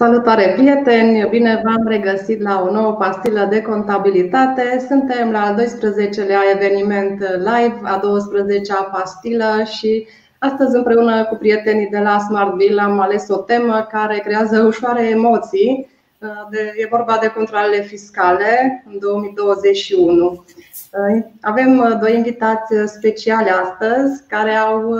Salutare 0.00 0.54
prieteni! 0.56 1.28
Bine 1.28 1.60
v-am 1.64 1.86
regăsit 1.86 2.42
la 2.42 2.62
o 2.62 2.72
nouă 2.72 2.92
pastilă 2.92 3.46
de 3.50 3.62
contabilitate. 3.62 4.84
Suntem 4.88 5.30
la 5.30 5.40
al 5.40 5.54
12-lea 5.54 6.40
eveniment 6.54 7.18
live, 7.20 7.80
a 7.82 8.00
12-a 8.00 8.82
pastilă 8.82 9.62
și 9.64 10.06
astăzi 10.38 10.76
împreună 10.76 11.24
cu 11.24 11.34
prietenii 11.34 11.88
de 11.88 11.98
la 11.98 12.18
Smart 12.18 12.54
Bill 12.54 12.78
am 12.78 13.00
ales 13.00 13.28
o 13.28 13.36
temă 13.36 13.86
care 13.90 14.18
creează 14.18 14.62
ușoare 14.62 15.08
emoții. 15.08 15.88
E 16.76 16.86
vorba 16.90 17.18
de 17.20 17.32
controlele 17.34 17.82
fiscale 17.82 18.84
în 18.92 18.98
2021. 18.98 20.44
Avem 21.40 21.98
doi 22.00 22.16
invitați 22.16 22.74
speciale 22.86 23.50
astăzi 23.50 24.26
care 24.28 24.54
au 24.54 24.94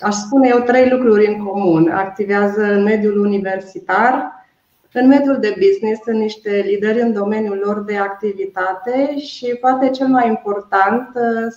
aș 0.00 0.14
spune 0.14 0.48
eu, 0.48 0.58
trei 0.58 0.88
lucruri 0.88 1.26
în 1.26 1.44
comun. 1.44 1.90
Activează 1.90 2.62
în 2.62 2.82
mediul 2.82 3.18
universitar, 3.18 4.38
în 4.92 5.06
mediul 5.06 5.38
de 5.40 5.56
business 5.58 6.02
sunt 6.02 6.16
niște 6.16 6.62
lideri 6.66 7.00
în 7.00 7.12
domeniul 7.12 7.60
lor 7.64 7.84
de 7.84 7.96
activitate 7.96 9.18
și, 9.18 9.46
poate 9.60 9.88
cel 9.88 10.06
mai 10.06 10.28
important, 10.28 11.08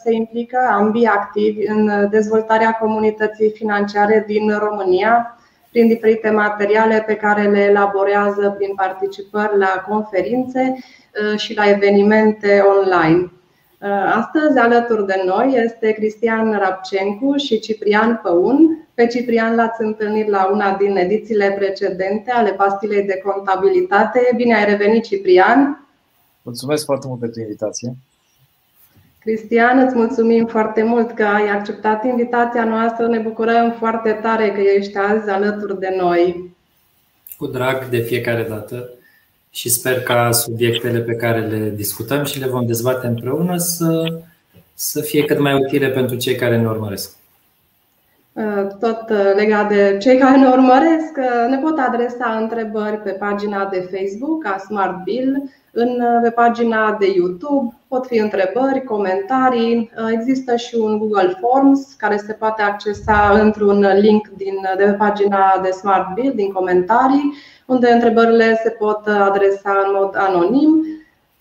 se 0.03 0.13
implică 0.13 0.57
ambii 0.71 1.05
activi 1.05 1.67
în 1.67 2.09
dezvoltarea 2.09 2.71
comunității 2.71 3.51
financiare 3.51 4.23
din 4.27 4.57
România 4.57 5.37
prin 5.71 5.87
diferite 5.87 6.29
materiale 6.29 7.03
pe 7.07 7.15
care 7.15 7.49
le 7.49 7.59
elaborează 7.59 8.55
prin 8.57 8.75
participări 8.75 9.57
la 9.57 9.83
conferințe 9.87 10.75
și 11.35 11.55
la 11.55 11.69
evenimente 11.69 12.63
online. 12.77 13.31
Uh, 13.83 13.89
astăzi, 13.89 14.57
alături 14.57 15.05
de 15.05 15.23
noi, 15.25 15.61
este 15.65 15.91
Cristian 15.91 16.51
Rapcencu 16.51 17.37
și 17.37 17.59
Ciprian 17.59 18.19
Păun. 18.23 18.87
Pe 18.93 19.07
Ciprian 19.07 19.55
l-ați 19.55 19.81
întâlnit 19.81 20.27
la 20.27 20.49
una 20.51 20.77
din 20.77 20.97
edițiile 20.97 21.51
precedente 21.51 22.31
ale 22.31 22.51
pastilei 22.51 23.03
de 23.03 23.21
contabilitate. 23.25 24.31
Bine 24.35 24.55
ai 24.55 24.65
revenit, 24.65 25.03
Ciprian! 25.03 25.87
Mulțumesc 26.41 26.85
foarte 26.85 27.07
mult 27.07 27.19
pentru 27.19 27.41
invitație! 27.41 27.95
Cristian, 29.19 29.79
îți 29.79 29.95
mulțumim 29.95 30.45
foarte 30.45 30.83
mult 30.83 31.11
că 31.11 31.23
ai 31.23 31.47
acceptat 31.49 32.03
invitația 32.05 32.63
noastră. 32.63 33.07
Ne 33.07 33.19
bucurăm 33.19 33.71
foarte 33.71 34.11
tare 34.11 34.51
că 34.51 34.59
ești 34.59 34.97
azi 34.97 35.29
alături 35.29 35.79
de 35.79 35.95
noi. 35.97 36.55
Cu 37.37 37.47
drag 37.47 37.89
de 37.89 37.99
fiecare 37.99 38.43
dată 38.43 38.89
și 39.53 39.69
sper 39.69 40.01
ca 40.01 40.31
subiectele 40.31 40.99
pe 40.99 41.15
care 41.15 41.47
le 41.47 41.69
discutăm 41.75 42.23
și 42.23 42.39
le 42.39 42.47
vom 42.47 42.65
dezbate 42.65 43.07
împreună 43.07 43.57
să, 43.57 44.19
să 44.73 45.01
fie 45.01 45.25
cât 45.25 45.39
mai 45.39 45.53
utile 45.53 45.89
pentru 45.89 46.15
cei 46.15 46.35
care 46.35 46.57
ne 46.57 46.67
urmăresc. 46.67 47.15
Uh, 48.33 48.67
tot 48.79 49.09
uh, 49.09 49.33
legat 49.35 49.67
de 49.69 49.97
cei 50.01 50.17
care 50.17 50.37
ne 50.37 50.47
urmăresc, 50.47 51.17
uh, 51.17 51.49
ne 51.49 51.57
pot 51.57 51.79
adresa 51.79 52.37
întrebări 52.41 52.97
pe 52.97 53.11
pagina 53.11 53.65
de 53.65 53.89
Facebook 53.91 54.45
a 54.45 54.57
Smart 54.57 55.03
Bill, 55.03 55.49
în, 55.71 56.03
pe 56.21 56.29
pagina 56.29 56.97
de 56.99 57.05
YouTube 57.15 57.75
pot 57.87 58.05
fi 58.05 58.17
întrebări, 58.17 58.83
comentarii. 58.83 59.91
Există 60.11 60.55
și 60.55 60.75
un 60.75 60.97
Google 60.97 61.37
Forms 61.39 61.93
care 61.93 62.17
se 62.17 62.33
poate 62.33 62.61
accesa 62.61 63.39
într-un 63.41 63.85
link 63.99 64.27
din, 64.27 64.53
de 64.77 64.83
pe 64.83 64.91
pagina 64.91 65.59
de 65.63 65.69
Smart 65.69 66.13
Bill, 66.13 66.33
din 66.35 66.51
comentarii 66.51 67.33
unde 67.65 67.91
întrebările 67.91 68.59
se 68.63 68.69
pot 68.69 69.07
adresa 69.07 69.83
în 69.85 69.91
mod 69.99 70.15
anonim. 70.17 70.85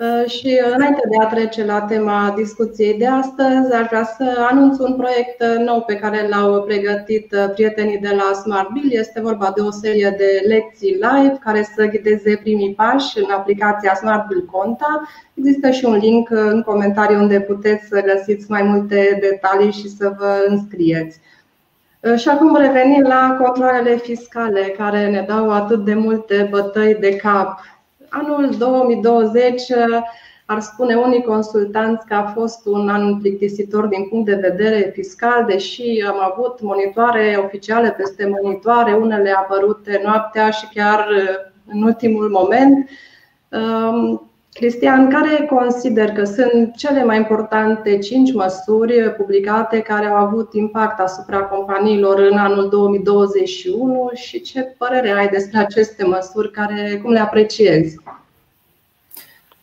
Uh, 0.03 0.31
și 0.31 0.61
înainte 0.75 1.01
de 1.11 1.17
a 1.25 1.27
trece 1.27 1.65
la 1.65 1.81
tema 1.81 2.33
discuției 2.37 2.99
de 2.99 3.07
astăzi, 3.07 3.73
aș 3.75 3.87
vrea 3.87 4.05
să 4.05 4.47
anunț 4.51 4.79
un 4.79 4.95
proiect 4.97 5.45
nou 5.65 5.83
pe 5.83 5.95
care 5.95 6.29
l-au 6.29 6.63
pregătit 6.63 7.35
prietenii 7.55 7.99
de 7.99 8.09
la 8.09 8.33
Smart 8.33 8.69
Bill. 8.73 8.91
Este 8.93 9.21
vorba 9.21 9.53
de 9.55 9.61
o 9.61 9.71
serie 9.71 10.15
de 10.19 10.45
lecții 10.47 10.93
live 10.93 11.39
care 11.45 11.63
să 11.75 11.87
ghideze 11.87 12.41
primii 12.43 12.75
pași 12.75 13.19
în 13.19 13.31
aplicația 13.31 13.95
Smart 13.95 14.27
Bill 14.27 14.45
Conta. 14.45 15.09
Există 15.35 15.71
și 15.71 15.85
un 15.85 15.97
link 15.97 16.31
în 16.31 16.63
comentarii 16.63 17.17
unde 17.17 17.41
puteți 17.41 17.87
să 17.87 18.03
găsiți 18.03 18.51
mai 18.51 18.63
multe 18.63 19.19
detalii 19.21 19.73
și 19.73 19.89
să 19.89 20.15
vă 20.19 20.45
înscrieți. 20.49 21.21
Uh, 22.01 22.19
și 22.19 22.29
acum 22.29 22.57
revenim 22.57 23.03
la 23.03 23.37
controlele 23.43 23.97
fiscale 23.97 24.61
care 24.61 25.11
ne 25.11 25.25
dau 25.29 25.51
atât 25.51 25.85
de 25.85 25.95
multe 25.95 26.49
bătăi 26.51 26.95
de 27.01 27.17
cap. 27.17 27.61
Anul 28.15 28.55
2020 28.59 29.69
uh, 29.69 30.03
ar 30.47 30.61
spune 30.61 30.95
unii 30.95 31.23
consultanți 31.23 32.07
că 32.07 32.15
a 32.15 32.27
fost 32.27 32.67
un 32.67 32.89
an 32.89 33.19
plictisitor 33.19 33.87
din 33.87 34.09
punct 34.09 34.27
de 34.27 34.35
vedere 34.35 34.91
fiscal, 34.95 35.45
deși 35.45 36.05
am 36.07 36.33
avut 36.33 36.61
monitoare 36.61 37.41
oficiale 37.45 37.91
peste 37.91 38.27
monitoare, 38.27 38.93
unele 38.93 39.31
apărute 39.31 40.01
noaptea 40.05 40.51
și 40.51 40.69
chiar 40.75 40.99
uh, 41.09 41.51
în 41.67 41.83
ultimul 41.83 42.29
moment. 42.29 42.89
Um, 44.53 44.69
Cristian, 44.69 45.11
care 45.11 45.47
consider 45.51 46.11
că 46.11 46.25
sunt 46.25 46.77
cele 46.77 47.05
mai 47.05 47.17
importante 47.17 47.99
cinci 47.99 48.33
măsuri 48.33 49.15
publicate 49.17 49.81
care 49.81 50.07
au 50.07 50.15
avut 50.15 50.55
impact 50.55 51.01
asupra 51.01 51.39
companiilor 51.39 52.19
în 52.19 52.37
anul 52.37 52.69
2021 52.69 54.11
și 54.15 54.41
ce 54.41 54.61
părere 54.79 55.11
ai 55.11 55.29
despre 55.29 55.59
aceste 55.59 56.05
măsuri, 56.05 56.51
care, 56.51 57.01
cum 57.03 57.13
le 57.13 57.19
apreciezi? 57.19 57.97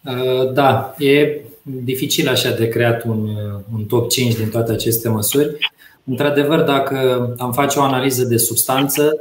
Uh, 0.05 0.53
da, 0.53 0.95
e 0.97 1.41
dificil 1.61 2.27
așa 2.27 2.51
de 2.51 2.67
creat 2.67 3.03
un, 3.03 3.29
un 3.73 3.83
top 3.83 4.09
5 4.09 4.35
din 4.35 4.50
toate 4.50 4.71
aceste 4.71 5.09
măsuri. 5.09 5.57
Într-adevăr, 6.03 6.61
dacă 6.61 7.29
am 7.38 7.51
face 7.51 7.79
o 7.79 7.81
analiză 7.81 8.23
de 8.23 8.38
substanță, 8.38 9.17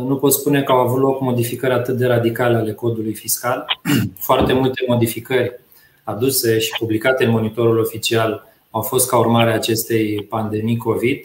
nu 0.00 0.16
pot 0.16 0.32
spune 0.32 0.62
că 0.62 0.72
au 0.72 0.78
avut 0.78 1.00
loc 1.00 1.20
modificări 1.20 1.72
atât 1.72 1.96
de 1.96 2.06
radicale 2.06 2.56
ale 2.56 2.72
codului 2.72 3.14
fiscal. 3.14 3.66
Foarte 4.28 4.52
multe 4.52 4.84
modificări 4.86 5.60
aduse 6.04 6.58
și 6.58 6.70
publicate 6.78 7.24
în 7.24 7.30
monitorul 7.30 7.78
oficial 7.78 8.52
au 8.70 8.80
fost 8.80 9.08
ca 9.08 9.18
urmare 9.18 9.50
a 9.50 9.54
acestei 9.54 10.26
pandemii 10.28 10.76
COVID. 10.76 11.24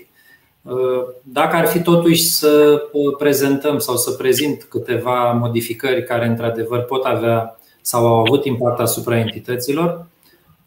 Dacă 1.23 1.55
ar 1.55 1.67
fi 1.67 1.81
totuși 1.81 2.23
să 2.23 2.81
prezentăm 3.17 3.79
sau 3.79 3.95
să 3.95 4.11
prezint 4.11 4.63
câteva 4.63 5.31
modificări 5.31 6.03
care 6.03 6.25
într-adevăr 6.25 6.79
pot 6.79 7.03
avea 7.03 7.59
sau 7.81 8.07
au 8.07 8.19
avut 8.19 8.45
impact 8.45 8.79
asupra 8.79 9.17
entităților, 9.17 10.07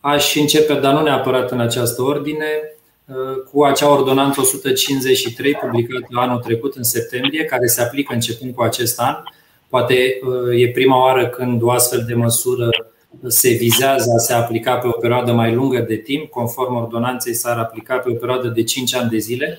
aș 0.01 0.37
începe, 0.37 0.75
dar 0.75 0.95
nu 0.95 1.03
neapărat 1.03 1.51
în 1.51 1.61
această 1.61 2.03
ordine, 2.03 2.47
cu 3.51 3.65
acea 3.65 3.91
ordonanță 3.91 4.41
153 4.41 5.55
publicată 5.55 6.07
anul 6.11 6.39
trecut 6.39 6.75
în 6.75 6.83
septembrie, 6.83 7.45
care 7.45 7.67
se 7.67 7.83
aplică 7.83 8.15
începând 8.15 8.55
cu 8.55 8.63
acest 8.63 9.01
an. 9.01 9.15
Poate 9.69 9.95
uh, 9.95 10.61
e 10.61 10.71
prima 10.71 11.03
oară 11.03 11.29
când 11.29 11.63
o 11.63 11.71
astfel 11.71 12.05
de 12.07 12.15
măsură 12.15 12.69
se 13.27 13.51
vizează 13.51 14.13
a 14.17 14.19
se 14.19 14.33
aplica 14.33 14.77
pe 14.77 14.87
o 14.87 14.91
perioadă 14.91 15.33
mai 15.33 15.55
lungă 15.55 15.79
de 15.79 15.97
timp, 15.97 16.31
conform 16.31 16.75
ordonanței 16.75 17.35
s-ar 17.35 17.59
aplica 17.59 17.97
pe 17.97 18.11
o 18.11 18.15
perioadă 18.15 18.49
de 18.49 18.63
5 18.63 18.95
ani 18.95 19.11
de 19.11 19.19
zile. 19.19 19.59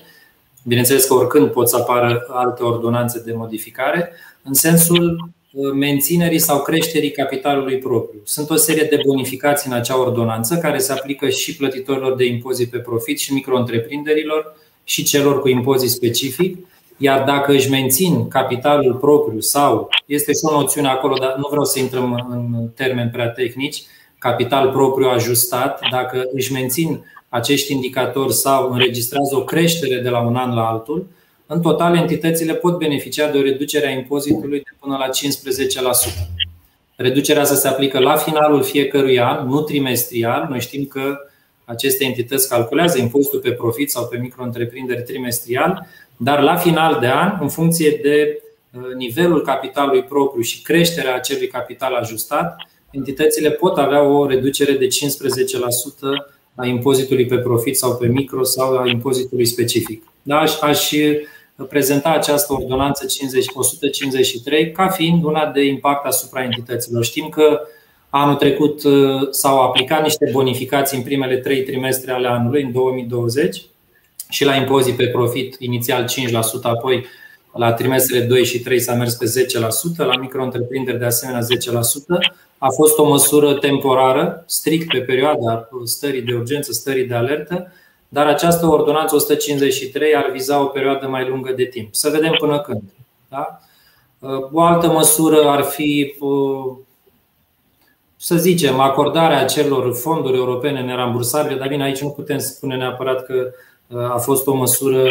Bineînțeles 0.64 1.04
că 1.04 1.14
oricând 1.14 1.50
pot 1.50 1.68
să 1.68 1.76
apară 1.76 2.26
alte 2.28 2.62
ordonanțe 2.62 3.22
de 3.24 3.32
modificare, 3.32 4.12
în 4.42 4.54
sensul 4.54 5.28
menținerii 5.74 6.38
sau 6.38 6.62
creșterii 6.62 7.10
capitalului 7.10 7.78
propriu. 7.78 8.20
Sunt 8.24 8.50
o 8.50 8.56
serie 8.56 8.86
de 8.90 9.00
bonificații 9.06 9.70
în 9.70 9.76
acea 9.76 10.00
ordonanță 10.00 10.56
care 10.56 10.78
se 10.78 10.92
aplică 10.92 11.28
și 11.28 11.56
plătitorilor 11.56 12.14
de 12.16 12.24
impozit 12.24 12.70
pe 12.70 12.78
profit 12.78 13.18
și 13.18 13.32
micro-întreprinderilor 13.32 14.56
și 14.84 15.02
celor 15.02 15.40
cu 15.40 15.48
impozit 15.48 15.90
specific. 15.90 16.66
Iar 16.96 17.24
dacă 17.24 17.52
își 17.52 17.70
mențin 17.70 18.28
capitalul 18.28 18.94
propriu 18.94 19.40
sau 19.40 19.88
este 20.06 20.32
și 20.32 20.38
o 20.42 20.50
noțiune 20.60 20.88
acolo, 20.88 21.16
dar 21.20 21.34
nu 21.36 21.46
vreau 21.48 21.64
să 21.64 21.78
intrăm 21.78 22.26
în 22.30 22.68
termeni 22.74 23.10
prea 23.10 23.28
tehnici, 23.28 23.82
capital 24.18 24.70
propriu 24.70 25.08
ajustat, 25.08 25.80
dacă 25.90 26.24
își 26.32 26.52
mențin 26.52 27.04
acești 27.28 27.72
indicatori 27.72 28.32
sau 28.32 28.72
înregistrează 28.72 29.36
o 29.36 29.44
creștere 29.44 30.00
de 30.00 30.08
la 30.08 30.20
un 30.20 30.36
an 30.36 30.54
la 30.54 30.68
altul, 30.68 31.06
în 31.46 31.60
total, 31.60 31.96
entitățile 31.96 32.54
pot 32.54 32.78
beneficia 32.78 33.30
de 33.30 33.38
o 33.38 33.42
reducere 33.42 33.86
a 33.86 33.90
impozitului 33.90 34.58
de 34.58 34.70
până 34.80 34.96
la 34.96 35.08
15%. 35.08 35.10
Reducerea 36.96 37.44
să 37.44 37.54
se 37.54 37.68
aplică 37.68 37.98
la 37.98 38.16
finalul 38.16 38.62
fiecărui 38.62 39.20
an, 39.20 39.48
nu 39.48 39.60
trimestrial. 39.60 40.46
Noi 40.48 40.60
știm 40.60 40.84
că 40.84 41.16
aceste 41.64 42.04
entități 42.04 42.48
calculează 42.48 42.98
impozitul 42.98 43.40
pe 43.40 43.52
profit 43.52 43.90
sau 43.90 44.06
pe 44.06 44.16
micro-întreprinderi 44.16 45.02
trimestrial, 45.02 45.86
dar 46.16 46.40
la 46.42 46.56
final 46.56 46.98
de 47.00 47.06
an, 47.06 47.38
în 47.40 47.48
funcție 47.48 47.98
de 48.02 48.42
uh, 48.72 48.94
nivelul 48.96 49.42
capitalului 49.42 50.02
propriu 50.02 50.42
și 50.42 50.62
creșterea 50.62 51.14
acelui 51.14 51.46
capital 51.46 51.94
ajustat, 51.94 52.56
entitățile 52.90 53.50
pot 53.50 53.78
avea 53.78 54.02
o 54.02 54.26
reducere 54.26 54.72
de 54.72 54.86
15% 54.86 54.88
a 56.54 56.66
impozitului 56.66 57.26
pe 57.26 57.36
profit 57.36 57.76
sau 57.76 57.96
pe 57.96 58.06
micro 58.06 58.42
sau 58.42 58.76
a 58.76 58.88
impozitului 58.88 59.46
specific. 59.46 60.02
Da, 60.22 60.38
aș, 60.38 60.60
aș 60.60 60.90
prezenta 61.62 62.10
această 62.10 62.52
ordonanță 62.52 63.06
50, 63.06 63.46
153 63.54 64.72
ca 64.72 64.88
fiind 64.88 65.24
una 65.24 65.46
de 65.46 65.64
impact 65.64 66.06
asupra 66.06 66.42
entităților. 66.42 67.04
Știm 67.04 67.28
că 67.28 67.60
anul 68.10 68.34
trecut 68.34 68.84
uh, 68.84 69.28
s-au 69.30 69.60
aplicat 69.60 70.02
niște 70.02 70.28
bonificații 70.32 70.96
în 70.96 71.02
primele 71.02 71.36
trei 71.36 71.62
trimestre 71.62 72.12
ale 72.12 72.28
anului, 72.28 72.62
în 72.62 72.72
2020, 72.72 73.62
și 74.28 74.44
la 74.44 74.54
impozit 74.54 74.96
pe 74.96 75.06
profit, 75.06 75.56
inițial 75.58 76.04
5%, 76.04 76.06
apoi 76.62 77.06
la 77.52 77.72
trimestrele 77.72 78.24
2 78.24 78.44
și 78.44 78.60
3 78.60 78.80
s-a 78.80 78.94
mers 78.94 79.14
pe 79.14 79.46
10%, 79.94 79.96
la 79.96 80.16
micro-întreprinderi 80.16 80.98
de 80.98 81.04
asemenea 81.04 81.40
10%. 81.40 81.44
A 82.58 82.68
fost 82.68 82.98
o 82.98 83.08
măsură 83.08 83.54
temporară, 83.54 84.44
strict 84.46 84.88
pe 84.88 84.98
perioada 84.98 85.68
stării 85.84 86.22
de 86.22 86.34
urgență, 86.34 86.72
stării 86.72 87.06
de 87.06 87.14
alertă, 87.14 87.72
dar 88.14 88.26
această 88.26 88.66
ordonanță 88.66 89.14
153 89.14 90.14
ar 90.14 90.30
viza 90.30 90.60
o 90.60 90.64
perioadă 90.64 91.06
mai 91.06 91.28
lungă 91.28 91.52
de 91.52 91.64
timp. 91.64 91.94
Să 91.94 92.10
vedem 92.10 92.34
până 92.38 92.60
când. 92.60 92.82
Da? 93.28 93.60
O 94.52 94.60
altă 94.60 94.86
măsură 94.86 95.48
ar 95.48 95.62
fi, 95.62 96.14
să 98.16 98.36
zicem, 98.36 98.80
acordarea 98.80 99.40
acelor 99.40 99.94
fonduri 99.94 100.36
europene 100.36 100.80
nerambursabile, 100.80 101.58
dar 101.58 101.68
bine, 101.68 101.82
aici 101.82 102.00
nu 102.00 102.08
putem 102.08 102.38
spune 102.38 102.76
neapărat 102.76 103.24
că 103.24 103.50
a 104.12 104.18
fost 104.18 104.46
o 104.46 104.54
măsură 104.54 105.10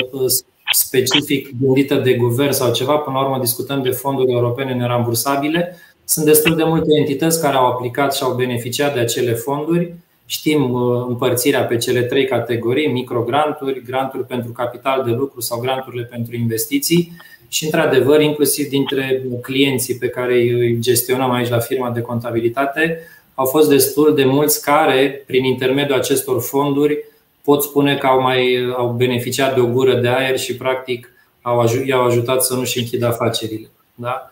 specific 0.73 1.49
gândită 1.61 1.95
de 1.95 2.13
guvern 2.13 2.51
sau 2.51 2.71
ceva, 2.71 2.95
până 2.97 3.17
la 3.17 3.23
urmă 3.23 3.39
discutăm 3.39 3.81
de 3.81 3.91
fonduri 3.91 4.31
europene 4.31 4.73
nerambursabile. 4.73 5.75
Sunt 6.03 6.25
destul 6.25 6.55
de 6.55 6.63
multe 6.63 6.97
entități 6.97 7.41
care 7.41 7.55
au 7.55 7.65
aplicat 7.65 8.15
și 8.15 8.23
au 8.23 8.33
beneficiat 8.33 8.93
de 8.93 8.99
acele 8.99 9.33
fonduri. 9.33 9.93
Știm 10.25 10.71
uh, 10.71 11.05
împărțirea 11.07 11.63
pe 11.63 11.77
cele 11.77 12.01
trei 12.01 12.25
categorii, 12.25 12.91
microgranturi, 12.91 13.83
granturi 13.83 14.25
pentru 14.25 14.51
capital 14.51 15.03
de 15.03 15.11
lucru 15.11 15.41
sau 15.41 15.59
granturile 15.59 16.03
pentru 16.03 16.35
investiții 16.35 17.11
și, 17.47 17.63
într-adevăr, 17.63 18.21
inclusiv 18.21 18.67
dintre 18.67 19.23
clienții 19.41 19.97
pe 19.97 20.07
care 20.07 20.33
îi 20.33 20.77
gestionăm 20.79 21.31
aici 21.31 21.49
la 21.49 21.59
firma 21.59 21.89
de 21.89 22.01
contabilitate, 22.01 22.99
au 23.35 23.45
fost 23.45 23.69
destul 23.69 24.15
de 24.15 24.25
mulți 24.25 24.61
care, 24.61 25.23
prin 25.25 25.43
intermediul 25.43 25.97
acestor 25.97 26.41
fonduri, 26.41 26.97
pot 27.43 27.63
spune 27.63 27.97
că 27.97 28.07
au, 28.07 28.21
mai, 28.21 28.73
au 28.77 28.91
beneficiat 28.91 29.53
de 29.53 29.59
o 29.59 29.67
gură 29.67 29.95
de 29.95 30.07
aer 30.07 30.39
și, 30.39 30.55
practic, 30.55 31.11
au, 31.41 31.65
i-au 31.85 32.05
ajutat 32.05 32.43
să 32.43 32.53
nu-și 32.53 32.79
închidă 32.79 33.05
afacerile. 33.05 33.69
Da? 33.95 34.31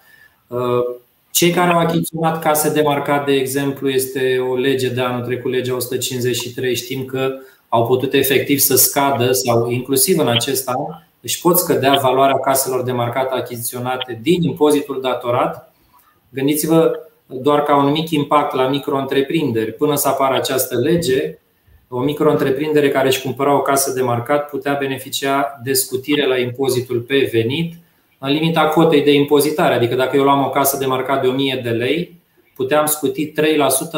Uh, 1.31 1.37
cei 1.41 1.51
care 1.51 1.71
au 1.71 1.79
achiziționat 1.79 2.41
case 2.41 2.69
de 2.69 2.81
marcat, 2.81 3.25
de 3.25 3.33
exemplu, 3.33 3.89
este 3.89 4.37
o 4.49 4.55
lege 4.55 4.89
de 4.89 5.01
anul 5.01 5.25
trecut, 5.25 5.51
legea 5.51 5.75
153. 5.75 6.75
Știm 6.75 7.05
că 7.05 7.33
au 7.69 7.85
putut 7.85 8.13
efectiv 8.13 8.59
să 8.59 8.75
scadă 8.75 9.31
sau 9.31 9.69
inclusiv 9.69 10.19
în 10.19 10.27
acest 10.27 10.67
an 10.67 10.85
își 11.21 11.41
pot 11.41 11.57
scădea 11.57 11.99
valoarea 12.01 12.39
caselor 12.39 12.83
de 12.83 12.91
marcat 12.91 13.31
achiziționate 13.31 14.19
din 14.21 14.43
impozitul 14.43 15.01
datorat. 15.01 15.73
Gândiți-vă 16.29 16.99
doar 17.25 17.63
ca 17.63 17.75
un 17.75 17.91
mic 17.91 18.09
impact 18.09 18.55
la 18.55 18.67
micro-întreprinderi. 18.67 19.71
Până 19.71 19.95
să 19.95 20.07
apară 20.07 20.35
această 20.35 20.79
lege, 20.79 21.37
o 21.87 21.99
micro-întreprindere 21.99 22.89
care 22.89 23.07
își 23.07 23.21
cumpăra 23.21 23.55
o 23.55 23.61
casă 23.61 23.91
de 23.91 24.01
marcat 24.01 24.49
putea 24.49 24.77
beneficia 24.79 25.59
de 25.63 25.73
scutire 25.73 26.27
la 26.27 26.37
impozitul 26.37 26.99
pe 26.99 27.29
venit 27.31 27.75
în 28.23 28.31
limita 28.31 28.68
cotei 28.68 29.03
de 29.03 29.13
impozitare. 29.13 29.73
Adică 29.73 29.95
dacă 29.95 30.15
eu 30.15 30.23
luam 30.23 30.44
o 30.44 30.50
casă 30.50 30.77
de 30.77 30.85
marcat 30.85 31.21
de 31.21 31.27
1000 31.27 31.59
de 31.63 31.69
lei, 31.69 32.21
puteam 32.56 32.85
scuti 32.85 33.31
3% 33.31 33.33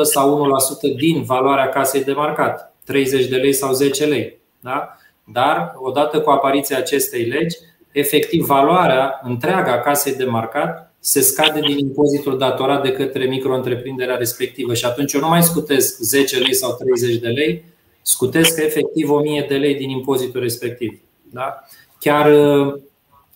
sau 0.01 0.47
1% 0.93 0.95
din 0.95 1.23
valoarea 1.23 1.69
casei 1.69 2.03
de 2.03 2.11
marcat, 2.11 2.75
30 2.85 3.25
de 3.25 3.35
lei 3.35 3.53
sau 3.53 3.73
10 3.73 4.05
lei. 4.05 4.39
Da? 4.59 4.97
Dar, 5.23 5.73
odată 5.75 6.19
cu 6.19 6.29
apariția 6.29 6.77
acestei 6.77 7.23
legi, 7.23 7.57
efectiv 7.91 8.45
valoarea 8.45 9.19
întreaga 9.23 9.79
casei 9.79 10.15
de 10.15 10.23
marcat 10.25 10.93
se 10.99 11.21
scade 11.21 11.59
din 11.59 11.77
impozitul 11.77 12.37
datorat 12.37 12.83
de 12.83 12.91
către 12.91 13.25
micro-întreprinderea 13.25 14.15
respectivă 14.15 14.73
și 14.73 14.85
atunci 14.85 15.13
eu 15.13 15.21
nu 15.21 15.27
mai 15.27 15.43
scutesc 15.43 15.97
10 15.99 16.39
lei 16.39 16.53
sau 16.53 16.73
30 16.73 17.15
de 17.15 17.27
lei, 17.27 17.63
scutesc 18.01 18.61
efectiv 18.61 19.09
1000 19.09 19.45
de 19.47 19.55
lei 19.55 19.75
din 19.75 19.89
impozitul 19.89 20.41
respectiv. 20.41 20.99
Da? 21.31 21.63
Chiar 21.99 22.31
uh, 22.31 22.73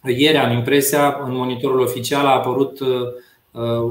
ieri 0.05 0.38
am 0.38 0.51
impresia, 0.51 1.19
în 1.23 1.35
monitorul 1.35 1.79
oficial 1.79 2.25
a 2.25 2.33
apărut 2.33 2.79
uh, 2.79 2.88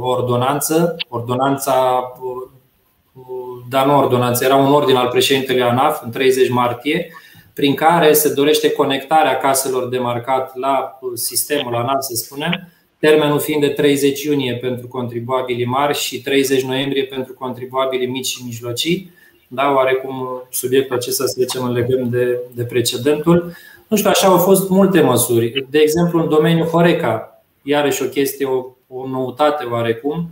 o 0.00 0.08
ordonanță, 0.08 0.96
ordonanța, 1.08 2.02
uh, 2.20 3.24
dar 3.68 3.86
nu 3.86 3.98
ordonanță, 3.98 4.44
era 4.44 4.56
un 4.56 4.72
ordin 4.72 4.96
al 4.96 5.08
președintelui 5.08 5.62
ANAF 5.62 6.02
în 6.02 6.10
30 6.10 6.48
martie, 6.48 7.12
prin 7.54 7.74
care 7.74 8.12
se 8.12 8.34
dorește 8.34 8.72
conectarea 8.72 9.36
caselor 9.36 9.88
de 9.88 9.98
marcat 9.98 10.56
la 10.56 10.98
sistemul 11.14 11.74
ANAF, 11.74 12.02
să 12.02 12.14
spunem, 12.14 12.68
termenul 12.98 13.38
fiind 13.38 13.60
de 13.60 13.68
30 13.68 14.22
iunie 14.22 14.54
pentru 14.54 14.88
contribuabilii 14.88 15.64
mari 15.64 15.98
și 15.98 16.22
30 16.22 16.62
noiembrie 16.62 17.04
pentru 17.04 17.32
contribuabilii 17.34 18.06
mici 18.06 18.26
și 18.26 18.44
mijlocii 18.44 19.14
da, 19.48 19.72
oarecum 19.72 20.42
subiectul 20.50 20.96
acesta, 20.96 21.26
să 21.26 21.34
zicem, 21.38 21.64
îl 21.64 21.72
legăm 21.72 22.08
de, 22.08 22.38
de 22.54 22.64
precedentul. 22.64 23.52
Nu 23.86 23.96
știu, 23.96 24.10
așa 24.10 24.26
au 24.26 24.38
fost 24.38 24.68
multe 24.68 25.00
măsuri. 25.00 25.66
De 25.70 25.78
exemplu, 25.78 26.20
în 26.22 26.28
domeniul 26.28 26.66
Horeca, 26.66 27.42
iarăși 27.62 28.02
o 28.02 28.06
chestie, 28.06 28.46
o, 28.46 28.64
o 28.88 29.08
noutate 29.08 29.64
oarecum. 29.64 30.28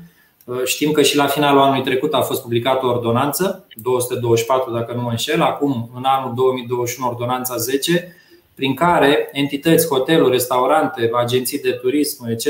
Știm 0.64 0.90
că 0.90 1.02
și 1.02 1.16
la 1.16 1.26
finalul 1.26 1.60
anului 1.60 1.82
trecut 1.82 2.14
a 2.14 2.20
fost 2.20 2.42
publicată 2.42 2.86
o 2.86 2.88
ordonanță, 2.88 3.66
224 3.74 4.72
dacă 4.72 4.92
nu 4.94 5.02
mă 5.02 5.10
înșel, 5.10 5.42
acum 5.42 5.90
în 5.96 6.02
anul 6.04 6.34
2021 6.34 7.08
ordonanța 7.08 7.56
10, 7.56 8.16
prin 8.54 8.74
care 8.74 9.28
entități, 9.32 9.88
hoteluri, 9.88 10.30
restaurante, 10.30 11.10
agenții 11.14 11.60
de 11.60 11.70
turism, 11.70 12.26
etc., 12.28 12.46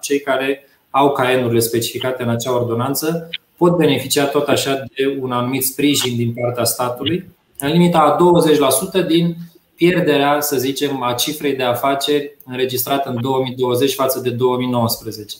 cei 0.00 0.20
care 0.20 0.64
au 0.90 1.12
caenurile 1.12 1.60
specificate 1.60 2.22
în 2.22 2.28
acea 2.28 2.54
ordonanță, 2.54 3.28
pot 3.56 3.76
beneficia 3.76 4.24
tot 4.24 4.48
așa 4.48 4.84
de 4.96 5.18
un 5.20 5.32
anumit 5.32 5.64
sprijin 5.64 6.16
din 6.16 6.34
partea 6.40 6.64
statului, 6.64 7.30
în 7.58 7.70
limita 7.70 7.98
a 7.98 8.16
20% 9.02 9.06
din 9.06 9.36
pierderea, 9.80 10.40
să 10.40 10.56
zicem, 10.56 11.02
a 11.02 11.12
cifrei 11.12 11.54
de 11.54 11.62
afaceri 11.62 12.36
înregistrată 12.44 13.08
în 13.08 13.20
2020 13.20 13.94
față 13.94 14.20
de 14.20 14.30
2019. 14.30 15.36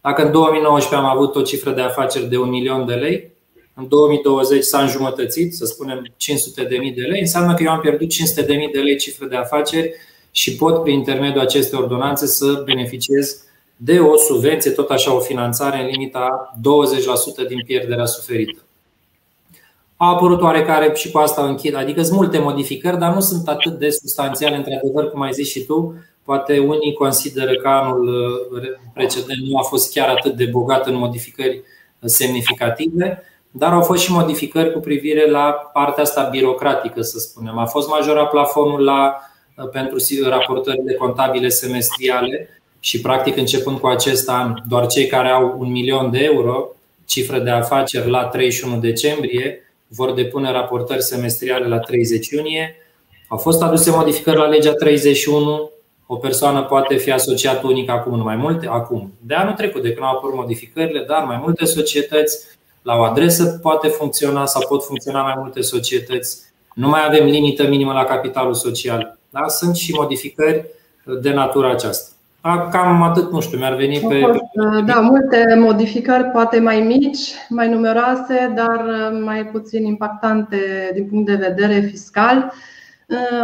Dacă 0.00 0.22
în 0.24 0.32
2019 0.32 1.06
am 1.08 1.16
avut 1.16 1.34
o 1.34 1.42
cifră 1.42 1.70
de 1.70 1.80
afaceri 1.80 2.28
de 2.28 2.38
un 2.38 2.48
milion 2.48 2.86
de 2.86 2.94
lei, 2.94 3.30
în 3.74 3.88
2020 3.88 4.62
s-a 4.62 4.80
înjumătățit, 4.80 5.54
să 5.54 5.64
spunem 5.64 6.12
500 6.16 6.62
de 6.62 6.76
mii 6.76 6.92
de 6.92 7.02
lei, 7.02 7.20
înseamnă 7.20 7.54
că 7.54 7.62
eu 7.62 7.70
am 7.70 7.80
pierdut 7.80 8.08
500 8.08 8.42
de 8.42 8.54
mii 8.54 8.70
de 8.72 8.78
lei 8.78 8.96
cifră 8.96 9.26
de 9.26 9.36
afaceri 9.36 9.92
și 10.30 10.56
pot, 10.56 10.82
prin 10.82 10.94
intermediul 10.94 11.40
acestei 11.40 11.78
ordonanțe, 11.78 12.26
să 12.26 12.62
beneficiez 12.64 13.42
de 13.76 13.98
o 13.98 14.16
subvenție, 14.16 14.70
tot 14.70 14.90
așa 14.90 15.14
o 15.14 15.20
finanțare 15.20 15.80
în 15.82 15.86
limita 15.86 16.54
20% 17.44 17.48
din 17.48 17.62
pierderea 17.66 18.06
suferită. 18.06 18.60
A 20.02 20.08
apărut 20.08 20.40
oarecare 20.40 20.94
și 20.94 21.10
cu 21.10 21.18
asta 21.18 21.46
închid, 21.46 21.76
adică 21.76 22.02
sunt 22.02 22.16
multe 22.16 22.38
modificări, 22.38 22.98
dar 22.98 23.14
nu 23.14 23.20
sunt 23.20 23.48
atât 23.48 23.78
de 23.78 23.90
substanțiale, 23.90 24.56
într-adevăr, 24.56 25.10
cum 25.10 25.20
ai 25.20 25.32
zis 25.32 25.48
și 25.48 25.64
tu. 25.64 25.94
Poate 26.24 26.58
unii 26.58 26.92
consideră 26.92 27.54
că 27.54 27.68
anul 27.68 28.08
uh, 28.52 28.62
precedent 28.94 29.40
nu 29.48 29.58
a 29.58 29.62
fost 29.62 29.92
chiar 29.92 30.08
atât 30.08 30.36
de 30.36 30.44
bogat 30.44 30.86
în 30.86 30.94
modificări 30.94 31.62
semnificative, 32.00 33.22
dar 33.50 33.72
au 33.72 33.82
fost 33.82 34.02
și 34.02 34.12
modificări 34.12 34.72
cu 34.72 34.78
privire 34.78 35.30
la 35.30 35.70
partea 35.72 36.02
asta 36.02 36.22
birocratică, 36.22 37.02
să 37.02 37.18
spunem. 37.18 37.58
A 37.58 37.66
fost 37.66 37.88
majorat 37.88 38.30
plafonul 38.30 38.84
la, 38.84 39.16
uh, 39.56 39.68
pentru 39.68 39.98
raportările 40.28 40.94
contabile 40.94 41.48
semestriale, 41.48 42.48
și 42.80 43.00
practic 43.00 43.36
începând 43.36 43.78
cu 43.78 43.86
acest 43.86 44.28
an, 44.28 44.54
doar 44.68 44.86
cei 44.86 45.06
care 45.06 45.28
au 45.28 45.56
un 45.58 45.70
milion 45.70 46.10
de 46.10 46.18
euro, 46.18 46.68
cifră 47.06 47.38
de 47.38 47.50
afaceri 47.50 48.10
la 48.10 48.24
31 48.24 48.78
decembrie, 48.78 49.64
vor 49.96 50.12
depune 50.12 50.50
raportări 50.50 51.02
semestriale 51.02 51.66
la 51.66 51.78
30 51.78 52.28
iunie. 52.28 52.76
Au 53.28 53.38
fost 53.38 53.62
aduse 53.62 53.90
modificări 53.90 54.36
la 54.36 54.46
legea 54.46 54.72
31, 54.72 55.70
o 56.06 56.16
persoană 56.16 56.62
poate 56.62 56.96
fi 56.96 57.12
asociat 57.12 57.62
unic 57.62 57.90
acum 57.90 58.12
în 58.12 58.22
mai 58.22 58.36
multe, 58.36 58.66
acum. 58.66 59.12
De 59.20 59.34
anul 59.34 59.54
trecut, 59.54 59.82
de 59.82 59.92
când 59.92 60.06
au 60.06 60.16
apărut 60.16 60.36
modificările, 60.36 61.04
dar 61.08 61.24
mai 61.24 61.40
multe 61.42 61.64
societăți, 61.64 62.46
la 62.82 62.96
o 62.96 63.02
adresă 63.02 63.58
poate 63.62 63.88
funcționa 63.88 64.46
sau 64.46 64.66
pot 64.68 64.84
funcționa 64.84 65.22
mai 65.22 65.34
multe 65.36 65.60
societăți. 65.60 66.38
Nu 66.74 66.88
mai 66.88 67.04
avem 67.06 67.24
limită 67.24 67.68
minimă 67.68 67.92
la 67.92 68.04
capitalul 68.04 68.54
social. 68.54 69.18
Da? 69.30 69.48
Sunt 69.48 69.76
și 69.76 69.92
modificări 69.92 70.64
de 71.20 71.30
natura 71.30 71.70
aceasta. 71.70 72.14
Cam 72.42 73.02
atât, 73.02 73.32
nu 73.32 73.40
știu, 73.40 73.58
mi-ar 73.58 73.74
veni 73.74 73.98
pe. 73.98 74.20
Da, 74.86 75.00
multe 75.00 75.54
modificări, 75.58 76.24
poate 76.24 76.60
mai 76.60 76.80
mici, 76.80 77.34
mai 77.48 77.68
numeroase, 77.68 78.52
dar 78.54 78.84
mai 79.24 79.46
puțin 79.46 79.84
impactante 79.84 80.90
din 80.94 81.06
punct 81.06 81.26
de 81.26 81.34
vedere 81.34 81.80
fiscal. 81.80 82.52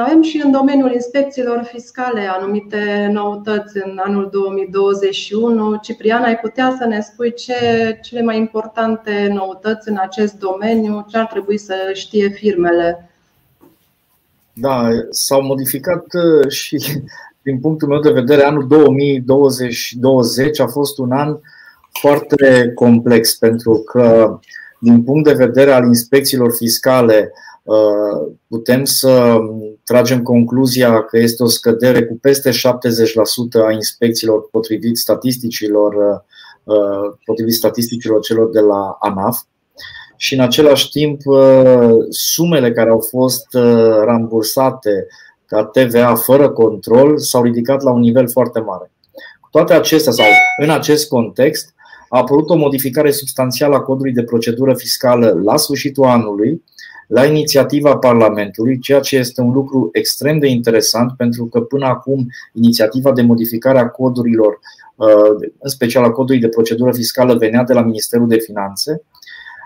Avem 0.04 0.22
și 0.22 0.40
în 0.44 0.50
domeniul 0.50 0.92
inspecțiilor 0.92 1.62
fiscale 1.62 2.20
anumite 2.20 3.08
noutăți 3.12 3.76
în 3.84 4.00
anul 4.04 4.28
2021. 4.32 5.78
Ciprian, 5.82 6.22
ai 6.22 6.38
putea 6.38 6.74
să 6.78 6.86
ne 6.86 7.00
spui 7.00 7.34
ce 7.34 7.54
cele 8.02 8.22
mai 8.22 8.36
importante 8.36 9.28
noutăți 9.32 9.88
în 9.88 9.96
acest 10.00 10.38
domeniu, 10.38 11.06
ce 11.08 11.18
ar 11.18 11.26
trebui 11.26 11.58
să 11.58 11.74
știe 11.92 12.28
firmele? 12.28 13.10
Da, 14.52 14.88
s-au 15.10 15.42
modificat 15.42 16.04
uh, 16.04 16.50
și 16.50 16.76
din 17.46 17.58
punctul 17.60 17.88
meu 17.88 18.00
de 18.00 18.10
vedere, 18.10 18.42
anul 18.42 18.66
2020 18.66 20.60
a 20.60 20.66
fost 20.66 20.98
un 20.98 21.12
an 21.12 21.38
foarte 22.00 22.72
complex 22.74 23.34
pentru 23.34 23.78
că, 23.78 24.38
din 24.80 25.02
punct 25.02 25.28
de 25.28 25.44
vedere 25.44 25.72
al 25.72 25.84
inspecțiilor 25.84 26.52
fiscale, 26.52 27.32
uh, 27.62 28.32
putem 28.48 28.84
să 28.84 29.38
tragem 29.84 30.22
concluzia 30.22 31.02
că 31.02 31.18
este 31.18 31.42
o 31.42 31.46
scădere 31.46 32.04
cu 32.04 32.18
peste 32.20 32.50
70% 32.50 32.54
a 33.66 33.72
inspecțiilor 33.72 34.48
potrivit 34.50 34.96
statisticilor, 34.96 36.24
potrivit 37.24 37.54
statisticilor 37.54 38.20
celor 38.20 38.50
de 38.50 38.60
la 38.60 38.96
ANAF. 39.00 39.38
Și 40.16 40.34
în 40.34 40.40
același 40.40 40.90
timp 40.90 41.20
sumele 42.08 42.72
care 42.72 42.90
au 42.90 43.00
fost 43.10 43.46
rambursate 44.04 45.06
ca 45.46 45.64
TVA 45.64 46.14
fără 46.14 46.50
control 46.50 47.18
s-au 47.18 47.42
ridicat 47.42 47.82
la 47.82 47.90
un 47.90 48.00
nivel 48.00 48.28
foarte 48.28 48.60
mare. 48.60 48.90
Cu 49.40 49.48
toate 49.50 49.74
acestea, 49.74 50.12
sau 50.12 50.26
în 50.62 50.70
acest 50.70 51.08
context, 51.08 51.74
a 52.08 52.18
apărut 52.18 52.50
o 52.50 52.56
modificare 52.56 53.10
substanțială 53.10 53.74
a 53.74 53.80
codului 53.80 54.12
de 54.12 54.22
procedură 54.22 54.74
fiscală 54.74 55.40
la 55.44 55.56
sfârșitul 55.56 56.04
anului, 56.04 56.62
la 57.08 57.24
inițiativa 57.24 57.96
Parlamentului, 57.96 58.78
ceea 58.78 59.00
ce 59.00 59.16
este 59.16 59.40
un 59.40 59.52
lucru 59.52 59.88
extrem 59.92 60.38
de 60.38 60.46
interesant 60.46 61.12
pentru 61.16 61.46
că 61.46 61.60
până 61.60 61.86
acum 61.86 62.26
inițiativa 62.52 63.12
de 63.12 63.22
modificare 63.22 63.78
a 63.78 63.88
codurilor, 63.88 64.58
uh, 64.94 65.48
în 65.58 65.70
special 65.70 66.04
a 66.04 66.10
codului 66.10 66.40
de 66.40 66.48
procedură 66.48 66.92
fiscală, 66.92 67.34
venea 67.34 67.62
de 67.62 67.72
la 67.72 67.82
Ministerul 67.82 68.28
de 68.28 68.38
Finanțe. 68.38 69.02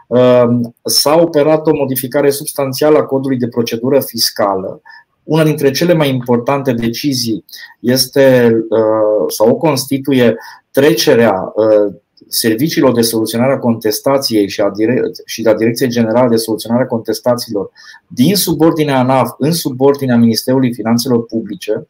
Uh, 0.06 0.48
s-a 0.84 1.14
operat 1.20 1.66
o 1.66 1.74
modificare 1.74 2.30
substanțială 2.30 2.98
a 2.98 3.04
codului 3.04 3.36
de 3.36 3.48
procedură 3.48 4.00
fiscală, 4.00 4.80
una 5.22 5.44
dintre 5.44 5.70
cele 5.70 5.92
mai 5.92 6.08
importante 6.08 6.72
decizii 6.72 7.44
este 7.80 8.50
uh, 8.68 9.24
sau 9.28 9.48
o 9.48 9.54
constituie 9.54 10.36
trecerea 10.70 11.52
uh, 11.54 11.94
serviciilor 12.28 12.92
de 12.92 13.00
soluționare 13.00 13.52
a 13.52 13.58
contestației 13.58 14.48
și 14.48 14.60
a, 14.60 14.70
direc- 14.70 15.24
și 15.24 15.42
a 15.46 15.54
Direcției 15.54 15.88
Generale 15.88 16.28
de 16.28 16.36
Soluționare 16.36 16.82
a 16.82 16.86
Contestațiilor 16.86 17.70
din 18.06 18.36
subordinea 18.36 18.98
ANAF 18.98 19.30
în 19.38 19.52
subordinea 19.52 20.16
Ministerului 20.16 20.74
Finanțelor 20.74 21.24
Publice. 21.24 21.88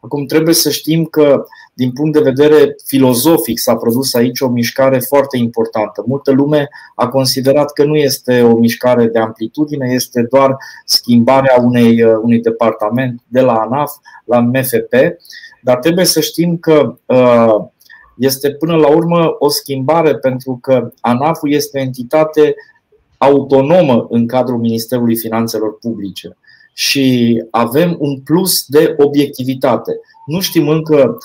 Acum 0.00 0.26
trebuie 0.26 0.54
să 0.54 0.70
știm 0.70 1.04
că, 1.04 1.44
din 1.74 1.92
punct 1.92 2.12
de 2.12 2.30
vedere 2.30 2.74
filozofic, 2.86 3.58
s-a 3.58 3.76
produs 3.76 4.14
aici 4.14 4.40
o 4.40 4.48
mișcare 4.48 4.98
foarte 4.98 5.36
importantă. 5.36 6.04
Multă 6.06 6.32
lume 6.32 6.68
a 6.94 7.08
considerat 7.08 7.72
că 7.72 7.84
nu 7.84 7.96
este 7.96 8.42
o 8.42 8.56
mișcare 8.56 9.06
de 9.06 9.18
amplitudine, 9.18 9.92
este 9.92 10.26
doar 10.30 10.56
schimbarea 10.84 11.60
unei, 11.62 12.02
unui 12.02 12.40
departament 12.40 13.20
de 13.28 13.40
la 13.40 13.52
ANAF 13.52 13.92
la 14.24 14.40
MFP, 14.40 14.94
dar 15.62 15.78
trebuie 15.78 16.04
să 16.04 16.20
știm 16.20 16.56
că 16.56 16.96
uh, 17.06 17.54
este 18.16 18.50
până 18.50 18.76
la 18.76 18.88
urmă 18.88 19.36
o 19.38 19.48
schimbare 19.48 20.16
pentru 20.16 20.58
că 20.62 20.92
ANAF-ul 21.00 21.52
este 21.52 21.78
o 21.78 21.82
entitate 21.82 22.54
autonomă 23.18 24.06
în 24.10 24.26
cadrul 24.26 24.58
Ministerului 24.58 25.16
Finanțelor 25.16 25.78
Publice 25.78 26.36
și 26.72 27.42
avem 27.50 27.96
un 27.98 28.20
plus 28.20 28.64
de 28.66 28.94
obiectivitate. 28.98 29.92
Nu 30.26 30.40
știm 30.40 30.68
încă 30.68 30.96
uh, 30.96 31.16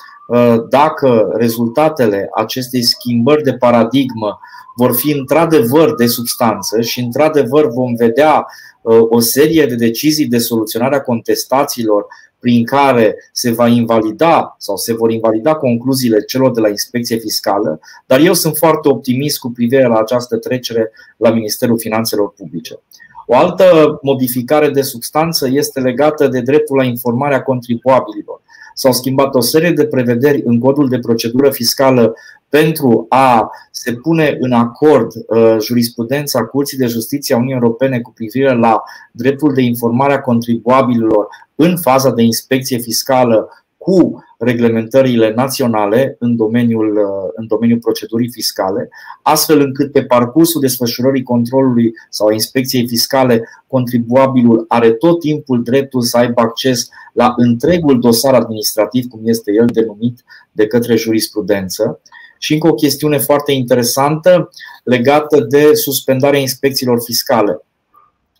dacă 0.68 1.30
rezultatele 1.32 2.28
acestei 2.34 2.82
schimbări 2.82 3.42
de 3.42 3.52
paradigmă 3.52 4.38
vor 4.76 4.94
fi 4.94 5.12
într-adevăr 5.12 5.94
de 5.94 6.06
substanță 6.06 6.80
și 6.80 7.00
într-adevăr 7.00 7.66
vom 7.66 7.94
vedea 7.94 8.46
uh, 8.82 8.98
o 9.08 9.20
serie 9.20 9.66
de 9.66 9.74
decizii 9.74 10.26
de 10.26 10.38
soluționare 10.38 10.96
a 10.96 11.00
contestațiilor 11.00 12.06
prin 12.38 12.64
care 12.64 13.16
se 13.32 13.52
va 13.52 13.66
invalida 13.66 14.54
sau 14.58 14.76
se 14.76 14.94
vor 14.94 15.10
invalida 15.10 15.54
concluziile 15.54 16.20
celor 16.20 16.50
de 16.50 16.60
la 16.60 16.68
inspecție 16.68 17.16
fiscală, 17.16 17.80
dar 18.06 18.20
eu 18.20 18.32
sunt 18.32 18.56
foarte 18.56 18.88
optimist 18.88 19.38
cu 19.38 19.50
privire 19.50 19.86
la 19.86 19.98
această 19.98 20.36
trecere 20.36 20.92
la 21.16 21.30
Ministerul 21.30 21.78
Finanțelor 21.78 22.32
Publice. 22.32 22.80
O 23.26 23.36
altă 23.36 23.98
modificare 24.02 24.68
de 24.68 24.82
substanță 24.82 25.48
este 25.50 25.80
legată 25.80 26.28
de 26.28 26.40
dreptul 26.40 26.76
la 26.76 26.84
informarea 26.84 27.42
contribuabililor. 27.42 28.40
S-au 28.80 28.92
schimbat 28.92 29.34
o 29.34 29.40
serie 29.40 29.70
de 29.70 29.86
prevederi 29.86 30.42
în 30.44 30.58
codul 30.58 30.88
de 30.88 30.98
procedură 30.98 31.50
fiscală 31.50 32.14
pentru 32.48 33.06
a 33.08 33.50
se 33.70 33.92
pune 33.92 34.36
în 34.40 34.52
acord 34.52 35.12
uh, 35.14 35.56
jurisprudența 35.60 36.44
Curții 36.44 36.78
de 36.78 36.86
Justiție 36.86 37.34
a 37.34 37.38
Uniunii 37.38 37.60
Europene 37.62 38.00
cu 38.00 38.12
privire 38.12 38.54
la 38.54 38.82
dreptul 39.12 39.54
de 39.54 39.62
informare 39.62 40.12
a 40.12 40.20
contribuabililor 40.20 41.28
în 41.54 41.76
faza 41.76 42.10
de 42.10 42.22
inspecție 42.22 42.78
fiscală 42.78 43.59
cu 43.82 44.24
reglementările 44.38 45.32
naționale 45.34 46.16
în 46.18 46.36
domeniul, 46.36 46.96
uh, 46.96 47.32
în 47.34 47.46
domeniul 47.46 47.78
procedurii 47.78 48.30
fiscale, 48.30 48.88
astfel 49.22 49.60
încât 49.60 49.92
pe 49.92 50.04
parcursul 50.04 50.60
desfășurării 50.60 51.22
controlului 51.22 51.92
sau 52.08 52.30
inspecției 52.30 52.88
fiscale, 52.88 53.48
contribuabilul 53.66 54.64
are 54.68 54.90
tot 54.90 55.20
timpul 55.20 55.62
dreptul 55.62 56.02
să 56.02 56.16
aibă 56.16 56.40
acces 56.40 56.88
la 57.12 57.34
întregul 57.36 58.00
dosar 58.00 58.34
administrativ, 58.34 59.06
cum 59.06 59.20
este 59.24 59.52
el 59.52 59.66
denumit 59.66 60.24
de 60.52 60.66
către 60.66 60.96
jurisprudență. 60.96 62.00
Și 62.38 62.52
încă 62.52 62.68
o 62.68 62.74
chestiune 62.74 63.18
foarte 63.18 63.52
interesantă 63.52 64.50
legată 64.84 65.40
de 65.40 65.74
suspendarea 65.74 66.40
inspecțiilor 66.40 67.00
fiscale. 67.04 67.60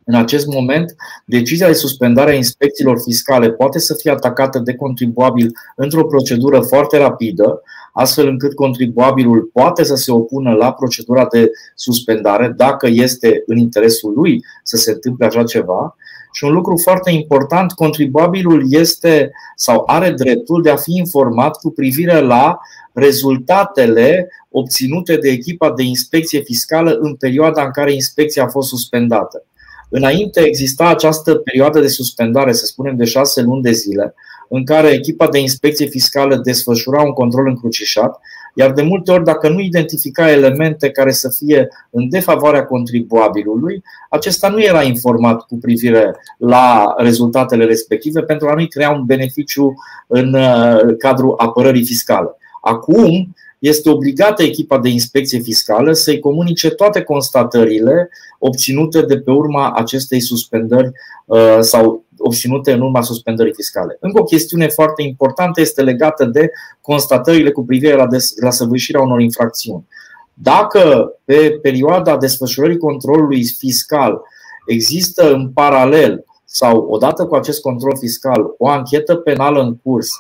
În 0.05 0.15
acest 0.15 0.47
moment, 0.47 0.95
decizia 1.25 1.67
de 1.67 1.73
suspendare 1.73 2.31
a 2.31 2.35
inspecțiilor 2.35 3.01
fiscale 3.01 3.51
poate 3.51 3.79
să 3.79 3.95
fie 3.95 4.11
atacată 4.11 4.59
de 4.59 4.75
contribuabil 4.75 5.53
într-o 5.77 6.05
procedură 6.05 6.61
foarte 6.61 6.99
rapidă, 6.99 7.63
astfel 7.93 8.29
încât 8.29 8.55
contribuabilul 8.55 9.51
poate 9.53 9.85
să 9.85 9.95
se 9.95 10.13
opună 10.13 10.53
la 10.53 10.73
procedura 10.73 11.27
de 11.31 11.51
suspendare 11.75 12.53
dacă 12.57 12.87
este 12.91 13.43
în 13.47 13.57
interesul 13.57 14.13
lui 14.17 14.45
să 14.63 14.77
se 14.77 14.91
întâmple 14.91 15.27
așa 15.27 15.45
ceva. 15.45 15.97
Și 16.33 16.45
un 16.45 16.53
lucru 16.53 16.77
foarte 16.77 17.11
important, 17.11 17.73
contribuabilul 17.73 18.65
este 18.69 19.31
sau 19.57 19.83
are 19.87 20.11
dreptul 20.11 20.63
de 20.63 20.71
a 20.71 20.77
fi 20.77 20.97
informat 20.97 21.57
cu 21.57 21.71
privire 21.71 22.21
la 22.21 22.59
rezultatele 22.93 24.29
obținute 24.51 25.17
de 25.17 25.29
echipa 25.29 25.73
de 25.73 25.83
inspecție 25.83 26.41
fiscală 26.41 26.99
în 27.01 27.15
perioada 27.15 27.63
în 27.65 27.71
care 27.71 27.93
inspecția 27.93 28.45
a 28.45 28.49
fost 28.49 28.69
suspendată. 28.69 29.45
Înainte 29.91 30.41
exista 30.41 30.89
această 30.89 31.35
perioadă 31.35 31.81
de 31.81 31.89
suspendare, 31.89 32.53
să 32.53 32.65
spunem, 32.65 32.97
de 32.97 33.05
șase 33.05 33.43
luni 33.43 33.63
de 33.63 33.73
zile, 33.73 34.15
în 34.49 34.65
care 34.65 34.89
echipa 34.89 35.29
de 35.29 35.39
inspecție 35.39 35.87
fiscală 35.87 36.37
desfășura 36.37 37.03
un 37.03 37.13
control 37.13 37.47
încrucișat, 37.49 38.21
iar 38.55 38.73
de 38.73 38.83
multe 38.83 39.13
ori, 39.13 39.25
dacă 39.25 39.49
nu 39.49 39.61
identifica 39.61 40.31
elemente 40.31 40.91
care 40.91 41.13
să 41.13 41.29
fie 41.39 41.69
în 41.91 42.09
defavoarea 42.09 42.65
contribuabilului, 42.65 43.83
acesta 44.11 44.49
nu 44.49 44.63
era 44.63 44.83
informat 44.83 45.47
cu 45.47 45.59
privire 45.59 46.17
la 46.39 46.95
rezultatele 46.97 47.65
respective 47.65 48.21
pentru 48.21 48.49
a 48.49 48.55
nu-i 48.55 48.69
crea 48.69 48.91
un 48.91 49.05
beneficiu 49.05 49.75
în 50.07 50.35
uh, 50.35 50.97
cadrul 50.99 51.35
apărării 51.37 51.85
fiscale. 51.85 52.29
Acum, 52.61 53.35
este 53.61 53.91
obligată 53.91 54.43
echipa 54.43 54.79
de 54.79 54.89
inspecție 54.89 55.39
fiscală 55.39 55.93
să-i 55.93 56.19
comunice 56.19 56.71
toate 56.71 57.03
constatările 57.03 58.11
obținute 58.39 59.03
de 59.03 59.19
pe 59.19 59.31
urma 59.31 59.73
acestei 59.73 60.21
suspendări 60.21 60.91
uh, 61.25 61.59
sau 61.61 62.05
obținute 62.19 62.73
în 62.73 62.81
urma 62.81 63.03
suspendării 63.03 63.55
fiscale. 63.55 63.97
Încă 64.01 64.21
o 64.21 64.25
chestiune 64.25 64.69
foarte 64.69 65.03
importantă 65.03 65.61
este 65.61 65.83
legată 65.83 66.25
de 66.25 66.51
constatările 66.81 67.51
cu 67.51 67.65
privire 67.65 67.95
la, 67.95 68.07
des- 68.07 68.33
la 68.37 68.51
săvârșirea 68.51 69.01
unor 69.01 69.21
infracțiuni. 69.21 69.87
Dacă 70.35 71.13
pe 71.25 71.59
perioada 71.63 72.17
desfășurării 72.17 72.79
controlului 72.79 73.45
fiscal 73.45 74.21
există 74.67 75.33
în 75.33 75.51
paralel 75.51 76.25
sau 76.45 76.79
odată 76.79 77.27
cu 77.27 77.35
acest 77.35 77.61
control 77.61 77.97
fiscal 77.99 78.55
o 78.59 78.69
anchetă 78.69 79.15
penală 79.15 79.63
în 79.63 79.77
curs 79.77 80.11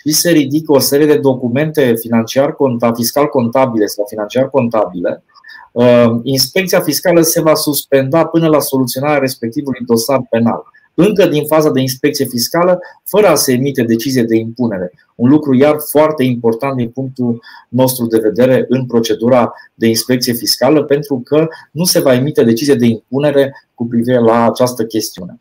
și 0.00 0.12
se 0.12 0.30
ridică 0.30 0.72
o 0.72 0.78
serie 0.78 1.06
de 1.06 1.18
documente 1.18 1.94
financiar 2.00 2.56
fiscal 2.94 3.26
contabile 3.26 3.86
sau 3.86 4.04
financiar 4.08 4.50
contabile, 4.50 5.24
uh, 5.72 6.06
inspecția 6.22 6.80
fiscală 6.80 7.20
se 7.20 7.40
va 7.40 7.54
suspenda 7.54 8.26
până 8.26 8.48
la 8.48 8.60
soluționarea 8.60 9.18
respectivului 9.18 9.84
dosar 9.86 10.26
penal 10.30 10.62
încă 10.96 11.26
din 11.26 11.46
faza 11.46 11.70
de 11.70 11.80
inspecție 11.80 12.24
fiscală, 12.24 12.78
fără 13.04 13.26
a 13.26 13.34
se 13.34 13.52
emite 13.52 13.82
decizie 13.82 14.22
de 14.22 14.36
impunere. 14.36 14.92
Un 15.14 15.28
lucru 15.28 15.54
iar 15.54 15.76
foarte 15.90 16.24
important 16.24 16.76
din 16.76 16.88
punctul 16.88 17.42
nostru 17.68 18.06
de 18.06 18.18
vedere 18.18 18.64
în 18.68 18.86
procedura 18.86 19.52
de 19.74 19.86
inspecție 19.86 20.32
fiscală, 20.32 20.84
pentru 20.84 21.20
că 21.24 21.48
nu 21.70 21.84
se 21.84 22.00
va 22.00 22.14
emite 22.14 22.44
decizie 22.44 22.74
de 22.74 22.86
impunere 22.86 23.54
cu 23.74 23.86
privire 23.86 24.18
la 24.18 24.44
această 24.44 24.84
chestiune. 24.84 25.40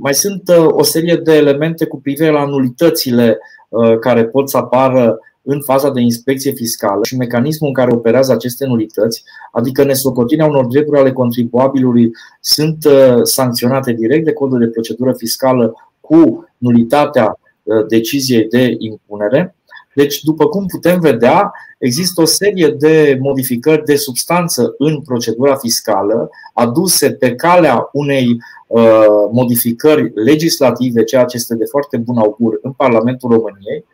Uh, 0.00 0.06
mai 0.06 0.14
sunt 0.14 0.48
uh, 0.48 0.66
o 0.68 0.82
serie 0.82 1.16
de 1.16 1.36
elemente 1.36 1.86
cu 1.86 2.00
privire 2.00 2.30
la 2.30 2.44
nulitățile 2.44 3.38
uh, 3.68 3.98
care 3.98 4.26
pot 4.26 4.50
să 4.50 4.56
apară 4.56 5.18
în 5.42 5.60
faza 5.60 5.90
de 5.90 6.00
inspecție 6.00 6.52
fiscală 6.52 7.00
și 7.04 7.16
mecanismul 7.16 7.68
în 7.68 7.74
care 7.74 7.94
operează 7.94 8.32
aceste 8.32 8.66
nulități, 8.66 9.22
adică 9.52 9.84
nesocotirea 9.84 10.46
unor 10.46 10.66
drepturi 10.66 10.98
ale 10.98 11.12
contribuabilului, 11.12 12.10
sunt 12.40 12.84
uh, 12.84 13.20
sancționate 13.22 13.92
direct 13.92 14.24
de 14.24 14.32
codul 14.32 14.58
de 14.58 14.68
procedură 14.68 15.12
fiscală 15.12 15.74
cu 16.00 16.48
nulitatea 16.58 17.38
deciziei 17.88 18.48
de 18.48 18.74
impunere. 18.78 19.54
Deci, 19.94 20.22
după 20.22 20.46
cum 20.46 20.66
putem 20.66 21.00
vedea, 21.00 21.52
există 21.78 22.20
o 22.20 22.24
serie 22.24 22.68
de 22.68 23.18
modificări 23.20 23.84
de 23.84 23.96
substanță 23.96 24.74
în 24.78 25.00
procedura 25.00 25.54
fiscală 25.54 26.30
aduse 26.54 27.12
pe 27.12 27.34
calea 27.34 27.88
unei 27.92 28.36
uh, 28.66 29.06
modificări 29.32 30.12
legislative, 30.14 31.04
ceea 31.04 31.24
ce 31.24 31.36
este 31.36 31.54
de 31.54 31.64
foarte 31.64 31.96
bun 31.96 32.18
augur 32.18 32.58
în 32.62 32.72
Parlamentul 32.72 33.30
României. 33.30 33.84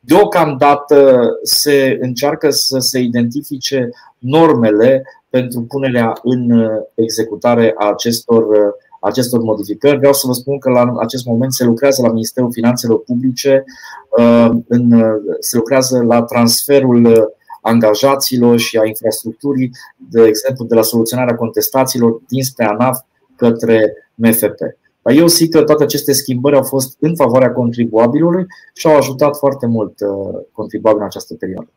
Deocamdată 0.00 1.28
se 1.42 1.98
încearcă 2.00 2.50
să 2.50 2.78
se 2.78 2.98
identifice 2.98 3.90
normele 4.18 5.02
pentru 5.30 5.62
punerea 5.62 6.12
în 6.22 6.70
executare 6.94 7.74
a 7.76 7.88
acestor 7.88 8.74
acestor 9.06 9.40
modificări. 9.40 9.96
Vreau 9.96 10.12
să 10.12 10.26
vă 10.26 10.32
spun 10.32 10.58
că 10.58 10.70
la 10.70 10.92
acest 10.98 11.26
moment 11.26 11.52
se 11.52 11.64
lucrează 11.64 12.02
la 12.02 12.12
Ministerul 12.12 12.52
Finanțelor 12.52 13.02
Publice, 13.02 13.64
uh, 14.18 14.50
se 15.40 15.56
lucrează 15.56 16.02
la 16.02 16.22
transferul 16.22 17.34
angajaților 17.60 18.58
și 18.58 18.78
a 18.78 18.84
infrastructurii, 18.84 19.70
de 19.96 20.22
exemplu, 20.22 20.64
de 20.64 20.74
la 20.74 20.82
soluționarea 20.82 21.34
contestațiilor 21.34 22.20
dinspre 22.28 22.64
ANAF 22.64 22.98
către 23.36 23.92
MFP. 24.14 24.58
Dar 25.02 25.14
eu 25.14 25.26
zic 25.26 25.50
că 25.50 25.62
toate 25.62 25.82
aceste 25.82 26.12
schimbări 26.12 26.56
au 26.56 26.62
fost 26.62 26.96
în 27.00 27.16
favoarea 27.16 27.52
contribuabilului 27.52 28.46
și 28.74 28.86
au 28.86 28.96
ajutat 28.96 29.36
foarte 29.36 29.66
mult 29.66 30.00
uh, 30.00 30.40
contribuabilul 30.52 31.02
în 31.02 31.08
această 31.08 31.34
perioadă. 31.34 31.70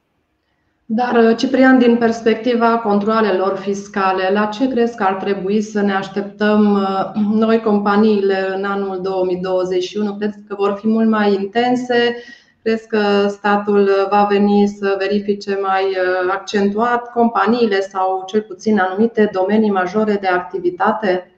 Dar, 0.92 1.16
uh, 1.16 1.36
Ciprian, 1.38 1.80
din 1.80 1.98
perspectiva 1.98 2.78
controalelor 2.78 3.58
fiscale, 3.58 4.30
la 4.32 4.46
ce 4.46 4.68
crezi 4.68 4.96
că 4.96 5.04
ar 5.04 5.14
trebui 5.14 5.62
să 5.62 5.82
ne 5.82 5.94
așteptăm 5.94 6.74
uh, 6.74 7.12
noi 7.34 7.60
companiile 7.60 8.54
în 8.56 8.64
anul 8.64 9.02
2021? 9.02 10.16
Crezi 10.16 10.38
că 10.48 10.56
vor 10.56 10.78
fi 10.80 10.88
mult 10.88 11.10
mai 11.10 11.34
intense? 11.34 12.16
Crezi 12.62 12.88
că 12.88 13.28
statul 13.28 13.90
va 14.10 14.28
veni 14.30 14.68
să 14.68 14.96
verifice 15.00 15.60
mai 15.62 15.84
uh, 15.84 16.32
accentuat 16.32 17.12
companiile 17.12 17.82
sau 17.82 18.24
cel 18.28 18.42
puțin 18.42 18.80
anumite 18.80 19.30
domenii 19.34 19.72
majore 19.72 20.18
de 20.22 20.28
activitate? 20.28 21.32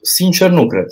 Sincer, 0.00 0.50
nu 0.50 0.66
cred. 0.66 0.86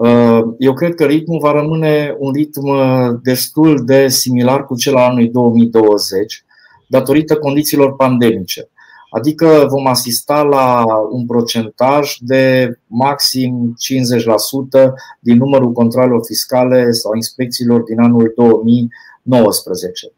Uh, 0.00 0.54
eu 0.58 0.72
cred 0.72 0.94
că 0.94 1.04
ritmul 1.04 1.38
va 1.38 1.52
rămâne 1.52 2.16
un 2.18 2.32
ritm 2.32 2.68
uh, 2.68 3.08
destul 3.22 3.84
de 3.84 4.08
similar 4.08 4.64
cu 4.64 4.76
cel 4.76 4.96
al 4.96 5.04
anului 5.04 5.28
2020, 5.28 6.44
datorită 6.86 7.36
condițiilor 7.36 7.96
pandemice. 7.96 8.68
Adică 9.10 9.66
vom 9.68 9.86
asista 9.86 10.42
la 10.42 10.84
un 11.10 11.26
procentaj 11.26 12.16
de 12.20 12.72
maxim 12.86 13.76
50% 14.80 14.92
din 15.20 15.36
numărul 15.36 15.72
controlelor 15.72 16.20
fiscale 16.24 16.90
sau 16.90 17.14
inspecțiilor 17.14 17.82
din 17.82 18.00
anul 18.00 18.32
2019. 18.36 20.12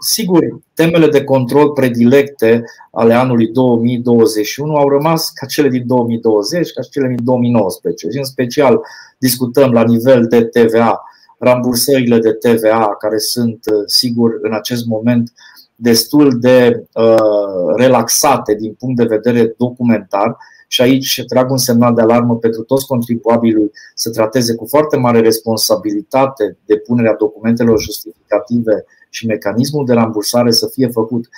Sigur, 0.00 0.60
temele 0.74 1.06
de 1.06 1.24
control 1.24 1.70
predilecte 1.70 2.64
ale 2.90 3.14
anului 3.14 3.48
2021 3.48 4.74
au 4.74 4.88
rămas 4.88 5.30
ca 5.30 5.46
cele 5.46 5.68
din 5.68 5.86
2020, 5.86 6.72
ca 6.72 6.82
cele 6.82 7.08
din 7.08 7.24
2019. 7.24 8.10
Și 8.10 8.18
în 8.18 8.24
special 8.24 8.80
discutăm 9.18 9.72
la 9.72 9.82
nivel 9.82 10.26
de 10.26 10.44
TVA, 10.44 11.02
rambursările 11.38 12.18
de 12.18 12.32
TVA, 12.32 12.96
care 12.98 13.18
sunt, 13.18 13.64
sigur, 13.86 14.38
în 14.42 14.52
acest 14.52 14.86
moment 14.86 15.32
destul 15.76 16.38
de 16.40 16.84
uh, 16.92 17.74
relaxate 17.76 18.54
din 18.54 18.72
punct 18.72 18.96
de 18.96 19.16
vedere 19.16 19.54
documentar 19.56 20.36
și 20.68 20.82
aici 20.82 21.24
trag 21.28 21.50
un 21.50 21.56
semnal 21.56 21.94
de 21.94 22.00
alarmă 22.00 22.36
pentru 22.36 22.62
toți 22.62 22.86
contribuabilii 22.86 23.70
să 23.94 24.10
trateze 24.10 24.54
cu 24.54 24.66
foarte 24.66 24.96
mare 24.96 25.20
responsabilitate 25.20 26.56
depunerea 26.66 27.14
documentelor 27.18 27.80
justificative 27.80 28.84
și 29.10 29.26
mecanismul 29.26 29.84
de 29.86 29.92
rambursare 29.92 30.50
să 30.50 30.70
fie 30.72 30.88
făcut 30.88 31.28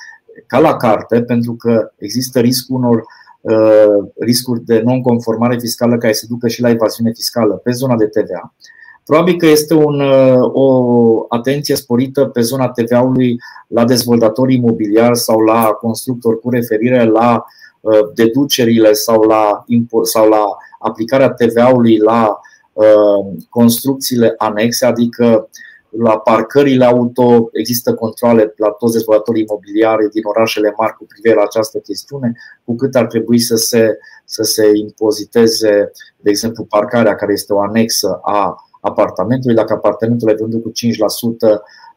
ca 0.46 0.58
la 0.58 0.76
carte, 0.76 1.22
pentru 1.22 1.54
că 1.54 1.92
există 1.96 2.40
riscul 2.40 2.76
unor 2.76 3.04
uh, 3.40 4.10
riscuri 4.18 4.64
de 4.64 4.80
non-conformare 4.84 5.58
fiscală 5.58 5.98
care 5.98 6.12
se 6.12 6.26
ducă 6.28 6.48
și 6.48 6.60
la 6.60 6.70
evaziune 6.70 7.12
fiscală 7.12 7.54
pe 7.54 7.70
zona 7.70 7.96
de 7.96 8.06
TVA. 8.06 8.54
Probabil 9.04 9.36
că 9.36 9.46
este 9.46 9.74
un, 9.74 10.00
uh, 10.00 10.50
o 10.52 11.24
atenție 11.28 11.74
sporită 11.74 12.24
pe 12.24 12.40
zona 12.40 12.68
TVA-ului 12.68 13.36
la 13.66 13.84
dezvoltatori 13.84 14.54
imobiliari 14.54 15.18
sau 15.18 15.40
la 15.40 15.64
constructori 15.64 16.40
cu 16.40 16.50
referire 16.50 17.04
la 17.04 17.34
uh, 17.34 17.44
deducerile 18.14 18.92
sau 18.92 19.22
la, 19.22 19.64
sau 20.02 20.28
la 20.28 20.44
aplicarea 20.78 21.30
TVA-ului 21.30 21.98
la 21.98 22.40
construcțiile 23.48 24.34
anexe, 24.36 24.86
adică 24.86 25.48
la 25.98 26.18
parcările 26.18 26.84
auto 26.84 27.48
există 27.52 27.94
controle 27.94 28.52
la 28.56 28.70
toți 28.70 28.92
dezvoltatorii 28.92 29.42
imobiliare 29.42 30.08
din 30.12 30.22
orașele 30.24 30.74
mari 30.78 30.96
cu 30.96 31.04
privire 31.04 31.34
la 31.34 31.42
această 31.42 31.78
chestiune, 31.78 32.32
cu 32.64 32.74
cât 32.74 32.94
ar 32.94 33.06
trebui 33.06 33.38
să 33.38 33.56
se, 33.56 33.98
să 34.24 34.42
se 34.42 34.70
impoziteze, 34.74 35.90
de 36.20 36.30
exemplu, 36.30 36.64
parcarea 36.64 37.14
care 37.14 37.32
este 37.32 37.52
o 37.52 37.60
anexă 37.60 38.18
a 38.22 38.56
apartamentului. 38.80 39.56
Dacă 39.56 39.72
apartamentul 39.72 40.28
e 40.28 40.36
vândut 40.40 40.62
cu 40.62 40.70
5%, 40.70 40.72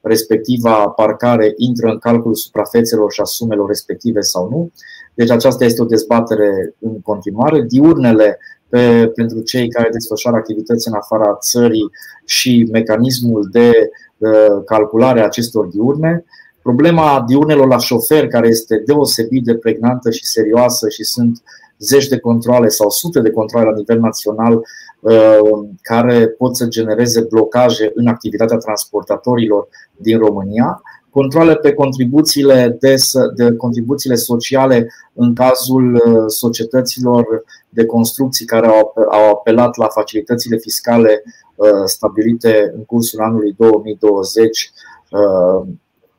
respectiva 0.01 0.89
parcare 0.89 1.53
intră 1.57 1.89
în 1.89 1.97
calculul 1.97 2.35
suprafețelor 2.35 3.11
și 3.11 3.21
a 3.21 3.23
sumelor 3.23 3.67
respective 3.67 4.21
sau 4.21 4.49
nu. 4.49 4.71
Deci 5.19 5.29
aceasta 5.29 5.65
este 5.65 5.81
o 5.81 5.85
dezbatere 5.85 6.75
în 6.79 7.01
continuare. 7.01 7.61
Diurnele 7.61 8.39
pe, 8.69 9.11
pentru 9.15 9.39
cei 9.39 9.69
care 9.69 9.89
desfășoară 9.91 10.37
activități 10.37 10.87
în 10.87 10.93
afara 10.93 11.35
țării 11.35 11.89
și 12.25 12.67
mecanismul 12.71 13.47
de 13.51 13.89
uh, 14.17 14.63
calculare 14.65 15.21
a 15.21 15.25
acestor 15.25 15.65
diurne. 15.65 16.25
Problema 16.61 17.23
diurnelor 17.27 17.67
la 17.67 17.77
șofer, 17.77 18.27
care 18.27 18.47
este 18.47 18.83
deosebit 18.85 19.43
de 19.43 19.55
pregnantă 19.55 20.11
și 20.11 20.25
serioasă 20.25 20.89
și 20.89 21.03
sunt 21.03 21.41
zeci 21.77 22.07
de 22.07 22.19
controle 22.19 22.67
sau 22.67 22.89
sute 22.89 23.19
de 23.19 23.31
controle 23.31 23.65
la 23.65 23.75
nivel 23.75 23.99
național 23.99 24.61
uh, 24.99 25.39
care 25.81 26.27
pot 26.27 26.55
să 26.55 26.65
genereze 26.65 27.21
blocaje 27.21 27.91
în 27.95 28.07
activitatea 28.07 28.57
transportatorilor 28.57 29.67
din 29.97 30.17
România 30.17 30.81
controle 31.11 31.55
pe 31.55 31.73
contribuțiile, 31.73 32.77
de, 32.79 32.95
de 33.35 33.55
contribuțiile 33.55 34.15
sociale 34.15 34.87
în 35.13 35.33
cazul 35.33 35.93
uh, 35.93 36.23
societăților 36.27 37.43
de 37.69 37.85
construcții 37.85 38.45
care 38.45 38.67
au, 38.67 38.93
au 39.11 39.29
apelat 39.29 39.77
la 39.77 39.87
facilitățile 39.87 40.57
fiscale 40.57 41.23
uh, 41.55 41.67
stabilite 41.85 42.71
în 42.75 42.85
cursul 42.85 43.21
anului 43.21 43.55
2020 43.57 44.71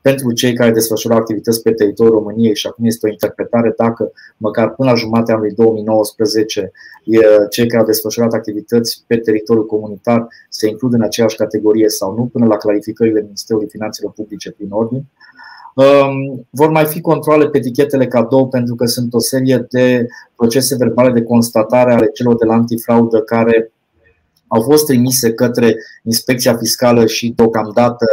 pentru 0.01 0.31
cei 0.31 0.53
care 0.53 0.71
desfășurau 0.71 1.17
activități 1.17 1.61
pe 1.61 1.71
teritoriul 1.71 2.15
României 2.15 2.55
și 2.55 2.67
acum 2.67 2.85
este 2.85 3.07
o 3.07 3.11
interpretare 3.11 3.73
dacă 3.77 4.11
măcar 4.37 4.75
până 4.75 4.89
la 4.89 4.95
jumatea 4.95 5.33
anului 5.33 5.53
2019 5.53 6.71
cei 7.49 7.67
care 7.67 7.79
au 7.79 7.85
desfășurat 7.85 8.33
activități 8.33 9.03
pe 9.07 9.17
teritoriul 9.17 9.65
comunitar 9.65 10.27
se 10.49 10.67
includ 10.67 10.93
în 10.93 11.01
aceeași 11.01 11.35
categorie 11.35 11.89
sau 11.89 12.15
nu, 12.15 12.25
până 12.25 12.45
la 12.45 12.57
clarificările 12.57 13.21
Ministerului 13.21 13.67
Finanțelor 13.69 14.11
Publice 14.11 14.51
prin 14.51 14.71
ordine. 14.71 15.05
Um, 15.75 16.47
vor 16.49 16.69
mai 16.69 16.85
fi 16.85 17.01
controle 17.01 17.49
pe 17.49 17.57
etichetele 17.57 18.07
cadou 18.07 18.47
pentru 18.47 18.75
că 18.75 18.85
sunt 18.85 19.13
o 19.13 19.19
serie 19.19 19.65
de 19.69 20.07
procese 20.35 20.75
verbale 20.75 21.11
de 21.11 21.23
constatare 21.23 21.93
ale 21.93 22.09
celor 22.13 22.37
de 22.37 22.45
la 22.45 22.53
antifraudă 22.53 23.19
care 23.19 23.71
au 24.53 24.61
fost 24.61 24.85
trimise 24.85 25.33
către 25.33 25.75
inspecția 26.03 26.57
fiscală 26.57 27.05
și 27.05 27.33
deocamdată 27.35 28.05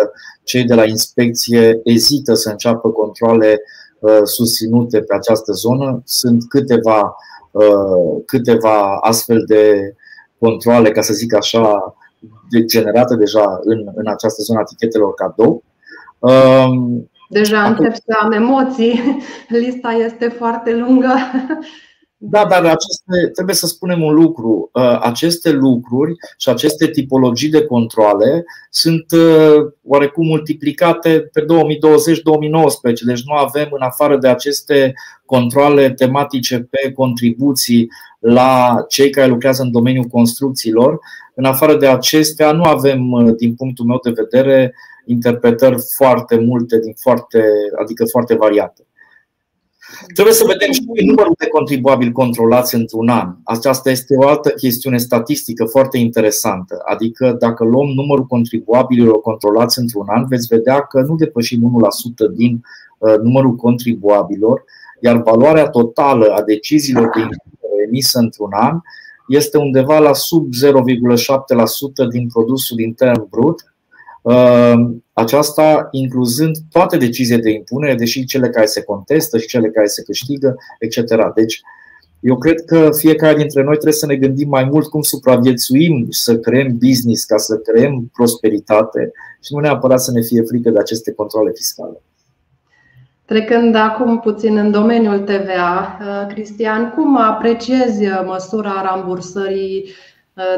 cei 0.42 0.64
de 0.64 0.74
la 0.74 0.84
inspecție 0.84 1.80
ezită 1.84 2.34
să 2.34 2.50
înceapă 2.50 2.90
controle 2.90 3.60
uh, 3.98 4.20
susținute 4.24 5.00
pe 5.00 5.14
această 5.14 5.52
zonă. 5.52 6.02
Sunt 6.04 6.48
câteva, 6.48 7.16
uh, 7.50 8.22
câteva 8.26 8.96
astfel 9.00 9.44
de 9.46 9.94
controle, 10.38 10.90
ca 10.90 11.00
să 11.00 11.12
zic 11.12 11.34
așa, 11.34 11.94
generate 12.64 13.16
deja 13.16 13.58
în, 13.62 13.88
în 13.94 14.06
această 14.08 14.42
zonă 14.42 14.60
etichetelor 14.60 15.14
cadou. 15.14 15.62
Um, 16.18 17.10
deja 17.28 17.64
încep 17.64 17.94
să 17.94 18.18
am 18.22 18.32
emoții. 18.32 19.00
Lista 19.48 19.90
este 19.90 20.28
foarte 20.28 20.74
lungă. 20.74 21.14
Da, 22.20 22.44
dar 22.44 22.64
aceste, 22.64 23.30
trebuie 23.32 23.54
să 23.54 23.66
spunem 23.66 24.02
un 24.02 24.14
lucru. 24.14 24.70
Uh, 24.72 24.98
aceste 25.02 25.50
lucruri 25.50 26.14
și 26.36 26.48
aceste 26.48 26.86
tipologii 26.86 27.48
de 27.48 27.64
controle 27.64 28.44
sunt 28.70 29.12
uh, 29.12 29.72
oarecum 29.84 30.26
multiplicate 30.26 31.30
pe 31.32 31.40
2020-2019. 31.42 31.46
Deci 33.06 33.22
nu 33.22 33.34
avem, 33.34 33.68
în 33.70 33.80
afară 33.80 34.16
de 34.16 34.28
aceste 34.28 34.94
controle 35.24 35.90
tematice 35.90 36.68
pe 36.70 36.92
contribuții 36.92 37.88
la 38.18 38.84
cei 38.88 39.10
care 39.10 39.26
lucrează 39.26 39.62
în 39.62 39.70
domeniul 39.70 40.04
construcțiilor, 40.04 40.98
în 41.34 41.44
afară 41.44 41.76
de 41.76 41.86
acestea, 41.86 42.52
nu 42.52 42.62
avem, 42.62 43.12
uh, 43.12 43.34
din 43.36 43.54
punctul 43.54 43.84
meu 43.84 44.00
de 44.02 44.12
vedere, 44.22 44.74
interpretări 45.06 45.76
foarte 45.96 46.36
multe, 46.36 46.78
din 46.78 46.94
foarte, 47.00 47.44
adică 47.82 48.04
foarte 48.04 48.34
variate. 48.34 48.87
Trebuie 50.14 50.34
să 50.34 50.44
vedem 50.46 50.72
și 50.72 50.82
numărul 51.04 51.34
de 51.38 51.46
contribuabili 51.46 52.12
controlați 52.12 52.74
într-un 52.74 53.08
an. 53.08 53.34
Aceasta 53.44 53.90
este 53.90 54.16
o 54.16 54.28
altă 54.28 54.48
chestiune 54.48 54.96
statistică 54.96 55.64
foarte 55.64 55.98
interesantă. 55.98 56.82
Adică 56.84 57.36
dacă 57.38 57.64
luăm 57.64 57.86
numărul 57.86 58.24
contribuabililor 58.26 59.20
controlați 59.20 59.78
într-un 59.78 60.06
an, 60.08 60.26
veți 60.28 60.46
vedea 60.46 60.80
că 60.80 61.00
nu 61.00 61.14
depășim 61.14 61.82
1% 62.30 62.34
din 62.34 62.62
uh, 62.98 63.14
numărul 63.22 63.54
contribuabilor, 63.54 64.64
iar 65.00 65.22
valoarea 65.22 65.68
totală 65.68 66.26
a 66.26 66.42
deciziilor 66.42 67.10
de 67.14 67.28
emisă 67.86 68.18
într-un 68.18 68.50
an 68.52 68.80
este 69.28 69.58
undeva 69.58 69.98
la 69.98 70.12
sub 70.12 70.48
0,7% 70.64 72.08
din 72.10 72.28
produsul 72.28 72.80
intern 72.80 73.28
brut, 73.30 73.60
Ehm, 73.60 73.67
aceasta 75.12 75.88
incluzând 75.90 76.56
toate 76.70 76.96
deciziile 76.96 77.40
de 77.40 77.50
impunere, 77.50 77.94
deși 77.94 78.24
cele 78.24 78.48
care 78.48 78.66
se 78.66 78.82
contestă 78.82 79.38
și 79.38 79.46
cele 79.46 79.68
care 79.68 79.86
se 79.86 80.02
câștigă, 80.02 80.56
etc. 80.78 81.14
Deci, 81.34 81.60
eu 82.20 82.38
cred 82.38 82.64
că 82.64 82.88
fiecare 82.92 83.36
dintre 83.36 83.62
noi 83.62 83.72
trebuie 83.72 83.92
să 83.92 84.06
ne 84.06 84.16
gândim 84.16 84.48
mai 84.48 84.64
mult 84.64 84.88
cum 84.88 85.02
supraviețuim, 85.02 86.06
să 86.10 86.38
creăm 86.38 86.76
business, 86.78 87.24
ca 87.24 87.36
să 87.36 87.56
creăm 87.56 88.10
prosperitate 88.12 89.12
și 89.42 89.54
nu 89.54 89.60
neapărat 89.60 90.00
să 90.00 90.10
ne 90.12 90.20
fie 90.20 90.42
frică 90.42 90.70
de 90.70 90.78
aceste 90.78 91.12
controle 91.12 91.52
fiscale. 91.54 92.00
Trecând 93.24 93.74
acum 93.74 94.20
puțin 94.20 94.56
în 94.56 94.70
domeniul 94.70 95.18
TVA, 95.18 95.98
eh, 96.00 96.34
Cristian, 96.34 96.92
cum 96.96 97.16
apreciezi 97.16 98.04
măsura 98.24 98.82
rambursării 98.82 99.84
Uh, 99.84 99.94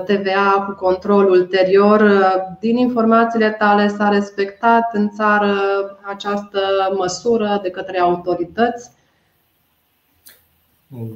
TVA 0.07 0.65
cu 0.67 0.85
control 0.85 1.31
ulterior. 1.31 2.01
Uh, 2.01 2.35
din 2.61 2.77
informațiile 2.77 3.51
tale 3.51 3.89
s-a 3.89 4.09
respectat 4.09 4.91
în 4.93 5.11
țară 5.11 5.55
această 6.03 6.61
măsură 6.97 7.61
de 7.63 7.71
către 7.71 7.99
autorități? 7.99 8.91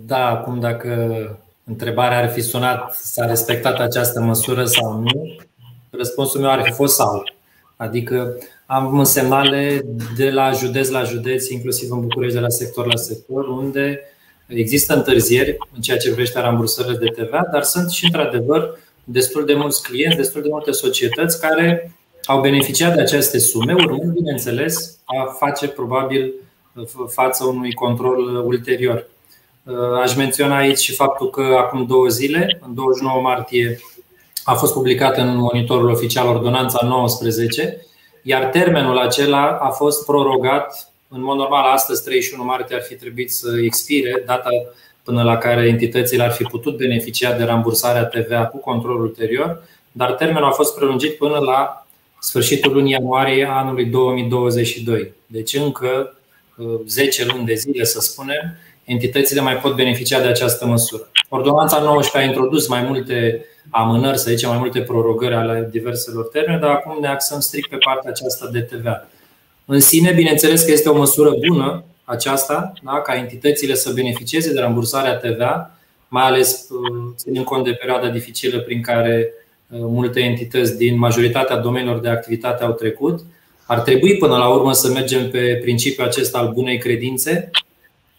Da, 0.06 0.26
acum 0.26 0.60
dacă 0.60 0.90
întrebarea 1.64 2.18
ar 2.18 2.28
fi 2.28 2.40
sunat 2.40 2.94
s-a 2.94 3.26
respectat 3.26 3.78
această 3.78 4.20
măsură 4.20 4.64
sau 4.64 4.92
nu, 4.98 5.36
răspunsul 5.90 6.40
meu 6.40 6.50
ar 6.50 6.62
fi 6.62 6.72
fost 6.72 6.94
sau. 6.94 7.22
Adică 7.76 8.36
am 8.66 9.04
semnale 9.04 9.84
de 10.16 10.30
la 10.30 10.50
județ 10.50 10.88
la 10.88 11.02
județ, 11.02 11.48
inclusiv 11.48 11.90
în 11.90 12.00
București, 12.00 12.34
de 12.34 12.40
la 12.40 12.48
sector 12.48 12.86
la 12.86 12.96
sector, 12.96 13.48
unde 13.48 14.00
Există 14.46 14.94
întârzieri 14.94 15.56
în 15.74 15.80
ceea 15.80 15.96
ce 15.96 16.08
privește 16.08 16.40
rambursările 16.40 16.96
de 16.96 17.22
TVA, 17.22 17.48
dar 17.52 17.62
sunt 17.62 17.90
și 17.90 18.04
într-adevăr 18.04 18.78
destul 19.04 19.44
de 19.44 19.54
mulți 19.54 19.82
clienți, 19.82 20.16
destul 20.16 20.42
de 20.42 20.48
multe 20.50 20.70
societăți 20.70 21.40
care 21.40 21.92
au 22.24 22.40
beneficiat 22.40 22.94
de 22.94 23.00
aceste 23.00 23.38
sume, 23.38 23.72
urmând, 23.72 24.12
bineînțeles, 24.12 24.98
a 25.04 25.24
face 25.38 25.68
probabil 25.68 26.32
față 27.08 27.44
unui 27.44 27.72
control 27.72 28.46
ulterior. 28.46 29.06
Aș 30.02 30.16
menționa 30.16 30.56
aici 30.56 30.78
și 30.78 30.94
faptul 30.94 31.30
că 31.30 31.56
acum 31.58 31.86
două 31.86 32.08
zile, 32.08 32.58
în 32.66 32.74
29 32.74 33.20
martie, 33.20 33.78
a 34.44 34.54
fost 34.54 34.72
publicată 34.72 35.20
în 35.20 35.36
monitorul 35.36 35.90
oficial 35.90 36.26
ordonanța 36.26 36.86
19, 36.86 37.86
iar 38.22 38.44
termenul 38.44 38.98
acela 38.98 39.58
a 39.60 39.68
fost 39.68 40.04
prorogat 40.04 40.92
în 41.14 41.22
mod 41.22 41.36
normal, 41.36 41.72
astăzi, 41.72 42.04
31 42.04 42.44
martie, 42.44 42.76
ar 42.76 42.82
fi 42.82 42.94
trebuit 42.94 43.32
să 43.32 43.48
expire 43.62 44.22
data 44.26 44.48
până 45.02 45.22
la 45.22 45.36
care 45.36 45.66
entitățile 45.68 46.22
ar 46.22 46.30
fi 46.30 46.42
putut 46.42 46.76
beneficia 46.76 47.32
de 47.32 47.44
rambursarea 47.44 48.04
TVA 48.04 48.46
cu 48.46 48.58
control 48.58 49.00
ulterior, 49.00 49.62
dar 49.92 50.12
termenul 50.12 50.48
a 50.48 50.50
fost 50.50 50.76
prelungit 50.76 51.16
până 51.16 51.38
la 51.38 51.86
sfârșitul 52.20 52.72
lunii 52.72 52.92
ianuarie 52.92 53.48
anului 53.50 53.84
2022. 53.84 55.12
Deci 55.26 55.54
încă 55.54 56.16
10 56.86 57.22
uh, 57.22 57.28
luni 57.32 57.44
de 57.44 57.54
zile, 57.54 57.84
să 57.84 58.00
spunem, 58.00 58.56
entitățile 58.84 59.40
mai 59.40 59.56
pot 59.56 59.74
beneficia 59.74 60.20
de 60.20 60.26
această 60.26 60.66
măsură. 60.66 61.10
Ordonanța 61.28 61.78
19 61.78 62.18
a 62.18 62.30
introdus 62.32 62.68
mai 62.68 62.82
multe 62.82 63.44
amânări, 63.70 64.18
să 64.18 64.30
zicem, 64.30 64.48
mai 64.48 64.58
multe 64.58 64.80
prorogări 64.80 65.34
ale 65.34 65.68
diverselor 65.70 66.24
termene, 66.24 66.58
dar 66.58 66.70
acum 66.70 67.00
ne 67.00 67.08
axăm 67.08 67.40
strict 67.40 67.68
pe 67.68 67.76
partea 67.76 68.10
aceasta 68.10 68.48
de 68.52 68.60
TVA. 68.60 69.08
În 69.64 69.80
sine, 69.80 70.12
bineînțeles 70.12 70.62
că 70.62 70.70
este 70.70 70.88
o 70.88 70.96
măsură 70.96 71.30
bună 71.46 71.84
aceasta, 72.04 72.72
da? 72.82 73.00
ca 73.00 73.16
entitățile 73.16 73.74
să 73.74 73.92
beneficieze 73.92 74.52
de 74.52 74.60
rambursarea 74.60 75.16
TVA, 75.16 75.78
mai 76.08 76.24
ales 76.24 76.66
uh, 76.70 77.12
ținând 77.16 77.44
cont 77.44 77.64
de 77.64 77.70
perioada 77.70 78.08
dificilă 78.08 78.60
prin 78.60 78.82
care 78.82 79.32
uh, 79.68 79.78
multe 79.80 80.20
entități 80.20 80.76
din 80.76 80.98
majoritatea 80.98 81.56
domeniilor 81.56 82.00
de 82.00 82.08
activitate 82.08 82.64
au 82.64 82.72
trecut. 82.72 83.20
Ar 83.66 83.80
trebui 83.80 84.16
până 84.16 84.36
la 84.36 84.48
urmă 84.48 84.72
să 84.72 84.88
mergem 84.88 85.30
pe 85.30 85.58
principiul 85.62 86.06
acesta 86.06 86.38
al 86.38 86.52
bunei 86.52 86.78
credințe 86.78 87.50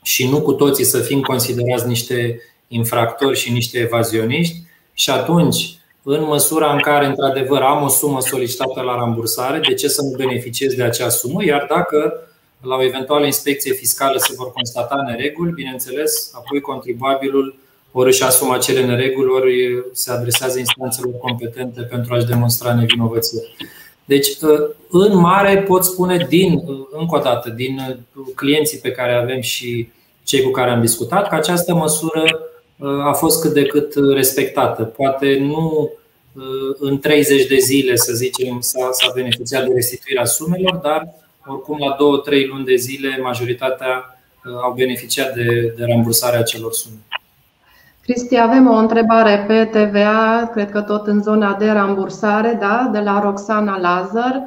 și 0.04 0.28
nu 0.28 0.42
cu 0.42 0.52
toții 0.54 0.84
să 0.84 1.00
fim 1.00 1.22
considerați 1.22 1.88
niște 1.88 2.42
infractori 2.68 3.38
și 3.38 3.52
niște 3.52 3.78
evazioniști 3.80 4.56
și 4.94 5.10
atunci 5.10 5.75
în 6.08 6.24
măsura 6.24 6.74
în 6.74 6.80
care, 6.80 7.06
într-adevăr, 7.06 7.62
am 7.62 7.84
o 7.84 7.88
sumă 7.88 8.22
solicitată 8.22 8.82
la 8.82 8.96
rambursare, 8.96 9.60
de 9.68 9.74
ce 9.74 9.88
să 9.88 10.02
nu 10.02 10.14
beneficiez 10.18 10.74
de 10.74 10.84
acea 10.84 11.10
sumă? 11.10 11.46
Iar 11.46 11.66
dacă 11.70 12.14
la 12.62 12.76
o 12.76 12.84
eventuală 12.84 13.26
inspecție 13.26 13.74
fiscală 13.74 14.18
se 14.18 14.34
vor 14.38 14.52
constata 14.52 15.04
nereguli, 15.08 15.52
bineînțeles, 15.52 16.32
apoi 16.34 16.60
contribuabilul 16.62 17.56
ori 17.92 18.10
își 18.10 18.24
asumă 18.24 18.54
acele 18.54 18.86
nereguli, 18.86 19.30
ori 19.30 19.84
se 19.94 20.12
adresează 20.12 20.60
instanțelor 20.60 21.14
competente 21.20 21.82
pentru 21.82 22.14
a-și 22.14 22.26
demonstra 22.26 22.74
nevinovăție. 22.74 23.42
Deci, 24.06 24.28
în 24.90 25.18
mare, 25.18 25.58
pot 25.58 25.84
spune 25.84 26.26
din, 26.30 26.64
încă 26.92 27.16
o 27.16 27.20
dată, 27.20 27.50
din 27.50 28.00
clienții 28.36 28.78
pe 28.78 28.92
care 28.92 29.14
avem 29.14 29.42
și 29.42 29.90
cei 30.24 30.42
cu 30.42 30.52
care 30.52 30.70
am 30.70 30.82
discutat, 30.82 31.30
că 31.30 31.36
această 31.36 31.74
măsură 31.74 32.24
a 32.80 33.12
fost 33.12 33.42
cât 33.42 33.54
de 33.54 33.66
cât 33.66 33.94
respectată. 34.14 34.84
Poate 34.84 35.38
nu 35.40 35.92
uh, 36.34 36.76
în 36.80 37.00
30 37.00 37.48
de 37.48 37.58
zile, 37.58 37.96
să 37.96 38.14
zicem, 38.14 38.60
s-a, 38.60 38.90
s-a 38.92 39.12
beneficiat 39.14 39.66
de 39.66 39.74
restituirea 39.74 40.26
sumelor, 40.26 40.76
dar 40.76 41.14
oricum 41.46 41.78
la 41.78 41.96
2-3 41.96 42.48
luni 42.48 42.66
de 42.66 42.76
zile 42.76 43.20
majoritatea 43.22 44.20
uh, 44.46 44.54
au 44.64 44.74
beneficiat 44.74 45.34
de, 45.34 45.74
de 45.78 45.86
rambursarea 45.86 46.40
acelor 46.40 46.72
sume. 46.74 46.96
Cristi, 48.02 48.38
avem 48.38 48.68
o 48.68 48.76
întrebare 48.76 49.44
pe 49.48 49.66
TVA, 49.66 50.50
cred 50.54 50.72
că 50.72 50.82
tot 50.82 51.08
în 51.08 51.22
zona 51.22 51.54
de 51.54 51.70
rambursare, 51.70 52.58
da, 52.60 52.90
de 52.92 53.00
la 53.00 53.20
Roxana 53.20 53.80
Lazar. 53.80 54.42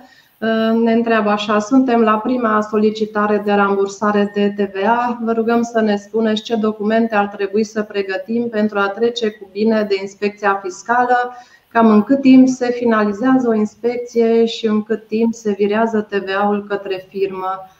Ne 0.82 0.92
întreabă 0.92 1.28
așa, 1.28 1.58
suntem 1.58 2.00
la 2.00 2.18
prima 2.18 2.60
solicitare 2.70 3.42
de 3.44 3.52
rambursare 3.52 4.32
de 4.34 4.52
TVA. 4.56 5.18
Vă 5.24 5.32
rugăm 5.32 5.62
să 5.62 5.80
ne 5.80 5.96
spuneți 5.96 6.42
ce 6.42 6.56
documente 6.56 7.14
ar 7.14 7.26
trebui 7.26 7.64
să 7.64 7.82
pregătim 7.82 8.48
pentru 8.48 8.78
a 8.78 8.88
trece 8.88 9.30
cu 9.30 9.48
bine 9.52 9.86
de 9.88 9.94
inspecția 10.00 10.60
fiscală, 10.64 11.36
cam 11.68 11.90
în 11.90 12.02
cât 12.02 12.20
timp 12.20 12.48
se 12.48 12.70
finalizează 12.70 13.48
o 13.48 13.54
inspecție 13.54 14.44
și 14.46 14.66
în 14.66 14.82
cât 14.82 15.06
timp 15.06 15.34
se 15.34 15.54
virează 15.58 16.06
TVA-ul 16.10 16.64
către 16.68 17.06
firmă. 17.08 17.70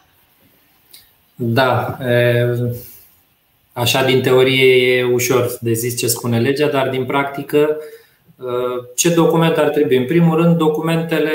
Da, 1.34 1.96
așa 3.72 4.04
din 4.04 4.22
teorie 4.22 4.96
e 4.96 5.04
ușor 5.04 5.58
de 5.60 5.72
zis 5.72 5.98
ce 5.98 6.06
spune 6.06 6.40
legea, 6.40 6.68
dar 6.68 6.88
din 6.88 7.04
practică 7.04 7.76
ce 8.94 9.14
documente 9.14 9.60
ar 9.60 9.68
trebui? 9.68 9.96
În 9.96 10.06
primul 10.06 10.36
rând, 10.36 10.56
documentele 10.56 11.32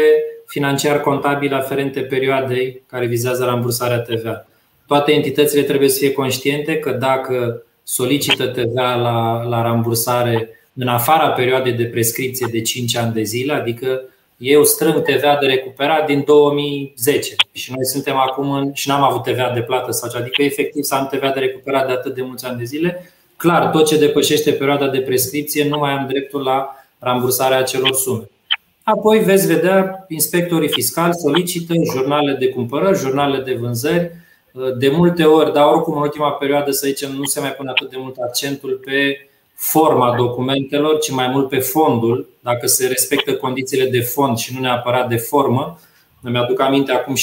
financiar-contabile 0.54 1.56
aferente 1.56 2.00
perioadei 2.02 2.82
care 2.88 3.06
vizează 3.06 3.44
rambursarea 3.44 4.00
TVA. 4.00 4.46
Toate 4.88 5.12
entitățile 5.12 5.62
trebuie 5.62 5.89
să 5.89 5.98
fie 6.00 6.12
conștiente 6.12 6.78
că 6.78 6.92
dacă 6.92 7.63
solicită 7.84 8.48
TVA 8.48 8.96
la, 8.96 9.44
la 9.44 9.62
rambursare 9.62 10.50
în 10.74 10.88
afara 10.88 11.30
perioadei 11.30 11.72
de 11.72 11.86
prescripție 11.86 12.48
de 12.52 12.62
5 12.62 12.96
ani 12.96 13.13
de 13.13 13.24
zile, 13.24 13.54
adică 13.54 14.02
eu 14.38 14.63
strâng 14.63 15.02
TVA 15.02 15.38
de 15.39 15.46
recuperat 15.46 16.06
din 16.06 16.24
2010 16.26 17.36
și 17.52 17.72
noi 17.76 17.86
suntem 17.86 18.16
acum 18.16 18.52
în, 18.52 18.74
și 18.74 18.88
n-am 18.88 19.04
avut 19.04 19.24
TVA 19.24 19.52
de 19.54 19.62
plată 19.62 19.92
sau 19.92 20.10
ce, 20.10 20.18
adică 20.18 20.42
efectiv 20.42 20.84
să 20.84 20.96
am 20.96 21.08
TVA 21.12 21.30
de 21.30 21.39
recuperat 21.39 21.86
de 21.86 21.92
atât 21.92 22.16
de 22.16 22.22
mulți 22.22 22.46
ani 22.46 22.58
de 22.58 22.63
zile, 22.63 23.12
clar, 23.38 23.70
tot 23.70 23.88
ce 23.88 23.98
depășește 23.98 24.52
perioada 24.52 24.88
de 24.88 25.00
prescripție 25.00 25.68
nu 25.68 25.78
mai 25.78 25.92
am 25.92 26.08
dreptul 26.08 26.42
la 26.44 26.76
rambursarea 27.00 27.58
acelor 27.58 27.94
sume. 27.94 28.28
Apoi 28.84 29.19
veți 29.19 29.48
vedea 29.48 30.06
inspectorii 30.08 30.69
fiscali 30.69 31.13
solicită 31.13 31.74
jurnale 31.93 32.34
de 32.39 32.48
cumpărări, 32.50 32.98
jurnale 32.98 33.43
de 33.43 33.54
vânzări. 33.54 34.12
De 34.78 34.89
multe 34.89 35.24
ori, 35.24 35.54
dar 35.54 35.65
oricum 35.65 35.96
în 35.96 36.02
ultima 36.02 36.32
perioadă, 36.32 36.72
să 36.72 36.88
zicem, 36.88 37.12
nu 37.12 37.24
se 37.24 37.39
mai 37.39 37.52
pune 37.52 37.69
atât 37.69 37.89
de 37.89 37.96
mult 38.00 38.17
accentul 38.17 38.82
pe 38.86 39.28
forma 39.56 40.15
documentelor, 40.15 41.00
ci 41.00 41.12
mai 41.12 41.28
mult 41.28 41.50
pe 41.50 41.60
fondul, 41.60 42.30
dacă 42.39 42.67
se 42.67 42.88
respectă 42.88 43.36
condițiile 43.36 43.89
de 43.89 44.00
fond 44.00 44.38
și 44.38 44.54
nu 44.54 44.60
neapărat 44.60 45.10
de 45.10 45.15
formă. 45.15 45.80
Îmi 46.22 46.38
aduc 46.38 46.60
aminte 46.60 46.91
acum 46.91 47.15
7-10 47.15 47.19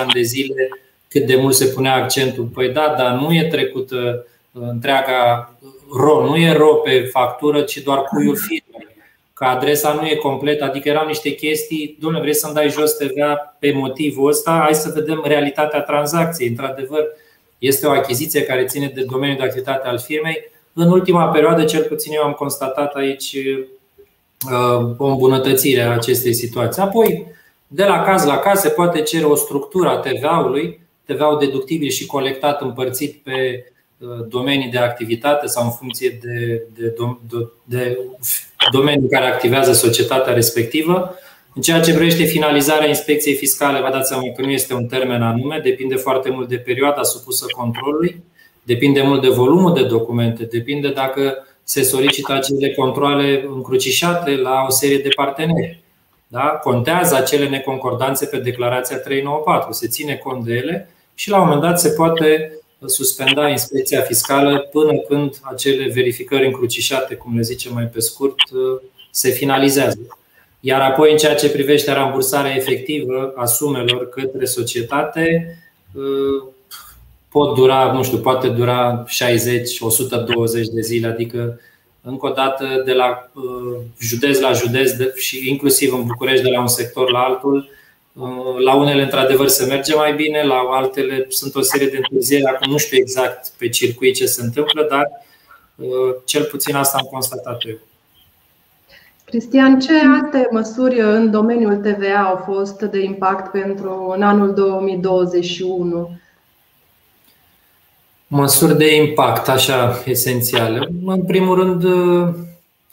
ani 0.00 0.12
de 0.12 0.22
zile 0.22 0.68
cât 1.08 1.26
de 1.26 1.36
mult 1.36 1.54
se 1.54 1.66
punea 1.66 1.94
accentul. 1.94 2.44
Păi 2.44 2.68
da, 2.68 2.94
dar 2.98 3.12
nu 3.12 3.34
e 3.34 3.48
trecută 3.50 4.26
întreaga 4.52 5.52
ro, 5.92 6.24
nu 6.24 6.36
e 6.36 6.52
ro 6.52 6.74
pe 6.74 7.08
factură, 7.12 7.60
ci 7.62 7.78
doar 7.78 8.02
cuiul 8.02 8.36
firmei 8.36 8.95
că 9.38 9.44
adresa 9.44 9.92
nu 9.92 10.06
e 10.06 10.14
completă, 10.14 10.64
adică 10.64 10.88
erau 10.88 11.06
niște 11.06 11.30
chestii, 11.30 11.96
domnule, 12.00 12.22
vrei 12.22 12.34
să-mi 12.34 12.54
dai 12.54 12.68
jos 12.68 12.92
TVA 12.92 13.56
pe 13.58 13.72
motivul 13.72 14.28
ăsta, 14.28 14.60
hai 14.62 14.74
să 14.74 14.92
vedem 14.94 15.22
realitatea 15.24 15.80
tranzacției. 15.80 16.48
Într-adevăr, 16.48 17.04
este 17.58 17.86
o 17.86 17.90
achiziție 17.90 18.42
care 18.42 18.64
ține 18.64 18.92
de 18.94 19.02
domeniul 19.02 19.38
de 19.38 19.44
activitate 19.44 19.86
al 19.86 19.98
firmei. 19.98 20.50
În 20.72 20.90
ultima 20.90 21.28
perioadă, 21.28 21.64
cel 21.64 21.82
puțin 21.82 22.12
eu 22.12 22.22
am 22.22 22.32
constatat 22.32 22.94
aici 22.94 23.36
o 24.96 25.04
îmbunătățire 25.04 25.80
a 25.80 25.92
acestei 25.92 26.34
situații. 26.34 26.82
Apoi, 26.82 27.26
de 27.66 27.84
la 27.84 28.02
caz 28.02 28.24
la 28.24 28.38
caz, 28.38 28.60
se 28.60 28.68
poate 28.68 29.02
cere 29.02 29.24
o 29.24 29.34
structură 29.34 29.88
a 29.88 29.98
TVA-ului, 29.98 30.80
TVA-ul 31.04 31.38
deductibil 31.38 31.88
și 31.88 32.06
colectat 32.06 32.60
împărțit 32.60 33.22
pe 33.22 33.64
domenii 34.28 34.70
de 34.70 34.78
activitate 34.78 35.46
sau 35.46 35.64
în 35.64 35.70
funcție 35.70 36.18
de, 36.22 36.62
de, 36.74 36.94
de, 37.28 37.48
de 37.64 37.98
domeniul 38.70 39.02
în 39.02 39.18
care 39.18 39.26
activează 39.26 39.72
societatea 39.72 40.32
respectivă. 40.32 41.14
În 41.54 41.62
ceea 41.62 41.80
ce 41.80 41.94
privește 41.94 42.24
finalizarea 42.24 42.88
inspecției 42.88 43.34
fiscale, 43.34 43.80
vă 43.80 43.90
dați 43.90 44.08
seama 44.08 44.32
că 44.36 44.42
nu 44.42 44.50
este 44.50 44.74
un 44.74 44.86
termen 44.86 45.22
anume, 45.22 45.60
depinde 45.62 45.94
foarte 45.94 46.30
mult 46.30 46.48
de 46.48 46.56
perioada 46.56 47.02
supusă 47.02 47.46
controlului, 47.56 48.22
depinde 48.62 49.02
mult 49.02 49.22
de 49.22 49.28
volumul 49.28 49.74
de 49.74 49.84
documente, 49.84 50.44
depinde 50.44 50.88
dacă 50.88 51.46
se 51.62 51.82
solicită 51.82 52.32
acele 52.32 52.74
controle 52.74 53.44
încrucișate 53.48 54.36
la 54.36 54.64
o 54.68 54.70
serie 54.70 54.98
de 54.98 55.08
parteneri. 55.14 55.80
Da? 56.26 56.40
Contează 56.40 57.14
acele 57.14 57.48
neconcordanțe 57.48 58.26
pe 58.26 58.38
declarația 58.38 58.96
394, 58.96 59.72
se 59.72 59.88
ține 59.88 60.14
cont 60.14 60.44
de 60.44 60.54
ele 60.54 60.90
și 61.14 61.30
la 61.30 61.36
un 61.36 61.44
moment 61.44 61.62
dat 61.62 61.80
se 61.80 61.90
poate 61.90 62.52
suspenda 62.86 63.48
inspecția 63.48 64.00
fiscală 64.00 64.58
până 64.58 64.98
când 65.08 65.38
acele 65.42 65.92
verificări 65.92 66.46
încrucișate, 66.46 67.14
cum 67.14 67.36
le 67.36 67.42
zicem 67.42 67.72
mai 67.74 67.84
pe 67.84 68.00
scurt, 68.00 68.34
se 69.10 69.30
finalizează. 69.30 70.18
Iar 70.60 70.80
apoi, 70.80 71.10
în 71.10 71.16
ceea 71.16 71.34
ce 71.34 71.50
privește 71.50 71.92
rambursarea 71.92 72.54
efectivă 72.56 73.32
a 73.36 73.44
sumelor 73.44 74.08
către 74.08 74.44
societate, 74.44 75.58
pot 77.28 77.54
dura, 77.54 77.92
nu 77.92 78.02
știu, 78.02 78.18
poate 78.18 78.48
dura 78.48 79.04
60, 79.06 79.80
120 79.80 80.66
de 80.68 80.80
zile, 80.80 81.06
adică 81.06 81.60
încă 82.02 82.26
o 82.26 82.30
dată 82.30 82.82
de 82.84 82.92
la 82.92 83.30
județ 83.98 84.38
la 84.38 84.52
județ 84.52 84.90
și 85.16 85.48
inclusiv 85.48 85.92
în 85.92 86.04
București 86.06 86.44
de 86.44 86.50
la 86.50 86.60
un 86.60 86.66
sector 86.66 87.10
la 87.10 87.18
altul, 87.18 87.68
la 88.58 88.74
unele, 88.74 89.02
într-adevăr, 89.02 89.48
se 89.48 89.66
merge 89.66 89.94
mai 89.94 90.14
bine, 90.14 90.42
la 90.42 90.62
altele 90.70 91.26
sunt 91.28 91.54
o 91.54 91.60
serie 91.60 91.86
de 91.86 91.96
întârzieri. 91.96 92.44
Acum 92.44 92.70
nu 92.70 92.76
știu 92.76 92.96
exact 92.96 93.48
pe 93.58 93.68
circuit 93.68 94.14
ce 94.14 94.26
se 94.26 94.42
întâmplă, 94.42 94.86
dar 94.90 95.08
cel 96.24 96.44
puțin 96.44 96.74
asta 96.74 96.98
am 96.98 97.08
constatat 97.10 97.62
eu. 97.66 97.78
Cristian, 99.24 99.80
ce 99.80 99.92
alte 99.92 100.48
măsuri 100.50 101.00
în 101.00 101.30
domeniul 101.30 101.76
TVA 101.76 102.22
au 102.22 102.54
fost 102.54 102.80
de 102.80 103.02
impact 103.02 103.50
pentru 103.50 104.12
în 104.16 104.22
anul 104.22 104.54
2021? 104.54 106.10
Măsuri 108.26 108.76
de 108.76 108.96
impact, 108.96 109.48
așa, 109.48 110.02
esențiale. 110.04 110.88
În 111.04 111.24
primul 111.24 111.54
rând, 111.54 111.84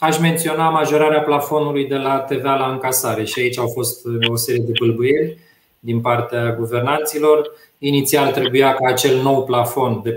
aș 0.04 0.18
menționa 0.18 0.68
majorarea 0.68 1.20
plafonului 1.20 1.86
de 1.86 1.96
la 1.96 2.18
TVA 2.18 2.54
la 2.54 2.66
încasare 2.66 3.24
și 3.24 3.40
aici 3.40 3.58
au 3.58 3.68
fost 3.68 4.06
o 4.28 4.36
serie 4.36 4.62
de 4.66 4.72
bâlbâieri 4.78 5.38
din 5.78 6.00
partea 6.00 6.52
guvernanților. 6.52 7.50
Inițial 7.78 8.32
trebuia 8.32 8.74
ca 8.74 8.88
acel 8.88 9.22
nou 9.22 9.44
plafon 9.44 10.00
de 10.02 10.10
4.500.000 10.10 10.16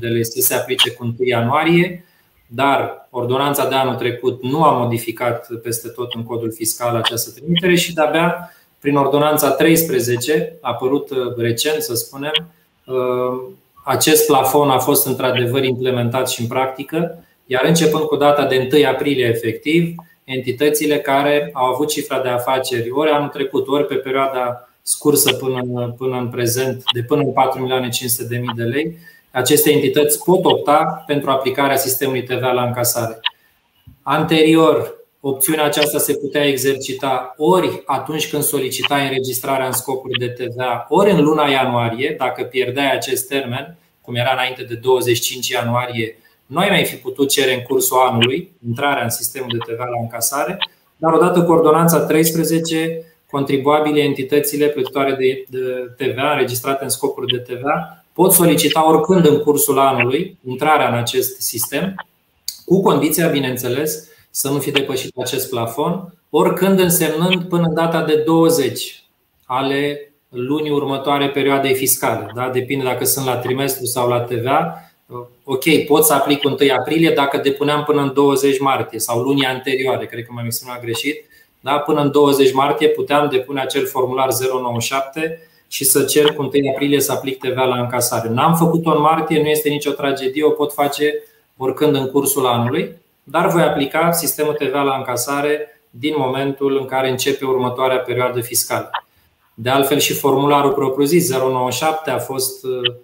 de 0.00 0.06
lei 0.06 0.24
să 0.24 0.40
se 0.40 0.54
aplice 0.54 0.90
cu 0.90 1.04
1 1.04 1.14
ianuarie, 1.18 2.04
dar 2.46 3.08
ordonanța 3.10 3.68
de 3.68 3.74
anul 3.74 3.94
trecut 3.94 4.42
nu 4.42 4.62
a 4.62 4.72
modificat 4.72 5.48
peste 5.62 5.88
tot 5.88 6.14
în 6.14 6.24
codul 6.24 6.52
fiscal 6.52 6.96
această 6.96 7.30
trimitere 7.30 7.74
și 7.74 7.94
de-abia 7.94 8.50
prin 8.80 8.96
ordonanța 8.96 9.50
13, 9.50 10.56
apărut 10.60 11.10
recent, 11.36 11.82
să 11.82 11.94
spunem, 11.94 12.32
acest 13.84 14.26
plafon 14.26 14.70
a 14.70 14.78
fost 14.78 15.06
într-adevăr 15.06 15.64
implementat 15.64 16.28
și 16.28 16.40
în 16.40 16.46
practică, 16.46 17.23
iar 17.46 17.64
începând 17.64 18.02
cu 18.02 18.16
data 18.16 18.46
de 18.46 18.68
1 18.72 18.86
aprilie 18.86 19.26
efectiv, 19.26 19.94
entitățile 20.24 20.98
care 20.98 21.50
au 21.52 21.64
avut 21.64 21.88
cifra 21.88 22.20
de 22.20 22.28
afaceri 22.28 22.90
ori 22.90 23.10
anul 23.10 23.28
trecut, 23.28 23.68
ori 23.68 23.86
pe 23.86 23.94
perioada 23.94 24.68
scursă 24.82 25.32
până, 25.32 25.94
până 25.98 26.16
în 26.16 26.28
prezent, 26.28 26.82
de 26.92 27.02
până 27.02 27.22
în 27.22 27.32
4.500.000 27.88 28.40
de 28.56 28.62
lei, 28.62 28.98
aceste 29.30 29.72
entități 29.72 30.24
pot 30.24 30.44
opta 30.44 31.04
pentru 31.06 31.30
aplicarea 31.30 31.76
sistemului 31.76 32.22
TVA 32.22 32.52
la 32.52 32.64
încasare. 32.64 33.20
Anterior, 34.02 34.94
opțiunea 35.20 35.64
aceasta 35.64 35.98
se 35.98 36.14
putea 36.14 36.44
exercita 36.44 37.34
ori 37.36 37.82
atunci 37.84 38.30
când 38.30 38.42
solicita 38.42 38.96
înregistrarea 38.96 39.66
în 39.66 39.72
scopuri 39.72 40.18
de 40.18 40.28
TVA, 40.28 40.86
ori 40.88 41.10
în 41.10 41.24
luna 41.24 41.48
ianuarie, 41.48 42.14
dacă 42.18 42.42
pierdeai 42.42 42.92
acest 42.92 43.28
termen, 43.28 43.76
cum 44.00 44.14
era 44.14 44.32
înainte 44.32 44.62
de 44.62 44.74
25 44.74 45.48
ianuarie, 45.48 46.18
nu 46.54 46.60
ai 46.60 46.70
mai 46.70 46.84
fi 46.84 46.96
putut 46.96 47.28
cere 47.28 47.54
în 47.54 47.62
cursul 47.62 47.98
anului 47.98 48.52
intrarea 48.66 49.02
în 49.02 49.10
sistemul 49.10 49.48
de 49.52 49.72
TVA 49.72 49.84
la 49.84 50.00
încasare, 50.00 50.58
dar 50.96 51.12
odată 51.12 51.42
cu 51.42 51.52
ordonanța 51.52 52.00
13, 52.00 53.02
contribuabile 53.30 54.00
entitățile 54.00 54.66
plătitoare 54.66 55.14
de 55.14 55.44
TVA 55.96 56.30
înregistrate 56.30 56.84
în 56.84 56.90
scopuri 56.90 57.32
de 57.32 57.54
TVA 57.54 58.04
pot 58.12 58.32
solicita 58.32 58.88
oricând 58.88 59.26
în 59.26 59.38
cursul 59.38 59.78
anului 59.78 60.38
intrarea 60.46 60.88
în 60.88 60.94
acest 60.94 61.40
sistem, 61.40 61.94
cu 62.64 62.82
condiția, 62.82 63.28
bineînțeles, 63.28 64.08
să 64.30 64.48
nu 64.48 64.58
fi 64.58 64.70
depășit 64.70 65.16
acest 65.16 65.48
plafon, 65.48 66.14
oricând 66.30 66.78
însemnând 66.78 67.44
până 67.44 67.66
în 67.66 67.74
data 67.74 68.02
de 68.04 68.22
20 68.26 69.04
ale 69.44 70.12
lunii 70.28 70.70
următoare 70.70 71.28
perioadei 71.28 71.74
fiscale. 71.74 72.30
Da? 72.34 72.48
Depinde 72.48 72.84
dacă 72.84 73.04
sunt 73.04 73.26
la 73.26 73.36
trimestru 73.36 73.84
sau 73.84 74.08
la 74.08 74.20
TVA. 74.20 74.83
Ok, 75.44 75.64
pot 75.86 76.04
să 76.04 76.12
aplic 76.12 76.44
1 76.44 76.56
aprilie 76.78 77.10
dacă 77.10 77.38
depuneam 77.38 77.84
până 77.84 78.02
în 78.02 78.12
20 78.14 78.58
martie 78.58 78.98
sau 78.98 79.20
lunii 79.20 79.46
anterioare, 79.46 80.06
cred 80.06 80.24
că 80.24 80.32
m-am 80.32 80.44
exprimat 80.44 80.80
greșit. 80.80 81.24
Da? 81.60 81.78
Până 81.78 82.00
în 82.00 82.10
20 82.10 82.52
martie 82.52 82.88
puteam 82.88 83.28
depune 83.28 83.60
acel 83.60 83.86
formular 83.86 84.28
097 84.50 85.48
și 85.68 85.84
să 85.84 86.04
cer 86.04 86.34
cu 86.34 86.42
1 86.42 86.50
aprilie 86.72 87.00
să 87.00 87.12
aplic 87.12 87.38
TVA 87.38 87.64
la 87.64 87.80
încasare. 87.80 88.28
N-am 88.28 88.54
făcut-o 88.54 88.90
în 88.90 89.00
martie, 89.00 89.42
nu 89.42 89.48
este 89.48 89.68
nicio 89.68 89.90
tragedie, 89.90 90.44
o 90.44 90.50
pot 90.50 90.72
face 90.72 91.22
oricând 91.56 91.94
în 91.94 92.10
cursul 92.10 92.46
anului 92.46 93.02
dar 93.24 93.48
voi 93.48 93.62
aplica 93.62 94.12
sistemul 94.12 94.52
TVA 94.52 94.82
la 94.82 94.96
încasare 94.96 95.80
din 95.90 96.14
momentul 96.16 96.76
în 96.76 96.86
care 96.86 97.10
începe 97.10 97.44
următoarea 97.44 97.98
perioadă 97.98 98.40
fiscală. 98.40 98.90
De 99.54 99.70
altfel, 99.70 99.98
și 99.98 100.12
formularul 100.12 100.72
propriu-zis 100.72 101.30
097 101.30 102.10
a 102.10 102.18
fost 102.18 102.64
uh, 102.64 102.94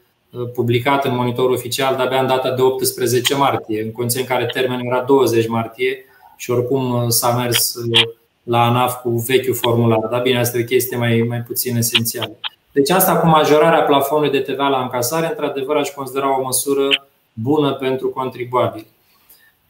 publicat 0.55 1.05
în 1.05 1.15
monitorul 1.15 1.53
oficial 1.53 1.97
de-abia 1.97 2.21
în 2.21 2.27
data 2.27 2.51
de 2.51 2.63
18 2.63 3.37
martie, 3.37 3.83
în 3.83 3.93
condiții 3.93 4.21
în 4.21 4.27
care 4.27 4.47
termenul 4.47 4.87
era 4.87 5.03
20 5.03 5.49
martie 5.49 6.05
și 6.37 6.51
oricum 6.51 6.91
uh, 6.91 7.09
s-a 7.09 7.37
mers 7.37 7.75
uh, 7.75 8.01
la 8.43 8.65
ANAF 8.65 9.01
cu 9.01 9.11
vechiul 9.11 9.55
formular. 9.55 9.99
Dar 9.99 10.23
bine, 10.23 10.39
asta 10.39 10.59
e 10.59 10.63
o 10.63 10.65
chestie 10.65 10.97
mai, 10.97 11.25
mai 11.29 11.39
puțin 11.39 11.77
esențială. 11.77 12.37
Deci 12.73 12.91
asta 12.91 13.17
cu 13.17 13.27
majorarea 13.27 13.83
plafonului 13.83 14.31
de 14.31 14.53
TVA 14.53 14.69
la 14.69 14.83
încasare, 14.83 15.27
într-adevăr, 15.27 15.77
aș 15.77 15.89
considera 15.89 16.39
o 16.39 16.43
măsură 16.43 16.89
bună 17.33 17.73
pentru 17.73 18.09
contribuabili. 18.09 18.87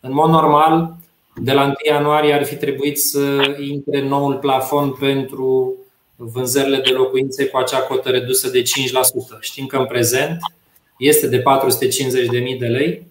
În 0.01 0.12
mod 0.12 0.31
normal, 0.31 0.94
de 1.37 1.53
la 1.53 1.62
1 1.62 1.73
ianuarie 1.88 2.33
ar 2.33 2.44
fi 2.44 2.57
trebuit 2.57 2.99
să 2.99 3.57
intre 3.61 4.09
noul 4.09 4.35
plafon 4.35 4.90
pentru 4.90 5.75
vânzările 6.22 6.76
de 6.76 6.90
locuințe 6.90 7.46
cu 7.46 7.56
acea 7.56 7.78
cotă 7.78 8.09
redusă 8.09 8.48
de 8.48 8.62
5%. 8.62 8.64
Știm 9.40 9.66
că 9.66 9.76
în 9.76 9.87
prezent 9.87 10.38
este 10.98 11.26
de 11.26 11.42
450.000 11.42 12.59
de 12.59 12.66
lei 12.66 13.06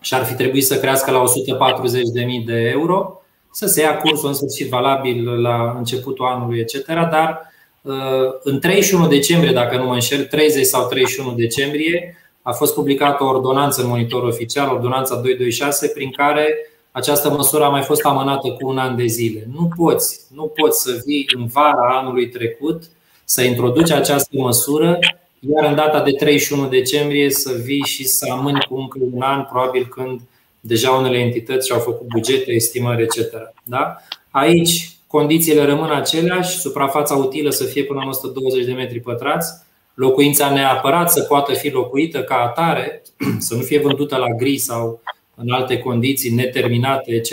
și 0.00 0.14
ar 0.14 0.24
fi 0.24 0.34
trebuit 0.34 0.66
să 0.66 0.78
crească 0.78 1.10
la 1.10 1.22
140.000 1.22 2.44
de 2.44 2.68
euro, 2.68 3.20
să 3.52 3.66
se 3.66 3.80
ia 3.80 3.96
cursul 3.96 4.28
în 4.28 4.34
sfârșit 4.34 4.68
valabil 4.68 5.40
la 5.40 5.74
începutul 5.78 6.24
anului, 6.24 6.58
etc. 6.58 6.86
Dar 6.86 7.52
uh, 7.82 7.94
în 8.42 8.60
31 8.60 9.06
decembrie, 9.06 9.52
dacă 9.52 9.76
nu 9.76 9.84
mă 9.84 9.92
înșel, 9.92 10.24
30 10.24 10.64
sau 10.64 10.88
31 10.88 11.34
decembrie, 11.34 12.16
a 12.42 12.52
fost 12.52 12.74
publicată 12.74 13.24
o 13.24 13.28
ordonanță 13.28 13.82
în 13.82 13.88
monitor 13.88 14.22
oficial, 14.22 14.68
ordonanța 14.68 15.14
226, 15.14 15.88
prin 15.88 16.10
care 16.10 16.54
această 16.96 17.30
măsură 17.30 17.64
a 17.64 17.68
mai 17.68 17.82
fost 17.82 18.04
amânată 18.04 18.48
cu 18.48 18.68
un 18.68 18.78
an 18.78 18.96
de 18.96 19.06
zile. 19.06 19.46
Nu 19.52 19.68
poți, 19.76 20.20
nu 20.34 20.42
poți 20.42 20.82
să 20.82 21.02
vii 21.06 21.26
în 21.36 21.46
vara 21.46 21.98
anului 21.98 22.28
trecut 22.28 22.82
să 23.24 23.42
introduci 23.42 23.90
această 23.90 24.36
măsură, 24.38 24.98
iar 25.40 25.64
în 25.64 25.74
data 25.74 26.02
de 26.02 26.10
31 26.10 26.68
decembrie 26.68 27.30
să 27.30 27.52
vii 27.64 27.84
și 27.84 28.04
să 28.04 28.26
amâni 28.30 28.66
cu 28.68 28.76
încă 28.76 28.98
un 29.12 29.22
an, 29.22 29.44
probabil 29.44 29.86
când 29.86 30.20
deja 30.60 30.90
unele 30.90 31.18
entități 31.18 31.66
și-au 31.66 31.80
făcut 31.80 32.06
bugete, 32.06 32.52
estimări, 32.52 33.02
etc. 33.02 33.18
Da? 33.62 33.96
Aici 34.30 34.90
condițiile 35.06 35.64
rămân 35.64 35.90
aceleași, 35.90 36.58
suprafața 36.58 37.14
utilă 37.14 37.50
să 37.50 37.64
fie 37.64 37.84
până 37.84 38.00
în 38.02 38.08
120 38.08 38.64
de 38.64 38.72
metri 38.72 39.00
pătrați, 39.00 39.52
locuința 39.94 40.52
neapărat 40.52 41.10
să 41.10 41.22
poată 41.22 41.52
fi 41.52 41.70
locuită 41.70 42.22
ca 42.22 42.34
atare, 42.34 43.02
să 43.46 43.54
nu 43.54 43.62
fie 43.62 43.80
vândută 43.80 44.16
la 44.16 44.28
gri 44.28 44.58
sau 44.58 45.00
în 45.36 45.50
alte 45.50 45.78
condiții 45.78 46.34
neterminate, 46.34 47.12
etc. 47.12 47.32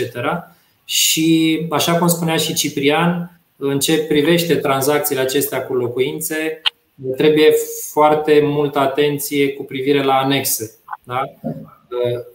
Și, 0.85 1.59
așa 1.69 1.97
cum 1.97 2.07
spunea 2.07 2.37
și 2.37 2.53
Ciprian, 2.53 3.39
în 3.57 3.79
ce 3.79 3.97
privește 3.97 4.55
tranzacțiile 4.55 5.21
acestea 5.21 5.63
cu 5.65 5.73
locuințe, 5.73 6.61
trebuie 7.17 7.51
foarte 7.91 8.41
multă 8.43 8.79
atenție 8.79 9.53
cu 9.53 9.63
privire 9.63 10.03
la 10.03 10.13
anexe. 10.13 10.77
Da? 11.03 11.21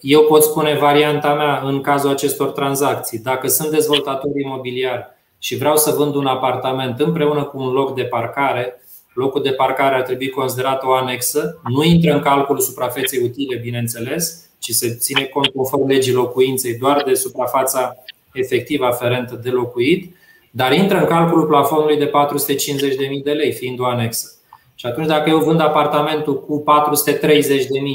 Eu 0.01 0.23
pot 0.23 0.43
spune 0.43 0.75
varianta 0.75 1.35
mea 1.35 1.61
în 1.65 1.81
cazul 1.81 2.11
acestor 2.11 2.51
tranzacții. 2.51 3.19
Dacă 3.19 3.49
sunt 3.49 3.71
dezvoltator 3.71 4.31
imobiliar 4.45 5.17
și 5.39 5.57
vreau 5.57 5.77
să 5.77 5.95
vând 5.97 6.15
un 6.15 6.27
apartament 6.27 7.01
împreună 7.01 7.45
cu 7.45 7.59
un 7.59 7.73
loc 7.73 7.95
de 7.95 8.03
parcare, 8.03 8.83
locul 9.15 9.43
de 9.43 9.51
parcare 9.51 9.95
ar 9.95 10.03
trebui 10.03 10.29
considerat 10.29 10.83
o 10.83 10.93
anexă, 10.93 11.61
nu 11.69 11.83
intră 11.85 12.13
în 12.13 12.21
calculul 12.21 12.61
suprafeței 12.61 13.23
utile, 13.23 13.57
bineînțeles, 13.57 14.48
ci 14.59 14.71
se 14.71 14.95
ține 14.95 15.25
cont 15.25 15.47
conform 15.47 15.87
legii 15.87 16.13
locuinței 16.13 16.79
doar 16.79 17.03
de 17.07 17.15
suprafața 17.15 17.97
efectivă 18.33 18.87
aferentă 18.87 19.41
de 19.43 19.51
locuit, 19.51 20.17
dar 20.51 20.73
intră 20.73 20.99
în 20.99 21.07
calculul 21.07 21.47
plafonului 21.47 21.97
de 21.97 22.11
450.000 22.11 23.23
de 23.25 23.33
lei, 23.33 23.53
fiind 23.53 23.81
o 23.81 23.85
anexă. 23.85 24.33
Și 24.75 24.87
atunci, 24.87 25.07
dacă 25.07 25.29
eu 25.29 25.39
vând 25.39 25.61
apartamentul 25.61 26.41
cu 26.41 26.65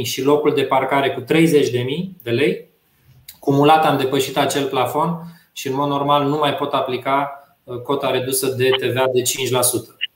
430.000 0.02 0.04
și 0.04 0.24
locul 0.24 0.54
de 0.54 0.62
parcare 0.62 1.12
cu 1.12 1.22
30.000 1.22 1.28
de 2.24 2.30
lei, 2.30 2.68
cumulat 3.40 3.86
am 3.86 3.98
depășit 3.98 4.38
acel 4.38 4.66
plafon 4.66 5.20
și, 5.52 5.68
în 5.68 5.76
mod 5.76 5.88
normal, 5.88 6.28
nu 6.28 6.38
mai 6.38 6.56
pot 6.56 6.74
aplica 6.74 7.32
uh, 7.64 7.78
cota 7.78 8.12
redusă 8.12 8.48
de 8.48 8.70
TVA 8.70 9.06
de 9.14 9.22
5%. 9.22 9.24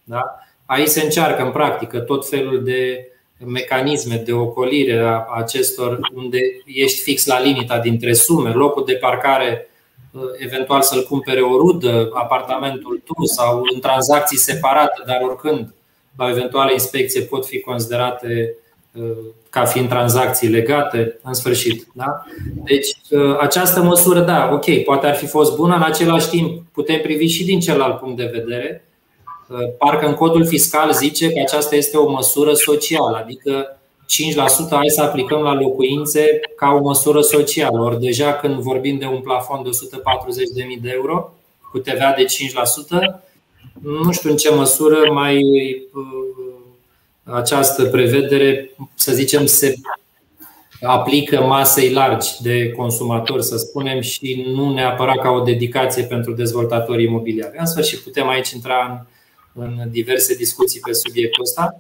Da? 0.04 0.22
Aici 0.66 0.88
se 0.88 1.04
încearcă, 1.04 1.44
în 1.44 1.52
practică, 1.52 2.00
tot 2.00 2.30
felul 2.30 2.64
de 2.64 3.08
mecanisme 3.46 4.16
de 4.26 4.34
ocolire 4.34 5.00
a 5.00 5.26
acestor, 5.36 6.00
unde 6.16 6.40
ești 6.66 7.02
fix 7.02 7.26
la 7.26 7.42
limita 7.42 7.80
dintre 7.80 8.14
sume, 8.14 8.50
locul 8.50 8.86
de 8.86 8.94
parcare 8.94 9.70
uh, 10.12 10.22
eventual 10.38 10.82
să-l 10.82 11.04
cumpere 11.04 11.42
o 11.42 11.58
rudă, 11.58 12.10
apartamentul 12.14 13.02
tu 13.06 13.26
sau 13.26 13.62
în 13.74 13.80
tranzacții 13.80 14.38
separate, 14.38 15.04
dar 15.06 15.22
oricând 15.22 15.74
la 16.18 16.26
o 16.26 16.30
eventuală 16.30 16.72
inspecție 16.72 17.22
pot 17.22 17.46
fi 17.46 17.60
considerate 17.60 18.56
uh, 18.94 19.18
ca 19.50 19.66
fiind 19.66 19.90
tranzacții 19.90 20.48
legate, 20.48 21.20
în 21.24 21.34
sfârșit. 21.34 21.88
Da? 21.94 22.24
Deci, 22.64 22.88
uh, 23.10 23.38
această 23.40 23.82
măsură, 23.82 24.20
da, 24.20 24.50
ok, 24.54 24.84
poate 24.84 25.08
ar 25.08 25.16
fi 25.16 25.26
fost 25.26 25.56
bună, 25.56 25.76
în 25.76 25.82
același 25.82 26.30
timp 26.30 26.66
putem 26.72 27.02
privi 27.02 27.26
și 27.28 27.46
din 27.46 27.60
celălalt 27.60 28.00
punct 28.00 28.18
de 28.18 28.32
vedere. 28.34 28.87
Uh, 29.50 29.58
parcă 29.78 30.06
în 30.06 30.14
codul 30.14 30.46
fiscal 30.46 30.94
zice 30.94 31.32
că 31.32 31.40
aceasta 31.40 31.76
este 31.76 31.98
o 31.98 32.12
măsură 32.12 32.54
socială, 32.54 33.18
adică 33.18 33.80
5% 34.08 34.70
hai 34.70 34.88
să 34.88 35.02
aplicăm 35.02 35.42
la 35.42 35.54
locuințe 35.54 36.40
ca 36.56 36.72
o 36.72 36.82
măsură 36.82 37.22
socială. 37.22 37.84
Ori 37.84 38.00
deja 38.00 38.34
când 38.34 38.56
vorbim 38.60 38.98
de 38.98 39.06
un 39.06 39.22
plafon 39.22 39.64
de 39.64 39.70
140.000 40.76 40.82
de 40.82 40.92
euro 40.94 41.34
cu 41.72 41.78
TVA 41.78 42.14
de 42.18 42.26
5%, 42.26 42.28
nu 43.82 44.12
știu 44.12 44.30
în 44.30 44.38
ce 44.38 44.54
măsură 44.54 45.12
mai 45.12 45.42
uh, 45.94 46.28
această 47.24 47.86
prevedere, 47.86 48.72
să 48.96 49.14
zicem, 49.14 49.46
se 49.46 49.76
aplică 50.82 51.42
masei 51.42 51.92
largi 51.92 52.42
de 52.42 52.72
consumatori, 52.72 53.44
să 53.44 53.58
spunem, 53.58 54.02
și 54.02 54.46
nu 54.54 54.74
neapărat 54.74 55.18
ca 55.18 55.30
o 55.30 55.42
dedicație 55.42 56.04
pentru 56.04 56.34
dezvoltatorii 56.34 57.06
imobiliari. 57.06 57.56
În 57.58 57.66
sfârșit, 57.66 58.00
putem 58.00 58.28
aici 58.28 58.50
intra 58.50 58.76
în, 58.90 59.06
în 59.58 59.90
diverse 59.92 60.36
discuții 60.36 60.80
pe 60.80 60.94
subiectul 60.94 61.44
ăsta. 61.44 61.80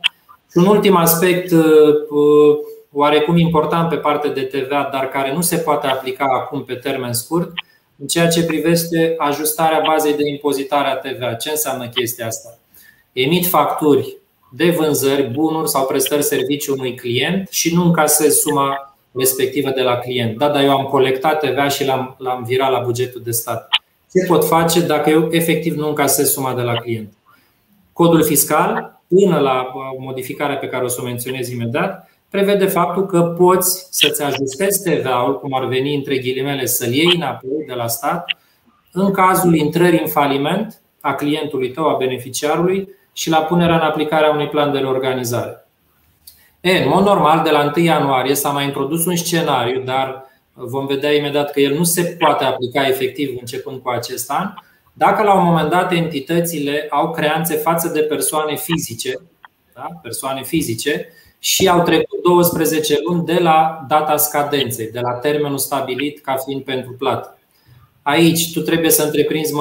Și 0.51 0.57
un 0.57 0.65
ultim 0.65 0.95
aspect, 0.95 1.51
uh, 1.51 1.61
uh, 2.09 2.57
oarecum 2.91 3.37
important 3.37 3.89
pe 3.89 3.95
partea 3.95 4.31
de 4.31 4.41
TVA, 4.41 4.89
dar 4.91 5.09
care 5.09 5.33
nu 5.33 5.41
se 5.41 5.57
poate 5.57 5.87
aplica 5.87 6.25
acum 6.25 6.63
pe 6.63 6.73
termen 6.73 7.13
scurt, 7.13 7.51
în 7.99 8.07
ceea 8.07 8.27
ce 8.27 8.43
privește 8.43 9.13
ajustarea 9.17 9.81
bazei 9.87 10.13
de 10.13 10.29
impozitare 10.29 10.87
a 10.87 10.95
TVA. 10.95 11.33
Ce 11.33 11.49
înseamnă 11.49 11.87
chestia 11.87 12.25
asta? 12.25 12.57
Emit 13.11 13.45
facturi 13.45 14.17
de 14.49 14.69
vânzări, 14.69 15.29
bunuri 15.31 15.69
sau 15.69 15.85
prestări 15.85 16.23
servicii 16.23 16.73
unui 16.73 16.95
client 16.95 17.47
și 17.49 17.73
nu 17.73 17.83
încasez 17.83 18.35
suma 18.35 18.97
respectivă 19.11 19.71
de 19.75 19.81
la 19.81 19.97
client. 19.97 20.37
Da, 20.37 20.49
dar 20.49 20.63
eu 20.63 20.77
am 20.77 20.85
colectat 20.85 21.39
TVA 21.39 21.67
și 21.67 21.85
l-am, 21.85 22.15
l-am 22.19 22.43
virat 22.43 22.71
la 22.71 22.79
bugetul 22.79 23.21
de 23.23 23.31
stat. 23.31 23.67
Ce 24.13 24.25
pot 24.27 24.47
face 24.47 24.79
dacă 24.81 25.09
eu 25.09 25.27
efectiv 25.31 25.75
nu 25.75 25.87
încasez 25.87 26.31
suma 26.31 26.53
de 26.53 26.61
la 26.61 26.73
client? 26.73 27.13
Codul 27.97 28.23
fiscal, 28.23 29.01
până 29.07 29.39
la 29.39 29.71
modificarea 29.99 30.57
pe 30.57 30.67
care 30.67 30.83
o 30.83 30.87
să 30.87 30.97
o 31.01 31.05
menționez 31.05 31.49
imediat, 31.49 32.09
prevede 32.29 32.65
faptul 32.65 33.05
că 33.05 33.21
poți 33.21 33.87
să-ți 33.89 34.23
ajustezi 34.23 34.83
TVA-ul, 34.83 35.39
cum 35.39 35.53
ar 35.53 35.65
veni 35.65 35.95
între 35.95 36.17
ghilimele, 36.17 36.65
să-l 36.65 36.93
iei 36.93 37.15
înapoi 37.15 37.65
de 37.67 37.73
la 37.73 37.87
stat, 37.87 38.25
în 38.91 39.11
cazul 39.11 39.55
intrării 39.55 39.99
în 39.99 40.07
faliment 40.07 40.81
a 41.01 41.13
clientului 41.13 41.71
tău, 41.71 41.87
a 41.87 41.97
beneficiarului 41.97 42.89
și 43.13 43.29
la 43.29 43.37
punerea 43.37 43.75
în 43.75 43.81
aplicare 43.81 44.25
a 44.25 44.31
unui 44.31 44.47
plan 44.47 44.71
de 44.71 44.77
reorganizare. 44.77 45.67
E, 46.61 46.83
în 46.83 46.89
mod 46.89 47.05
normal, 47.05 47.43
de 47.43 47.49
la 47.49 47.71
1 47.75 47.85
ianuarie 47.85 48.35
s-a 48.35 48.49
mai 48.49 48.65
introdus 48.65 49.05
un 49.05 49.15
scenariu, 49.15 49.81
dar 49.81 50.25
vom 50.53 50.85
vedea 50.85 51.13
imediat 51.13 51.51
că 51.51 51.59
el 51.59 51.77
nu 51.77 51.83
se 51.83 52.15
poate 52.19 52.43
aplica 52.43 52.87
efectiv 52.87 53.37
începând 53.39 53.81
cu 53.81 53.89
acest 53.89 54.31
an, 54.31 54.53
dacă 54.97 55.23
la 55.23 55.33
un 55.33 55.43
moment 55.45 55.69
dat 55.69 55.91
entitățile 55.91 56.87
au 56.89 57.11
creanțe 57.11 57.55
față 57.55 57.87
de 57.87 57.99
persoane 57.99 58.55
fizice, 58.55 59.13
da? 59.73 59.87
persoane 60.01 60.43
fizice 60.43 61.09
și 61.39 61.67
au 61.67 61.81
trecut 61.81 62.23
12 62.23 62.97
luni 63.07 63.25
de 63.25 63.39
la 63.39 63.85
data 63.87 64.17
scadenței, 64.17 64.91
de 64.91 64.99
la 64.99 65.13
termenul 65.13 65.57
stabilit 65.57 66.21
ca 66.21 66.35
fiind 66.35 66.63
pentru 66.63 66.91
plată. 66.91 67.37
Aici 68.01 68.53
tu 68.53 68.61
trebuie 68.61 68.89
să 68.89 69.03
întreprinzi 69.03 69.53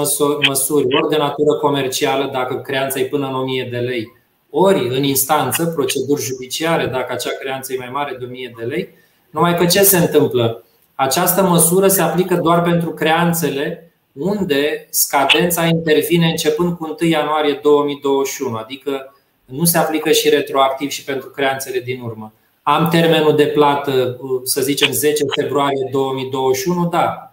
măsuri 0.49 0.97
ori 0.97 1.09
de 1.11 1.17
natură 1.17 1.55
comercială, 1.59 2.31
dacă 2.33 2.61
creanța 2.61 3.01
e 3.01 3.05
până 3.05 3.27
în 3.27 3.35
1000 3.35 3.69
de 3.71 3.79
lei, 3.79 4.13
ori 4.51 4.89
în 4.89 5.03
instanță, 5.03 5.67
proceduri 5.67 6.23
judiciare, 6.23 6.87
dacă 6.87 7.13
acea 7.13 7.37
creanță 7.41 7.73
e 7.73 7.79
mai 7.79 7.91
mare 7.93 8.17
de 8.19 8.25
1000 8.25 8.53
de 8.59 8.65
lei. 8.65 8.89
Numai 9.31 9.57
că 9.57 9.67
ce 9.67 9.83
se 9.83 9.97
întâmplă? 9.97 10.65
Această 10.95 11.43
măsură 11.43 11.89
se 11.89 12.03
aplică 12.03 12.35
doar 12.35 12.63
pentru 12.63 12.91
creanțele 12.91 13.86
unde 14.19 14.87
scadența 14.91 15.65
intervine 15.65 16.27
începând 16.27 16.77
cu 16.77 16.97
1 17.01 17.11
ianuarie 17.11 17.61
2021, 17.63 18.57
adică 18.57 19.15
nu 19.45 19.65
se 19.65 19.79
aplică 19.79 20.13
și 20.13 20.29
retroactiv 20.29 20.91
și 20.91 21.05
pentru 21.05 21.29
creanțele 21.29 21.81
din 21.81 22.01
urmă. 22.01 22.33
Am 22.63 22.89
termenul 22.89 23.37
de 23.37 23.47
plată, 23.47 24.21
să 24.43 24.61
zicem 24.61 24.93
10 24.93 25.25
februarie 25.41 25.89
2021, 25.93 26.89
da. 26.89 27.31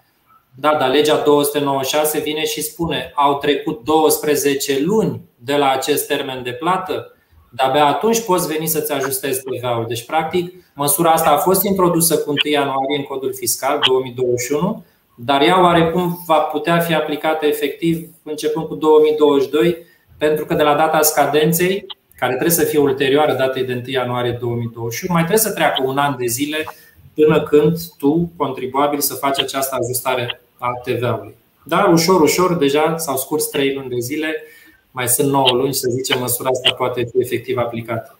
Da, 0.56 0.76
dar 0.80 0.89
legea 0.89 1.17
296 1.17 2.19
vine 2.19 2.46
și 2.46 2.62
spune 2.62 3.12
au 3.15 3.38
trecut 3.38 3.84
12 3.84 4.80
luni 4.84 5.22
de 5.36 5.56
la 5.56 5.72
acest 5.72 6.08
termen 6.08 6.43
de 6.43 6.52
plată, 6.52 7.15
dar 7.50 7.69
abia 7.69 7.86
atunci 7.86 8.26
poți 8.26 8.48
veni 8.48 8.67
să-ți 8.67 8.91
ajustezi 8.91 9.41
TVA-ul. 9.41 9.86
Deci, 9.88 10.06
practic, 10.06 10.54
măsura 10.74 11.12
asta 11.12 11.30
a 11.30 11.38
fost 11.38 11.63
introdusă 11.63 12.17
cu 12.17 12.30
1 12.30 12.38
ianuarie 12.43 12.98
în 12.98 13.04
codul 13.04 13.34
fiscal 13.34 13.80
2021, 13.88 14.86
dar 15.15 15.41
ea 15.41 15.62
oarecum 15.62 16.23
va 16.26 16.38
putea 16.38 16.80
fi 16.80 16.93
aplicată 16.93 17.45
efectiv 17.45 18.08
începând 18.23 18.65
cu 18.65 18.76
2022, 18.76 19.78
pentru 20.17 20.45
că 20.45 20.54
de 20.54 20.63
la 20.63 20.76
data 20.76 21.02
scadenței 21.02 21.86
care 22.15 22.32
trebuie 22.32 22.56
să 22.56 22.63
fie 22.63 22.80
ulterioară 22.80 23.34
datei 23.34 23.63
de 23.63 23.73
1 23.73 23.82
ianuarie 23.86 24.38
2021, 24.39 25.13
mai 25.13 25.23
trebuie 25.26 25.45
să 25.45 25.54
treacă 25.54 25.84
un 25.86 25.97
an 25.97 26.15
de 26.17 26.26
zile 26.26 26.65
până 27.13 27.43
când 27.43 27.78
tu, 27.97 28.32
contribuabil, 28.38 28.99
să 28.99 29.13
faci 29.13 29.39
această 29.39 29.78
ajustare 29.80 30.41
a 30.58 30.69
TVA-ului. 30.84 31.36
Dar 31.63 31.91
ușor, 31.91 32.21
ușor, 32.21 32.56
deja 32.56 32.97
s-au 32.97 33.17
scurs 33.17 33.45
3 33.45 33.73
luni 33.73 33.89
de 33.89 33.99
zile, 33.99 34.43
mai 34.91 35.08
sunt 35.08 35.32
9 35.32 35.49
luni, 35.52 35.73
să 35.73 35.88
zicem, 35.89 36.19
măsura 36.19 36.49
asta 36.49 36.73
poate 36.73 37.04
fi 37.04 37.19
efectiv 37.19 37.58
aplicată. 37.58 38.17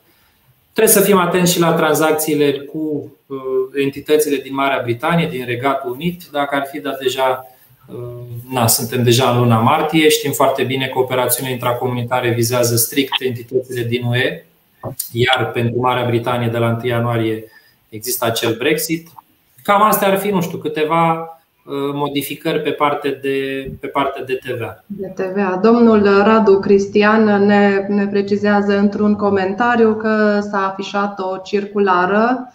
Trebuie 0.74 0.94
să 0.94 1.02
fim 1.02 1.18
atenți 1.18 1.54
și 1.54 1.60
la 1.60 1.74
tranzacțiile 1.74 2.52
cu 2.52 3.12
uh, 3.28 3.38
entitățile 3.84 4.36
din 4.36 4.54
Marea 4.54 4.82
Britanie, 4.84 5.28
din 5.28 5.46
Regatul 5.46 5.92
Unit, 5.92 6.24
dacă 6.32 6.56
ar 6.56 6.68
fi, 6.72 6.80
dat 6.80 7.00
deja 7.00 7.48
Na, 8.50 8.68
suntem 8.68 9.04
deja 9.04 9.30
în 9.30 9.38
luna 9.38 9.60
martie, 9.60 10.10
știm 10.10 10.32
foarte 10.32 10.64
bine 10.64 10.88
că 10.88 11.00
operațiunile 11.00 11.54
intracomunitare 11.54 12.30
vizează 12.30 12.76
strict 12.76 13.22
entitățile 13.22 13.84
din 13.84 14.04
UE, 14.04 14.46
iar 15.12 15.52
pentru 15.52 15.80
Marea 15.80 16.06
Britanie 16.06 16.48
de 16.48 16.58
la 16.58 16.68
1 16.68 16.80
ianuarie 16.84 17.44
există 17.90 18.26
acel 18.26 18.56
Brexit. 18.56 19.08
Cam 19.64 19.82
astea 19.82 20.08
ar 20.08 20.18
fi, 20.18 20.30
nu 20.30 20.42
știu, 20.42 20.58
câteva 20.58 21.14
uh, 21.14 21.43
modificări 21.94 22.62
pe 22.62 22.72
parte 22.72 23.20
de, 23.22 23.70
pe 23.80 23.88
parte 23.88 24.24
de 24.26 24.40
TVA. 24.46 24.84
De 24.86 25.08
TVA. 25.08 25.60
Domnul 25.64 26.04
Radu 26.04 26.60
Cristian 26.60 27.46
ne, 27.46 27.86
ne 27.88 28.08
precizează 28.08 28.78
într-un 28.78 29.16
comentariu 29.16 29.96
că 29.96 30.40
s-a 30.42 30.68
afișat 30.68 31.20
o 31.20 31.38
circulară 31.38 32.54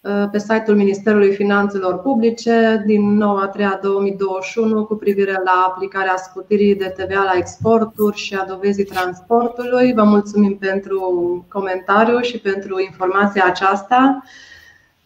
Uh, 0.00 0.28
pe 0.30 0.38
site-ul 0.38 0.76
Ministerului 0.76 1.34
Finanțelor 1.34 2.00
Publice 2.00 2.82
din 2.86 3.16
9 3.16 3.40
a 3.40 3.46
3 3.46 3.78
2021 3.82 4.84
cu 4.84 4.94
privire 4.94 5.32
la 5.44 5.64
aplicarea 5.68 6.16
scutirii 6.16 6.74
de 6.74 6.94
TVA 6.96 7.22
la 7.22 7.32
exporturi 7.36 8.16
și 8.16 8.34
a 8.34 8.44
dovezii 8.44 8.84
transportului. 8.84 9.92
Vă 9.92 10.02
mulțumim 10.02 10.56
pentru 10.56 11.00
comentariu 11.48 12.20
și 12.20 12.38
pentru 12.38 12.80
informația 12.80 13.44
aceasta. 13.46 14.22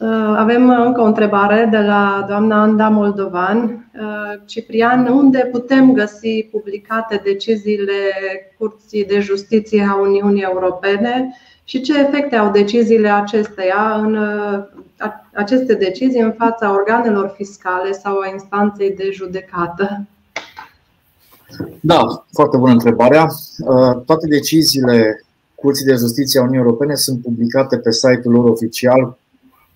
Uh, 0.02 0.34
avem 0.36 0.70
încă 0.70 1.00
o 1.00 1.04
întrebare 1.04 1.68
de 1.70 1.78
la 1.78 2.24
doamna 2.28 2.62
Anda 2.62 2.88
Moldovan. 2.88 3.88
Uh, 3.94 4.40
Ciprian, 4.44 5.06
unde 5.06 5.48
putem 5.52 5.92
găsi 5.92 6.48
publicate 6.50 7.20
deciziile 7.24 7.92
Curții 8.58 9.04
de 9.04 9.20
Justiție 9.20 9.88
a 9.90 9.94
Uniunii 9.94 10.42
Europene 10.42 11.36
și 11.64 11.80
ce 11.80 11.98
efecte 11.98 12.36
au 12.36 12.50
deciziile 12.50 13.08
acesteia 13.08 14.00
în 14.02 14.16
uh, 14.16 14.64
aceste 15.32 15.74
decizii 15.74 16.20
în 16.20 16.32
fața 16.38 16.72
organelor 16.72 17.32
fiscale 17.36 17.92
sau 17.92 18.18
a 18.18 18.28
instanței 18.32 18.90
de 18.90 19.10
judecată? 19.12 20.06
Da, 21.80 22.24
foarte 22.32 22.56
bună 22.56 22.72
întrebarea. 22.72 23.26
Toate 24.06 24.26
deciziile 24.28 25.24
Curții 25.54 25.86
de 25.86 25.94
Justiție 25.94 26.40
a 26.40 26.42
Uniunii 26.42 26.64
Europene 26.64 26.94
sunt 26.94 27.22
publicate 27.22 27.78
pe 27.78 27.90
site-ul 27.90 28.34
lor 28.34 28.48
oficial 28.48 29.16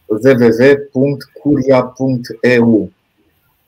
www.curia.eu. 0.07 2.91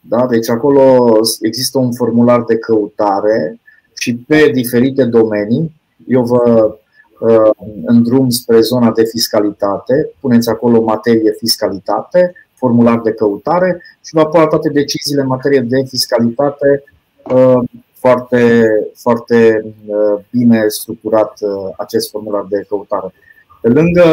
Da? 0.01 0.27
Deci 0.27 0.49
acolo 0.49 1.13
există 1.41 1.79
un 1.79 1.93
formular 1.93 2.45
de 2.45 2.59
căutare 2.59 3.61
și 3.95 4.17
pe 4.17 4.51
diferite 4.53 5.05
domenii 5.05 5.77
eu 6.07 6.25
vă 6.25 6.75
uh, 7.21 7.51
îndrum 7.87 8.31
spre 8.31 8.61
zona 8.61 8.91
de 8.91 9.05
fiscalitate, 9.05 10.11
puneți 10.21 10.49
acolo 10.49 10.83
materie 10.83 11.35
fiscalitate, 11.39 12.33
formular 12.55 13.01
de 13.01 13.13
căutare 13.13 13.83
și 14.05 14.15
vă 14.15 14.21
apar 14.21 14.47
toate 14.47 14.69
deciziile 14.69 15.21
în 15.21 15.27
materie 15.27 15.61
de 15.61 15.85
fiscalitate 15.89 16.85
uh, 17.23 17.61
foarte, 17.93 18.65
foarte 18.95 19.65
uh, 19.87 20.19
bine 20.31 20.69
structurat 20.69 21.39
uh, 21.41 21.75
acest 21.77 22.11
formular 22.11 22.47
de 22.49 22.65
căutare. 22.69 23.13
Pe 23.61 23.69
lângă 23.69 24.05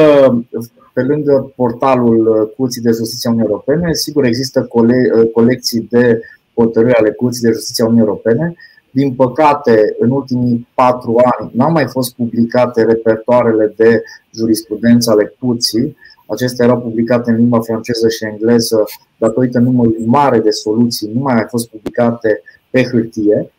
pe 0.95 1.01
lângă 1.01 1.53
portalul 1.55 2.27
uh, 2.27 2.53
Curții 2.57 2.81
de 2.81 2.91
Justiție 2.91 3.29
a 3.29 3.31
Uniunii 3.31 3.51
Europene, 3.51 3.93
sigur 3.93 4.25
există 4.25 4.63
cole- 4.63 5.11
uh, 5.15 5.31
colecții 5.31 5.87
de 5.89 6.21
hotărâri 6.53 6.93
ale 6.93 7.11
Curții 7.11 7.47
de 7.47 7.51
Justiție 7.51 7.83
a 7.83 7.87
Uniunii 7.87 8.07
Europene. 8.07 8.55
Din 8.91 9.13
păcate, 9.13 9.95
în 9.99 10.09
ultimii 10.09 10.67
patru 10.73 11.15
ani 11.23 11.51
n-au 11.53 11.71
mai 11.71 11.87
fost 11.87 12.15
publicate 12.15 12.83
repertoarele 12.83 13.73
de 13.75 14.03
jurisprudență 14.35 15.11
ale 15.11 15.35
Curții. 15.39 15.97
Acestea 16.27 16.65
erau 16.65 16.79
publicate 16.79 17.31
în 17.31 17.37
limba 17.37 17.59
franceză 17.59 18.09
și 18.09 18.25
engleză, 18.25 18.83
datorită 19.17 19.59
numărului 19.59 20.05
mare 20.05 20.39
de 20.39 20.49
soluții, 20.49 21.11
nu 21.13 21.21
mai 21.21 21.35
au 21.35 21.47
fost 21.49 21.69
publicate 21.69 22.41
pe 22.69 22.83
hârtie 22.83 23.51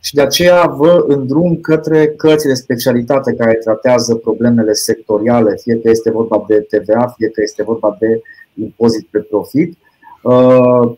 și 0.00 0.14
de 0.14 0.20
aceea 0.20 0.66
vă 0.66 1.04
îndrum 1.06 1.56
către 1.56 2.06
cărți 2.06 2.46
de 2.46 2.54
specialitate 2.54 3.34
care 3.34 3.54
tratează 3.54 4.14
problemele 4.14 4.72
sectoriale, 4.72 5.56
fie 5.62 5.80
că 5.80 5.90
este 5.90 6.10
vorba 6.10 6.44
de 6.48 6.66
TVA, 6.70 7.14
fie 7.16 7.28
că 7.28 7.42
este 7.42 7.62
vorba 7.62 7.96
de 7.98 8.22
impozit 8.54 9.06
pe 9.10 9.18
profit. 9.18 9.76
Uh, 10.22 10.92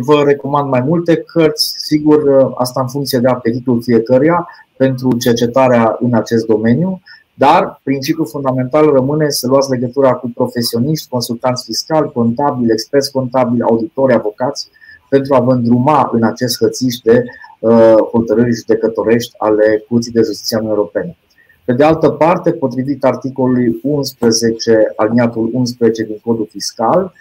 vă 0.00 0.22
recomand 0.24 0.70
mai 0.70 0.80
multe 0.80 1.16
cărți, 1.16 1.74
sigur, 1.76 2.22
uh, 2.22 2.52
asta 2.54 2.80
în 2.80 2.88
funcție 2.88 3.18
de 3.18 3.28
apetitul 3.28 3.82
fiecăruia 3.82 4.48
pentru 4.76 5.16
cercetarea 5.18 5.96
în 6.00 6.14
acest 6.14 6.46
domeniu, 6.46 7.00
dar 7.34 7.80
principiul 7.82 8.26
fundamental 8.26 8.92
rămâne 8.92 9.28
să 9.28 9.46
luați 9.46 9.70
legătura 9.70 10.12
cu 10.12 10.30
profesioniști, 10.34 11.08
consultanți 11.08 11.64
fiscali, 11.64 12.12
contabili, 12.12 12.72
experți 12.72 13.12
contabili, 13.12 13.62
auditori, 13.62 14.14
avocați, 14.14 14.68
pentru 15.08 15.34
a 15.34 15.40
vă 15.40 15.52
îndruma 15.52 16.10
în 16.12 16.22
acest 16.22 16.58
hățiș 16.58 16.96
de 16.96 17.12
Uh, 17.22 17.45
hotărâri 18.10 18.54
judecătorești 18.54 19.34
ale 19.38 19.84
Curții 19.88 20.12
de 20.12 20.22
Justiție 20.24 20.58
Europene. 20.62 21.16
Pe 21.64 21.72
de 21.72 21.84
altă 21.84 22.08
parte, 22.08 22.52
potrivit 22.52 23.04
articolului 23.04 23.80
11, 23.82 24.92
aliniatul 24.96 25.50
11 25.52 26.02
din 26.02 26.18
Codul 26.24 26.48
Fiscal, 26.50 27.12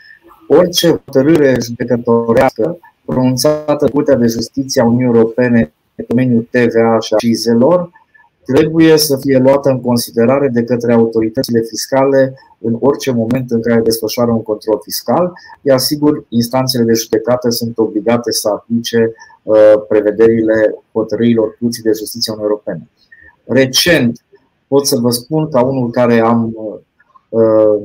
orice 0.47 0.89
hotărâre 0.89 1.57
judecătorească 1.61 2.77
pronunțată 3.05 3.89
Curtea 3.89 4.15
de 4.15 4.27
Justiție 4.27 4.81
a 4.81 4.85
Uniunii 4.85 5.05
Europene 5.05 5.73
în 5.95 6.05
domeniul 6.07 6.47
TVA 6.51 6.99
și 6.99 7.13
accizelor 7.13 7.89
trebuie 8.45 8.97
să 8.97 9.17
fie 9.17 9.37
luată 9.37 9.69
în 9.69 9.81
considerare 9.81 10.47
de 10.47 10.63
către 10.63 10.93
autoritățile 10.93 11.61
fiscale 11.61 12.33
în 12.59 12.77
orice 12.79 13.11
moment 13.11 13.51
în 13.51 13.61
care 13.61 13.81
desfășoară 13.81 14.31
un 14.31 14.43
control 14.43 14.79
fiscal, 14.83 15.33
iar 15.61 15.77
sigur, 15.77 16.25
instanțele 16.29 16.83
de 16.83 16.93
judecată 16.93 17.49
sunt 17.49 17.77
obligate 17.77 18.31
să 18.31 18.49
aplice 18.49 18.97
uh, 18.97 19.13
prevederile 19.87 20.75
hotărârilor 20.91 21.57
Curții 21.59 21.83
de 21.83 21.91
Justiție 21.97 22.33
Uniunii 22.33 22.51
Europene. 22.51 22.89
Recent, 23.43 24.25
pot 24.67 24.87
să 24.87 24.97
vă 24.99 25.09
spun, 25.09 25.49
ca 25.49 25.61
unul 25.61 25.89
care 25.89 26.19
am, 26.19 26.53
uh, 27.29 27.81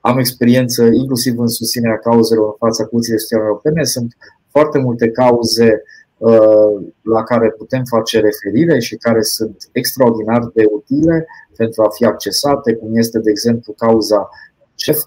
am 0.00 0.18
experiență 0.18 0.84
inclusiv 0.84 1.38
în 1.38 1.48
susținerea 1.48 1.98
cauzelor 1.98 2.46
în 2.46 2.56
fața 2.58 2.84
Curții 2.84 3.12
de 3.12 3.18
Justiție 3.18 3.44
Europene, 3.46 3.84
sunt 3.84 4.16
foarte 4.50 4.78
multe 4.78 5.10
cauze 5.10 5.82
Uh, 6.24 6.86
la 7.02 7.22
care 7.22 7.50
putem 7.50 7.84
face 7.84 8.20
referire 8.20 8.78
și 8.78 8.96
care 8.96 9.22
sunt 9.22 9.68
extraordinar 9.72 10.50
de 10.54 10.64
utile 10.70 11.26
pentru 11.56 11.82
a 11.82 11.88
fi 11.88 12.04
accesate, 12.04 12.74
cum 12.74 12.96
este, 12.96 13.18
de 13.18 13.30
exemplu, 13.30 13.72
cauza 13.72 14.28
CEF, 14.74 14.98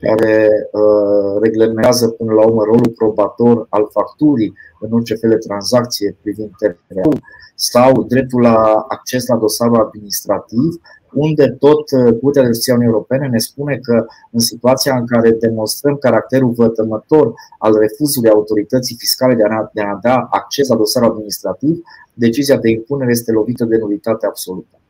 care 0.00 0.50
uh, 0.72 1.40
reglementează 1.40 2.08
până 2.08 2.32
la 2.32 2.46
urmă 2.46 2.62
rolul 2.62 2.92
probator 2.96 3.66
al 3.68 3.88
facturii 3.90 4.54
în 4.80 4.92
orice 4.92 5.14
fel 5.14 5.30
de 5.30 5.36
tranzacție 5.36 6.16
privind 6.22 6.50
TVA 6.58 7.08
sau 7.54 8.02
dreptul 8.02 8.40
la 8.40 8.84
acces 8.88 9.26
la 9.26 9.36
dosarul 9.36 9.80
administrativ, 9.80 10.80
unde 11.12 11.56
tot 11.58 11.90
uh, 11.90 12.18
Curtea 12.20 12.42
de 12.42 12.46
Justiție 12.46 12.72
Uniunii 12.72 12.92
Europene 12.94 13.28
ne 13.28 13.38
spune 13.38 13.76
că 13.76 14.04
în 14.30 14.40
situația 14.40 14.96
în 14.96 15.06
care 15.06 15.30
demonstrăm 15.30 15.96
caracterul 15.96 16.50
vătămător 16.50 17.34
al 17.58 17.78
refuzului 17.78 18.30
autorității 18.30 18.96
fiscale 18.98 19.34
de 19.34 19.42
a, 19.42 19.70
de 19.72 19.80
a 19.80 19.98
da 20.02 20.26
acces 20.30 20.68
la 20.68 20.76
dosarul 20.76 21.10
administrativ, 21.10 21.82
decizia 22.14 22.56
de 22.56 22.70
impunere 22.70 23.10
este 23.10 23.32
lovită 23.32 23.64
de 23.64 23.76
nulitate 23.76 24.26
absolută. 24.26 24.80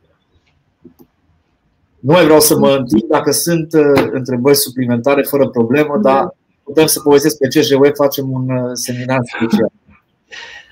Nu 1.99 2.13
mai 2.13 2.23
vreau 2.23 2.39
să 2.39 2.57
mă 2.57 2.75
întind 2.79 3.03
dacă 3.09 3.31
sunt 3.31 3.73
uh, 3.73 4.07
întrebări 4.11 4.55
suplimentare 4.55 5.21
fără 5.21 5.49
problemă, 5.49 5.97
dar 6.01 6.35
putem 6.63 6.85
să 6.85 6.99
povestesc 6.99 7.37
pe 7.37 7.47
ce 7.47 7.75
web 7.75 7.95
facem 7.95 8.31
un 8.31 8.49
uh, 8.49 8.69
seminar 8.73 9.19
special. 9.23 9.71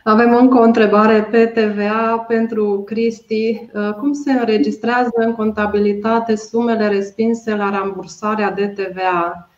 Avem 0.04 0.36
încă 0.36 0.58
o 0.58 0.62
întrebare 0.62 1.28
pe 1.32 1.46
TVA 1.46 2.26
pentru 2.28 2.84
Cristi. 2.86 3.70
Uh, 3.74 3.94
cum 3.94 4.14
se 4.14 4.32
înregistrează 4.32 5.12
în 5.16 5.36
contabilitate 5.36 6.36
sumele 6.36 6.88
respinse 6.88 7.56
la 7.56 7.70
rambursarea 7.70 8.52
de 8.52 8.68
TVA? 8.68 9.50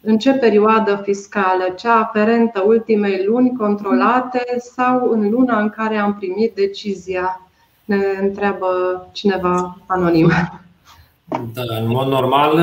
În 0.00 0.18
ce 0.18 0.32
perioadă 0.32 1.00
fiscală? 1.04 1.64
Cea 1.76 1.94
aferentă 1.94 2.62
ultimei 2.66 3.24
luni 3.26 3.56
controlate 3.56 4.44
sau 4.74 5.10
în 5.10 5.30
luna 5.30 5.60
în 5.60 5.70
care 5.70 5.96
am 5.96 6.14
primit 6.14 6.54
decizia? 6.54 7.40
Ne 7.84 7.98
întreabă 8.20 8.66
cineva 9.12 9.78
anonim. 9.86 10.30
Da, 11.28 11.76
în 11.76 11.86
mod 11.86 12.06
normal, 12.06 12.56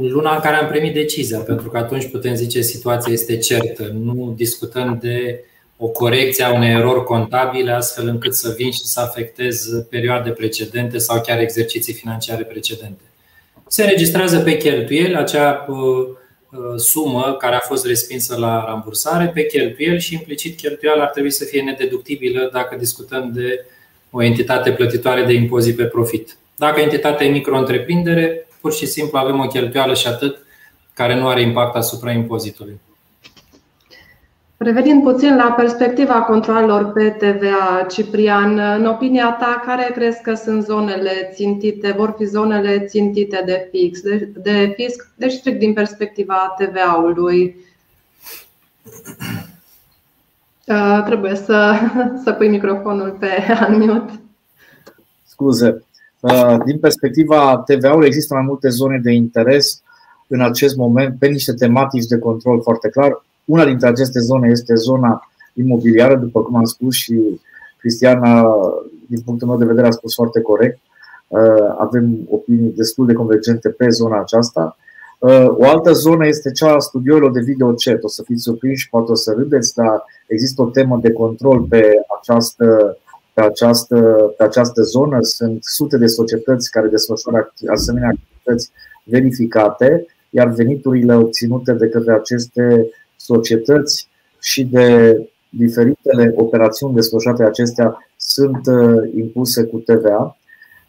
luna 0.00 0.34
în 0.34 0.40
care 0.40 0.56
am 0.56 0.68
primit 0.68 0.94
decizia, 0.94 1.38
pentru 1.38 1.68
că 1.68 1.78
atunci 1.78 2.10
putem 2.10 2.34
zice 2.34 2.60
situația 2.60 3.12
este 3.12 3.38
certă. 3.38 3.90
Nu 3.92 4.32
discutăm 4.36 4.98
de 5.00 5.44
o 5.76 5.86
corecție 5.86 6.44
a 6.44 6.52
unei 6.52 6.70
erori 6.70 7.04
contabile, 7.04 7.72
astfel 7.72 8.08
încât 8.08 8.34
să 8.34 8.54
vin 8.56 8.70
și 8.70 8.84
să 8.84 9.00
afectez 9.00 9.68
perioade 9.90 10.30
precedente 10.30 10.98
sau 10.98 11.20
chiar 11.20 11.40
exerciții 11.40 11.92
financiare 11.92 12.42
precedente. 12.42 13.02
Se 13.66 13.82
înregistrează 13.82 14.38
pe 14.38 14.56
cheltuieli 14.56 15.14
acea 15.14 15.66
uh, 15.68 15.76
uh, 15.76 16.76
sumă 16.76 17.36
care 17.38 17.54
a 17.54 17.60
fost 17.60 17.86
respinsă 17.86 18.36
la 18.38 18.64
rambursare 18.66 19.30
pe 19.34 19.46
cheltuieli 19.46 20.00
și 20.00 20.14
implicit 20.14 20.56
cheltuiala 20.56 21.02
ar 21.02 21.08
trebui 21.08 21.30
să 21.30 21.44
fie 21.44 21.62
nedeductibilă 21.62 22.50
dacă 22.52 22.76
discutăm 22.76 23.30
de 23.34 23.64
o 24.10 24.22
entitate 24.22 24.70
plătitoare 24.70 25.24
de 25.24 25.32
impozit 25.32 25.76
pe 25.76 25.84
profit. 25.84 26.36
Dacă 26.56 26.80
entitatea 26.80 27.26
e 27.26 27.30
micro-întreprindere, 27.30 28.48
pur 28.60 28.72
și 28.72 28.86
simplu 28.86 29.18
avem 29.18 29.40
o 29.40 29.46
cheltuială 29.46 29.94
și 29.94 30.06
atât 30.06 30.38
care 30.94 31.14
nu 31.14 31.28
are 31.28 31.40
impact 31.40 31.76
asupra 31.76 32.10
impozitului. 32.12 32.80
Revenind 34.58 35.02
puțin 35.02 35.36
la 35.36 35.52
perspectiva 35.56 36.22
controlelor 36.22 36.92
pe 36.92 37.10
TVA, 37.10 37.86
Ciprian, 37.90 38.58
în 38.58 38.86
opinia 38.86 39.36
ta, 39.40 39.62
care 39.66 39.92
crezi 39.94 40.22
că 40.22 40.34
sunt 40.34 40.64
zonele 40.64 41.30
țintite, 41.34 41.92
vor 41.96 42.14
fi 42.18 42.24
zonele 42.24 42.84
țintite 42.84 43.42
de 43.46 43.68
fix, 43.70 44.00
de, 44.00 44.30
de 44.36 44.72
fisc, 44.76 45.08
deci 45.14 45.32
strict 45.32 45.58
din 45.58 45.72
perspectiva 45.72 46.54
TVA-ului? 46.58 47.56
Uh, 50.66 51.02
trebuie 51.04 51.34
să, 51.34 51.78
să 52.24 52.32
pui 52.32 52.48
microfonul 52.48 53.10
pe 53.10 53.28
unmute. 53.68 54.20
Scuze. 55.24 55.85
Uh, 56.20 56.56
din 56.64 56.78
perspectiva 56.78 57.62
TVA-ului 57.66 58.06
există 58.06 58.34
mai 58.34 58.42
multe 58.42 58.68
zone 58.68 59.00
de 59.02 59.12
interes 59.12 59.82
în 60.26 60.40
acest 60.40 60.76
moment 60.76 61.18
pe 61.18 61.26
niște 61.26 61.52
tematici 61.52 62.06
de 62.06 62.18
control 62.18 62.62
foarte 62.62 62.88
clar. 62.88 63.24
Una 63.44 63.64
dintre 63.64 63.88
aceste 63.88 64.20
zone 64.20 64.48
este 64.48 64.74
zona 64.74 65.30
imobiliară, 65.52 66.16
după 66.16 66.42
cum 66.42 66.56
am 66.56 66.64
spus 66.64 66.94
și 66.94 67.40
Cristiana, 67.78 68.54
din 69.08 69.20
punctul 69.24 69.48
meu 69.48 69.56
de 69.56 69.64
vedere, 69.64 69.86
a 69.86 69.90
spus 69.90 70.14
foarte 70.14 70.40
corect. 70.40 70.78
Uh, 71.28 71.74
avem 71.78 72.18
opinii 72.30 72.72
destul 72.76 73.06
de 73.06 73.12
convergente 73.12 73.68
pe 73.68 73.88
zona 73.88 74.20
aceasta. 74.20 74.76
O 75.48 75.64
altă 75.64 75.92
zonă 75.92 76.26
este 76.26 76.50
cea 76.50 76.74
a 76.74 76.78
studioilor 76.78 77.30
de 77.30 77.40
videochat. 77.40 78.02
O 78.02 78.08
să 78.08 78.22
fiți 78.22 78.42
surprinși, 78.42 78.88
poate 78.88 79.10
o 79.10 79.14
să 79.14 79.34
râdeți, 79.36 79.74
dar 79.74 80.04
există 80.26 80.62
o 80.62 80.64
temă 80.64 80.98
de 81.02 81.12
control 81.12 81.62
pe 81.68 81.92
această, 82.20 82.98
pe 83.36 83.42
această, 83.42 83.96
pe 84.36 84.44
această 84.44 84.82
zonă. 84.82 85.18
Sunt 85.20 85.64
sute 85.64 85.96
de 85.96 86.06
societăți 86.06 86.70
care 86.70 86.88
desfășoară 86.88 87.52
asemenea 87.72 88.08
activități 88.08 88.70
verificate, 89.04 90.06
iar 90.30 90.48
veniturile 90.48 91.14
obținute 91.14 91.72
de 91.72 91.88
către 91.88 92.12
aceste 92.12 92.90
societăți 93.16 94.08
și 94.40 94.64
de 94.64 95.20
diferitele 95.48 96.32
operațiuni 96.36 96.94
desfășurate 96.94 97.42
acestea 97.42 98.08
sunt 98.16 98.66
uh, 98.66 99.10
impuse 99.14 99.64
cu 99.64 99.78
TVA 99.78 100.36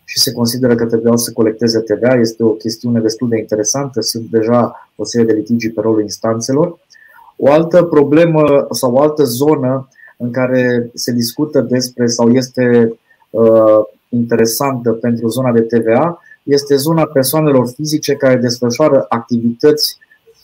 și 0.03 0.19
se 0.19 0.31
consideră 0.31 0.75
că 0.75 0.85
trebuiau 0.85 1.17
să 1.17 1.31
colecteze 1.31 1.79
TVA. 1.79 2.13
Este 2.13 2.43
o 2.43 2.49
chestiune 2.49 2.99
destul 2.99 3.29
de 3.29 3.37
interesantă. 3.37 4.01
Sunt 4.01 4.25
deja 4.29 4.89
o 4.95 5.03
serie 5.03 5.25
de 5.25 5.33
litigii 5.33 5.71
pe 5.71 5.81
rolul 5.81 6.01
instanțelor. 6.01 6.79
O 7.37 7.51
altă 7.51 7.83
problemă 7.83 8.67
sau 8.71 8.93
o 8.93 8.99
altă 8.99 9.23
zonă 9.23 9.87
în 10.18 10.32
care 10.32 10.89
se 10.93 11.11
discută 11.11 11.61
despre 11.61 12.07
sau 12.07 12.30
este 12.30 12.93
uh, 13.30 13.80
interesantă 14.09 14.91
pentru 14.91 15.28
zona 15.28 15.51
de 15.51 15.61
TVA 15.61 16.22
este 16.43 16.76
zona 16.76 17.05
persoanelor 17.05 17.68
fizice 17.76 18.13
care 18.13 18.36
desfășoară 18.36 19.05
activități 19.09 19.97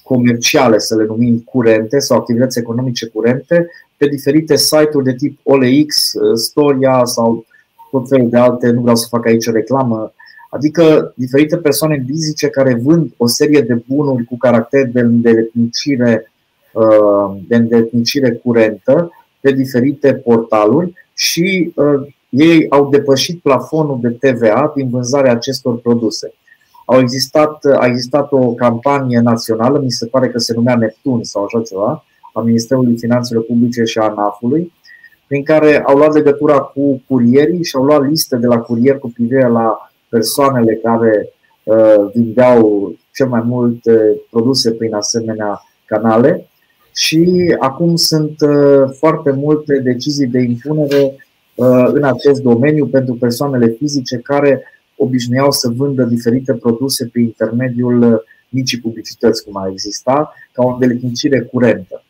comerciale, 0.03 0.77
să 0.77 0.95
le 0.95 1.05
numim 1.05 1.39
curente 1.39 1.99
sau 1.99 2.17
activități 2.17 2.59
economice 2.59 3.07
curente 3.07 3.69
pe 3.97 4.07
diferite 4.07 4.55
site-uri 4.55 5.03
de 5.03 5.13
tip 5.13 5.39
OLX, 5.43 6.13
uh, 6.13 6.35
Storia 6.35 7.01
sau 7.05 7.45
tot 7.91 8.07
felul 8.07 8.29
de 8.29 8.37
alte, 8.37 8.69
nu 8.69 8.81
vreau 8.81 8.95
să 8.95 9.07
fac 9.09 9.25
aici 9.25 9.49
reclamă, 9.49 10.13
adică 10.49 11.13
diferite 11.15 11.57
persoane 11.57 12.03
fizice 12.07 12.47
care 12.47 12.73
vând 12.73 13.13
o 13.17 13.27
serie 13.27 13.61
de 13.61 13.83
bunuri 13.87 14.25
cu 14.25 14.37
caracter 14.37 14.85
de 14.87 14.99
îndeletnicire, 14.99 16.31
uh, 16.73 17.37
de 17.47 17.55
îndeletnicire 17.55 18.31
curentă 18.31 19.11
pe 19.43 19.51
diferite 19.51 20.13
portaluri 20.13 20.93
și 21.13 21.73
uh, 21.75 22.13
ei 22.29 22.69
au 22.69 22.89
depășit 22.89 23.41
plafonul 23.41 23.99
de 24.01 24.09
TVA 24.09 24.71
din 24.75 24.89
vânzarea 24.89 25.31
acestor 25.31 25.77
produse. 25.77 26.33
Au 26.85 26.99
existat, 26.99 27.65
a 27.79 27.85
existat 27.85 28.31
o 28.31 28.53
campanie 28.53 29.19
națională, 29.19 29.79
mi 29.79 29.91
se 29.91 30.05
pare 30.05 30.29
că 30.29 30.37
se 30.37 30.53
numea 30.53 30.75
Neptun 30.75 31.23
sau 31.23 31.43
așa 31.43 31.61
ceva, 31.61 32.05
a 32.33 32.41
Ministerului 32.41 32.97
Finanțelor 32.97 33.43
Publice 33.43 33.83
și 33.83 33.97
a 33.97 34.03
ANAF-ului, 34.03 34.73
prin 35.27 35.43
care 35.43 35.83
au 35.85 35.97
luat 35.97 36.13
legătura 36.13 36.59
cu 36.59 37.01
curierii 37.07 37.63
și 37.63 37.75
au 37.75 37.83
luat 37.83 38.07
liste 38.07 38.35
de 38.37 38.47
la 38.47 38.57
curier 38.57 38.99
cu 38.99 39.09
privire 39.09 39.47
la 39.47 39.91
persoanele 40.09 40.79
care 40.83 41.29
uh, 41.63 42.11
vindeau 42.13 42.93
cel 43.13 43.27
mai 43.27 43.41
multe 43.45 44.21
produse 44.29 44.71
prin 44.71 44.93
asemenea 44.93 45.61
canale 45.85 46.47
și 46.93 47.55
acum 47.59 47.95
sunt 47.95 48.41
uh, 48.41 48.83
foarte 48.97 49.31
multe 49.31 49.79
decizii 49.79 50.27
de 50.27 50.39
impunere 50.39 51.15
uh, 51.55 51.85
în 51.93 52.03
acest 52.03 52.41
domeniu 52.41 52.85
pentru 52.85 53.13
persoanele 53.13 53.67
fizice 53.67 54.17
care 54.17 54.63
obișnuiau 54.97 55.51
să 55.51 55.69
vândă 55.75 56.03
diferite 56.03 56.53
produse 56.53 57.07
prin 57.07 57.23
intermediul 57.23 58.23
micii 58.49 58.79
publicități, 58.79 59.43
cum 59.43 59.57
a 59.57 59.67
exista, 59.71 60.33
ca 60.51 60.63
o 60.63 60.73
îndeletnicire 60.73 61.41
curentă. 61.41 62.03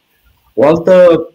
O 0.53 0.65
altă 0.65 1.27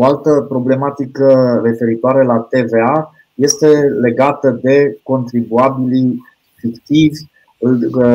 o 0.00 0.04
altă 0.04 0.46
problematică 0.48 1.60
referitoare 1.64 2.24
la 2.24 2.48
TVA 2.50 3.14
este 3.34 3.66
legată 4.00 4.58
de 4.62 4.98
contribuabilii 5.02 6.22
fictivi, 6.54 7.18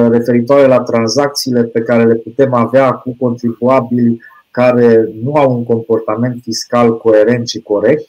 referitoare 0.10 0.68
la 0.68 0.80
tranzacțiile 0.80 1.64
pe 1.64 1.80
care 1.82 2.06
le 2.06 2.16
putem 2.16 2.54
avea 2.54 2.91
cu 2.91 3.16
contribuabili 3.20 4.22
care 4.54 5.10
nu 5.24 5.34
au 5.34 5.56
un 5.56 5.64
comportament 5.64 6.41
fiscal 6.41 6.97
coerent 6.97 7.47
și 7.47 7.60
corect. 7.60 8.08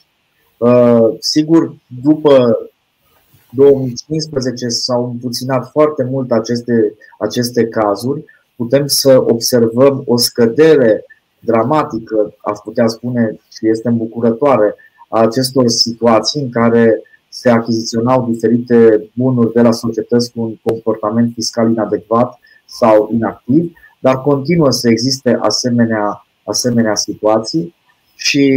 Uh, 0.57 1.07
sigur, 1.19 1.75
după 2.03 2.57
2015 3.49 4.67
s-au 4.67 5.05
împuținat 5.05 5.69
foarte 5.71 6.03
mult 6.03 6.31
aceste, 6.31 6.93
aceste 7.19 7.67
cazuri. 7.67 8.25
Putem 8.55 8.87
să 8.87 9.23
observăm 9.27 10.03
o 10.05 10.17
scădere 10.17 11.05
dramatică, 11.39 12.35
aș 12.41 12.57
putea 12.57 12.87
spune, 12.87 13.39
și 13.51 13.69
este 13.69 13.87
îmbucurătoare 13.87 14.75
a 15.09 15.19
acestor 15.19 15.67
situații 15.67 16.41
în 16.41 16.49
care 16.49 17.01
se 17.29 17.49
achiziționau 17.49 18.27
diferite 18.29 19.09
bunuri 19.15 19.53
de 19.53 19.61
la 19.61 19.71
societăți 19.71 20.31
cu 20.31 20.41
un 20.41 20.55
comportament 20.63 21.33
fiscal 21.33 21.69
inadecvat 21.69 22.39
sau 22.65 23.09
inactiv, 23.13 23.71
dar 23.99 24.21
continuă 24.21 24.71
să 24.71 24.89
existe 24.89 25.37
asemenea, 25.41 26.24
asemenea 26.45 26.95
situații 26.95 27.75
și 28.15 28.51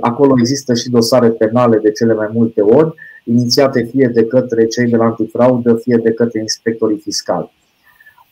acolo 0.00 0.34
există 0.38 0.74
și 0.74 0.90
dosare 0.90 1.28
penale 1.28 1.78
de 1.78 1.90
cele 1.90 2.14
mai 2.14 2.28
multe 2.32 2.60
ori, 2.60 2.94
inițiate 3.24 3.82
fie 3.82 4.10
de 4.14 4.24
către 4.24 4.66
cei 4.66 4.86
de 4.86 4.96
la 4.96 5.04
antifraudă, 5.04 5.74
fie 5.74 5.96
de 5.96 6.12
către 6.12 6.40
inspectorii 6.40 6.98
fiscali. 6.98 7.52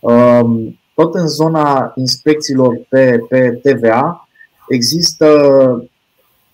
Um, 0.01 0.79
tot 0.95 1.15
în 1.15 1.29
zona 1.29 1.93
inspecțiilor 1.97 2.81
pe, 2.89 3.21
pe 3.29 3.61
TVA 3.63 4.29
există 4.69 5.27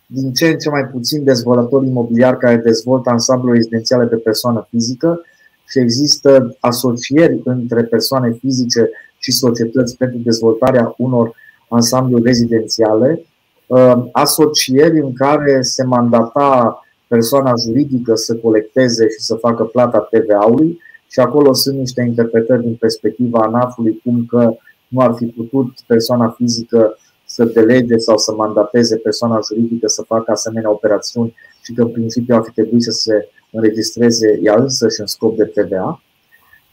din 0.06 0.32
ce 0.32 0.46
în 0.46 0.58
ce 0.58 0.68
mai 0.68 0.84
puțin 0.84 1.24
dezvoltatori 1.24 1.86
imobiliari 1.86 2.38
care 2.38 2.56
dezvoltă 2.56 3.10
ansambluri 3.10 3.56
rezidențiale 3.56 4.04
de 4.04 4.16
persoană 4.16 4.66
fizică 4.70 5.20
și 5.68 5.78
există 5.78 6.56
asocieri 6.60 7.40
între 7.44 7.82
persoane 7.82 8.32
fizice 8.40 8.90
și 9.18 9.32
societăți 9.32 9.96
pentru 9.96 10.18
dezvoltarea 10.18 10.94
unor 10.96 11.34
ansambluri 11.68 12.22
rezidențiale, 12.22 13.24
uh, 13.66 14.04
asocieri 14.12 15.00
în 15.00 15.12
care 15.12 15.62
se 15.62 15.84
mandata 15.84 16.80
persoana 17.06 17.52
juridică 17.64 18.14
să 18.14 18.34
colecteze 18.34 19.08
și 19.08 19.18
să 19.18 19.34
facă 19.34 19.64
plata 19.64 20.08
TVA-ului 20.10 20.80
și 21.08 21.20
acolo 21.20 21.52
sunt 21.52 21.78
niște 21.78 22.02
interpretări 22.02 22.62
din 22.62 22.74
perspectiva 22.74 23.40
ANAF-ului 23.40 24.00
cum 24.04 24.24
că 24.28 24.56
nu 24.88 25.00
ar 25.00 25.14
fi 25.16 25.26
putut 25.26 25.80
persoana 25.86 26.34
fizică 26.36 26.98
să 27.24 27.44
delege 27.44 27.96
sau 27.96 28.18
să 28.18 28.32
mandateze 28.32 28.96
persoana 28.96 29.40
juridică 29.46 29.88
să 29.88 30.02
facă 30.02 30.30
asemenea 30.30 30.70
operațiuni 30.70 31.34
și 31.62 31.72
că 31.72 31.82
în 31.82 31.88
principiu 31.88 32.34
ar 32.34 32.42
fi 32.44 32.52
trebuit 32.52 32.82
să 32.82 32.90
se 32.90 33.28
înregistreze 33.50 34.40
ea 34.42 34.54
însă 34.54 34.88
și 34.88 35.00
în 35.00 35.06
scop 35.06 35.36
de 35.36 35.44
TVA. 35.44 36.02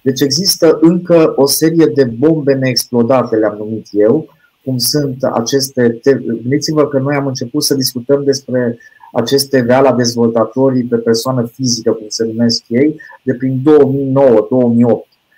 Deci 0.01 0.21
există 0.21 0.77
încă 0.81 1.33
o 1.35 1.45
serie 1.45 1.85
de 1.85 2.03
bombe 2.03 2.53
neexplodate, 2.53 3.35
le-am 3.35 3.55
numit 3.57 3.87
eu, 3.91 4.27
cum 4.63 4.77
sunt 4.77 5.23
aceste. 5.23 5.99
Gândiți-vă 6.41 6.87
că 6.87 6.99
noi 6.99 7.15
am 7.15 7.27
început 7.27 7.63
să 7.63 7.73
discutăm 7.73 8.23
despre 8.23 8.77
acest 9.13 9.49
TVA 9.49 9.79
la 9.79 9.93
dezvoltatorii 9.93 10.83
pe 10.83 10.95
persoană 10.95 11.45
fizică, 11.45 11.91
cum 11.91 12.05
se 12.07 12.25
numesc 12.25 12.63
ei, 12.67 12.95
de 13.23 13.33
prin 13.33 13.61
2009-2008. 13.61 13.63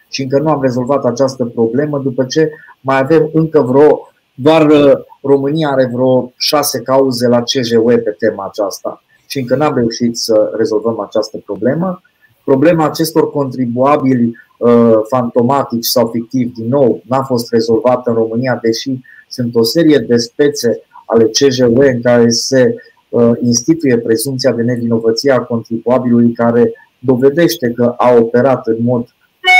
Și 0.09 0.21
încă 0.21 0.39
nu 0.39 0.49
am 0.49 0.61
rezolvat 0.61 1.05
această 1.05 1.45
problemă, 1.45 1.99
după 1.99 2.25
ce 2.25 2.51
mai 2.81 2.99
avem 2.99 3.29
încă 3.33 3.61
vreo, 3.61 4.09
doar 4.33 4.69
uh, 4.69 4.91
România 5.21 5.69
are 5.69 5.89
vreo 5.93 6.33
șase 6.37 6.81
cauze 6.81 7.27
la 7.27 7.41
CJU 7.41 7.83
pe 7.83 8.15
tema 8.17 8.45
aceasta 8.45 9.03
și 9.27 9.39
încă 9.39 9.55
n-am 9.55 9.75
reușit 9.75 10.17
să 10.17 10.51
rezolvăm 10.57 10.99
această 10.99 11.37
problemă. 11.45 12.01
Problema 12.43 12.85
acestor 12.85 13.31
contribuabili 13.31 14.37
uh, 14.57 14.93
fantomatici 15.07 15.85
sau 15.85 16.07
fictivi, 16.07 16.53
din 16.53 16.67
nou, 16.67 17.01
n-a 17.07 17.23
fost 17.23 17.51
rezolvată 17.51 18.09
în 18.09 18.15
România, 18.15 18.59
deși 18.61 18.99
sunt 19.27 19.55
o 19.55 19.63
serie 19.63 19.97
de 19.97 20.17
spețe 20.17 20.81
ale 21.05 21.25
CJU 21.25 21.75
în 21.75 22.01
care 22.01 22.29
se 22.29 22.75
Uh, 23.15 23.31
instituie 23.41 23.97
prezumția 23.97 24.51
de 24.51 24.61
nevinovăție 24.61 25.31
a 25.31 25.39
contribuabilului 25.39 26.31
care 26.31 26.71
dovedește 26.99 27.71
că 27.75 27.93
a 27.97 28.13
operat 28.13 28.67
în 28.67 28.77
mod 28.79 29.07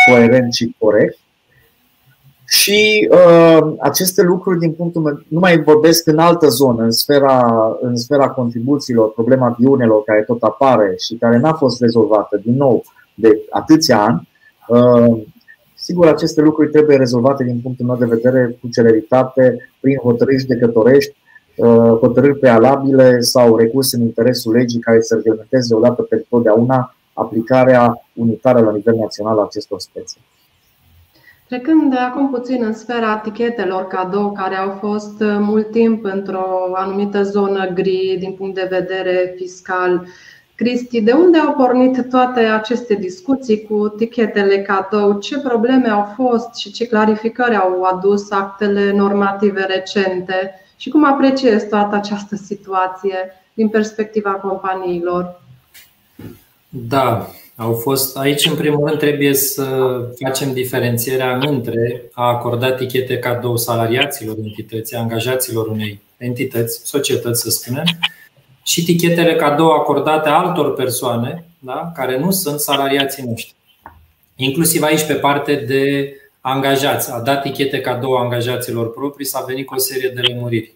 coerent 0.10 0.54
și 0.54 0.76
corect. 0.80 1.18
Și 2.48 3.10
uh, 3.12 3.74
aceste 3.80 4.22
lucruri, 4.22 4.60
din 4.60 4.72
punctul 4.72 5.02
meu, 5.02 5.20
nu 5.28 5.40
mai 5.40 5.62
vorbesc 5.62 6.08
în 6.08 6.18
altă 6.18 6.48
zonă, 6.48 6.84
în 6.84 6.92
sfera, 6.92 7.78
în 7.82 7.96
sfera 7.96 8.30
contribuțiilor, 8.30 9.12
problema 9.12 9.56
diunelor 9.60 10.04
care 10.04 10.22
tot 10.22 10.44
apare 10.44 10.96
și 10.98 11.16
care 11.16 11.38
n-a 11.38 11.54
fost 11.54 11.82
rezolvată, 11.82 12.42
din 12.44 12.56
nou, 12.56 12.84
de 13.14 13.42
atâția 13.50 14.02
ani. 14.02 14.30
Uh, 14.68 15.22
sigur, 15.88 16.08
aceste 16.08 16.42
lucruri 16.42 16.72
trebuie 16.72 16.98
rezolvate 16.98 17.44
din 17.44 17.60
punctul 17.64 17.86
meu 17.86 17.98
de 17.98 18.16
vedere 18.16 18.58
cu 18.62 18.68
celeritate, 18.70 19.70
prin 19.80 19.98
hotărâri 19.98 20.40
judecătorești, 20.40 21.16
Uh, 21.56 21.98
hotărâri 22.00 22.40
prealabile 22.40 23.20
sau 23.20 23.58
recurs 23.58 23.92
în 23.92 24.02
interesul 24.02 24.54
legii 24.54 24.80
care 24.80 25.02
să 25.02 25.16
reglementeze 25.16 25.76
odată 25.76 26.02
pentru 26.02 26.28
totdeauna 26.30 26.96
aplicarea 27.14 28.06
unitară 28.14 28.60
la 28.60 28.72
nivel 28.72 28.96
național 28.96 29.40
a 29.40 29.44
acestor 29.44 29.80
spețe. 29.80 30.18
Trecând 31.48 31.92
de 31.92 31.98
acum 31.98 32.30
puțin 32.30 32.64
în 32.64 32.74
sfera 32.74 33.22
etichetelor 33.26 33.88
cadou, 33.88 34.32
care 34.32 34.56
au 34.56 34.70
fost 34.70 35.24
mult 35.40 35.72
timp 35.72 36.04
într-o 36.04 36.74
anumită 36.74 37.24
zonă 37.24 37.72
gri 37.74 38.16
din 38.20 38.32
punct 38.32 38.56
de 38.56 38.68
vedere 38.70 39.34
fiscal, 39.36 40.08
Cristi, 40.56 41.02
de 41.02 41.12
unde 41.12 41.38
au 41.38 41.54
pornit 41.54 42.10
toate 42.10 42.40
aceste 42.40 42.94
discuții 42.94 43.62
cu 43.64 43.88
tichetele 43.88 44.62
cadou? 44.62 45.20
Ce 45.20 45.40
probleme 45.40 45.88
au 45.88 46.14
fost 46.16 46.56
și 46.56 46.72
ce 46.72 46.88
clarificări 46.88 47.56
au 47.56 47.84
adus 47.84 48.32
actele 48.32 48.92
normative 48.92 49.62
recente? 49.62 50.60
Și 50.78 50.90
cum 50.90 51.06
apreciezi 51.06 51.68
toată 51.68 51.96
această 51.96 52.36
situație 52.36 53.16
din 53.54 53.68
perspectiva 53.68 54.32
companiilor? 54.32 55.42
Da, 56.70 57.28
au 57.56 57.74
fost 57.74 58.18
aici, 58.18 58.46
în 58.50 58.56
primul 58.56 58.88
rând, 58.88 59.00
trebuie 59.00 59.34
să 59.34 59.98
facem 60.24 60.54
diferențierea 60.54 61.38
între 61.42 62.10
a 62.14 62.24
acorda 62.24 62.72
tichete 62.72 63.18
cadou 63.18 63.58
salariaților 63.58 64.36
entității, 64.44 64.98
angajaților 64.98 65.68
unei 65.68 66.02
entități, 66.18 66.82
societăți, 66.84 67.42
să 67.42 67.50
spunem, 67.50 67.84
și 68.66 68.84
tichetele 68.84 69.36
cadou 69.36 69.72
acordate 69.72 70.30
altor 70.30 70.74
persoane 70.74 71.46
da, 71.60 71.92
care 71.96 72.20
nu 72.20 72.32
sunt 72.32 72.60
salariații 72.60 73.24
noștri. 73.24 73.56
Inclusiv 74.36 74.84
aici, 74.84 75.06
pe 75.06 75.14
parte 75.14 75.56
de 75.56 76.14
angajați. 76.42 77.12
A 77.12 77.20
dat 77.20 77.42
tichete 77.42 77.82
cadou 77.82 78.16
angajaților 78.16 78.94
proprii, 78.94 79.26
s-a 79.26 79.44
venit 79.48 79.66
cu 79.66 79.74
o 79.74 79.78
serie 79.78 80.10
de 80.10 80.22
lămuriri. 80.22 80.74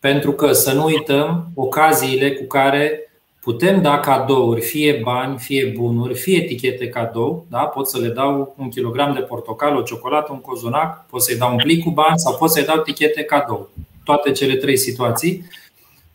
Pentru 0.00 0.32
că, 0.32 0.52
să 0.52 0.72
nu 0.72 0.84
uităm, 0.84 1.50
ocaziile 1.54 2.32
cu 2.32 2.44
care 2.44 3.12
putem 3.40 3.82
da 3.82 4.00
cadouri, 4.00 4.60
fie 4.60 5.00
bani, 5.02 5.38
fie 5.38 5.72
bunuri, 5.76 6.14
fie 6.14 6.36
etichete 6.36 6.88
cadou, 6.88 7.46
da? 7.50 7.58
pot 7.58 7.88
să 7.88 7.98
le 7.98 8.08
dau 8.08 8.54
un 8.58 8.68
kilogram 8.68 9.14
de 9.14 9.20
portocal, 9.20 9.76
o 9.76 9.82
ciocolată, 9.82 10.32
un 10.32 10.40
cozonac, 10.40 11.06
pot 11.06 11.22
să-i 11.22 11.36
dau 11.36 11.50
un 11.50 11.56
plic 11.56 11.82
cu 11.82 11.90
bani 11.90 12.18
sau 12.18 12.36
pot 12.36 12.50
să-i 12.50 12.64
dau 12.64 12.76
etichete 12.78 13.22
cadou. 13.22 13.70
Toate 14.04 14.30
cele 14.30 14.54
trei 14.54 14.76
situații. 14.76 15.44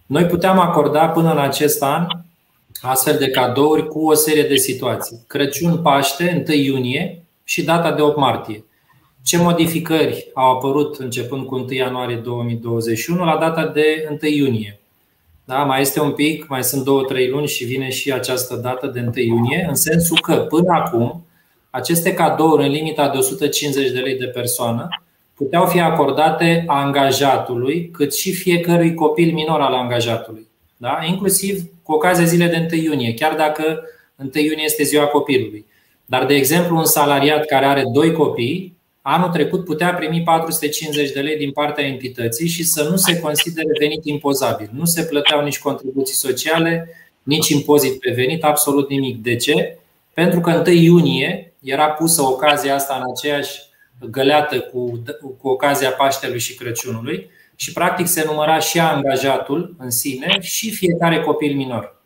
Noi 0.06 0.26
puteam 0.26 0.60
acorda 0.60 1.10
până 1.10 1.32
în 1.32 1.40
acest 1.40 1.84
an 1.84 2.06
astfel 2.82 3.18
de 3.18 3.30
cadouri 3.30 3.88
cu 3.88 4.06
o 4.06 4.14
serie 4.14 4.44
de 4.44 4.56
situații. 4.56 5.24
Crăciun, 5.28 5.82
Paște, 5.82 6.44
1 6.48 6.58
iunie 6.58 7.26
și 7.44 7.64
data 7.64 7.92
de 7.92 8.02
8 8.02 8.18
martie. 8.18 8.66
Ce 9.24 9.38
modificări 9.38 10.32
au 10.34 10.52
apărut 10.52 10.96
începând 10.96 11.46
cu 11.46 11.56
1 11.56 11.72
ianuarie 11.72 12.16
2021 12.16 13.24
la 13.24 13.38
data 13.38 13.68
de 13.68 14.08
1 14.10 14.32
iunie? 14.32 14.80
Da, 15.46 15.64
mai 15.64 15.82
este 15.82 16.02
un 16.02 16.12
pic, 16.12 16.48
mai 16.48 16.64
sunt 16.64 16.84
două, 16.84 17.04
trei 17.04 17.30
luni 17.30 17.48
și 17.48 17.66
vine 17.66 17.90
și 17.90 18.12
această 18.12 18.56
dată 18.56 18.88
de 18.88 19.00
1 19.00 19.12
iunie, 19.16 19.66
în 19.70 19.76
sensul 19.76 20.20
că 20.22 20.36
până 20.36 20.74
acum 20.74 21.26
aceste 21.70 22.14
cadouri 22.14 22.66
în 22.66 22.72
limita 22.72 23.10
de 23.10 23.18
150 23.18 23.92
de 23.92 24.00
lei 24.00 24.18
de 24.18 24.26
persoană 24.26 24.88
puteau 25.44 25.66
fi 25.66 25.80
acordate 25.80 26.64
angajatului, 26.68 27.90
cât 27.92 28.16
și 28.16 28.34
fiecărui 28.34 28.94
copil 28.94 29.34
minor 29.34 29.60
al 29.60 29.74
angajatului. 29.74 30.48
Da? 30.78 31.00
Inclusiv 31.08 31.62
cu 31.84 31.92
ocazia 31.94 32.26
zilei 32.26 32.48
de 32.48 32.68
1 32.72 32.82
iunie, 32.82 33.14
chiar 33.14 33.36
dacă 33.36 33.84
1 34.16 34.30
iunie 34.34 34.64
este 34.64 34.84
ziua 34.84 35.06
copilului. 35.06 35.66
Dar, 36.06 36.26
de 36.26 36.34
exemplu, 36.34 36.76
un 36.76 36.86
salariat 36.86 37.46
care 37.46 37.66
are 37.66 37.84
doi 37.94 38.12
copii 38.12 38.78
anul 39.06 39.30
trecut 39.30 39.66
putea 39.66 39.94
primi 39.94 40.22
450 40.22 41.12
de 41.12 41.20
lei 41.20 41.38
din 41.38 41.52
partea 41.52 41.86
entității 41.86 42.48
și 42.48 42.64
să 42.64 42.88
nu 42.90 42.96
se 42.96 43.20
considere 43.20 43.68
venit 43.80 44.06
impozabil. 44.06 44.70
Nu 44.74 44.86
se 44.86 45.04
plăteau 45.04 45.44
nici 45.44 45.60
contribuții 45.60 46.16
sociale, 46.16 46.90
nici 47.24 47.50
impozit 47.50 48.00
pe 48.00 48.12
venit, 48.12 48.44
absolut 48.44 48.90
nimic. 48.90 49.22
De 49.22 49.36
ce? 49.36 49.78
Pentru 50.14 50.40
că 50.40 50.64
1 50.66 50.76
iunie 50.76 51.54
era 51.64 51.90
pusă 51.90 52.22
ocazia 52.22 52.76
asta 52.76 53.02
în 53.02 53.12
aceeași 53.16 53.60
găleată 54.12 54.60
cu, 54.60 55.04
cu 55.38 55.48
ocazia 55.48 55.92
Paștelui 55.92 56.40
și 56.40 56.56
Crăciunului 56.56 57.30
și 57.56 57.74
practic 57.74 58.08
se 58.08 58.24
număra 58.26 58.60
și 58.60 58.80
angajatul 58.80 59.76
în 59.78 59.90
sine 59.90 60.38
și 60.42 60.72
fiecare 60.72 61.22
copil 61.22 61.56
minor. 61.56 62.02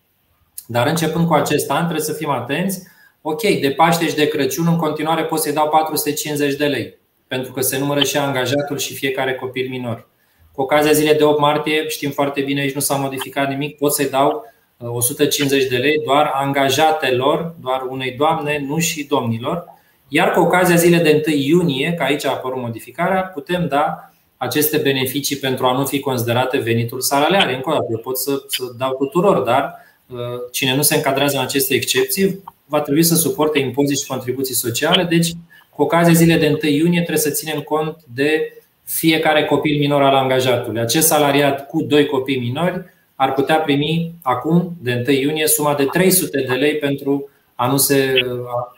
Dar 0.67 0.87
începând 0.87 1.27
cu 1.27 1.33
acest 1.33 1.69
an 1.69 1.83
trebuie 1.83 2.05
să 2.05 2.13
fim 2.13 2.29
atenți 2.29 2.81
Ok, 3.29 3.41
de 3.41 3.71
Paște 3.71 4.07
și 4.07 4.15
de 4.15 4.27
Crăciun 4.27 4.67
în 4.67 4.75
continuare 4.75 5.23
pot 5.23 5.39
să-i 5.39 5.53
dau 5.53 5.69
450 5.69 6.55
de 6.55 6.65
lei, 6.65 6.97
pentru 7.27 7.51
că 7.51 7.61
se 7.61 7.77
numără 7.77 8.03
și 8.03 8.17
angajatul 8.17 8.77
și 8.77 8.93
fiecare 8.93 9.35
copil 9.35 9.69
minor. 9.69 10.07
Cu 10.51 10.61
ocazia 10.61 10.91
zilei 10.91 11.17
de 11.17 11.23
8 11.23 11.39
martie, 11.39 11.87
știm 11.87 12.11
foarte 12.11 12.41
bine, 12.41 12.61
aici 12.61 12.73
nu 12.73 12.79
s-a 12.79 12.95
modificat 12.95 13.49
nimic, 13.49 13.77
pot 13.77 13.93
să-i 13.93 14.09
dau 14.09 14.43
150 14.77 15.63
uh, 15.63 15.69
de 15.69 15.77
lei 15.77 16.01
doar 16.05 16.31
angajatelor, 16.33 17.55
doar 17.61 17.81
unei 17.89 18.11
doamne, 18.11 18.65
nu 18.67 18.79
și 18.79 19.03
domnilor. 19.03 19.65
Iar 20.07 20.31
cu 20.31 20.39
ocazia 20.39 20.75
zilei 20.75 20.99
de 20.99 21.23
1 21.27 21.35
iunie, 21.35 21.93
că 21.97 22.03
aici 22.03 22.25
a 22.25 22.31
apărut 22.31 22.61
modificarea, 22.61 23.21
putem 23.21 23.67
da 23.67 24.11
aceste 24.37 24.77
beneficii 24.77 25.35
pentru 25.35 25.65
a 25.65 25.77
nu 25.77 25.85
fi 25.85 25.99
considerate 25.99 26.57
venitul 26.57 27.01
salariare. 27.01 27.55
Încă 27.55 27.69
o 27.69 27.73
dată, 27.73 27.85
eu 27.89 27.97
pot 27.97 28.17
să, 28.17 28.43
să 28.47 28.63
dau 28.77 28.95
tuturor, 28.95 29.37
dar 29.37 29.73
uh, 30.07 30.17
cine 30.51 30.75
nu 30.75 30.81
se 30.81 30.95
încadrează 30.95 31.37
în 31.37 31.43
aceste 31.43 31.73
excepții 31.73 32.43
va 32.65 32.81
trebui 32.81 33.03
să 33.03 33.15
suporte 33.15 33.59
impozit 33.59 33.99
și 33.99 34.07
contribuții 34.07 34.55
sociale. 34.55 35.03
Deci, 35.03 35.31
cu 35.69 35.81
ocazia 35.81 36.13
zilei 36.13 36.37
de 36.37 36.59
1 36.63 36.71
iunie, 36.71 37.01
trebuie 37.01 37.23
să 37.23 37.29
ținem 37.29 37.59
cont 37.59 37.97
de 38.13 38.53
fiecare 38.83 39.45
copil 39.45 39.77
minor 39.77 40.01
al 40.01 40.15
angajatului. 40.15 40.81
Acest 40.81 41.07
salariat 41.07 41.67
cu 41.67 41.81
doi 41.81 42.05
copii 42.05 42.39
minori 42.39 42.85
ar 43.15 43.33
putea 43.33 43.55
primi 43.55 44.11
acum, 44.21 44.77
de 44.81 45.03
1 45.07 45.17
iunie, 45.17 45.47
suma 45.47 45.75
de 45.75 45.83
300 45.83 46.45
de 46.47 46.53
lei 46.53 46.75
pentru 46.75 47.29
a 47.57 47.67
nu 47.67 47.77
se 47.77 48.13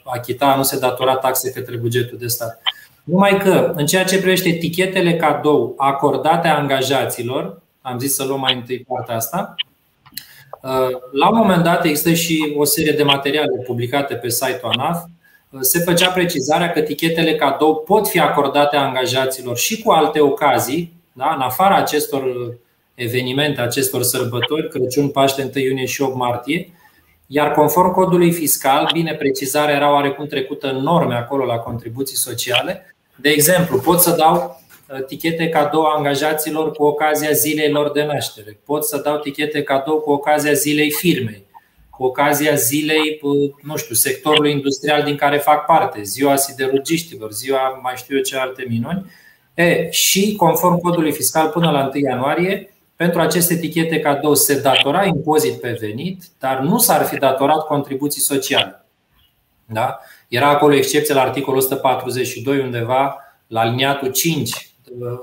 achita, 0.03 0.45
a 0.45 0.55
nu 0.55 0.63
se 0.63 0.79
datora 0.79 1.15
taxe 1.15 1.51
către 1.51 1.77
bugetul 1.77 2.17
de 2.17 2.27
stat. 2.27 2.61
Numai 3.03 3.37
că, 3.37 3.71
în 3.75 3.85
ceea 3.85 4.03
ce 4.03 4.17
privește 4.17 4.49
etichetele 4.49 5.15
cadou 5.15 5.73
acordate 5.77 6.47
angajaților, 6.47 7.61
am 7.81 7.99
zis 7.99 8.15
să 8.15 8.23
luăm 8.23 8.39
mai 8.39 8.55
întâi 8.55 8.85
partea 8.87 9.15
asta, 9.15 9.55
la 11.11 11.29
un 11.29 11.37
moment 11.37 11.63
dat 11.63 11.85
există 11.85 12.13
și 12.13 12.53
o 12.57 12.63
serie 12.63 12.91
de 12.91 13.03
materiale 13.03 13.63
publicate 13.65 14.15
pe 14.15 14.29
site-ul 14.29 14.71
ANAF. 14.77 15.03
Se 15.59 15.79
făcea 15.79 16.09
precizarea 16.09 16.71
că 16.71 16.81
tichetele 16.81 17.35
cadou 17.35 17.75
pot 17.75 18.07
fi 18.07 18.19
acordate 18.19 18.75
angajaților 18.75 19.57
și 19.57 19.81
cu 19.81 19.91
alte 19.91 20.19
ocazii, 20.19 20.93
da? 21.13 21.33
în 21.35 21.41
afara 21.41 21.75
acestor 21.75 22.23
evenimente, 22.93 23.61
acestor 23.61 24.03
sărbători, 24.03 24.69
Crăciun, 24.69 25.09
Paște, 25.09 25.51
1 25.55 25.63
iunie 25.63 25.85
și 25.85 26.01
8 26.01 26.15
martie, 26.15 26.73
iar 27.31 27.51
conform 27.51 27.91
codului 27.91 28.31
fiscal, 28.31 28.89
bine, 28.93 29.13
precizarea 29.13 29.75
era 29.75 29.91
oarecum 29.91 30.25
trecută 30.25 30.67
în 30.69 30.77
norme 30.77 31.15
acolo 31.15 31.45
la 31.45 31.55
contribuții 31.55 32.17
sociale. 32.17 32.95
De 33.15 33.29
exemplu, 33.29 33.79
pot 33.79 33.99
să 33.99 34.15
dau 34.15 34.59
Uh, 34.93 35.05
tichete 35.05 35.49
cadou 35.49 35.83
angajaților 35.83 36.71
cu 36.71 36.83
ocazia 36.83 37.31
zilei 37.31 37.71
lor 37.71 37.91
de 37.91 38.03
naștere. 38.03 38.59
Pot 38.65 38.85
să 38.85 39.01
dau 39.03 39.17
tichete 39.17 39.63
cadou 39.63 39.99
cu 39.99 40.11
ocazia 40.11 40.53
zilei 40.53 40.91
firmei, 40.91 41.43
cu 41.89 42.03
ocazia 42.03 42.55
zilei, 42.55 43.19
uh, 43.21 43.51
nu 43.61 43.75
știu, 43.75 43.95
sectorului 43.95 44.51
industrial 44.51 45.03
din 45.03 45.15
care 45.15 45.37
fac 45.37 45.65
parte, 45.65 46.01
ziua 46.01 46.35
siderurgiștilor, 46.35 47.31
ziua 47.31 47.79
mai 47.83 47.93
știu 47.95 48.15
eu 48.15 48.21
ce 48.21 48.37
alte 48.37 48.65
minuni. 48.69 49.05
E, 49.53 49.89
și 49.91 50.35
conform 50.35 50.77
codului 50.77 51.11
fiscal 51.11 51.49
până 51.49 51.71
la 51.71 51.89
1 51.93 52.03
ianuarie, 52.03 52.73
pentru 52.99 53.19
aceste 53.19 53.53
etichete 53.53 53.99
cadou 53.99 54.35
se 54.35 54.59
datora 54.59 55.05
impozit 55.05 55.59
pe 55.59 55.77
venit, 55.79 56.23
dar 56.39 56.59
nu 56.59 56.77
s-ar 56.77 57.05
fi 57.05 57.17
datorat 57.17 57.65
contribuții 57.65 58.21
sociale. 58.21 58.85
Da? 59.65 59.99
Era 60.27 60.49
acolo 60.49 60.73
excepție 60.73 61.13
la 61.13 61.21
articolul 61.21 61.59
142 61.59 62.59
undeva 62.59 63.17
la 63.47 63.59
aliniatul 63.59 64.11
5 64.11 64.69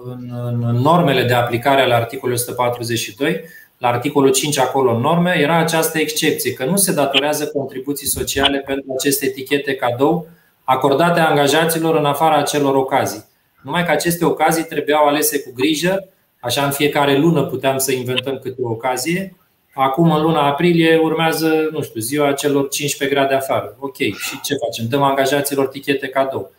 în, 0.05 0.33
în 0.43 0.77
normele 0.77 1.23
de 1.23 1.33
aplicare 1.33 1.81
ale 1.81 1.95
articolului 1.95 2.41
142, 2.41 3.41
la 3.79 3.89
articolul 3.89 4.31
5 4.31 4.59
acolo 4.59 4.95
în 4.95 5.01
norme, 5.01 5.39
era 5.39 5.57
această 5.57 5.99
excepție, 5.99 6.53
că 6.53 6.65
nu 6.65 6.77
se 6.77 6.93
datorează 6.93 7.47
contribuții 7.47 8.07
sociale 8.07 8.59
pentru 8.59 8.93
aceste 8.99 9.27
etichete 9.27 9.75
cadou 9.75 10.29
acordate 10.65 11.21
angajaților 11.21 11.97
în 11.97 12.05
afara 12.05 12.37
acelor 12.37 12.75
ocazii. 12.75 13.25
Numai 13.63 13.85
că 13.85 13.91
aceste 13.91 14.25
ocazii 14.25 14.65
trebuiau 14.65 15.07
alese 15.07 15.41
cu 15.41 15.53
grijă, 15.55 16.09
așa 16.47 16.65
în 16.65 16.71
fiecare 16.71 17.17
lună 17.19 17.45
puteam 17.45 17.79
să 17.79 17.93
inventăm 17.93 18.39
câte 18.43 18.61
o 18.63 18.71
ocazie. 18.71 19.37
Acum, 19.75 20.13
în 20.13 20.23
luna 20.23 20.47
aprilie, 20.47 20.99
urmează, 21.03 21.69
nu 21.73 21.83
știu, 21.83 22.01
ziua 22.01 22.33
celor 22.33 22.69
15 22.69 23.17
grade 23.17 23.35
afară. 23.35 23.77
Ok, 23.79 23.97
și 23.97 24.41
ce 24.43 24.55
facem? 24.65 24.87
Dăm 24.89 25.03
angajaților 25.03 25.67
tichete 25.67 26.09
cadou. 26.09 26.53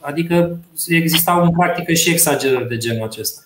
Adică 0.00 0.58
existau 0.88 1.42
în 1.42 1.50
practică 1.50 1.92
și 1.92 2.10
exagerări 2.10 2.68
de 2.68 2.76
genul 2.76 3.06
acesta. 3.06 3.40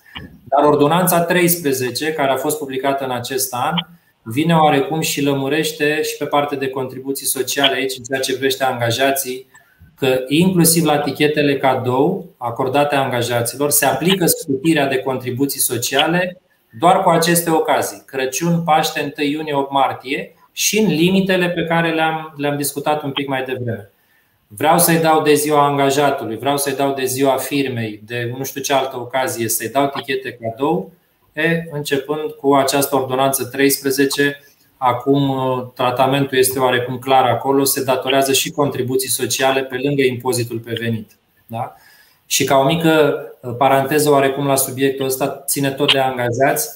Dar 0.45 0.65
ordonanța 0.65 1.21
13, 1.21 2.13
care 2.13 2.31
a 2.31 2.37
fost 2.37 2.59
publicată 2.59 3.05
în 3.05 3.11
acest 3.11 3.55
an, 3.55 3.75
vine 4.23 4.55
oarecum 4.55 5.01
și 5.01 5.23
lămurește 5.23 6.03
și 6.03 6.17
pe 6.17 6.25
partea 6.25 6.59
de 6.59 6.69
contribuții 6.69 7.27
sociale 7.27 7.75
aici, 7.75 7.97
în 7.97 8.05
ceea 8.05 8.21
ce 8.21 8.33
privește 8.33 8.65
angajații, 8.65 9.47
că 9.97 10.25
inclusiv 10.29 10.85
la 10.85 10.99
tichetele 10.99 11.57
cadou 11.57 12.27
acordate 12.37 12.95
angajaților 12.95 13.71
se 13.71 13.87
aplică 13.87 14.27
scutirea 14.27 14.87
de 14.89 14.99
contribuții 14.99 15.61
sociale 15.61 16.43
doar 16.79 17.03
cu 17.03 17.09
aceste 17.09 17.51
ocazii, 17.51 18.03
Crăciun, 18.07 18.63
Paște, 18.63 19.13
1 19.19 19.27
iunie, 19.27 19.55
8 19.55 19.71
martie 19.71 20.35
și 20.53 20.79
în 20.79 20.87
limitele 20.87 21.51
pe 21.51 21.65
care 21.65 21.95
le-am, 21.95 22.35
le-am 22.37 22.57
discutat 22.57 23.03
un 23.03 23.13
pic 23.13 23.29
mai 23.29 23.43
devreme. 23.45 23.91
Vreau 24.47 24.79
să-i 24.79 25.01
dau 25.01 25.23
de 25.23 25.35
ziua 25.35 25.67
angajatului, 25.67 26.37
vreau 26.37 26.57
să-i 26.57 26.75
dau 26.75 26.95
de 26.95 27.05
ziua 27.05 27.37
firmei, 27.37 28.01
de 28.05 28.35
nu 28.39 28.45
știu 28.45 28.61
ce 28.61 28.73
altă 28.73 28.97
ocazie, 28.97 29.49
să-i 29.49 29.69
dau 29.69 29.89
tichete 29.89 30.39
cadou, 30.41 30.93
e, 31.33 31.65
începând 31.71 32.31
cu 32.31 32.55
această 32.55 32.97
ordonanță 32.97 33.45
13, 33.45 34.41
acum 34.83 35.33
tratamentul 35.75 36.39
este 36.39 36.59
oarecum 36.59 36.99
clar 36.99 37.25
acolo, 37.25 37.65
se 37.65 37.85
datorează 37.85 38.33
și 38.33 38.51
contribuții 38.51 39.09
sociale 39.09 39.63
pe 39.63 39.77
lângă 39.83 40.03
impozitul 40.03 40.59
pe 40.59 40.77
venit. 40.81 41.11
Da? 41.47 41.75
Și 42.27 42.45
ca 42.45 42.57
o 42.57 42.65
mică 42.65 43.25
paranteză 43.59 44.11
oarecum 44.11 44.47
la 44.47 44.57
subiectul 44.57 45.07
ăsta, 45.07 45.43
ține 45.47 45.71
tot 45.71 45.93
de 45.93 45.99
angajați, 45.99 46.69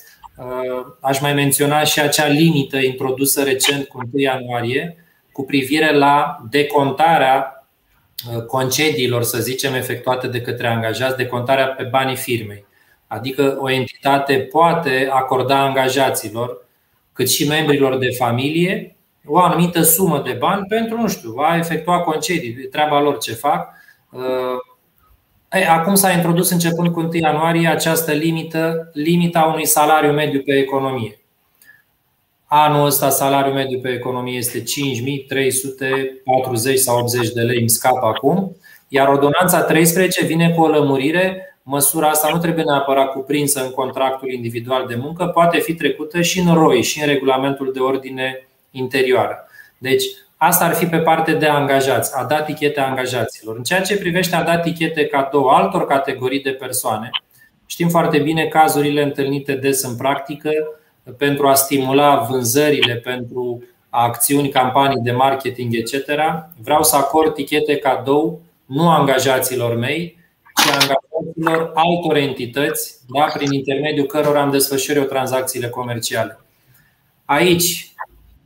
aș 1.01 1.21
mai 1.21 1.35
menționa 1.35 1.85
și 1.85 2.01
acea 2.01 2.27
limită 2.27 2.77
introdusă 2.77 3.43
recent 3.43 3.87
cu 3.87 4.01
1 4.13 4.23
ianuarie 4.23 4.97
cu 5.33 5.45
privire 5.45 5.97
la 5.97 6.39
decontarea 6.51 7.57
Uh, 8.35 8.43
concediilor, 8.43 9.23
să 9.23 9.39
zicem, 9.39 9.75
efectuate 9.75 10.27
de 10.27 10.41
către 10.41 10.67
angajați, 10.67 11.17
de 11.17 11.27
contarea 11.27 11.67
pe 11.67 11.83
banii 11.83 12.17
firmei. 12.17 12.65
Adică 13.07 13.57
o 13.61 13.71
entitate 13.71 14.35
poate 14.39 15.09
acorda 15.13 15.59
angajaților, 15.59 16.66
cât 17.17 17.31
și 17.31 17.49
membrilor 17.49 17.99
de 17.99 18.11
familie, 18.11 18.97
o 19.27 19.39
anumită 19.39 19.83
sumă 19.83 20.23
de 20.25 20.33
bani 20.33 20.67
pentru, 20.69 21.01
nu 21.01 21.09
știu, 21.09 21.35
a 21.37 21.57
efectua 21.57 22.01
concedii, 22.01 22.53
treaba 22.53 23.01
lor 23.01 23.19
ce 23.19 23.33
fac. 23.33 23.69
Uh, 24.11 24.21
acum 25.69 25.95
s-a 25.95 26.11
introdus 26.11 26.51
începând 26.51 26.89
cu 26.89 27.01
1 27.01 27.09
ianuarie 27.13 27.69
această 27.69 28.13
limită, 28.13 28.91
limita 28.93 29.43
unui 29.43 29.67
salariu 29.67 30.13
mediu 30.13 30.41
pe 30.41 30.53
economie. 30.53 31.21
Anul 32.47 32.87
ăsta 32.87 33.11
salariul 33.11 33.55
mediu 33.55 33.81
pe 33.81 33.89
economie 33.89 34.37
este 34.37 34.63
5340 34.63 36.79
sau 36.79 36.99
80 36.99 37.33
de 37.33 37.41
lei, 37.41 37.59
îmi 37.59 37.71
scap 37.71 38.03
acum. 38.03 38.57
Iar 38.89 39.09
ordonanța 39.09 39.63
13 39.63 40.25
vine 40.25 40.51
cu 40.51 40.63
o 40.63 40.69
lămurire. 40.69 41.56
Măsura 41.69 42.09
asta 42.09 42.31
nu 42.33 42.39
trebuie 42.39 42.65
neapărat 42.65 43.13
cuprinsă 43.13 43.65
în 43.65 43.71
contractul 43.71 44.33
individual 44.33 44.87
de 44.87 44.95
muncă, 44.95 45.27
poate 45.27 45.59
fi 45.59 45.75
trecută 45.75 46.23
și 46.23 46.39
în 46.39 46.55
ROI, 46.55 46.83
și 46.83 47.01
în 47.01 47.07
regulamentul 47.07 47.73
de 47.73 47.81
ordine 47.81 48.49
interioară. 48.71 49.49
Deci, 49.79 50.05
asta 50.37 50.65
ar 50.65 50.75
fi 50.75 50.87
pe 50.87 50.99
parte 50.99 51.33
de 51.33 51.47
angajați, 51.47 52.13
a 52.17 52.25
dat 52.25 52.45
tichete 52.45 52.81
angajaților. 52.81 53.57
În 53.57 53.63
ceea 53.63 53.81
ce 53.81 53.99
privește 53.99 54.37
a 54.37 54.43
dat 54.43 54.63
tichete 54.63 55.07
cadou 55.07 55.47
altor 55.47 55.87
categorii 55.87 56.43
de 56.43 56.51
persoane, 56.51 57.11
știm 57.67 57.89
foarte 57.89 58.19
bine 58.19 58.47
cazurile 58.47 59.03
întâlnite 59.03 59.53
des 59.53 59.83
în 59.83 59.97
practică 59.97 60.51
pentru 61.19 61.49
a 61.49 61.55
stimula 61.55 62.17
vânzările 62.17 62.95
pentru 62.95 63.63
acțiuni, 63.91 64.49
campanii 64.49 65.03
de 65.03 65.13
marketing, 65.13 65.75
etc., 65.75 65.95
vreau 66.63 66.83
să 66.83 66.97
acord 66.97 67.35
tichete 67.35 67.77
cadou 67.77 68.41
nu 68.67 68.91
angajaților 68.91 69.77
mei, 69.77 70.19
ci 70.65 70.87
angajaților 71.19 71.71
altor 71.75 72.17
entități, 72.17 72.99
da, 73.09 73.25
prin 73.35 73.53
intermediul 73.53 74.07
cărora 74.07 74.41
am 74.41 74.51
desfășurat 74.51 75.03
eu 75.03 75.09
tranzacțiile 75.09 75.69
comerciale. 75.69 76.41
Aici 77.25 77.93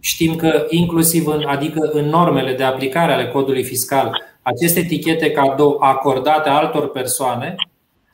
știm 0.00 0.36
că 0.36 0.66
inclusiv 0.68 1.26
în, 1.26 1.44
adică 1.46 1.90
în 1.92 2.04
normele 2.04 2.54
de 2.54 2.62
aplicare 2.62 3.12
ale 3.12 3.28
codului 3.28 3.64
fiscal, 3.64 4.22
aceste 4.42 4.80
etichete 4.80 5.30
cadou 5.30 5.76
acordate 5.80 6.48
altor 6.48 6.90
persoane, 6.90 7.54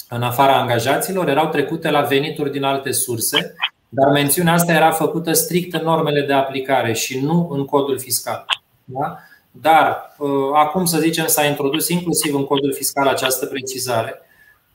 în 0.09 0.23
afara 0.23 0.61
angajaților, 0.61 1.29
erau 1.29 1.49
trecute 1.49 1.91
la 1.91 2.01
venituri 2.01 2.53
din 2.53 2.63
alte 2.63 2.93
surse 2.93 3.55
dar 3.89 4.11
mențiunea 4.11 4.53
asta 4.53 4.73
era 4.73 4.91
făcută 4.91 5.33
strict 5.33 5.75
în 5.75 5.83
normele 5.83 6.27
de 6.27 6.33
aplicare 6.33 6.93
și 6.93 7.21
nu 7.21 7.49
în 7.51 7.65
codul 7.65 7.99
fiscal. 7.99 8.45
Da? 8.85 9.19
Dar 9.51 10.15
uh, 10.19 10.31
acum, 10.53 10.85
să 10.85 10.99
zicem, 10.99 11.27
s-a 11.27 11.45
introdus 11.45 11.89
inclusiv 11.89 12.35
în 12.35 12.45
codul 12.45 12.73
fiscal 12.73 13.07
această 13.07 13.47
precizare 13.47 14.21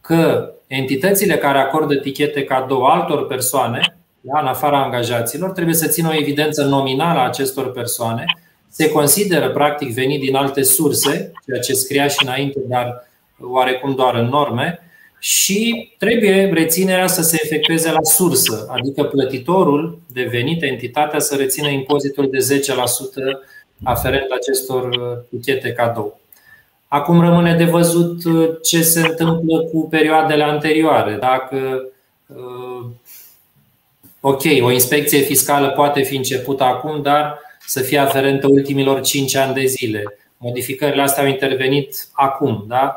că 0.01 0.51
entitățile 0.67 1.37
care 1.37 1.57
acordă 1.57 1.95
tichete 1.95 2.43
cadou 2.43 2.83
altor 2.83 3.27
persoane, 3.27 3.95
da, 4.21 4.39
în 4.39 4.47
afara 4.47 4.83
angajaților, 4.83 5.49
trebuie 5.49 5.75
să 5.75 5.87
țină 5.87 6.09
o 6.09 6.15
evidență 6.15 6.63
nominală 6.63 7.19
a 7.19 7.25
acestor 7.25 7.71
persoane. 7.71 8.25
Se 8.69 8.89
consideră 8.89 9.49
practic 9.49 9.93
venit 9.93 10.19
din 10.19 10.35
alte 10.35 10.63
surse, 10.63 11.31
ceea 11.45 11.59
ce 11.59 11.73
scria 11.73 12.07
și 12.07 12.17
înainte, 12.21 12.59
dar 12.67 13.07
oarecum 13.39 13.95
doar 13.95 14.15
în 14.15 14.25
norme, 14.25 14.79
și 15.19 15.91
trebuie 15.97 16.49
reținerea 16.53 17.07
să 17.07 17.21
se 17.21 17.39
efectueze 17.43 17.91
la 17.91 18.03
sursă, 18.03 18.67
adică 18.69 19.03
plătitorul 19.03 19.99
de 20.13 20.23
venit, 20.23 20.63
entitatea, 20.63 21.19
să 21.19 21.35
rețină 21.35 21.67
impozitul 21.67 22.29
de 22.29 22.37
10% 22.37 23.47
aferent 23.83 24.31
acestor 24.31 24.89
tichete 25.29 25.67
uh, 25.67 25.73
cadou. 25.73 26.20
Acum 26.93 27.21
rămâne 27.21 27.55
de 27.55 27.63
văzut 27.63 28.23
uh, 28.23 28.49
ce 28.63 28.81
se 28.81 28.99
întâmplă 28.99 29.59
cu 29.61 29.87
perioadele 29.89 30.43
anterioare. 30.43 31.17
Dacă 31.19 31.87
uh, 32.27 32.85
Ok, 34.19 34.41
o 34.61 34.71
inspecție 34.71 35.19
fiscală 35.19 35.69
poate 35.69 36.01
fi 36.01 36.15
începută 36.15 36.63
acum, 36.63 37.01
dar 37.01 37.39
să 37.67 37.79
fie 37.79 37.97
aferentă 37.97 38.47
ultimilor 38.47 39.01
5 39.01 39.35
ani 39.35 39.53
de 39.53 39.65
zile. 39.65 40.03
Modificările 40.37 41.01
astea 41.01 41.23
au 41.23 41.29
intervenit 41.29 42.07
acum, 42.13 42.65
da? 42.67 42.95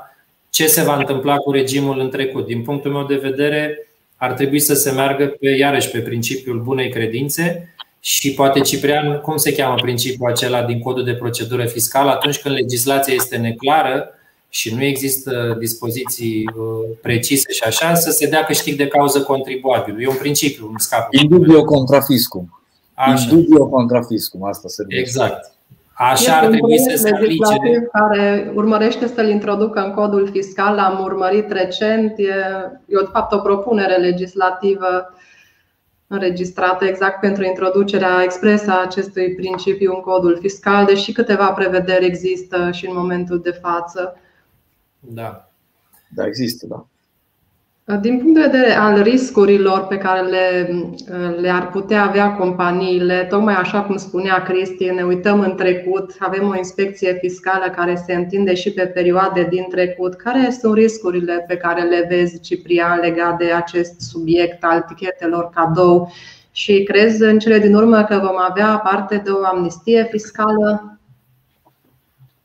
ce 0.51 0.67
se 0.67 0.83
va 0.83 0.97
întâmpla 0.97 1.37
cu 1.37 1.51
regimul 1.51 1.99
în 1.99 2.11
trecut. 2.11 2.47
Din 2.47 2.63
punctul 2.63 2.93
meu 2.93 3.05
de 3.05 3.17
vedere, 3.17 3.87
ar 4.17 4.33
trebui 4.33 4.61
să 4.61 4.75
se 4.75 4.91
meargă 4.91 5.27
pe, 5.27 5.49
iarăși 5.49 5.91
pe 5.91 5.99
principiul 5.99 6.63
bunei 6.63 6.89
credințe 6.89 7.74
și 8.07 8.35
poate 8.35 8.61
Ciprian, 8.61 9.21
cum 9.21 9.37
se 9.37 9.55
cheamă 9.55 9.75
principiul 9.75 10.31
acela 10.31 10.63
din 10.63 10.79
codul 10.79 11.05
de 11.05 11.15
procedură 11.15 11.65
fiscală, 11.65 12.11
atunci 12.11 12.41
când 12.41 12.55
legislația 12.55 13.15
este 13.15 13.37
neclară 13.37 14.09
și 14.49 14.75
nu 14.75 14.83
există 14.83 15.57
dispoziții 15.59 16.51
uh, 16.57 16.97
precise 17.03 17.53
și 17.53 17.63
așa, 17.67 17.95
să 17.95 18.11
se 18.11 18.29
dea 18.29 18.45
câștig 18.45 18.77
de 18.77 18.87
cauză 18.87 19.23
contribuabil. 19.23 20.03
E 20.03 20.09
un 20.09 20.17
principiu, 20.17 20.69
un 20.71 20.79
scap. 20.79 21.07
In 21.11 21.29
dubio 21.29 21.65
contra 21.65 22.01
fiscum. 22.01 22.61
In 23.09 23.29
dubio 23.29 23.67
contra 23.69 24.03
fiscum, 24.03 24.45
asta 24.45 24.69
se 24.69 24.85
Exact. 24.89 25.53
Așa 25.93 26.39
ar 26.39 26.47
trebui 26.47 26.79
să 26.79 26.97
se 26.97 27.11
aplice. 27.15 27.89
care 27.93 28.53
urmărește 28.55 29.07
să-l 29.07 29.29
introducă 29.29 29.81
în 29.81 29.93
codul 29.93 30.29
fiscal, 30.33 30.79
am 30.79 31.01
urmărit 31.03 31.51
recent, 31.51 32.19
e, 32.19 32.23
e 32.87 33.01
de 33.01 33.09
fapt 33.13 33.33
o 33.33 33.39
propunere 33.39 33.97
legislativă 33.97 35.15
înregistrată 36.15 36.85
exact 36.85 37.21
pentru 37.21 37.45
introducerea 37.45 38.23
expresă 38.23 38.71
a 38.71 38.83
acestui 38.83 39.35
principiu 39.35 39.93
în 39.95 40.01
codul 40.01 40.39
fiscal, 40.41 40.85
deși 40.85 41.13
câteva 41.13 41.53
prevederi 41.53 42.05
există 42.05 42.71
și 42.71 42.87
în 42.87 42.97
momentul 42.97 43.41
de 43.41 43.51
față. 43.51 44.17
Da. 45.01 45.49
Da, 46.09 46.27
există, 46.27 46.67
da. 46.67 46.87
Din 48.01 48.19
punct 48.19 48.35
de 48.35 48.41
vedere 48.41 48.73
al 48.73 49.03
riscurilor 49.03 49.87
pe 49.87 49.97
care 49.97 50.21
le, 50.21 50.69
le-ar 51.41 51.71
putea 51.71 52.05
avea 52.05 52.33
companiile, 52.33 53.27
tocmai 53.31 53.55
așa 53.55 53.83
cum 53.83 53.97
spunea 53.97 54.43
Cristi, 54.43 54.85
ne 54.85 55.03
uităm 55.03 55.41
în 55.41 55.55
trecut, 55.57 56.17
avem 56.19 56.49
o 56.49 56.57
inspecție 56.57 57.19
fiscală 57.21 57.71
care 57.77 58.03
se 58.07 58.15
întinde 58.15 58.55
și 58.55 58.71
pe 58.73 58.87
perioade 58.87 59.47
din 59.51 59.67
trecut. 59.71 60.15
Care 60.15 60.51
sunt 60.61 60.75
riscurile 60.75 61.45
pe 61.49 61.57
care 61.57 61.83
le 61.83 62.07
vezi, 62.09 62.41
Ciprian, 62.41 63.01
legat 63.01 63.39
de 63.39 63.53
acest 63.53 64.01
subiect 64.01 64.65
al 64.65 64.81
tichetelor 64.81 65.51
cadou? 65.55 66.13
Și 66.53 66.83
crezi 66.83 67.23
în 67.23 67.39
cele 67.39 67.59
din 67.59 67.75
urmă 67.75 68.05
că 68.05 68.21
vom 68.23 68.37
avea 68.51 68.81
parte 68.85 69.21
de 69.25 69.31
o 69.31 69.45
amnistie 69.45 70.09
fiscală? 70.11 70.99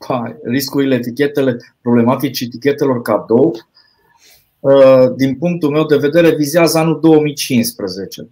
Ha, 0.08 0.38
riscurile 0.44 0.96
etichetele, 0.96 1.58
problematicii 1.82 2.46
etichetelor 2.46 3.02
cadou 3.02 3.54
Uh, 3.54 3.69
din 5.16 5.36
punctul 5.36 5.70
meu 5.70 5.86
de 5.86 5.98
vedere, 5.98 6.36
vizează 6.36 6.78
anul 6.78 7.00
2015. 7.00 8.30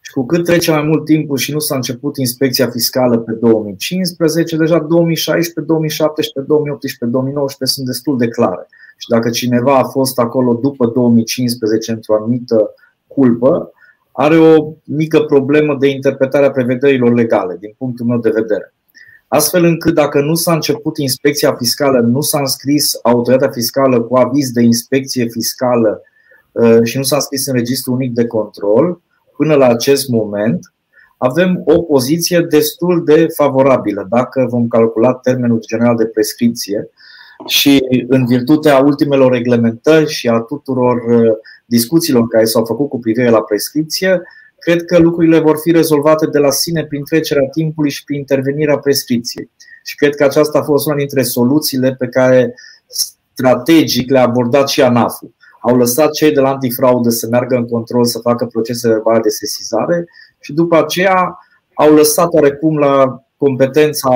Și 0.00 0.12
cu 0.12 0.26
cât 0.26 0.44
trece 0.44 0.70
mai 0.70 0.82
mult 0.82 1.04
timpul 1.04 1.36
și 1.36 1.52
nu 1.52 1.58
s-a 1.58 1.74
început 1.74 2.16
inspecția 2.16 2.70
fiscală 2.70 3.18
pe 3.18 3.32
2015, 3.32 4.56
deja 4.56 4.78
2016, 4.78 5.60
2017, 5.60 6.52
2018, 6.52 7.04
2019 7.12 7.76
sunt 7.76 7.86
destul 7.86 8.18
de 8.18 8.28
clare. 8.28 8.66
Și 8.96 9.08
dacă 9.08 9.30
cineva 9.30 9.78
a 9.78 9.84
fost 9.84 10.18
acolo 10.18 10.54
după 10.54 10.86
2015 10.86 11.92
într-o 11.92 12.14
anumită 12.14 12.74
culpă, 13.06 13.72
are 14.12 14.36
o 14.36 14.72
mică 14.84 15.20
problemă 15.20 15.76
de 15.80 15.88
interpretare 15.88 16.46
a 16.46 16.50
prevederilor 16.50 17.12
legale, 17.12 17.56
din 17.60 17.74
punctul 17.78 18.06
meu 18.06 18.18
de 18.18 18.30
vedere 18.30 18.73
astfel 19.34 19.64
încât 19.64 19.94
dacă 19.94 20.20
nu 20.20 20.34
s-a 20.34 20.52
început 20.52 20.98
inspecția 20.98 21.54
fiscală, 21.54 22.00
nu 22.00 22.20
s-a 22.20 22.38
înscris 22.38 22.98
autoritatea 23.02 23.50
fiscală 23.52 24.00
cu 24.00 24.16
aviz 24.16 24.50
de 24.50 24.62
inspecție 24.62 25.26
fiscală 25.28 26.02
uh, 26.52 26.78
și 26.82 26.96
nu 26.96 27.02
s-a 27.02 27.16
înscris 27.16 27.46
în 27.46 27.54
registru 27.54 27.92
unic 27.92 28.12
de 28.12 28.26
control, 28.26 29.00
până 29.36 29.54
la 29.54 29.66
acest 29.66 30.08
moment, 30.08 30.72
avem 31.18 31.62
o 31.64 31.82
poziție 31.82 32.40
destul 32.40 33.04
de 33.04 33.26
favorabilă 33.34 34.06
dacă 34.10 34.46
vom 34.50 34.68
calcula 34.68 35.14
termenul 35.14 35.62
general 35.66 35.96
de 35.96 36.06
prescripție 36.06 36.88
și 37.46 37.80
în 38.08 38.26
virtutea 38.26 38.78
ultimelor 38.78 39.32
reglementări 39.32 40.10
și 40.10 40.28
a 40.28 40.38
tuturor 40.38 40.96
uh, 40.96 41.32
discuțiilor 41.66 42.26
care 42.26 42.44
s-au 42.44 42.64
făcut 42.64 42.88
cu 42.88 42.98
privire 42.98 43.30
la 43.30 43.40
prescripție, 43.40 44.22
cred 44.64 44.84
că 44.84 44.98
lucrurile 44.98 45.38
vor 45.38 45.56
fi 45.62 45.70
rezolvate 45.70 46.26
de 46.26 46.38
la 46.38 46.50
sine 46.50 46.84
prin 46.84 47.04
trecerea 47.04 47.48
timpului 47.48 47.90
și 47.90 48.04
prin 48.04 48.18
intervenirea 48.18 48.78
prescripției. 48.78 49.50
Și 49.84 49.96
cred 49.96 50.14
că 50.14 50.24
aceasta 50.24 50.58
a 50.58 50.62
fost 50.62 50.86
una 50.86 50.96
dintre 50.96 51.22
soluțiile 51.22 51.94
pe 51.94 52.06
care 52.06 52.54
strategic 52.86 54.10
le-a 54.10 54.22
abordat 54.22 54.68
și 54.68 54.82
ANAF-ul. 54.82 55.34
Au 55.60 55.76
lăsat 55.76 56.10
cei 56.10 56.32
de 56.32 56.40
la 56.40 56.48
antifraudă 56.48 57.08
să 57.08 57.26
meargă 57.30 57.56
în 57.56 57.68
control, 57.68 58.04
să 58.04 58.18
facă 58.18 58.46
procese 58.46 58.88
verbale 58.88 59.20
de 59.20 59.28
sesizare 59.28 60.04
și 60.40 60.52
după 60.52 60.76
aceea 60.76 61.38
au 61.74 61.94
lăsat 61.94 62.32
oarecum 62.32 62.78
la 62.78 63.24
competența 63.36 64.10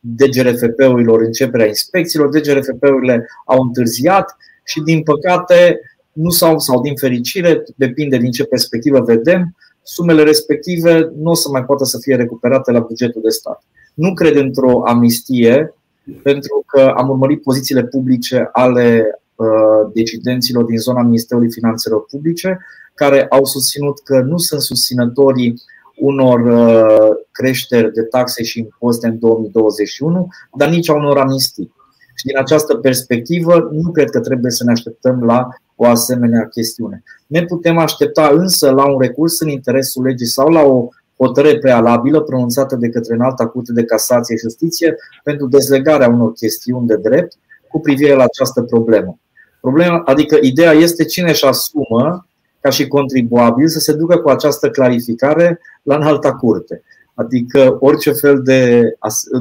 DGRFP-urilor 0.00 1.20
începerea 1.20 1.66
inspecțiilor. 1.66 2.28
DGRFP-urile 2.28 3.28
au 3.44 3.62
întârziat 3.62 4.36
și, 4.64 4.80
din 4.80 5.02
păcate, 5.02 5.80
nu 6.12 6.30
sau, 6.30 6.58
sau 6.58 6.80
din 6.80 6.96
fericire, 6.96 7.62
depinde 7.76 8.16
din 8.16 8.30
ce 8.30 8.44
perspectivă 8.44 9.00
vedem, 9.00 9.54
sumele 9.88 10.22
respective 10.22 11.12
nu 11.16 11.30
o 11.30 11.34
să 11.34 11.48
mai 11.50 11.64
poată 11.64 11.84
să 11.84 11.98
fie 11.98 12.16
recuperate 12.16 12.72
la 12.72 12.80
bugetul 12.80 13.22
de 13.22 13.28
stat. 13.28 13.62
Nu 13.94 14.14
cred 14.14 14.36
într-o 14.36 14.82
amnistie, 14.86 15.74
pentru 16.22 16.64
că 16.66 16.80
am 16.96 17.08
urmărit 17.08 17.42
pozițiile 17.42 17.84
publice 17.84 18.48
ale 18.52 19.20
uh, 19.34 19.90
decidenților 19.92 20.64
din 20.64 20.78
zona 20.78 21.02
Ministerului 21.02 21.52
Finanțelor 21.52 22.04
Publice, 22.04 22.58
care 22.94 23.26
au 23.26 23.44
susținut 23.44 24.00
că 24.00 24.20
nu 24.20 24.38
sunt 24.38 24.60
susținătorii 24.60 25.62
unor 25.96 26.40
uh, 26.40 27.16
creșteri 27.30 27.92
de 27.92 28.02
taxe 28.02 28.42
și 28.42 28.58
impozite 28.58 29.06
în 29.06 29.18
2021, 29.18 30.28
dar 30.56 30.68
nici 30.68 30.88
a 30.88 30.94
unor 30.94 31.18
amnistii. 31.18 31.72
Și 32.18 32.26
din 32.26 32.38
această 32.38 32.74
perspectivă, 32.74 33.68
nu 33.72 33.90
cred 33.90 34.10
că 34.10 34.20
trebuie 34.20 34.50
să 34.50 34.64
ne 34.64 34.70
așteptăm 34.70 35.22
la 35.24 35.48
o 35.76 35.84
asemenea 35.84 36.48
chestiune. 36.48 37.02
Ne 37.26 37.44
putem 37.44 37.78
aștepta 37.78 38.30
însă 38.32 38.70
la 38.70 38.90
un 38.90 39.00
recurs 39.00 39.40
în 39.40 39.48
interesul 39.48 40.04
legii 40.04 40.26
sau 40.26 40.48
la 40.48 40.62
o 40.62 40.88
hotărâre 41.16 41.58
prealabilă 41.58 42.20
pronunțată 42.20 42.76
de 42.76 42.88
către 42.88 43.14
înalta 43.14 43.46
curte 43.46 43.72
de 43.72 43.84
casație 43.84 44.36
și 44.36 44.42
justiție 44.42 44.96
pentru 45.24 45.46
dezlegarea 45.46 46.08
unor 46.08 46.32
chestiuni 46.32 46.86
de 46.86 46.96
drept 46.96 47.36
cu 47.68 47.80
privire 47.80 48.14
la 48.14 48.24
această 48.24 48.62
problemă. 48.62 49.18
Problema, 49.60 50.02
adică 50.04 50.38
ideea 50.40 50.72
este 50.72 51.04
cine 51.04 51.28
își 51.28 51.44
asumă 51.44 52.26
ca 52.60 52.70
și 52.70 52.86
contribuabil 52.86 53.68
să 53.68 53.78
se 53.78 53.92
ducă 53.92 54.16
cu 54.16 54.28
această 54.28 54.70
clarificare 54.70 55.60
la 55.82 55.96
înalta 55.96 56.32
curte. 56.32 56.82
Adică 57.18 57.76
orice 57.80 58.12
fel 58.12 58.42
de, 58.42 58.82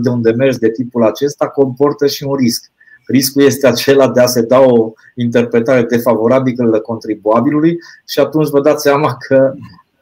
de 0.02 0.10
un 0.10 0.22
demers 0.22 0.58
de 0.58 0.70
tipul 0.70 1.04
acesta 1.04 1.48
comportă 1.48 2.08
și 2.08 2.24
un 2.24 2.36
risc. 2.36 2.72
Riscul 3.08 3.44
este 3.44 3.68
acela 3.68 4.10
de 4.10 4.22
a 4.22 4.26
se 4.26 4.42
da 4.42 4.60
o 4.60 4.92
interpretare 5.16 5.82
defavorabilă 5.82 6.80
contribuabilului 6.80 7.78
și 8.06 8.20
atunci 8.20 8.50
vă 8.50 8.62
dați 8.62 8.82
seama 8.82 9.18
că 9.28 9.54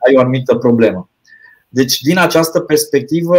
ai 0.08 0.16
o 0.16 0.20
anumită 0.20 0.56
problemă. 0.56 1.10
Deci, 1.70 2.02
din 2.02 2.18
această 2.18 2.60
perspectivă, 2.60 3.38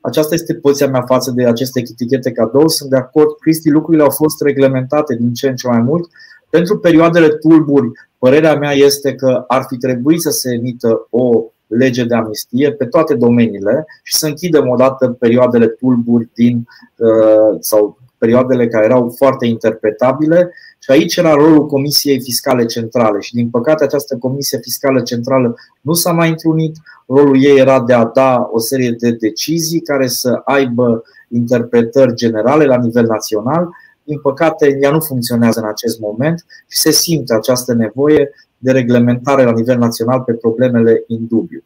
aceasta 0.00 0.34
este 0.34 0.54
poziția 0.54 0.88
mea 0.88 1.02
față 1.02 1.30
de 1.30 1.46
aceste 1.46 1.80
etichete 1.80 2.32
cadou. 2.32 2.68
Sunt 2.68 2.90
de 2.90 2.96
acord, 2.96 3.36
Cristi, 3.40 3.70
lucrurile 3.70 4.02
au 4.02 4.10
fost 4.10 4.42
reglementate 4.42 5.14
din 5.14 5.32
ce 5.32 5.48
în 5.48 5.56
ce 5.56 5.68
mai 5.68 5.80
mult. 5.80 6.10
Pentru 6.50 6.78
perioadele 6.78 7.28
tulburi, 7.28 7.90
părerea 8.18 8.56
mea 8.56 8.72
este 8.72 9.14
că 9.14 9.44
ar 9.46 9.64
fi 9.68 9.76
trebuit 9.76 10.20
să 10.20 10.30
se 10.30 10.54
emită 10.54 11.06
o 11.10 11.44
lege 11.70 12.04
de 12.04 12.14
amnistie 12.14 12.72
pe 12.72 12.84
toate 12.84 13.14
domeniile 13.14 13.86
și 14.02 14.16
să 14.16 14.26
închidem 14.26 14.68
odată 14.68 15.08
perioadele 15.08 15.66
tulburi 15.66 16.30
din, 16.34 16.66
uh, 16.96 17.56
sau 17.60 17.98
perioadele 18.18 18.68
care 18.68 18.84
erau 18.84 19.14
foarte 19.16 19.46
interpretabile 19.46 20.52
și 20.78 20.90
aici 20.90 21.16
era 21.16 21.34
rolul 21.34 21.66
Comisiei 21.66 22.20
Fiscale 22.20 22.64
Centrale 22.64 23.20
și 23.20 23.34
din 23.34 23.50
păcate 23.50 23.84
această 23.84 24.16
Comisie 24.16 24.58
Fiscală 24.62 25.00
Centrală 25.00 25.54
nu 25.80 25.92
s-a 25.92 26.12
mai 26.12 26.28
întrunit. 26.28 26.76
Rolul 27.06 27.42
ei 27.42 27.58
era 27.58 27.80
de 27.80 27.92
a 27.92 28.04
da 28.04 28.48
o 28.52 28.58
serie 28.58 28.90
de 28.90 29.10
decizii 29.10 29.80
care 29.80 30.06
să 30.06 30.40
aibă 30.44 31.02
interpretări 31.28 32.14
generale 32.14 32.64
la 32.64 32.76
nivel 32.76 33.06
național. 33.06 33.68
Din 34.04 34.20
păcate, 34.20 34.78
ea 34.80 34.90
nu 34.90 35.00
funcționează 35.00 35.60
în 35.60 35.68
acest 35.68 36.00
moment 36.00 36.44
și 36.68 36.78
se 36.78 36.90
simte 36.90 37.34
această 37.34 37.74
nevoie 37.74 38.30
de 38.62 38.72
reglementare 38.72 39.44
la 39.44 39.52
nivel 39.52 39.78
național 39.78 40.20
pe 40.20 40.32
problemele 40.32 41.04
in 41.06 41.26
dubiu. 41.28 41.64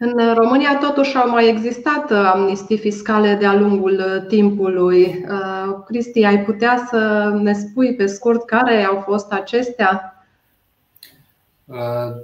În 0.00 0.34
România 0.34 0.78
totuși 0.80 1.16
au 1.16 1.30
mai 1.30 1.48
existat 1.48 2.10
uh, 2.10 2.30
amnistii 2.34 2.78
fiscale 2.78 3.34
de-a 3.34 3.54
lungul 3.54 3.92
uh, 3.92 4.26
timpului. 4.28 5.24
Uh, 5.30 5.82
Cristi, 5.86 6.24
ai 6.24 6.44
putea 6.44 6.86
să 6.90 7.30
ne 7.42 7.52
spui 7.52 7.94
pe 7.94 8.06
scurt 8.06 8.44
care 8.44 8.84
au 8.84 9.02
fost 9.06 9.32
acestea? 9.32 10.12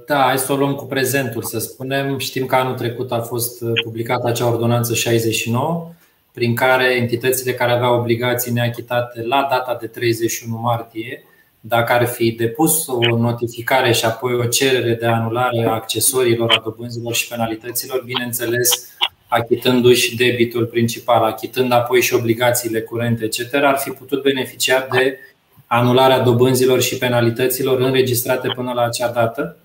Da, 0.07 0.23
hai 0.23 0.39
să 0.39 0.53
o 0.53 0.57
luăm 0.57 0.75
cu 0.75 0.85
prezentul, 0.85 1.43
să 1.43 1.59
spunem. 1.59 2.19
Știm 2.19 2.47
că 2.47 2.55
anul 2.55 2.75
trecut 2.75 3.13
a 3.13 3.21
fost 3.21 3.65
publicată 3.85 4.27
acea 4.27 4.49
ordonanță 4.49 4.95
69, 4.95 5.89
prin 6.33 6.55
care 6.55 6.97
entitățile 6.97 7.53
care 7.53 7.73
aveau 7.73 7.99
obligații 7.99 8.53
neachitate 8.53 9.23
la 9.23 9.47
data 9.51 9.77
de 9.81 9.87
31 9.87 10.59
martie 10.61 11.25
dacă 11.67 11.93
ar 11.93 12.07
fi 12.07 12.31
depus 12.31 12.87
o 12.87 13.17
notificare 13.17 13.93
și 13.93 14.05
apoi 14.05 14.35
o 14.35 14.45
cerere 14.45 14.95
de 14.95 15.07
anulare 15.07 15.65
a 15.67 15.73
accesoriilor, 15.73 16.53
a 16.53 16.61
dobânzilor 16.65 17.15
și 17.15 17.29
penalităților, 17.29 18.03
bineînțeles, 18.05 18.91
achitându-și 19.29 20.17
debitul 20.17 20.67
principal, 20.67 21.23
achitând 21.23 21.73
apoi 21.73 22.01
și 22.01 22.15
obligațiile 22.15 22.81
curente, 22.81 23.25
etc., 23.25 23.55
ar 23.55 23.77
fi 23.79 23.91
putut 23.91 24.23
beneficia 24.23 24.87
de 24.93 25.19
anularea 25.67 26.21
dobânzilor 26.21 26.81
și 26.81 26.99
penalităților 26.99 27.81
înregistrate 27.81 28.49
până 28.49 28.73
la 28.73 28.83
acea 28.83 29.09
dată. 29.09 29.57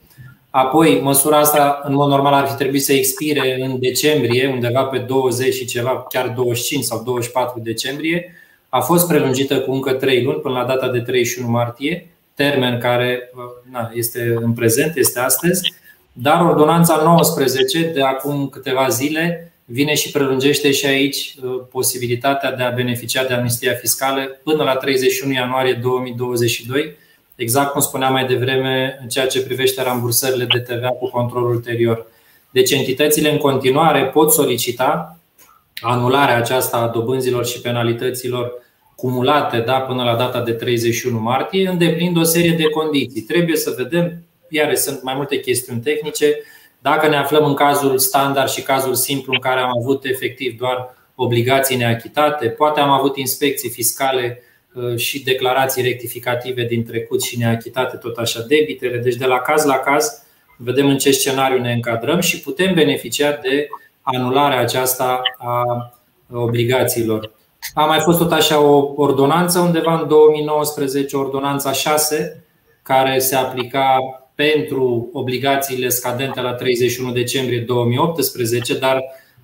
Apoi, 0.49 0.99
măsura 1.01 1.37
asta, 1.37 1.81
în 1.83 1.93
mod 1.93 2.09
normal, 2.09 2.33
ar 2.33 2.47
fi 2.47 2.55
trebuit 2.55 2.83
să 2.83 2.93
expire 2.93 3.61
în 3.61 3.79
decembrie, 3.79 4.47
undeva 4.47 4.83
pe 4.83 4.97
20 4.97 5.53
și 5.53 5.65
ceva, 5.65 6.05
chiar 6.09 6.27
25 6.27 6.83
sau 6.83 7.03
24 7.03 7.59
decembrie, 7.63 8.33
a 8.69 8.79
fost 8.79 9.07
prelungită 9.07 9.59
cu 9.59 9.71
încă 9.71 9.93
3 9.93 10.23
luni 10.23 10.39
până 10.39 10.57
la 10.59 10.65
data 10.65 10.89
de 10.89 10.99
31 10.99 11.49
martie, 11.49 12.09
termen 12.33 12.79
care 12.79 13.31
na, 13.71 13.91
este 13.93 14.37
în 14.41 14.53
prezent, 14.53 14.95
este 14.95 15.19
astăzi, 15.19 15.73
dar 16.13 16.45
ordonanța 16.45 17.01
19 17.03 17.91
de 17.93 18.01
acum 18.01 18.47
câteva 18.47 18.87
zile 18.87 19.53
vine 19.65 19.93
și 19.93 20.11
prelungește 20.11 20.71
și 20.71 20.85
aici 20.85 21.35
uh, 21.43 21.61
posibilitatea 21.71 22.51
de 22.51 22.63
a 22.63 22.69
beneficia 22.69 23.23
de 23.23 23.33
amnistia 23.33 23.73
fiscală 23.73 24.21
până 24.43 24.63
la 24.63 24.75
31 24.75 25.33
ianuarie 25.33 25.73
2022, 25.73 26.95
exact 27.35 27.71
cum 27.71 27.81
spuneam 27.81 28.13
mai 28.13 28.25
devreme 28.25 28.97
în 29.01 29.07
ceea 29.07 29.27
ce 29.27 29.43
privește 29.43 29.83
rambursările 29.83 30.45
de 30.45 30.59
TVA 30.59 30.89
cu 30.89 31.09
control 31.09 31.43
ulterior. 31.43 32.05
Deci 32.49 32.71
entitățile 32.71 33.31
în 33.31 33.37
continuare 33.37 34.05
pot 34.05 34.31
solicita 34.31 35.18
anularea 35.81 36.37
aceasta 36.37 36.77
a 36.77 36.87
dobânzilor 36.87 37.45
și 37.45 37.61
penalităților 37.61 38.51
cumulate 38.95 39.59
da, 39.59 39.79
până 39.79 40.03
la 40.03 40.15
data 40.15 40.41
de 40.41 40.51
31 40.51 41.19
martie, 41.19 41.69
îndeplinind 41.69 42.17
o 42.17 42.23
serie 42.23 42.51
de 42.51 42.69
condiții. 42.69 43.21
Trebuie 43.21 43.55
să 43.55 43.73
vedem, 43.77 44.23
iar 44.49 44.75
sunt 44.75 45.03
mai 45.03 45.13
multe 45.15 45.39
chestiuni 45.39 45.81
tehnice, 45.81 46.35
dacă 46.81 47.07
ne 47.07 47.15
aflăm 47.15 47.45
în 47.45 47.53
cazul 47.53 47.97
standard 47.97 48.49
și 48.49 48.61
cazul 48.61 48.93
simplu 48.93 49.33
în 49.33 49.39
care 49.39 49.59
am 49.59 49.77
avut 49.77 50.05
efectiv 50.05 50.57
doar 50.57 50.97
obligații 51.15 51.77
neachitate, 51.77 52.47
poate 52.47 52.79
am 52.79 52.89
avut 52.89 53.17
inspecții 53.17 53.69
fiscale 53.69 54.41
uh, 54.73 54.95
și 54.95 55.23
declarații 55.23 55.83
rectificative 55.83 56.63
din 56.63 56.83
trecut 56.83 57.23
și 57.23 57.37
neachitate, 57.37 57.97
tot 57.97 58.17
așa 58.17 58.41
debitele. 58.47 58.97
Deci 58.97 59.15
de 59.15 59.25
la 59.25 59.39
caz 59.39 59.65
la 59.65 59.77
caz 59.77 60.23
vedem 60.57 60.87
în 60.87 60.97
ce 60.97 61.11
scenariu 61.11 61.61
ne 61.61 61.71
încadrăm 61.71 62.19
și 62.19 62.39
putem 62.39 62.73
beneficia 62.73 63.31
de 63.31 63.67
anularea 64.01 64.59
aceasta 64.59 65.21
a 65.37 65.63
obligațiilor. 66.33 67.31
A 67.73 67.85
mai 67.85 67.99
fost 67.99 68.17
tot 68.17 68.31
așa 68.31 68.61
o 68.61 68.93
ordonanță 68.95 69.59
undeva 69.59 69.99
în 69.99 70.07
2019, 70.07 71.15
ordonanța 71.15 71.71
6, 71.71 72.43
care 72.83 73.19
se 73.19 73.35
aplica 73.35 73.97
pentru 74.35 75.09
obligațiile 75.13 75.89
scadente 75.89 76.41
la 76.41 76.53
31 76.53 77.11
decembrie 77.11 77.59
2018, 77.59 78.77
dar 78.77 79.03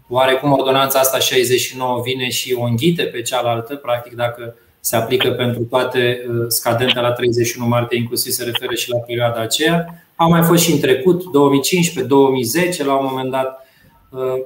oarecum 0.10 0.52
ordonanța 0.52 1.00
asta 1.00 1.20
69 1.20 2.02
vine 2.04 2.30
și 2.30 2.54
o 2.54 2.64
înghite 2.64 3.04
pe 3.04 3.22
cealaltă, 3.22 3.76
practic 3.76 4.14
dacă 4.14 4.56
se 4.80 4.96
aplică 4.96 5.30
pentru 5.32 5.62
toate 5.62 6.26
uh, 6.28 6.46
scadente 6.48 7.00
la 7.00 7.12
31 7.12 7.68
martie, 7.68 7.98
inclusiv 7.98 8.32
se 8.32 8.44
referă 8.44 8.74
și 8.74 8.90
la 8.90 8.98
perioada 8.98 9.42
aceea. 9.42 10.04
A 10.16 10.26
mai 10.26 10.42
fost 10.42 10.64
și 10.64 10.72
în 10.72 10.80
trecut, 10.80 11.24
2015, 11.32 12.14
2010, 12.14 12.84
la 12.84 12.96
un 12.96 13.06
moment 13.10 13.32
dat, 13.32 13.60
Uh, 13.60 13.65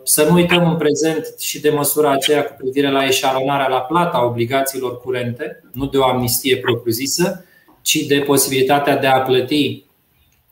să 0.04 0.24
nu 0.24 0.34
uităm 0.34 0.70
în 0.70 0.78
prezent 0.78 1.36
și 1.40 1.62
de 1.62 1.70
măsura 1.70 2.12
aceea 2.12 2.44
cu 2.46 2.54
privire 2.58 2.92
la 2.92 3.06
eșalonarea 3.06 3.68
la 3.68 3.80
plata 3.80 4.26
obligațiilor 4.26 5.02
curente, 5.02 5.64
nu 5.72 5.86
de 5.86 5.98
o 5.98 6.04
amnistie 6.04 6.58
propriu-zisă, 6.58 7.46
ci 7.82 7.96
de 7.96 8.20
posibilitatea 8.20 8.98
de 8.98 9.08
a 9.08 9.20
plăti 9.22 9.84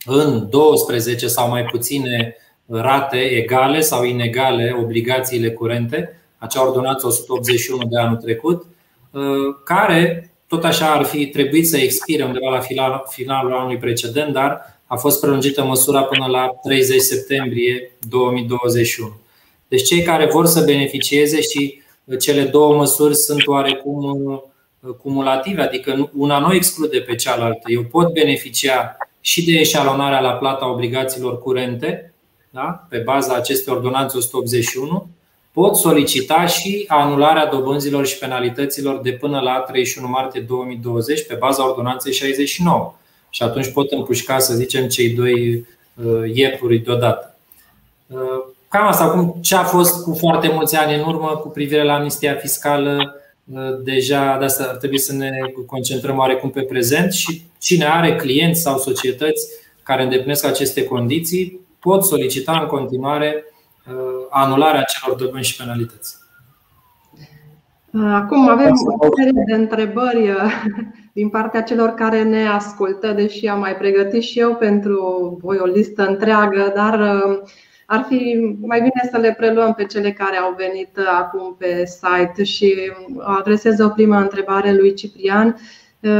în 0.05 0.49
12 0.49 1.27
sau 1.27 1.49
mai 1.49 1.63
puține 1.63 2.35
rate 2.65 3.17
egale 3.17 3.79
sau 3.79 4.03
inegale 4.03 4.75
obligațiile 4.81 5.51
curente, 5.51 6.21
acea 6.37 6.65
ordonanță 6.67 7.07
181 7.07 7.83
de 7.89 7.99
anul 7.99 8.17
trecut, 8.17 8.65
uh, 9.11 9.21
care 9.63 10.31
tot 10.47 10.63
așa 10.63 10.91
ar 10.91 11.03
fi 11.03 11.27
trebuit 11.27 11.67
să 11.67 11.77
expire 11.77 12.23
undeva 12.23 12.49
la 12.49 13.03
finalul 13.09 13.53
anului 13.53 13.77
precedent, 13.77 14.33
dar 14.33 14.76
a 14.87 14.95
fost 14.95 15.19
prelungită 15.19 15.63
măsura 15.63 16.03
până 16.03 16.25
la 16.25 16.47
30 16.63 17.01
septembrie 17.01 17.91
2021. 18.09 19.13
Deci 19.67 19.83
cei 19.83 20.01
care 20.01 20.25
vor 20.25 20.45
să 20.45 20.63
beneficieze 20.63 21.41
și 21.41 21.81
uh, 22.03 22.19
cele 22.19 22.43
două 22.43 22.75
măsuri 22.75 23.15
sunt 23.15 23.47
oarecum 23.47 24.03
uh, 24.83 24.93
cumulative, 25.01 25.61
adică 25.61 26.09
una 26.13 26.39
nu 26.39 26.53
exclude 26.53 26.99
pe 26.99 27.15
cealaltă. 27.15 27.71
Eu 27.71 27.83
pot 27.83 28.13
beneficia 28.13 28.97
și 29.21 29.45
de 29.45 29.51
eșalonarea 29.51 30.19
la 30.19 30.31
plata 30.31 30.71
obligațiilor 30.71 31.41
curente, 31.41 32.13
da? 32.49 32.85
pe 32.89 32.97
baza 32.97 33.33
acestei 33.35 33.73
ordonanțe 33.73 34.17
181, 34.17 35.09
pot 35.51 35.75
solicita 35.75 36.45
și 36.45 36.85
anularea 36.87 37.45
dobânzilor 37.45 38.05
și 38.05 38.17
penalităților 38.17 39.01
de 39.01 39.11
până 39.11 39.39
la 39.39 39.59
31 39.59 40.07
martie 40.07 40.41
2020 40.41 41.25
pe 41.25 41.35
baza 41.35 41.67
ordonanței 41.67 42.13
69. 42.13 42.93
Și 43.37 43.43
atunci 43.43 43.71
pot 43.71 43.91
împușca, 43.91 44.39
să 44.39 44.53
zicem, 44.53 44.87
cei 44.87 45.09
doi 45.09 45.65
uh, 45.93 46.31
iepuri 46.33 46.77
deodată. 46.77 47.35
Uh, 48.07 48.43
cam 48.67 48.87
asta, 48.87 49.03
acum 49.03 49.35
ce 49.41 49.55
a 49.55 49.63
fost 49.63 50.03
cu 50.03 50.13
foarte 50.13 50.51
mulți 50.53 50.75
ani 50.75 50.95
în 50.95 51.07
urmă 51.07 51.39
cu 51.41 51.49
privire 51.49 51.83
la 51.83 51.93
amnistia 51.93 52.35
fiscală, 52.35 53.15
uh, 53.53 53.59
deja 53.83 54.37
de 54.37 54.45
asta 54.45 54.63
ar 54.69 54.75
trebui 54.75 54.99
să 54.99 55.13
ne 55.13 55.31
concentrăm 55.65 56.17
oarecum 56.17 56.49
pe 56.49 56.61
prezent 56.61 57.13
și 57.13 57.41
cine 57.59 57.85
are 57.85 58.15
clienți 58.15 58.61
sau 58.61 58.77
societăți 58.77 59.47
care 59.83 60.03
îndeplinesc 60.03 60.45
aceste 60.45 60.83
condiții 60.83 61.59
pot 61.79 62.05
solicita 62.05 62.59
în 62.59 62.67
continuare 62.67 63.43
Uh, 63.87 64.25
anularea 64.29 64.83
celor 64.83 65.17
dobânzi 65.17 65.49
și 65.49 65.55
penalități. 65.55 66.15
Acum 67.93 68.49
avem 68.49 68.71
o 68.97 69.07
serie 69.15 69.43
de 69.45 69.53
întrebări 69.53 70.29
uh, 70.29 70.63
din 71.17 71.29
partea 71.29 71.61
celor 71.61 71.89
care 71.89 72.23
ne 72.23 72.47
ascultă, 72.47 73.11
deși 73.11 73.47
am 73.47 73.59
mai 73.59 73.75
pregătit 73.75 74.21
și 74.21 74.39
eu 74.39 74.55
pentru 74.55 74.99
voi 75.41 75.57
o 75.59 75.65
listă 75.65 76.07
întreagă, 76.07 76.71
dar 76.75 76.99
uh, 76.99 77.39
ar 77.85 78.05
fi 78.07 78.37
mai 78.61 78.77
bine 78.79 79.09
să 79.11 79.17
le 79.17 79.35
preluăm 79.37 79.73
pe 79.73 79.85
cele 79.85 80.11
care 80.11 80.37
au 80.37 80.55
venit 80.57 80.97
acum 81.19 81.55
pe 81.57 81.85
site 81.85 82.43
și 82.43 82.91
adresez 83.19 83.79
o 83.79 83.89
primă 83.89 84.17
întrebare 84.17 84.73
lui 84.73 84.93
Ciprian. 84.93 85.55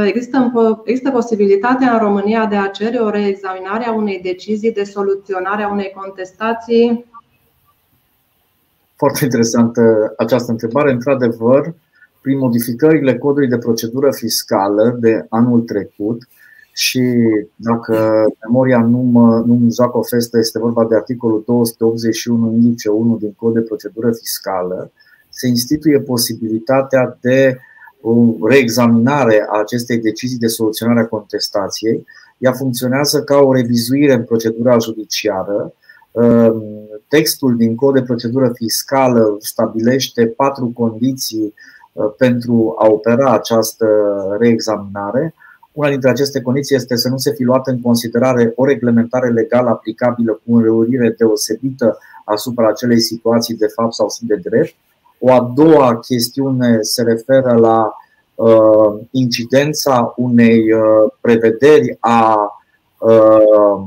Există, 0.04 0.52
există 0.84 1.10
posibilitatea 1.10 1.92
în 1.92 1.98
România 1.98 2.46
de 2.46 2.56
a 2.56 2.66
cere 2.66 2.98
o 2.98 3.10
reexaminare 3.10 3.84
a 3.84 3.92
unei 3.92 4.20
decizii 4.22 4.72
de 4.72 4.84
soluționare 4.84 5.62
a 5.62 5.70
unei 5.70 5.92
contestații 5.94 7.04
foarte 8.96 9.24
interesantă 9.24 10.14
această 10.16 10.50
întrebare. 10.50 10.90
Într-adevăr, 10.90 11.74
prin 12.28 12.40
modificările 12.40 13.18
codului 13.18 13.48
de 13.48 13.58
procedură 13.58 14.12
fiscală 14.12 14.96
de 15.00 15.26
anul 15.28 15.60
trecut 15.60 16.28
și 16.72 17.02
dacă 17.56 18.24
memoria 18.46 18.80
nu 18.80 18.98
mă, 18.98 19.42
nu 19.46 19.54
mă 19.54 19.68
joacă 19.74 19.98
o 19.98 20.02
festă, 20.02 20.38
este 20.38 20.58
vorba 20.58 20.84
de 20.84 20.94
articolul 20.94 21.42
281 21.46 22.52
indice 22.52 22.88
1 22.88 23.16
din 23.16 23.32
cod 23.36 23.54
de 23.54 23.60
procedură 23.60 24.12
fiscală, 24.12 24.92
se 25.28 25.48
instituie 25.48 26.00
posibilitatea 26.00 27.18
de 27.20 27.58
o 28.00 28.34
reexaminare 28.48 29.46
a 29.48 29.58
acestei 29.58 29.98
decizii 29.98 30.38
de 30.38 30.46
soluționare 30.46 31.00
a 31.00 31.06
contestației. 31.06 32.04
Ea 32.38 32.52
funcționează 32.52 33.22
ca 33.22 33.38
o 33.38 33.52
revizuire 33.52 34.12
în 34.12 34.24
procedura 34.24 34.78
judiciară 34.78 35.72
Ehm, 36.12 36.62
textul 37.08 37.56
din 37.56 37.74
cod 37.74 37.94
de 37.94 38.02
procedură 38.02 38.52
fiscală 38.54 39.36
stabilește 39.40 40.26
patru 40.26 40.70
condiții 40.74 41.44
eh, 41.44 41.52
pentru 42.16 42.74
a 42.78 42.86
opera 42.88 43.32
această 43.32 43.86
reexaminare. 44.38 45.34
Una 45.72 45.88
dintre 45.88 46.10
aceste 46.10 46.40
condiții 46.40 46.76
este 46.76 46.96
să 46.96 47.08
nu 47.08 47.16
se 47.16 47.32
fi 47.32 47.42
luată 47.42 47.70
în 47.70 47.80
considerare 47.80 48.52
o 48.56 48.64
reglementare 48.64 49.28
legală 49.28 49.68
aplicabilă 49.68 50.32
cu 50.32 50.56
înrăurire 50.56 51.14
deosebită 51.18 51.98
asupra 52.24 52.68
acelei 52.68 53.00
situații 53.00 53.56
de 53.56 53.66
fapt 53.66 53.94
sau 53.94 54.06
de 54.20 54.34
drept. 54.34 54.74
O 55.18 55.32
a 55.32 55.52
doua 55.54 55.98
chestiune 55.98 56.78
se 56.80 57.02
referă 57.02 57.52
la 57.52 57.92
uh, 58.34 59.00
incidența 59.10 60.14
unei 60.16 60.72
uh, 60.72 61.12
prevederi 61.20 61.96
a 62.00 62.36
uh, 62.98 63.86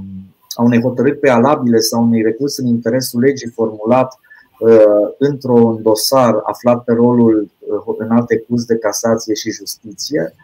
a 0.54 0.64
unei 0.64 0.82
hotărâri 0.82 1.18
prealabile 1.18 1.78
sau 1.78 2.04
unui 2.04 2.22
recurs 2.22 2.58
în 2.58 2.66
interesul 2.66 3.20
legii 3.20 3.50
formulat 3.50 4.20
uh, 4.60 5.10
într-un 5.18 5.82
dosar 5.82 6.40
aflat 6.44 6.84
pe 6.84 6.94
rolul 6.94 7.50
uh, 7.60 7.61
în 7.98 8.12
alte 8.12 8.38
curs 8.38 8.66
de 8.66 8.78
casație 8.78 9.34
și 9.34 9.52
justiție. 9.52 10.36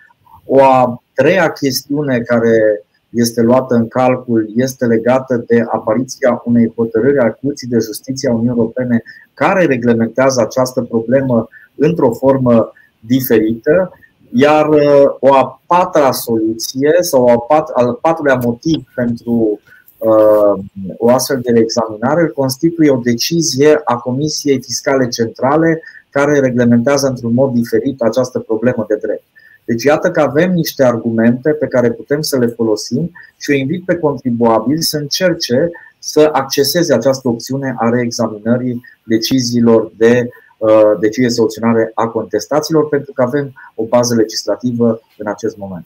O 0.45 0.63
a 0.63 1.01
treia 1.13 1.51
chestiune 1.51 2.19
care 2.19 2.81
este 3.09 3.41
luată 3.41 3.75
în 3.75 3.87
calcul 3.87 4.49
este 4.55 4.85
legată 4.85 5.43
de 5.47 5.63
apariția 5.71 6.41
unei 6.45 6.73
hotărâri 6.75 7.19
a 7.19 7.31
Curții 7.31 7.67
de 7.67 7.77
Justiție 7.77 8.29
a 8.29 8.31
Uniunii 8.31 8.57
Europene 8.57 9.03
care 9.33 9.65
reglementează 9.65 10.41
această 10.41 10.81
problemă 10.81 11.47
într-o 11.75 12.11
formă 12.11 12.71
diferită, 12.99 13.91
iar 14.33 14.69
uh, 14.69 14.81
o 15.19 15.33
a 15.33 15.61
patra 15.65 16.11
soluție 16.11 16.95
sau 16.99 17.47
al 17.73 17.93
patrulea 18.01 18.35
motiv 18.35 18.83
pentru 18.95 19.59
Uh, 19.97 20.63
o 20.97 21.09
astfel 21.09 21.39
de 21.41 21.59
examinare 21.59 22.21
îl 22.21 22.31
constituie 22.31 22.89
o 22.89 22.99
decizie 23.03 23.81
a 23.83 23.95
Comisiei 23.95 24.61
Fiscale 24.61 25.07
Centrale 25.07 25.81
care 26.17 26.39
reglementează 26.39 27.07
într-un 27.07 27.33
mod 27.33 27.53
diferit 27.53 28.01
această 28.01 28.39
problemă 28.39 28.85
de 28.87 28.95
drept. 28.95 29.23
Deci 29.65 29.83
iată 29.83 30.11
că 30.11 30.21
avem 30.21 30.51
niște 30.51 30.83
argumente 30.83 31.49
pe 31.51 31.67
care 31.67 31.91
putem 31.91 32.21
să 32.21 32.37
le 32.37 32.47
folosim 32.47 33.11
și 33.37 33.51
o 33.51 33.53
invit 33.53 33.85
pe 33.85 33.95
contribuabil 33.95 34.77
să 34.81 34.97
încerce 34.97 35.71
să 35.99 36.29
acceseze 36.31 36.93
această 36.93 37.27
opțiune 37.27 37.75
a 37.77 37.89
reexaminării 37.89 38.81
deciziilor 39.03 39.91
de 39.97 40.29
uh, 40.57 40.69
decizie 40.99 41.29
soluționare 41.29 41.91
a 41.93 42.07
contestațiilor, 42.07 42.87
pentru 42.87 43.11
că 43.13 43.21
avem 43.21 43.53
o 43.75 43.83
bază 43.83 44.15
legislativă 44.15 44.99
în 45.17 45.27
acest 45.27 45.57
moment. 45.57 45.85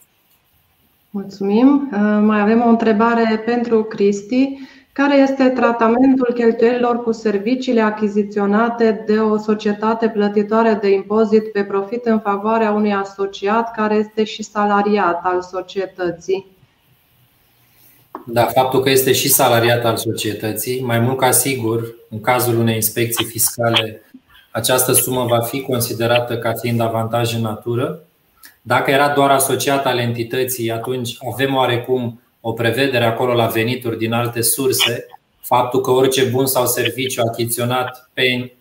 Mulțumim. 1.10 1.90
Uh, 1.94 2.20
mai 2.24 2.42
avem 2.42 2.64
o 2.66 2.70
întrebare 2.70 3.42
pentru 3.46 3.84
Cristi. 3.84 4.60
Care 4.94 5.18
este 5.18 5.50
tratamentul 5.50 6.34
cheltuielilor 6.34 7.04
cu 7.04 7.12
serviciile 7.12 7.82
achiziționate 7.82 9.04
de 9.08 9.20
o 9.20 9.38
societate 9.38 10.10
plătitoare 10.10 10.80
de 10.82 10.90
impozit 10.90 11.52
pe 11.52 11.64
profit 11.64 12.06
în 12.06 12.20
favoarea 12.20 12.72
unui 12.72 12.94
asociat 12.94 13.76
care 13.76 13.96
este 13.96 14.24
și 14.24 14.44
salariat 14.44 15.20
al 15.24 15.42
societății? 15.42 16.46
Da, 18.26 18.46
faptul 18.46 18.82
că 18.82 18.90
este 18.90 19.12
și 19.12 19.30
salariat 19.30 19.86
al 19.86 19.98
societății, 19.98 20.82
mai 20.82 21.00
mult 21.00 21.18
ca 21.18 21.32
sigur, 21.32 21.96
în 22.10 22.22
cazul 22.22 22.60
unei 22.60 22.76
inspecții 22.76 23.26
fiscale, 23.26 24.02
această 24.52 24.92
sumă 24.92 25.26
va 25.26 25.40
fi 25.40 25.62
considerată 25.62 26.38
ca 26.38 26.54
fiind 26.54 26.82
avantaj 26.82 27.34
în 27.34 27.42
natură 27.42 28.04
dacă 28.62 28.92
era 28.92 29.10
doar 29.10 29.30
asociat 29.30 29.86
al 29.86 29.98
entității, 29.98 30.72
atunci 30.72 31.18
avem 31.34 31.56
oarecum 31.56 32.22
o 32.42 32.54
prevedere 32.54 33.06
acolo 33.06 33.34
la 33.34 33.46
venituri 33.46 33.98
din 33.98 34.14
alte 34.14 34.42
surse, 34.42 35.06
faptul 35.42 35.82
că 35.82 35.92
orice 35.92 36.24
bun 36.24 36.46
sau 36.46 36.66
serviciu 36.66 37.22
achiziționat 37.22 38.10
pe, 38.14 38.52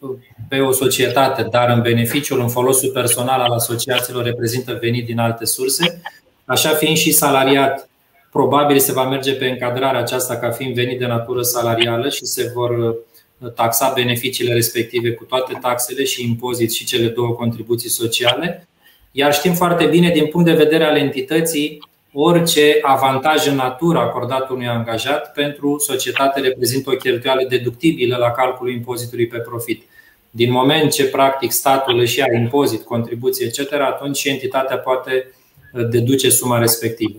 pe 0.48 0.60
o 0.60 0.72
societate, 0.72 1.42
dar 1.42 1.68
în 1.68 1.82
beneficiul, 1.82 2.40
în 2.40 2.48
folosul 2.48 2.90
personal 2.90 3.40
al 3.40 3.52
asociațiilor, 3.52 4.24
reprezintă 4.24 4.78
venit 4.80 5.06
din 5.06 5.18
alte 5.18 5.44
surse, 5.44 6.00
așa 6.44 6.68
fiind 6.68 6.96
și 6.96 7.12
salariat, 7.12 7.88
probabil 8.30 8.78
se 8.78 8.92
va 8.92 9.08
merge 9.08 9.32
pe 9.32 9.48
încadrarea 9.48 10.00
aceasta 10.00 10.36
ca 10.36 10.50
fiind 10.50 10.74
venit 10.74 10.98
de 10.98 11.06
natură 11.06 11.42
salarială 11.42 12.08
și 12.08 12.24
se 12.24 12.50
vor 12.54 12.70
uh, 12.70 13.52
taxa 13.54 13.92
beneficiile 13.94 14.52
respective 14.52 15.10
cu 15.10 15.24
toate 15.24 15.58
taxele 15.60 16.04
și 16.04 16.24
impozit 16.24 16.72
și 16.72 16.84
cele 16.84 17.06
două 17.08 17.28
contribuții 17.28 17.88
sociale. 17.88 18.68
Iar 19.12 19.34
știm 19.34 19.54
foarte 19.54 19.86
bine, 19.86 20.10
din 20.10 20.26
punct 20.26 20.46
de 20.46 20.64
vedere 20.64 20.84
al 20.84 20.96
entității, 20.96 21.78
orice 22.12 22.78
avantaj 22.82 23.46
în 23.46 23.54
natură 23.54 23.98
acordat 23.98 24.50
unui 24.50 24.66
angajat 24.66 25.32
pentru 25.32 25.78
societate 25.78 26.40
reprezintă 26.40 26.90
o 26.90 26.96
cheltuială 26.96 27.46
deductibilă 27.48 28.16
la 28.16 28.30
calculul 28.30 28.72
impozitului 28.72 29.26
pe 29.26 29.38
profit. 29.38 29.82
Din 30.30 30.50
moment 30.50 30.90
ce 30.92 31.06
practic 31.06 31.50
statul 31.50 31.98
își 31.98 32.18
ia 32.18 32.26
impozit, 32.34 32.82
contribuție, 32.82 33.46
etc., 33.46 33.72
atunci 33.72 34.16
și 34.16 34.28
entitatea 34.28 34.78
poate 34.78 35.34
uh, 35.72 35.88
deduce 35.90 36.30
suma 36.30 36.58
respectivă. 36.58 37.18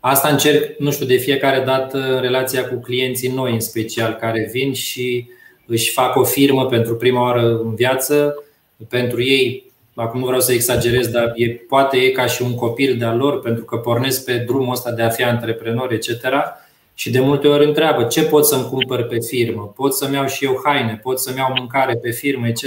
Asta 0.00 0.28
încerc, 0.28 0.78
nu 0.78 0.90
știu, 0.90 1.06
de 1.06 1.16
fiecare 1.16 1.64
dată 1.64 1.98
în 1.98 2.20
relația 2.20 2.68
cu 2.68 2.74
clienții 2.74 3.28
noi, 3.28 3.52
în 3.52 3.60
special, 3.60 4.12
care 4.12 4.48
vin 4.52 4.72
și 4.72 5.26
își 5.66 5.90
fac 5.90 6.16
o 6.16 6.24
firmă 6.24 6.66
pentru 6.66 6.96
prima 6.96 7.22
oară 7.22 7.60
în 7.64 7.74
viață. 7.74 8.44
Pentru 8.88 9.22
ei 9.22 9.72
acum 9.94 10.20
nu 10.20 10.26
vreau 10.26 10.40
să 10.40 10.52
exagerez, 10.52 11.08
dar 11.08 11.32
e, 11.34 11.48
poate 11.48 11.96
e 11.96 12.10
ca 12.10 12.26
și 12.26 12.42
un 12.42 12.54
copil 12.54 12.96
de-al 12.98 13.16
lor, 13.16 13.40
pentru 13.40 13.64
că 13.64 13.76
pornesc 13.76 14.24
pe 14.24 14.36
drumul 14.36 14.72
ăsta 14.72 14.90
de 14.90 15.02
a 15.02 15.08
fi 15.08 15.22
antreprenor, 15.22 15.92
etc. 15.92 16.08
Și 16.94 17.10
de 17.10 17.20
multe 17.20 17.48
ori 17.48 17.64
întreabă 17.64 18.04
ce 18.04 18.22
pot 18.22 18.46
să-mi 18.46 18.68
cumpăr 18.68 19.02
pe 19.02 19.18
firmă, 19.18 19.72
pot 19.76 19.94
să-mi 19.94 20.14
iau 20.14 20.26
și 20.26 20.44
eu 20.44 20.60
haine, 20.64 21.00
pot 21.02 21.20
să-mi 21.20 21.36
iau 21.36 21.52
mâncare 21.56 21.94
pe 21.94 22.10
firmă, 22.10 22.46
etc. 22.46 22.64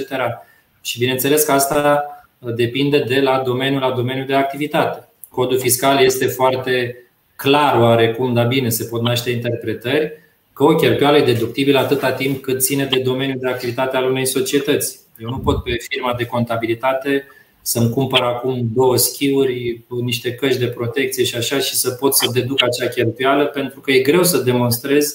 Și 0.82 1.00
bineînțeles 1.00 1.44
că 1.44 1.52
asta 1.52 2.06
depinde 2.40 3.00
de 3.00 3.20
la 3.20 3.42
domeniul 3.46 3.82
la 3.82 3.92
domeniul 3.92 4.26
de 4.26 4.34
activitate. 4.34 5.08
Codul 5.30 5.60
fiscal 5.60 6.04
este 6.04 6.26
foarte 6.26 7.02
clar 7.36 7.80
oarecum, 7.82 8.34
dar 8.34 8.48
bine, 8.48 8.70
se 8.70 8.84
pot 8.84 9.02
naște 9.02 9.30
interpretări, 9.30 10.12
că 10.54 10.64
o 10.64 10.76
cheltuială 10.76 11.18
e 11.18 11.34
deductibilă 11.34 11.80
atâta 11.80 12.12
timp 12.12 12.42
cât 12.42 12.62
ține 12.62 12.86
de 12.86 13.00
domeniul 13.00 13.40
de 13.40 13.48
activitate 13.48 13.98
al 13.98 14.10
unei 14.10 14.26
societăți. 14.26 15.00
Eu 15.20 15.30
nu 15.30 15.40
pot 15.40 15.64
pe 15.64 15.78
firma 15.90 16.14
de 16.14 16.26
contabilitate 16.26 17.28
să-mi 17.62 17.90
cumpăr 17.90 18.20
acum 18.20 18.70
două 18.74 18.98
schiuri, 18.98 19.86
niște 19.88 20.34
căști 20.34 20.60
de 20.60 20.68
protecție 20.68 21.24
și 21.24 21.36
așa 21.36 21.60
și 21.60 21.76
să 21.76 21.90
pot 21.90 22.16
să 22.16 22.30
deduc 22.34 22.64
acea 22.64 22.88
cheltuială 22.88 23.46
pentru 23.46 23.80
că 23.80 23.92
e 23.92 24.00
greu 24.00 24.24
să 24.24 24.38
demonstrez 24.38 25.14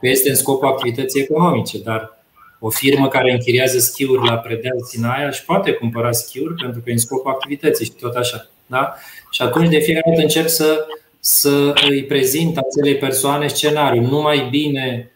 că 0.00 0.08
este 0.08 0.28
în 0.28 0.34
scopul 0.34 0.68
activității 0.68 1.20
economice, 1.20 1.78
dar 1.78 2.22
o 2.58 2.70
firmă 2.70 3.08
care 3.08 3.32
închiriază 3.32 3.78
schiuri 3.78 4.26
la 4.26 4.36
Predeal 4.36 4.76
Sinaia 4.88 5.26
își 5.26 5.44
poate 5.44 5.72
cumpăra 5.72 6.12
schiuri 6.12 6.54
pentru 6.62 6.80
că 6.80 6.90
e 6.90 6.92
în 6.92 6.98
scopul 6.98 7.30
activității 7.30 7.84
și 7.84 7.92
tot 7.92 8.14
așa. 8.14 8.48
Da? 8.66 8.94
Și 9.30 9.42
atunci 9.42 9.68
de 9.68 9.78
fiecare 9.78 10.10
dată 10.10 10.20
încerc 10.20 10.48
să, 10.48 10.86
să 11.20 11.72
îi 11.88 12.04
prezint 12.04 12.56
acelei 12.56 12.96
persoane 12.96 13.46
scenariu. 13.46 14.02
Nu 14.02 14.20
mai 14.20 14.48
bine 14.50 15.10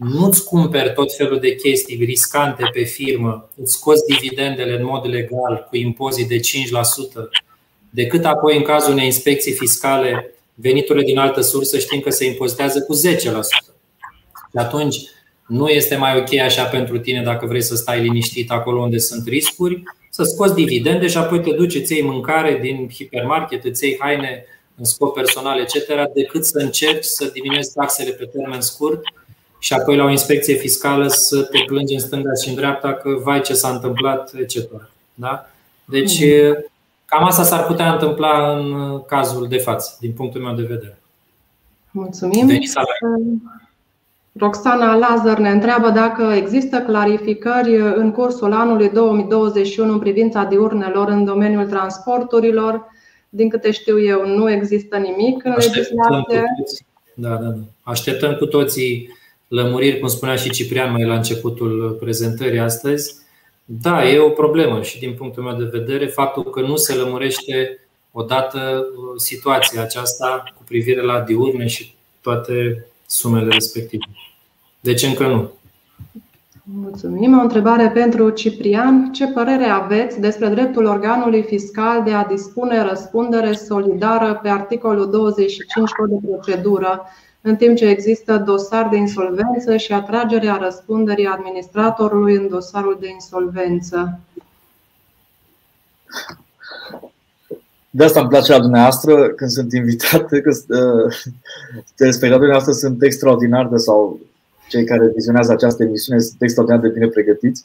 nu-ți 0.00 0.44
cumperi 0.44 0.92
tot 0.92 1.14
felul 1.14 1.38
de 1.40 1.54
chestii 1.54 2.04
riscante 2.04 2.70
pe 2.72 2.82
firmă, 2.82 3.50
îți 3.56 3.72
scoți 3.72 4.04
dividendele 4.06 4.76
în 4.76 4.84
mod 4.84 5.06
legal 5.06 5.66
cu 5.68 5.76
impozit 5.76 6.28
de 6.28 6.36
5%, 6.36 6.40
decât 7.90 8.24
apoi 8.24 8.56
în 8.56 8.62
cazul 8.62 8.92
unei 8.92 9.04
inspecții 9.04 9.52
fiscale 9.52 10.34
veniturile 10.54 11.04
din 11.04 11.18
altă 11.18 11.40
sursă 11.40 11.78
știm 11.78 12.00
că 12.00 12.10
se 12.10 12.26
impozitează 12.26 12.80
cu 12.80 12.96
10%. 12.96 13.00
Și 14.50 14.56
atunci 14.56 14.96
nu 15.46 15.68
este 15.68 15.96
mai 15.96 16.18
ok 16.18 16.34
așa 16.34 16.64
pentru 16.64 16.98
tine 16.98 17.22
dacă 17.22 17.46
vrei 17.46 17.62
să 17.62 17.76
stai 17.76 18.00
liniștit 18.00 18.50
acolo 18.50 18.80
unde 18.82 18.98
sunt 18.98 19.28
riscuri, 19.28 19.82
să 20.10 20.22
scoți 20.22 20.54
dividende 20.54 21.06
și 21.06 21.16
apoi 21.16 21.40
te 21.40 21.52
duci, 21.52 21.74
îți 21.74 21.92
iei 21.92 22.02
mâncare 22.02 22.58
din 22.62 22.88
hipermarket, 22.94 23.64
îți 23.64 23.84
iei 23.84 23.96
haine 23.98 24.44
în 24.76 24.84
scop 24.84 25.14
personal, 25.14 25.60
etc., 25.60 25.86
decât 26.14 26.44
să 26.44 26.58
încerci 26.58 27.04
să 27.04 27.30
diminuezi 27.32 27.72
taxele 27.72 28.10
pe 28.10 28.24
termen 28.24 28.60
scurt 28.60 29.02
și 29.60 29.72
apoi 29.72 29.96
la 29.96 30.04
o 30.04 30.10
inspecție 30.10 30.54
fiscală 30.54 31.06
să 31.06 31.42
te 31.42 31.58
plângi 31.66 31.94
în 31.94 32.00
stânga 32.00 32.30
și 32.42 32.48
în 32.48 32.54
dreapta 32.54 32.92
că 32.92 33.10
vai 33.22 33.40
ce 33.40 33.54
s-a 33.54 33.68
întâmplat, 33.68 34.32
etc. 34.34 34.56
Da? 35.14 35.46
Deci 35.84 36.24
mhm. 36.24 36.70
cam 37.04 37.24
asta 37.24 37.42
s-ar 37.42 37.66
putea 37.66 37.92
întâmpla 37.92 38.56
în 38.56 39.00
cazul 39.06 39.48
de 39.48 39.58
față, 39.58 39.96
din 40.00 40.12
punctul 40.12 40.40
meu 40.40 40.54
de 40.54 40.62
vedere. 40.62 40.98
Mulțumim. 41.90 42.48
Roxana 44.32 44.96
Lazar 44.96 45.38
ne 45.38 45.50
întreabă 45.50 45.90
dacă 45.90 46.22
există 46.22 46.78
clarificări 46.80 47.76
în 47.76 48.10
cursul 48.12 48.52
anului 48.52 48.90
2021 48.90 49.92
în 49.92 49.98
privința 49.98 50.44
diurnelor 50.44 51.08
în 51.08 51.24
domeniul 51.24 51.66
transporturilor. 51.66 52.86
Din 53.28 53.48
câte 53.48 53.70
știu 53.70 54.00
eu, 54.02 54.26
nu 54.26 54.50
există 54.50 54.96
nimic 54.96 55.44
în 55.44 55.54
legislație. 55.56 56.44
Da, 57.14 57.28
da, 57.28 57.36
da. 57.36 57.60
Așteptăm 57.82 58.34
cu 58.34 58.46
toții 58.46 59.18
lămuriri, 59.50 59.98
cum 59.98 60.08
spunea 60.08 60.36
și 60.36 60.50
Ciprian 60.50 60.92
mai 60.92 61.04
la 61.04 61.14
începutul 61.14 61.96
prezentării 62.00 62.58
astăzi. 62.58 63.14
Da, 63.64 64.08
e 64.08 64.18
o 64.18 64.28
problemă 64.28 64.82
și 64.82 64.98
din 64.98 65.14
punctul 65.14 65.42
meu 65.42 65.56
de 65.56 65.78
vedere 65.78 66.06
faptul 66.06 66.44
că 66.44 66.60
nu 66.60 66.76
se 66.76 66.94
lămurește 66.94 67.78
odată 68.12 68.86
uh, 68.96 69.20
situația 69.20 69.82
aceasta 69.82 70.42
cu 70.56 70.62
privire 70.66 71.02
la 71.02 71.20
diurne 71.20 71.66
și 71.66 71.94
toate 72.20 72.86
sumele 73.06 73.48
respective. 73.52 74.04
Deci 74.80 75.02
încă 75.02 75.26
nu. 75.26 75.50
Mulțumim. 76.62 77.38
O 77.38 77.42
întrebare 77.42 77.90
pentru 77.90 78.30
Ciprian. 78.30 79.12
Ce 79.12 79.26
părere 79.26 79.64
aveți 79.64 80.20
despre 80.20 80.48
dreptul 80.48 80.84
organului 80.84 81.42
fiscal 81.42 82.02
de 82.02 82.12
a 82.12 82.24
dispune 82.24 82.82
răspundere 82.82 83.52
solidară 83.52 84.38
pe 84.42 84.48
articolul 84.48 85.10
25 85.10 85.90
cod 85.90 86.08
de 86.08 86.26
procedură, 86.28 87.02
în 87.42 87.56
timp 87.56 87.76
ce 87.76 87.86
există 87.86 88.36
dosar 88.36 88.88
de 88.88 88.96
insolvență 88.96 89.76
și 89.76 89.92
atragerea 89.92 90.56
răspunderii 90.56 91.26
administratorului 91.26 92.34
în 92.34 92.48
dosarul 92.48 92.96
de 93.00 93.08
insolvență? 93.08 94.20
De 97.90 98.04
asta 98.04 98.20
îmi 98.20 98.28
place 98.28 98.52
la 98.52 98.60
dumneavoastră 98.60 99.28
când 99.28 99.50
sunt 99.50 99.72
invitat, 99.72 100.28
că 100.44 100.50
uh, 100.68 101.16
telespectatorii 101.96 102.50
noastre 102.50 102.72
sunt 102.72 103.02
extraordinar 103.02 103.68
de 103.68 103.76
sau 103.76 104.20
cei 104.68 104.84
care 104.84 105.10
vizionează 105.14 105.52
această 105.52 105.82
emisiune 105.82 106.20
sunt 106.20 106.42
extraordinar 106.42 106.82
de 106.82 106.88
bine 106.88 107.06
pregătiți. 107.06 107.64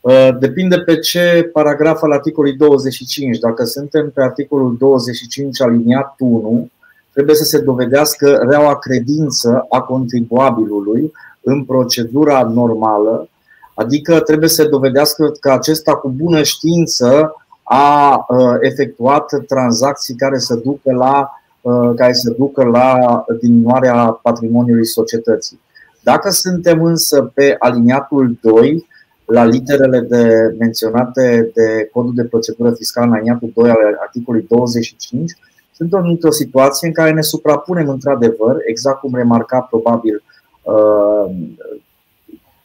Uh, 0.00 0.28
depinde 0.38 0.78
pe 0.78 0.98
ce 0.98 1.50
paragraf 1.52 2.02
al 2.02 2.12
articolului 2.12 2.56
25. 2.56 3.38
Dacă 3.38 3.64
suntem 3.64 4.10
pe 4.10 4.22
articolul 4.22 4.76
25 4.76 5.60
aliniat 5.60 6.14
1, 6.18 6.70
trebuie 7.18 7.38
să 7.38 7.44
se 7.44 7.60
dovedească 7.60 8.46
reaua 8.48 8.78
credință 8.78 9.66
a 9.68 9.80
contribuabilului 9.80 11.12
în 11.42 11.64
procedura 11.64 12.42
normală, 12.42 13.28
adică 13.74 14.20
trebuie 14.20 14.48
să 14.48 14.62
se 14.62 14.68
dovedească 14.68 15.32
că 15.40 15.50
acesta 15.50 15.96
cu 15.96 16.08
bună 16.08 16.42
știință 16.42 17.34
a 17.62 18.24
uh, 18.28 18.56
efectuat 18.60 19.44
tranzacții 19.46 20.14
care 20.14 20.38
să 20.38 20.54
ducă 20.54 20.92
la, 20.92 21.30
uh, 21.60 21.92
care 21.96 22.12
să 22.12 22.34
ducă 22.38 22.64
la 22.64 23.24
diminuarea 23.40 24.18
patrimoniului 24.22 24.86
societății. 24.86 25.60
Dacă 26.02 26.30
suntem 26.30 26.82
însă 26.82 27.30
pe 27.34 27.56
aliniatul 27.58 28.38
2, 28.40 28.86
la 29.24 29.44
literele 29.44 30.00
de 30.00 30.54
menționate 30.58 31.50
de 31.54 31.88
codul 31.92 32.14
de 32.14 32.24
procedură 32.24 32.72
fiscală 32.72 33.06
în 33.06 33.12
aliniatul 33.12 33.50
2 33.54 33.70
al 33.70 33.98
articolului 34.00 34.46
25, 34.48 35.36
suntem 35.78 36.06
într-o 36.06 36.30
situație 36.30 36.88
în 36.88 36.94
care 36.94 37.12
ne 37.12 37.20
suprapunem 37.20 37.88
într-adevăr, 37.88 38.56
exact 38.66 39.00
cum 39.00 39.14
remarca 39.14 39.60
probabil 39.60 40.22
uh, 40.62 41.34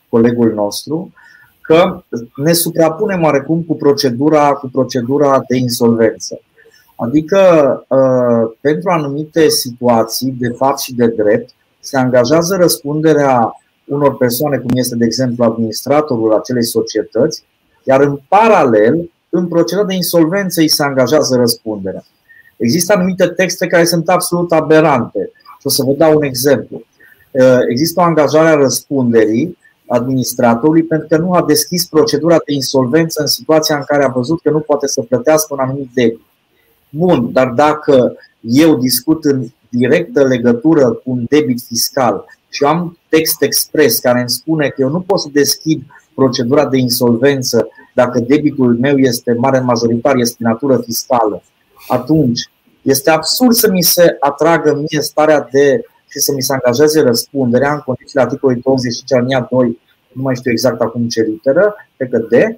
colegul 0.09 0.53
nostru, 0.53 1.14
că 1.61 2.03
ne 2.36 2.53
suprapunem 2.53 3.24
oarecum 3.24 3.64
cu 3.64 3.76
procedura, 3.76 4.53
cu 4.53 4.70
procedura 4.72 5.43
de 5.47 5.57
insolvență. 5.57 6.39
Adică, 6.95 7.39
uh, 7.88 8.55
pentru 8.61 8.89
anumite 8.89 9.49
situații, 9.49 10.36
de 10.39 10.49
fapt 10.49 10.80
și 10.80 10.93
de 10.93 11.07
drept, 11.07 11.49
se 11.80 11.97
angajează 11.97 12.55
răspunderea 12.55 13.55
unor 13.86 14.18
persoane, 14.18 14.57
cum 14.57 14.70
este, 14.74 14.95
de 14.95 15.05
exemplu, 15.05 15.43
administratorul 15.43 16.34
acelei 16.34 16.64
societăți, 16.64 17.43
iar 17.84 18.01
în 18.01 18.20
paralel, 18.28 19.11
în 19.30 19.47
procedura 19.47 19.88
de 19.88 19.93
insolvență, 19.93 20.61
îi 20.61 20.68
se 20.68 20.84
angajează 20.84 21.36
răspunderea. 21.36 22.03
Există 22.64 22.93
anumite 22.93 23.28
texte 23.28 23.68
care 23.68 23.86
sunt 23.86 24.09
absolut 24.09 24.51
aberante. 24.51 25.32
Și 25.59 25.68
o 25.68 25.70
să 25.70 25.84
vă 25.84 25.91
dau 25.91 26.16
un 26.16 26.24
exemplu. 26.24 26.86
Uh, 27.32 27.59
există 27.70 27.99
o 27.99 28.03
angajare 28.03 28.49
a 28.49 28.55
răspunderii 28.55 29.57
administratorului 29.88 30.84
pentru 30.84 31.07
că 31.07 31.18
nu 31.18 31.34
a 31.34 31.43
deschis 31.47 31.86
procedura 31.86 32.38
de 32.45 32.53
insolvență 32.53 33.22
în 33.22 33.28
situația 33.28 33.76
în 33.76 33.84
care 33.86 34.03
a 34.03 34.07
văzut 34.07 34.41
că 34.41 34.49
nu 34.49 34.59
poate 34.59 34.88
să 34.88 35.01
plătească 35.01 35.53
un 35.53 35.59
anumit 35.59 35.89
debit. 35.93 36.22
Bun, 36.89 37.32
dar 37.32 37.47
dacă 37.47 38.16
eu 38.41 38.76
discut 38.76 39.26
în 39.26 39.45
directă 39.70 40.24
legătură 40.24 40.91
cu 40.91 41.11
un 41.11 41.26
debit 41.30 41.61
fiscal 41.61 42.26
și 42.49 42.64
am 42.64 42.97
text 43.09 43.41
expres 43.41 43.99
care 43.99 44.20
îmi 44.20 44.30
spune 44.30 44.68
că 44.68 44.82
eu 44.82 44.89
nu 44.89 45.01
pot 45.01 45.20
să 45.20 45.30
deschid 45.32 45.82
procedura 46.16 46.66
de 46.66 46.78
insolvență 46.78 47.68
dacă 47.93 48.20
debitul 48.20 48.78
meu 48.80 48.97
este 48.97 49.34
mare 49.34 49.59
majoritar, 49.59 50.16
este 50.16 50.38
natură 50.39 50.82
fiscală, 50.86 51.43
atunci 51.88 52.49
este 52.84 53.10
absurd 53.10 53.54
să 53.54 53.70
mi 53.72 53.82
se 53.82 54.16
atragă 54.20 54.74
mie 54.74 55.02
starea 55.02 55.48
de 55.52 55.82
și 56.08 56.20
să 56.20 56.32
mi 56.36 56.42
se 56.42 56.54
angajeze 56.54 57.02
răspunderea 57.02 57.74
în 57.74 57.80
condițiile 57.80 58.22
articolului 58.22 58.62
25 58.62 59.14
alinia 59.14 59.48
2, 59.52 59.80
nu 60.12 60.22
mai 60.22 60.36
știu 60.36 60.52
exact 60.52 60.82
acum 60.82 61.08
ce 61.08 61.22
literă, 61.22 61.76
pe 61.98 62.06
că 62.06 62.18
de, 62.30 62.58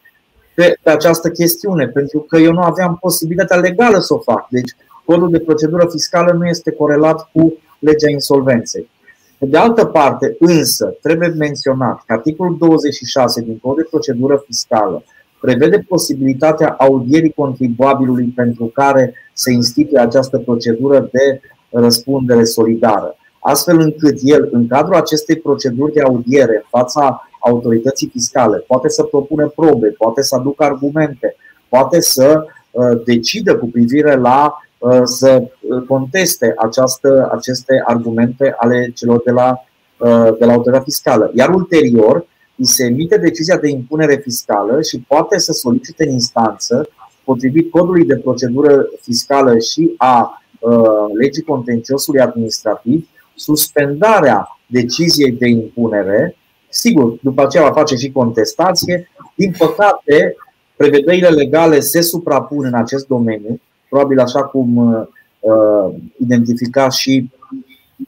pe, 0.55 0.77
pe 0.83 0.89
această 0.89 1.29
chestiune, 1.29 1.87
pentru 1.87 2.19
că 2.19 2.37
eu 2.37 2.51
nu 2.51 2.61
aveam 2.61 2.97
posibilitatea 3.01 3.57
legală 3.57 3.99
să 3.99 4.13
o 4.13 4.17
fac. 4.17 4.47
Deci, 4.49 4.75
codul 5.05 5.29
de 5.29 5.39
procedură 5.39 5.87
fiscală 5.89 6.31
nu 6.31 6.47
este 6.47 6.71
corelat 6.71 7.29
cu 7.31 7.57
legea 7.79 8.09
insolvenței. 8.09 8.89
Pe 9.37 9.45
de 9.45 9.57
altă 9.57 9.85
parte, 9.85 10.35
însă, 10.39 10.95
trebuie 11.01 11.27
menționat 11.27 12.03
că 12.05 12.13
articolul 12.13 12.57
26 12.57 13.41
din 13.41 13.59
codul 13.59 13.81
de 13.81 13.87
procedură 13.89 14.43
fiscală 14.45 15.03
prevede 15.45 15.85
posibilitatea 15.87 16.75
audierii 16.79 17.31
contribuabilului 17.31 18.33
pentru 18.35 18.65
care 18.65 19.13
se 19.33 19.51
instituie 19.51 19.99
această 19.99 20.37
procedură 20.37 21.09
de 21.11 21.41
răspundere 21.69 22.43
solidară, 22.43 23.15
astfel 23.39 23.79
încât 23.79 24.17
el, 24.21 24.49
în 24.51 24.67
cadrul 24.67 24.95
acestei 24.95 25.35
proceduri 25.35 25.93
de 25.93 26.01
audiere 26.01 26.55
în 26.55 26.79
fața 26.79 27.27
autorității 27.39 28.09
fiscale, 28.11 28.57
poate 28.57 28.89
să 28.89 29.03
propună 29.03 29.47
probe, 29.55 29.87
poate 29.87 30.21
să 30.21 30.35
aducă 30.35 30.63
argumente, 30.63 31.35
poate 31.69 32.01
să 32.01 32.45
uh, 32.71 33.01
decidă 33.05 33.55
cu 33.55 33.65
privire 33.65 34.15
la 34.15 34.57
uh, 34.77 35.01
să 35.03 35.43
conteste 35.87 36.53
această, 36.57 37.29
aceste 37.31 37.83
argumente 37.85 38.55
ale 38.57 38.91
celor 38.95 39.21
de 39.25 39.31
la, 39.31 39.65
uh, 39.97 40.37
de 40.39 40.45
la 40.45 40.51
autoritatea 40.51 40.81
fiscală. 40.81 41.31
Iar 41.33 41.49
ulterior, 41.49 42.25
îi 42.57 42.65
se 42.65 42.85
emite 42.85 43.17
decizia 43.17 43.57
de 43.57 43.69
impunere 43.69 44.15
fiscală 44.15 44.81
și 44.81 44.99
poate 45.07 45.37
să 45.37 45.51
solicite 45.51 46.05
în 46.05 46.11
instanță, 46.11 46.89
potrivit 47.23 47.71
codului 47.71 48.05
de 48.05 48.17
procedură 48.17 48.85
fiscală 49.01 49.59
și 49.59 49.93
a 49.97 50.41
uh, 50.59 50.73
legii 51.19 51.43
contenciosului 51.43 52.21
administrativ, 52.21 53.07
suspendarea 53.35 54.47
deciziei 54.67 55.31
de 55.31 55.47
impunere. 55.47 56.37
Sigur, 56.69 57.17
după 57.21 57.41
aceea 57.41 57.63
va 57.63 57.71
face 57.71 57.95
și 57.95 58.11
contestație. 58.11 59.09
Din 59.35 59.53
păcate, 59.57 60.35
prevederile 60.75 61.29
legale 61.29 61.79
se 61.79 62.01
suprapun 62.01 62.65
în 62.65 62.73
acest 62.73 63.07
domeniu, 63.07 63.61
probabil 63.89 64.19
așa 64.19 64.43
cum 64.43 64.77
uh, 64.77 65.95
identifica 66.17 66.89
și 66.89 67.29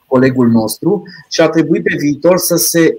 colegul 0.08 0.48
nostru 0.48 1.04
și 1.30 1.42
a 1.42 1.50
trebuit 1.50 1.84
pe 1.84 1.96
viitor 2.00 2.38
să 2.38 2.56
se 2.56 2.98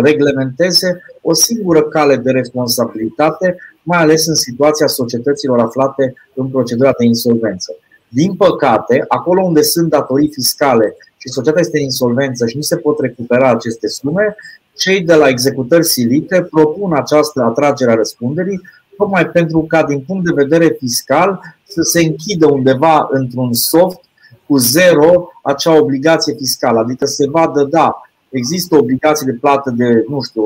reglementeze 0.00 1.02
o 1.20 1.32
singură 1.32 1.82
cale 1.82 2.16
de 2.16 2.30
responsabilitate, 2.30 3.56
mai 3.82 3.98
ales 3.98 4.26
în 4.26 4.34
situația 4.34 4.86
societăților 4.86 5.58
aflate 5.60 6.14
în 6.34 6.46
procedura 6.46 6.92
de 6.98 7.04
insolvență. 7.04 7.74
Din 8.08 8.34
păcate, 8.34 9.04
acolo 9.08 9.42
unde 9.42 9.62
sunt 9.62 9.88
datorii 9.88 10.32
fiscale 10.32 10.96
și 11.16 11.28
societatea 11.28 11.64
este 11.66 11.78
insolvență 11.78 12.46
și 12.46 12.56
nu 12.56 12.62
se 12.62 12.76
pot 12.76 13.00
recupera 13.00 13.50
aceste 13.50 13.88
sume, 13.88 14.36
cei 14.76 15.00
de 15.00 15.14
la 15.14 15.28
executări 15.28 15.84
silite 15.84 16.46
propun 16.50 16.92
această 16.92 17.42
atragere 17.42 17.90
a 17.90 17.94
răspunderii 17.94 18.60
tocmai 18.96 19.26
pentru 19.26 19.64
ca, 19.68 19.84
din 19.84 20.00
punct 20.06 20.24
de 20.24 20.42
vedere 20.42 20.76
fiscal, 20.78 21.40
să 21.66 21.82
se 21.82 22.00
închidă 22.00 22.46
undeva 22.46 23.08
într-un 23.10 23.52
soft 23.52 24.00
cu 24.46 24.56
zero 24.56 25.28
acea 25.42 25.78
obligație 25.80 26.34
fiscală. 26.34 26.78
Adică 26.78 27.06
se 27.06 27.28
vadă, 27.30 27.64
da, 27.64 28.00
există 28.28 28.76
obligații 28.76 29.26
de 29.26 29.32
plată 29.32 29.70
de, 29.70 30.04
nu 30.08 30.22
știu, 30.22 30.42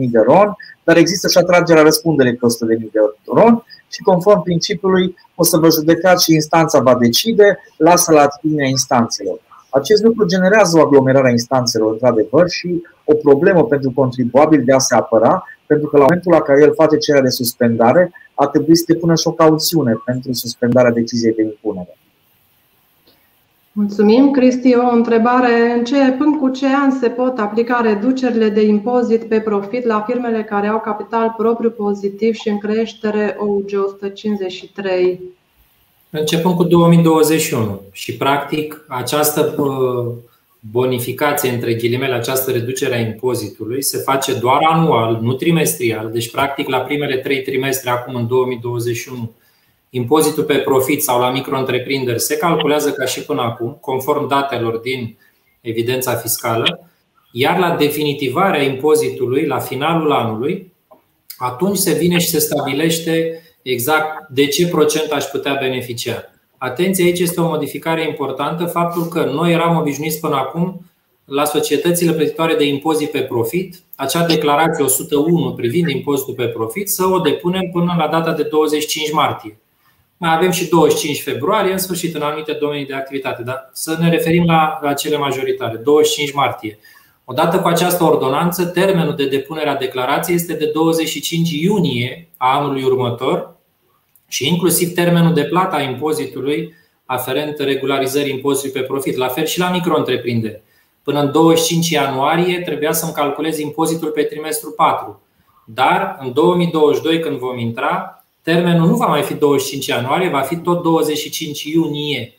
100.000 0.00 0.10
de 0.10 0.18
ron, 0.18 0.56
dar 0.84 0.96
există 0.96 1.28
și 1.28 1.38
atragerea 1.38 1.82
răspunderii 1.82 2.36
pe 2.36 2.46
100.000 2.76 2.90
de 2.92 2.98
ron 3.34 3.64
și 3.88 4.02
conform 4.02 4.42
principiului 4.42 5.16
o 5.34 5.44
să 5.44 5.56
vă 5.56 5.70
judecați 5.70 6.24
și 6.24 6.34
instanța 6.34 6.80
va 6.80 6.94
decide, 6.94 7.58
lasă 7.76 8.12
la 8.12 8.20
atitudinea 8.20 8.66
instanțelor. 8.66 9.40
Acest 9.70 10.02
lucru 10.02 10.26
generează 10.26 10.78
o 10.78 10.80
aglomerare 10.80 11.28
a 11.28 11.30
instanțelor, 11.30 11.92
într-adevăr, 11.92 12.48
și 12.48 12.82
o 13.04 13.14
problemă 13.14 13.64
pentru 13.64 13.92
contribuabil 13.94 14.64
de 14.64 14.72
a 14.72 14.78
se 14.78 14.94
apăra, 14.94 15.44
pentru 15.66 15.88
că 15.88 15.96
la 15.96 16.02
momentul 16.02 16.32
la 16.32 16.40
care 16.40 16.60
el 16.62 16.74
face 16.74 16.96
cererea 16.96 17.28
de 17.28 17.34
suspendare, 17.34 18.12
a 18.34 18.46
trebuit 18.46 18.76
să 18.76 18.84
depună 18.86 19.14
și 19.14 19.26
o 19.26 19.32
cauțiune 19.32 20.00
pentru 20.04 20.32
suspendarea 20.32 20.90
deciziei 20.90 21.34
de 21.34 21.42
impunere. 21.42 21.98
Mulțumim, 23.72 24.30
Cristi. 24.30 24.74
O 24.74 24.90
întrebare. 24.92 25.72
În 25.76 25.84
ce, 25.84 26.12
până 26.18 26.36
cu 26.40 26.48
ce 26.48 26.66
an 26.66 26.90
se 26.90 27.08
pot 27.08 27.38
aplica 27.38 27.80
reducerile 27.80 28.48
de 28.48 28.62
impozit 28.62 29.24
pe 29.24 29.40
profit 29.40 29.84
la 29.84 30.04
firmele 30.08 30.42
care 30.42 30.66
au 30.66 30.80
capital 30.80 31.34
propriu 31.36 31.70
pozitiv 31.70 32.34
și 32.34 32.48
în 32.48 32.58
creștere 32.58 33.36
OUG 33.38 33.70
153? 33.86 35.20
Începând 36.10 36.54
cu 36.54 36.64
2021 36.64 37.80
și 37.92 38.16
practic 38.16 38.84
această 38.88 39.54
uh, 39.58 40.12
bonificație, 40.70 41.50
între 41.50 41.74
ghilimele, 41.74 42.14
această 42.14 42.50
reducere 42.50 42.94
a 42.94 43.00
impozitului 43.00 43.82
se 43.82 43.98
face 43.98 44.38
doar 44.38 44.58
anual, 44.62 45.18
nu 45.22 45.32
trimestrial, 45.32 46.10
deci 46.12 46.30
practic 46.30 46.68
la 46.68 46.78
primele 46.78 47.16
trei 47.16 47.42
trimestre 47.42 47.90
acum 47.90 48.14
în 48.14 48.26
2021 48.26 49.30
impozitul 49.90 50.44
pe 50.44 50.56
profit 50.56 51.02
sau 51.02 51.20
la 51.20 51.30
micro-întreprinderi 51.30 52.20
se 52.20 52.36
calculează 52.36 52.92
ca 52.92 53.04
și 53.04 53.24
până 53.24 53.40
acum, 53.40 53.78
conform 53.80 54.28
datelor 54.28 54.76
din 54.76 55.18
evidența 55.60 56.14
fiscală, 56.14 56.90
iar 57.32 57.58
la 57.58 57.76
definitivarea 57.76 58.62
impozitului, 58.62 59.46
la 59.46 59.58
finalul 59.58 60.12
anului, 60.12 60.72
atunci 61.36 61.76
se 61.76 61.92
vine 61.92 62.18
și 62.18 62.28
se 62.28 62.38
stabilește 62.38 63.42
exact 63.62 64.28
de 64.28 64.46
ce 64.46 64.68
procent 64.68 65.10
aș 65.10 65.24
putea 65.24 65.56
beneficia. 65.60 66.24
Atenție, 66.58 67.04
aici 67.04 67.18
este 67.18 67.40
o 67.40 67.48
modificare 67.48 68.06
importantă, 68.06 68.64
faptul 68.64 69.04
că 69.04 69.24
noi 69.24 69.52
eram 69.52 69.76
obișnuiți 69.76 70.20
până 70.20 70.34
acum 70.34 70.90
la 71.24 71.44
societățile 71.44 72.12
plătitoare 72.12 72.54
de 72.54 72.64
impozit 72.64 73.10
pe 73.10 73.20
profit, 73.20 73.82
acea 73.96 74.26
declarație 74.26 74.84
101 74.84 75.52
privind 75.54 75.88
impozitul 75.88 76.34
pe 76.34 76.46
profit, 76.46 76.90
să 76.90 77.06
o 77.06 77.18
depunem 77.18 77.70
până 77.72 77.94
la 77.98 78.08
data 78.08 78.32
de 78.32 78.42
25 78.42 79.12
martie. 79.12 79.58
Mai 80.22 80.34
avem 80.34 80.50
și 80.50 80.68
25 80.68 81.22
februarie, 81.22 81.72
în 81.72 81.78
sfârșit, 81.78 82.14
în 82.14 82.22
anumite 82.22 82.52
domenii 82.52 82.86
de 82.86 82.94
activitate. 82.94 83.42
Dar 83.42 83.70
să 83.72 83.96
ne 84.00 84.10
referim 84.10 84.44
la, 84.44 84.78
la 84.82 84.92
cele 84.92 85.16
majoritare. 85.16 85.76
25 85.76 86.32
martie. 86.32 86.78
Odată 87.24 87.60
cu 87.60 87.68
această 87.68 88.04
ordonanță, 88.04 88.64
termenul 88.66 89.14
de 89.14 89.26
depunere 89.26 89.68
a 89.68 89.76
declarației 89.76 90.36
este 90.36 90.54
de 90.54 90.70
25 90.74 91.50
iunie 91.50 92.28
a 92.36 92.58
anului 92.58 92.82
următor 92.82 93.56
și 94.28 94.48
inclusiv 94.48 94.94
termenul 94.94 95.34
de 95.34 95.44
plată 95.44 95.76
a 95.76 95.82
impozitului 95.82 96.74
aferent 97.04 97.58
regularizării 97.58 98.32
impozitului 98.32 98.80
pe 98.80 98.86
profit. 98.86 99.16
La 99.16 99.28
fel 99.28 99.44
și 99.44 99.58
la 99.58 99.70
micro-întreprinderi. 99.70 100.62
Până 101.02 101.20
în 101.20 101.32
25 101.32 101.88
ianuarie 101.88 102.60
trebuia 102.60 102.92
să-mi 102.92 103.12
calculez 103.12 103.58
impozitul 103.58 104.08
pe 104.08 104.22
trimestru 104.22 104.70
4. 104.70 105.22
Dar 105.64 106.16
în 106.20 106.32
2022, 106.32 107.20
când 107.20 107.38
vom 107.38 107.58
intra, 107.58 108.19
termenul 108.42 108.88
nu 108.88 108.96
va 108.96 109.06
mai 109.06 109.22
fi 109.22 109.34
25 109.34 109.86
ianuarie, 109.86 110.28
va 110.28 110.40
fi 110.40 110.56
tot 110.56 110.82
25 110.82 111.62
iunie. 111.62 112.34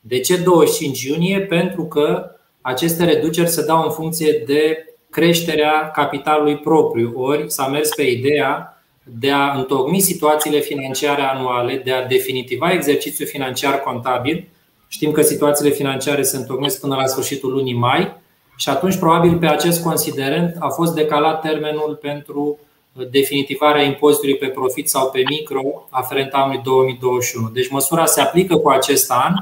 De 0.00 0.20
ce 0.20 0.36
25 0.36 1.02
iunie? 1.02 1.40
Pentru 1.40 1.84
că 1.84 2.30
aceste 2.60 3.04
reduceri 3.04 3.48
se 3.48 3.64
dau 3.64 3.82
în 3.82 3.90
funcție 3.90 4.42
de 4.46 4.84
creșterea 5.10 5.90
capitalului 5.90 6.56
propriu, 6.56 7.12
ori 7.16 7.50
s-a 7.50 7.66
mers 7.66 7.94
pe 7.94 8.02
ideea 8.02 8.82
de 9.02 9.30
a 9.30 9.52
întocmi 9.52 10.00
situațiile 10.00 10.58
financiare 10.58 11.22
anuale, 11.22 11.80
de 11.84 11.92
a 11.92 12.06
definitiva 12.06 12.72
exercițiul 12.72 13.28
financiar 13.28 13.80
contabil. 13.80 14.48
Știm 14.88 15.10
că 15.10 15.22
situațiile 15.22 15.70
financiare 15.70 16.22
se 16.22 16.36
întocmesc 16.36 16.80
până 16.80 16.94
la 16.94 17.06
sfârșitul 17.06 17.50
lunii 17.50 17.74
mai 17.74 18.16
și 18.56 18.68
atunci 18.68 18.96
probabil 18.96 19.38
pe 19.38 19.46
acest 19.46 19.82
considerent 19.82 20.56
a 20.58 20.68
fost 20.68 20.94
decalat 20.94 21.40
termenul 21.40 21.98
pentru 22.00 22.58
definitivarea 23.04 23.82
impozitului 23.82 24.36
pe 24.36 24.46
profit 24.46 24.88
sau 24.88 25.10
pe 25.10 25.22
micro 25.28 25.86
aferent 25.90 26.32
anului 26.32 26.60
2021. 26.64 27.48
Deci 27.48 27.68
măsura 27.68 28.04
se 28.04 28.20
aplică 28.20 28.56
cu 28.56 28.68
acest 28.68 29.10
an, 29.10 29.34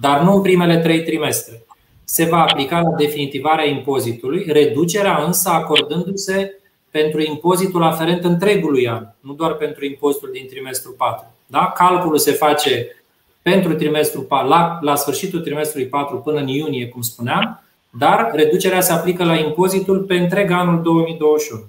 dar 0.00 0.20
nu 0.20 0.34
în 0.34 0.42
primele 0.42 0.78
trei 0.78 1.02
trimestre. 1.02 1.62
Se 2.04 2.24
va 2.24 2.42
aplica 2.42 2.80
la 2.80 2.90
definitivarea 2.90 3.66
impozitului, 3.66 4.44
reducerea 4.48 5.24
însă 5.26 5.48
acordându-se 5.48 6.54
pentru 6.90 7.20
impozitul 7.20 7.82
aferent 7.82 8.24
întregului 8.24 8.88
an, 8.88 9.06
nu 9.20 9.32
doar 9.32 9.54
pentru 9.54 9.84
impozitul 9.84 10.30
din 10.32 10.46
trimestrul 10.48 10.94
4. 10.98 11.26
Da? 11.46 11.72
Calculul 11.76 12.18
se 12.18 12.32
face 12.32 12.96
pentru 13.42 13.74
trimestrul 13.74 14.22
4, 14.22 14.48
la, 14.48 14.78
la 14.80 14.94
sfârșitul 14.94 15.40
trimestrului 15.40 15.88
4 15.88 16.16
până 16.16 16.40
în 16.40 16.46
iunie, 16.46 16.88
cum 16.88 17.02
spuneam, 17.02 17.62
dar 17.98 18.30
reducerea 18.34 18.80
se 18.80 18.92
aplică 18.92 19.24
la 19.24 19.34
impozitul 19.34 19.98
pe 19.98 20.14
întreg 20.14 20.50
anul 20.50 20.82
2021. 20.82 21.62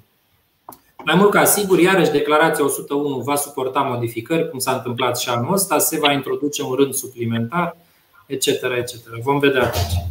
Mai 1.05 1.15
mult 1.17 1.31
ca 1.31 1.43
sigur, 1.43 1.79
iarăși 1.79 2.11
declarația 2.11 2.65
101 2.65 3.17
va 3.17 3.35
suporta 3.35 3.79
modificări, 3.79 4.49
cum 4.49 4.59
s-a 4.59 4.71
întâmplat 4.71 5.17
și 5.17 5.29
anul 5.29 5.53
ăsta, 5.53 5.77
se 5.77 5.99
va 5.99 6.11
introduce 6.11 6.63
un 6.63 6.73
rând 6.73 6.93
suplimentar, 6.93 7.77
etc. 8.25 8.47
etc. 8.47 8.93
Vom 9.23 9.39
vedea 9.39 9.61
atunci. 9.61 10.09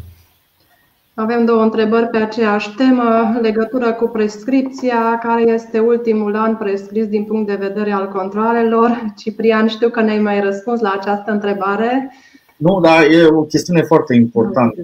Avem 1.14 1.44
două 1.44 1.62
întrebări 1.62 2.06
pe 2.06 2.16
aceeași 2.16 2.74
temă, 2.74 3.38
legătură 3.40 3.92
cu 3.92 4.08
prescripția, 4.08 5.18
care 5.22 5.42
este 5.42 5.78
ultimul 5.78 6.36
an 6.36 6.56
prescris 6.56 7.06
din 7.06 7.24
punct 7.24 7.46
de 7.46 7.66
vedere 7.66 7.92
al 7.92 8.08
controlelor. 8.08 9.04
Ciprian, 9.16 9.66
știu 9.66 9.88
că 9.88 10.00
ne-ai 10.00 10.18
mai 10.18 10.40
răspuns 10.40 10.80
la 10.80 10.96
această 11.00 11.30
întrebare. 11.30 12.12
Nu, 12.56 12.80
dar 12.80 13.02
e 13.02 13.26
o 13.26 13.42
chestiune 13.42 13.82
foarte 13.82 14.14
importantă. 14.14 14.80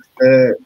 Este 0.00 0.58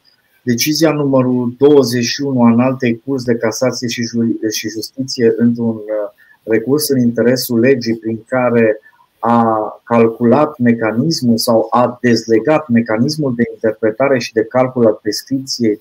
Decizia 0.51 0.91
numărul 0.91 1.53
21 1.57 2.41
a 2.41 2.49
înaltei 2.49 3.01
curs 3.05 3.23
de 3.23 3.35
casație 3.35 3.87
și 3.87 4.69
justiție 4.69 5.33
într-un 5.37 5.75
uh, 5.75 6.09
recurs 6.43 6.89
în 6.89 6.99
interesul 6.99 7.59
legii 7.59 7.97
prin 7.97 8.23
care 8.27 8.79
a 9.19 9.81
calculat 9.83 10.57
mecanismul 10.57 11.37
sau 11.37 11.67
a 11.69 11.97
dezlegat 12.01 12.67
mecanismul 12.67 13.35
de 13.35 13.43
interpretare 13.53 14.19
și 14.19 14.33
de 14.33 14.43
calcul 14.43 14.85
al 14.85 14.99
prescripției 15.01 15.79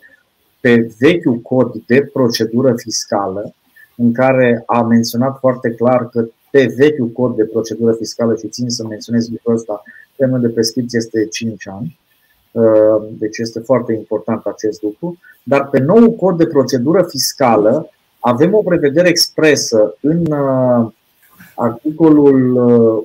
pe 0.60 0.94
vechiul 0.98 1.38
cod 1.38 1.74
de 1.86 2.10
procedură 2.12 2.74
fiscală, 2.76 3.54
în 3.96 4.12
care 4.12 4.62
a 4.66 4.82
menționat 4.82 5.38
foarte 5.38 5.70
clar 5.70 6.08
că 6.08 6.28
pe 6.50 6.74
vechiul 6.76 7.08
cod 7.08 7.36
de 7.36 7.44
procedură 7.44 7.92
fiscală, 7.92 8.36
și 8.36 8.48
țin 8.48 8.70
să 8.70 8.86
menționez 8.86 9.28
lucrul 9.28 9.54
ăsta, 9.54 9.82
termenul 10.16 10.46
de 10.46 10.52
prescripție 10.52 10.98
este 10.98 11.26
5 11.26 11.68
ani, 11.68 11.98
Uh, 11.98 12.05
deci 13.08 13.38
este 13.38 13.60
foarte 13.60 13.92
important 13.92 14.46
acest 14.46 14.82
lucru. 14.82 15.18
Dar 15.42 15.68
pe 15.68 15.78
nou 15.78 16.10
cod 16.10 16.36
de 16.36 16.46
procedură 16.46 17.02
fiscală 17.08 17.90
avem 18.20 18.54
o 18.54 18.62
prevedere 18.62 19.08
expresă 19.08 19.96
în 20.00 20.32
uh, 20.32 20.92
articolul 21.54 22.56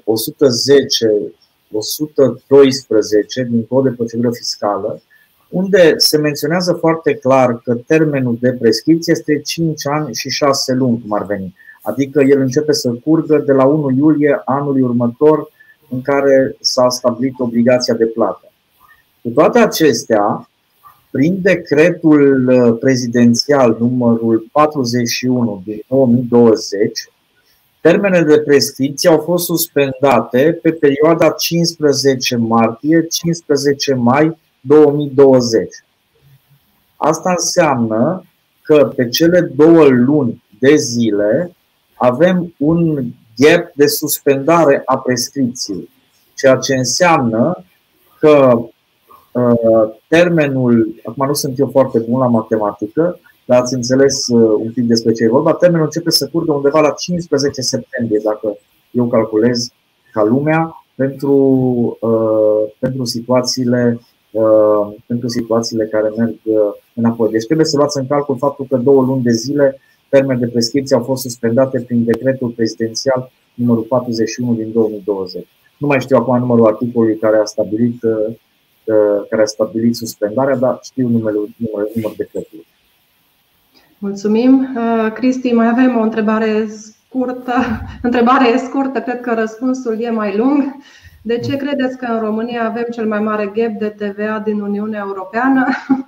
110, 0.04 1.08
uh, 1.08 1.32
112 1.72 3.48
din 3.50 3.66
cod 3.66 3.84
de 3.84 3.90
procedură 3.90 4.32
fiscală, 4.32 5.02
unde 5.50 5.94
se 5.98 6.18
menționează 6.18 6.74
foarte 6.74 7.14
clar 7.14 7.62
că 7.64 7.76
termenul 7.88 8.38
de 8.42 8.54
prescripție 8.54 9.14
este 9.18 9.40
5 9.40 9.88
ani 9.88 10.14
și 10.14 10.30
6 10.30 10.74
luni, 10.74 11.02
cum 11.02 11.14
ar 11.14 11.26
veni. 11.26 11.56
Adică 11.82 12.22
el 12.22 12.40
începe 12.40 12.72
să 12.72 12.94
curgă 13.04 13.38
de 13.38 13.52
la 13.52 13.66
1 13.66 13.90
iulie 13.90 14.42
anului 14.46 14.82
următor 14.82 15.52
în 15.90 16.02
care 16.02 16.56
s-a 16.60 16.90
stabilit 16.90 17.34
obligația 17.40 17.94
de 17.94 18.06
plată. 18.06 18.51
Cu 19.22 19.30
toate 19.30 19.60
acestea, 19.60 20.50
prin 21.12 21.42
decretul 21.42 22.48
uh, 22.48 22.78
prezidențial 22.80 23.78
numărul 23.80 24.50
41 24.52 25.62
din 25.66 25.84
2020, 25.88 27.10
termenele 27.82 28.36
de 28.36 28.42
prescripție 28.42 29.10
au 29.10 29.18
fost 29.18 29.46
suspendate 29.46 30.60
pe 30.62 30.72
perioada 30.72 31.30
15 31.30 32.36
martie-15 32.36 33.96
mai 33.96 34.38
2020. 34.60 35.68
Asta 36.96 37.30
înseamnă 37.30 38.26
că 38.62 38.94
pe 38.96 39.10
cele 39.10 39.40
două 39.56 39.88
luni 39.88 40.44
de 40.60 40.76
zile 40.76 41.56
avem 41.94 42.54
un 42.58 43.06
gap 43.38 43.72
de 43.74 43.88
suspendare 43.88 44.82
a 44.86 44.98
prescripției, 44.98 45.90
ceea 46.36 46.56
ce 46.56 46.76
înseamnă 46.76 47.66
că 48.20 48.52
uh, 48.56 48.70
termenul, 50.08 50.96
acum 51.06 51.28
nu 51.28 51.34
sunt 51.34 51.60
eu 51.60 51.70
foarte 51.72 52.00
bun 52.00 52.20
la 52.20 52.28
matematică, 52.28 53.20
dar 53.46 53.60
ați 53.60 53.74
înțeles 53.74 54.28
uh, 54.28 54.60
un 54.64 54.72
pic 54.72 54.84
despre 54.84 55.12
ce 55.12 55.24
e 55.24 55.30
vorba, 55.30 55.54
termenul 55.54 55.86
începe 55.86 56.10
să 56.10 56.30
curgă 56.32 56.52
undeva 56.52 56.80
la 56.80 56.90
15 56.92 57.62
septembrie, 57.62 58.20
dacă 58.24 58.58
eu 58.92 59.06
calculez 59.06 59.70
ca 60.12 60.24
lumea, 60.24 60.84
pentru, 60.96 61.34
uh, 62.00 62.72
pentru, 62.80 63.06
situațiile, 63.06 64.00
uh, 64.32 64.94
pentru 65.06 65.28
situațiile 65.28 65.86
care 65.86 66.12
merg 66.18 66.36
uh, 66.44 66.56
înapoi. 66.94 67.32
Deci 67.32 67.46
trebuie 67.46 67.66
să 67.66 67.78
luați 67.78 67.98
în 68.00 68.08
calcul 68.08 68.38
faptul 68.38 68.66
că 68.70 68.78
două 68.78 69.04
luni 69.04 69.24
de 69.24 69.32
zile 69.32 69.80
termen 70.10 70.40
de 70.40 70.48
prescripție 70.48 70.96
au 70.96 71.04
fost 71.04 71.22
suspendate 71.22 71.80
prin 71.80 72.04
decretul 72.04 72.50
prezidențial 72.50 73.32
numărul 73.54 73.84
41 73.84 74.54
din 74.54 74.72
2020. 74.72 75.48
Nu 75.78 75.88
mai 75.88 76.02
știu 76.02 76.18
acum 76.18 76.38
numărul 76.38 76.66
articolului 76.66 77.18
care 77.18 77.38
a 77.38 77.46
stabilit, 77.46 78.04
uh, 78.04 78.12
uh, 78.12 78.36
care 79.30 79.42
a 79.42 79.46
stabilit 79.46 79.96
suspendarea, 79.96 80.56
dar 80.56 80.80
știu 80.84 81.08
numărul, 81.08 81.50
numărul, 81.58 81.92
numărul 81.96 82.16
decretului. 82.18 82.66
Mulțumim. 83.98 84.76
Uh, 84.76 85.12
Cristi, 85.14 85.52
mai 85.52 85.68
avem 85.68 85.98
o 85.98 86.02
întrebare 86.02 86.68
scurtă. 86.68 87.54
Întrebarea 88.08 88.48
e 88.48 88.58
scurtă, 88.58 89.00
cred 89.00 89.22
că 89.22 89.34
răspunsul 89.34 90.02
e 90.02 90.10
mai 90.10 90.38
lung. 90.38 90.76
De 91.22 91.40
ce 91.40 91.56
credeți 91.56 91.98
că 91.98 92.06
în 92.06 92.20
România 92.20 92.66
avem 92.66 92.86
cel 92.92 93.08
mai 93.08 93.20
mare 93.20 93.52
gap 93.56 93.72
de 93.80 93.88
TVA 93.88 94.40
din 94.40 94.60
Uniunea 94.60 95.04
Europeană? 95.08 95.68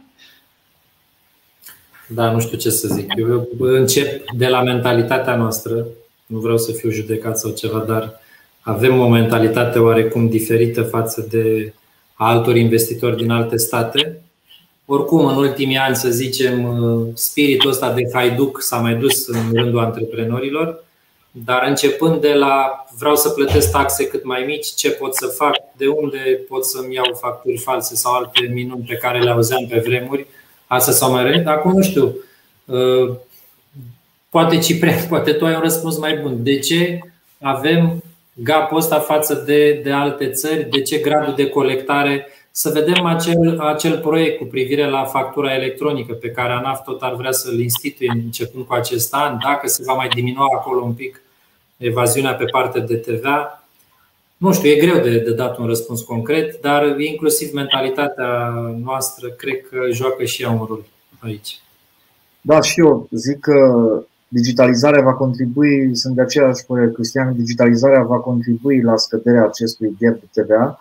Da, 2.08 2.32
nu 2.32 2.40
știu 2.40 2.58
ce 2.58 2.70
să 2.70 2.88
zic. 2.88 3.12
Eu 3.16 3.48
încep 3.60 4.24
de 4.38 4.48
la 4.48 4.64
mentalitatea 4.64 5.36
noastră. 5.36 5.86
Nu 6.26 6.40
vreau 6.40 6.58
să 6.58 6.72
fiu 6.72 6.90
judecat 6.90 7.40
sau 7.40 7.52
ceva, 7.52 7.80
dar 7.80 8.20
avem 8.62 9.00
o 9.00 9.08
mentalitate 9.08 9.80
oarecum 9.80 10.30
diferită 10.30 10.82
față 10.82 11.28
de 11.30 11.74
altor 12.28 12.56
investitori 12.56 13.16
din 13.16 13.32
alte 13.32 13.58
state. 13.58 14.22
Oricum, 14.86 15.26
în 15.26 15.36
ultimii 15.36 15.78
ani, 15.78 15.96
să 15.96 16.10
zicem, 16.10 16.68
spiritul 17.14 17.70
ăsta 17.70 17.94
de 17.94 18.10
haiduc 18.14 18.62
s-a 18.62 18.78
mai 18.78 18.96
dus 18.96 19.28
în 19.28 19.54
rândul 19.54 19.80
antreprenorilor, 19.80 20.84
dar 21.32 21.66
începând 21.68 22.22
de 22.22 22.34
la 22.34 22.86
vreau 22.98 23.16
să 23.16 23.30
plătesc 23.30 23.72
taxe 23.72 24.08
cât 24.08 24.24
mai 24.24 24.44
mici, 24.48 24.74
ce 24.74 24.90
pot 24.90 25.16
să 25.16 25.28
fac, 25.28 25.56
de 25.78 25.88
unde 25.88 26.40
pot 26.48 26.66
să-mi 26.66 26.94
iau 26.94 27.18
facturi 27.22 27.58
false 27.58 27.96
sau 27.96 28.14
alte 28.14 28.52
minuni 28.54 28.86
pe 28.88 28.96
care 28.96 29.20
le 29.20 29.30
auzeam 29.30 29.68
pe 29.68 29.84
vremuri, 29.86 30.28
asta 30.68 30.92
s-au 30.92 31.12
mai 31.12 31.24
revenit. 31.24 31.48
Acum 31.48 31.72
nu 31.72 31.82
știu, 31.82 32.16
poate 34.30 34.58
Ciprian, 34.58 35.08
poate 35.10 35.32
tu 35.32 35.46
ai 35.46 35.56
un 35.56 35.62
răspuns 35.62 35.98
mai 35.98 36.16
bun. 36.16 36.44
De 36.44 36.60
ce 36.60 37.00
avem 37.42 38.04
gapul 38.34 38.78
ăsta 38.78 39.00
față 39.00 39.34
de, 39.46 39.80
de 39.84 39.92
alte 39.92 40.30
țări? 40.30 40.70
De 40.70 40.82
ce 40.82 40.98
gradul 40.98 41.34
de 41.36 41.50
colectare? 41.50 42.28
Să 42.52 42.70
vedem 42.70 43.06
acel, 43.06 43.60
acel 43.60 44.00
proiect 44.00 44.38
cu 44.38 44.46
privire 44.46 44.90
la 44.90 45.04
factura 45.04 45.54
electronică 45.54 46.14
pe 46.14 46.32
care 46.32 46.54
ANAF 46.54 46.84
tot 46.84 47.02
ar 47.02 47.16
vrea 47.16 47.32
să-l 47.32 47.60
instituie 47.60 48.12
începând 48.14 48.66
cu 48.66 48.74
acest 48.74 49.14
an, 49.14 49.38
dacă 49.44 49.68
se 49.68 49.84
va 49.86 49.94
mai 49.94 50.08
diminua 50.08 50.48
acolo 50.56 50.82
un 50.82 50.94
pic 50.94 51.22
evaziunea 51.78 52.34
pe 52.34 52.46
partea 52.46 52.82
de 52.82 52.96
TVA. 52.96 53.64
Nu 54.38 54.54
știu, 54.54 54.70
e 54.70 54.76
greu 54.76 55.04
de, 55.04 55.18
de 55.18 55.34
dat 55.34 55.58
un 55.58 55.66
răspuns 55.66 56.02
concret, 56.02 56.62
dar 56.62 57.00
inclusiv 57.00 57.54
mentalitatea 57.54 58.54
noastră 58.84 59.30
cred 59.30 59.62
că 59.70 59.78
joacă 59.92 60.24
și 60.24 60.42
ea 60.42 60.50
un 60.50 60.66
rol 60.68 60.86
aici. 61.20 61.60
Da, 62.42 62.62
și 62.62 62.80
eu 62.80 63.08
zic 63.12 63.40
că 63.40 63.54
digitalizarea 64.34 65.02
va 65.02 65.14
contribui, 65.14 65.96
sunt 65.96 66.16
de 66.16 66.22
aceeași 66.22 66.66
părere, 66.66 66.92
Cristian, 66.92 67.34
digitalizarea 67.36 68.04
va 68.04 68.18
contribui 68.18 68.82
la 68.82 68.98
scăderea 68.98 69.46
acestui 69.46 69.96
gap 70.00 70.20
de 70.20 70.42
TVA, 70.42 70.78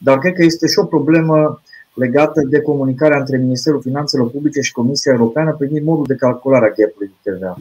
dar 0.00 0.18
cred 0.18 0.34
că 0.34 0.42
este 0.42 0.66
și 0.66 0.78
o 0.78 0.84
problemă 0.84 1.60
legată 1.94 2.40
de 2.48 2.60
comunicarea 2.60 3.18
între 3.18 3.36
Ministerul 3.36 3.80
Finanțelor 3.80 4.30
Publice 4.30 4.60
și 4.60 4.72
Comisia 4.72 5.12
Europeană 5.12 5.54
privind 5.58 5.86
modul 5.86 6.04
de 6.06 6.14
calculare 6.14 6.64
a 6.64 6.82
gapului 6.82 7.12
de 7.22 7.30
TVA. 7.30 7.56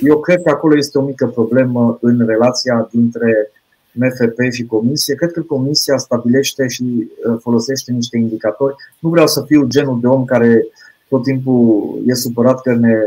Eu 0.00 0.20
cred 0.20 0.42
că 0.42 0.50
acolo 0.50 0.76
este 0.76 0.98
o 0.98 1.02
mică 1.02 1.26
problemă 1.26 1.98
în 2.00 2.26
relația 2.26 2.88
dintre 2.90 3.50
MFP 3.92 4.52
și 4.52 4.66
Comisie. 4.66 5.14
Cred 5.14 5.32
că 5.32 5.40
Comisia 5.40 5.96
stabilește 5.96 6.66
și 6.66 6.84
uh, 6.84 7.36
folosește 7.40 7.92
niște 7.92 8.18
indicatori. 8.18 8.74
Nu 8.98 9.08
vreau 9.08 9.26
să 9.26 9.44
fiu 9.46 9.66
genul 9.66 10.00
de 10.00 10.06
om 10.06 10.24
care 10.24 10.66
tot 11.08 11.22
timpul 11.22 12.02
e 12.06 12.14
supărat 12.14 12.62
că 12.62 12.74
ne 12.74 12.98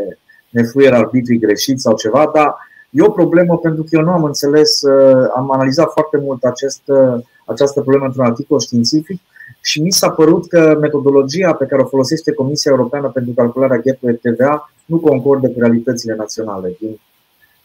ne 0.52 0.64
fluier 0.64 0.94
arbitrii 0.94 1.40
greșiți 1.40 1.82
sau 1.82 1.96
ceva, 1.96 2.32
dar 2.34 2.56
e 2.90 3.02
o 3.02 3.12
problemă 3.12 3.58
pentru 3.58 3.84
că 3.84 3.90
eu 3.92 4.02
nu 4.02 4.12
am 4.12 4.24
înțeles, 4.24 4.82
uh, 4.82 5.30
am 5.36 5.52
analizat 5.52 5.92
foarte 5.92 6.18
mult 6.18 6.44
acest, 6.44 6.82
uh, 6.86 7.24
această 7.46 7.82
problemă 7.82 8.06
într-un 8.06 8.26
articol 8.26 8.60
științific 8.60 9.22
și 9.62 9.82
mi 9.82 9.92
s-a 9.92 10.10
părut 10.10 10.48
că 10.48 10.78
metodologia 10.80 11.54
pe 11.54 11.66
care 11.66 11.82
o 11.82 11.86
folosește 11.86 12.34
Comisia 12.34 12.72
Europeană 12.72 13.10
pentru 13.10 13.34
calcularea 13.34 13.78
ghetului 13.78 14.18
TVA 14.18 14.72
nu 14.86 14.98
concordă 14.98 15.48
cu 15.48 15.60
realitățile 15.60 16.16
naționale. 16.16 16.78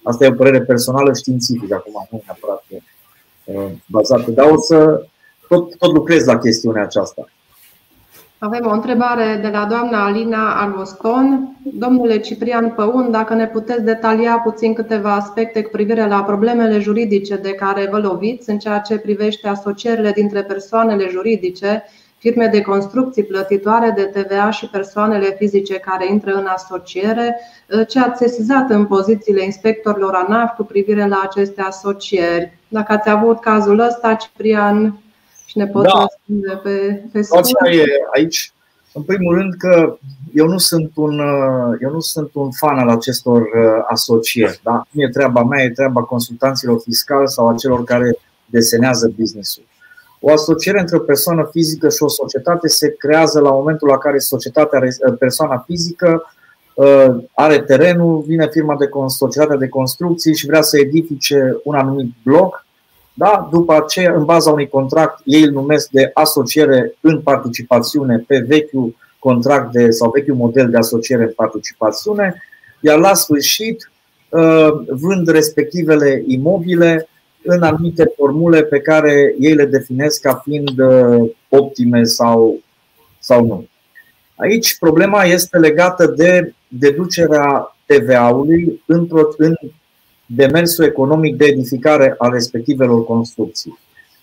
Asta 0.02 0.24
e 0.24 0.28
o 0.28 0.34
părere 0.34 0.60
personală 0.60 1.12
științifică, 1.14 1.74
acum 1.74 2.08
nu 2.10 2.22
neapărat 2.24 2.64
uh, 3.44 3.78
bazată, 3.86 4.30
dar 4.30 4.50
o 4.50 4.60
să 4.60 5.06
tot, 5.48 5.76
tot 5.76 5.92
lucrez 5.92 6.24
la 6.24 6.38
chestiunea 6.38 6.82
aceasta. 6.82 7.28
Avem 8.38 8.66
o 8.66 8.72
întrebare 8.72 9.38
de 9.42 9.48
la 9.48 9.64
doamna 9.64 10.04
Alina 10.04 10.60
Agoston. 10.60 11.56
Domnule 11.62 12.18
Ciprian 12.18 12.70
Păun, 12.70 13.10
dacă 13.10 13.34
ne 13.34 13.46
puteți 13.46 13.82
detalia 13.82 14.40
puțin 14.44 14.74
câteva 14.74 15.14
aspecte 15.14 15.62
cu 15.62 15.70
privire 15.70 16.06
la 16.06 16.22
problemele 16.22 16.78
juridice 16.78 17.36
de 17.36 17.50
care 17.50 17.88
vă 17.90 17.98
loviți 17.98 18.50
în 18.50 18.58
ceea 18.58 18.78
ce 18.78 18.98
privește 18.98 19.48
asocierile 19.48 20.10
dintre 20.10 20.42
persoanele 20.42 21.08
juridice, 21.10 21.84
firme 22.18 22.46
de 22.46 22.60
construcții 22.60 23.24
plătitoare 23.24 23.94
de 23.96 24.02
TVA 24.02 24.50
și 24.50 24.68
persoanele 24.68 25.34
fizice 25.38 25.74
care 25.74 26.06
intră 26.10 26.32
în 26.32 26.46
asociere, 26.46 27.40
ce 27.88 28.00
ați 28.00 28.18
sesizat 28.18 28.70
în 28.70 28.86
pozițiile 28.86 29.44
inspectorilor 29.44 30.14
ANAF 30.14 30.56
cu 30.56 30.64
privire 30.64 31.06
la 31.06 31.20
aceste 31.24 31.62
asocieri. 31.62 32.58
Dacă 32.68 32.92
ați 32.92 33.08
avut 33.08 33.40
cazul 33.40 33.78
ăsta, 33.78 34.14
Ciprian, 34.14 35.00
și 35.57 35.62
ne 35.62 35.66
poți 35.66 35.93
da. 35.93 36.01
răspunde 36.01 36.61
pe, 36.62 37.05
pe 37.12 37.23
scurt? 37.23 37.47
e 37.73 37.85
aici, 38.15 38.53
în 38.93 39.03
primul 39.03 39.35
rând 39.35 39.55
că 39.55 39.99
eu 40.35 40.47
nu 40.47 40.59
sunt 40.59 40.91
un, 40.95 41.19
eu 41.81 41.91
nu 41.91 42.01
sunt 42.01 42.31
un 42.33 42.51
fan 42.51 42.78
al 42.78 42.89
acestor 42.89 43.41
uh, 43.41 43.85
asocieri. 43.89 44.61
Da? 44.62 44.83
Nu 44.91 45.03
e 45.03 45.09
treaba 45.09 45.43
mea, 45.43 45.65
e 45.65 45.70
treaba 45.70 46.03
consultanților 46.03 46.81
fiscali 46.81 47.28
sau 47.28 47.49
a 47.49 47.55
celor 47.55 47.85
care 47.85 48.19
desenează 48.47 49.12
businessul. 49.19 49.62
O 50.20 50.33
asociere 50.33 50.81
între 50.81 50.97
o 50.97 51.01
persoană 51.01 51.49
fizică 51.53 51.89
și 51.89 52.03
o 52.03 52.09
societate 52.09 52.69
se 52.69 52.95
creează 52.99 53.41
la 53.41 53.51
momentul 53.51 53.89
la 53.89 53.99
care 53.99 54.19
societatea, 54.19 54.81
uh, 54.83 55.16
persoana 55.19 55.65
fizică, 55.66 56.31
uh, 56.74 57.16
are 57.35 57.59
terenul, 57.59 58.24
vine 58.27 58.49
firma 58.51 58.77
de 58.77 58.89
societatea 59.07 59.57
de 59.57 59.69
construcții 59.69 60.37
și 60.37 60.47
vrea 60.47 60.62
să 60.62 60.78
edifice 60.78 61.61
un 61.65 61.74
anumit 61.74 62.11
bloc 62.23 62.65
da? 63.18 63.48
După 63.52 63.74
aceea, 63.74 64.14
în 64.14 64.24
baza 64.24 64.51
unui 64.51 64.68
contract, 64.68 65.20
ei 65.24 65.43
îl 65.43 65.51
numesc 65.51 65.88
de 65.90 66.10
asociere 66.14 66.94
în 67.01 67.20
participațiune 67.20 68.24
pe 68.26 68.38
vechiul 68.38 68.94
contract 69.18 69.72
de, 69.72 69.90
sau 69.90 70.10
vechiul 70.10 70.34
model 70.34 70.70
de 70.70 70.76
asociere 70.76 71.22
în 71.22 71.32
participațiune, 71.36 72.43
iar 72.80 72.98
la 72.98 73.14
sfârșit 73.14 73.90
uh, 74.28 74.68
vând 74.88 75.28
respectivele 75.28 76.22
imobile 76.26 77.09
în 77.43 77.62
anumite 77.62 78.12
formule 78.16 78.62
pe 78.62 78.80
care 78.80 79.34
ei 79.38 79.55
le 79.55 79.64
definesc 79.64 80.20
ca 80.20 80.34
fiind 80.44 80.78
uh, 80.78 81.30
optime 81.48 82.05
sau, 82.05 82.59
sau 83.18 83.47
nu. 83.47 83.68
Aici 84.34 84.78
problema 84.78 85.24
este 85.24 85.59
legată 85.59 86.06
de 86.06 86.55
deducerea 86.68 87.76
TVA-ului 87.86 88.82
în 88.86 89.06
demersul 90.27 90.85
economic 90.85 91.36
de 91.36 91.44
edificare 91.44 92.15
a 92.19 92.28
respectivelor 92.28 93.05
construcții. 93.05 93.78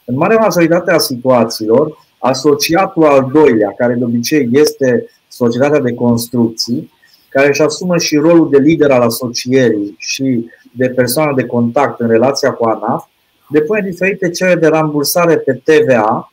În 0.06 0.16
marea 0.16 0.38
majoritate 0.38 0.92
a 0.92 0.98
situațiilor, 0.98 1.98
asociatul 2.18 3.06
al 3.06 3.30
doilea, 3.34 3.74
care 3.78 3.94
de 3.94 4.04
obicei 4.04 4.50
este 4.52 5.10
societatea 5.28 5.80
de 5.80 5.94
construcții, 5.94 6.92
care 7.30 7.48
își 7.48 7.62
asumă 7.62 7.98
și 7.98 8.16
rolul 8.16 8.50
de 8.50 8.58
lider 8.58 8.92
al 8.92 9.02
asocierii 9.02 9.96
și 9.98 10.50
de 10.72 10.90
persoană 10.90 11.34
de 11.36 11.46
contact 11.46 12.00
în 12.00 12.08
relația 12.08 12.52
cu 12.52 12.66
ANAF, 12.66 13.06
depune 13.50 13.82
diferite 13.82 14.30
cereri 14.30 14.60
de 14.60 14.68
rambursare 14.68 15.38
pe 15.38 15.62
TVA, 15.64 16.32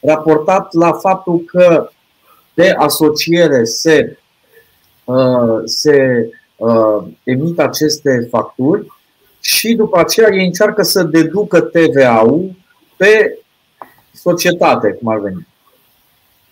raportat 0.00 0.72
la 0.72 0.92
faptul 0.92 1.38
că 1.38 1.90
de 2.54 2.74
asociere 2.78 3.64
se, 3.64 4.18
uh, 5.04 5.60
se 5.64 6.28
uh, 6.56 7.04
emit 7.24 7.58
aceste 7.58 8.26
facturi 8.30 8.86
și 9.46 9.74
după 9.74 9.98
aceea 9.98 10.28
ei 10.32 10.46
încearcă 10.46 10.82
să 10.82 11.02
deducă 11.02 11.60
TVA-ul 11.60 12.54
pe 12.96 13.38
societate, 14.12 14.92
cum 14.92 15.08
ar 15.08 15.18
veni. 15.18 15.46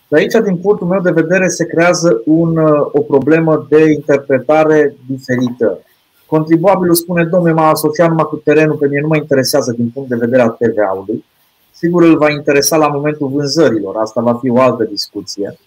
Și 0.07 0.15
aici, 0.15 0.45
din 0.45 0.57
punctul 0.57 0.87
meu 0.87 1.01
de 1.01 1.11
vedere, 1.11 1.49
se 1.49 1.67
creează 1.67 2.23
un, 2.25 2.57
o 2.93 3.01
problemă 3.01 3.67
de 3.69 3.91
interpretare 3.91 4.97
diferită. 5.07 5.81
Contribuabilul 6.27 6.95
spune, 6.95 7.25
domnule, 7.25 7.53
m-a 7.53 7.69
asociat 7.69 8.09
numai 8.09 8.25
cu 8.25 8.37
terenul, 8.37 8.77
pe 8.77 8.87
mine 8.87 9.01
nu 9.01 9.07
mă 9.07 9.17
interesează 9.17 9.73
din 9.73 9.91
punct 9.95 10.09
de 10.09 10.17
vedere 10.17 10.43
al 10.43 10.57
TVA-ului. 10.59 11.25
Sigur, 11.71 12.03
îl 12.03 12.17
va 12.17 12.31
interesa 12.31 12.77
la 12.77 12.89
momentul 12.89 13.29
vânzărilor, 13.29 13.97
asta 13.97 14.21
va 14.21 14.35
fi 14.35 14.51
o 14.51 14.61
altă 14.61 14.85
discuție. 14.85 15.59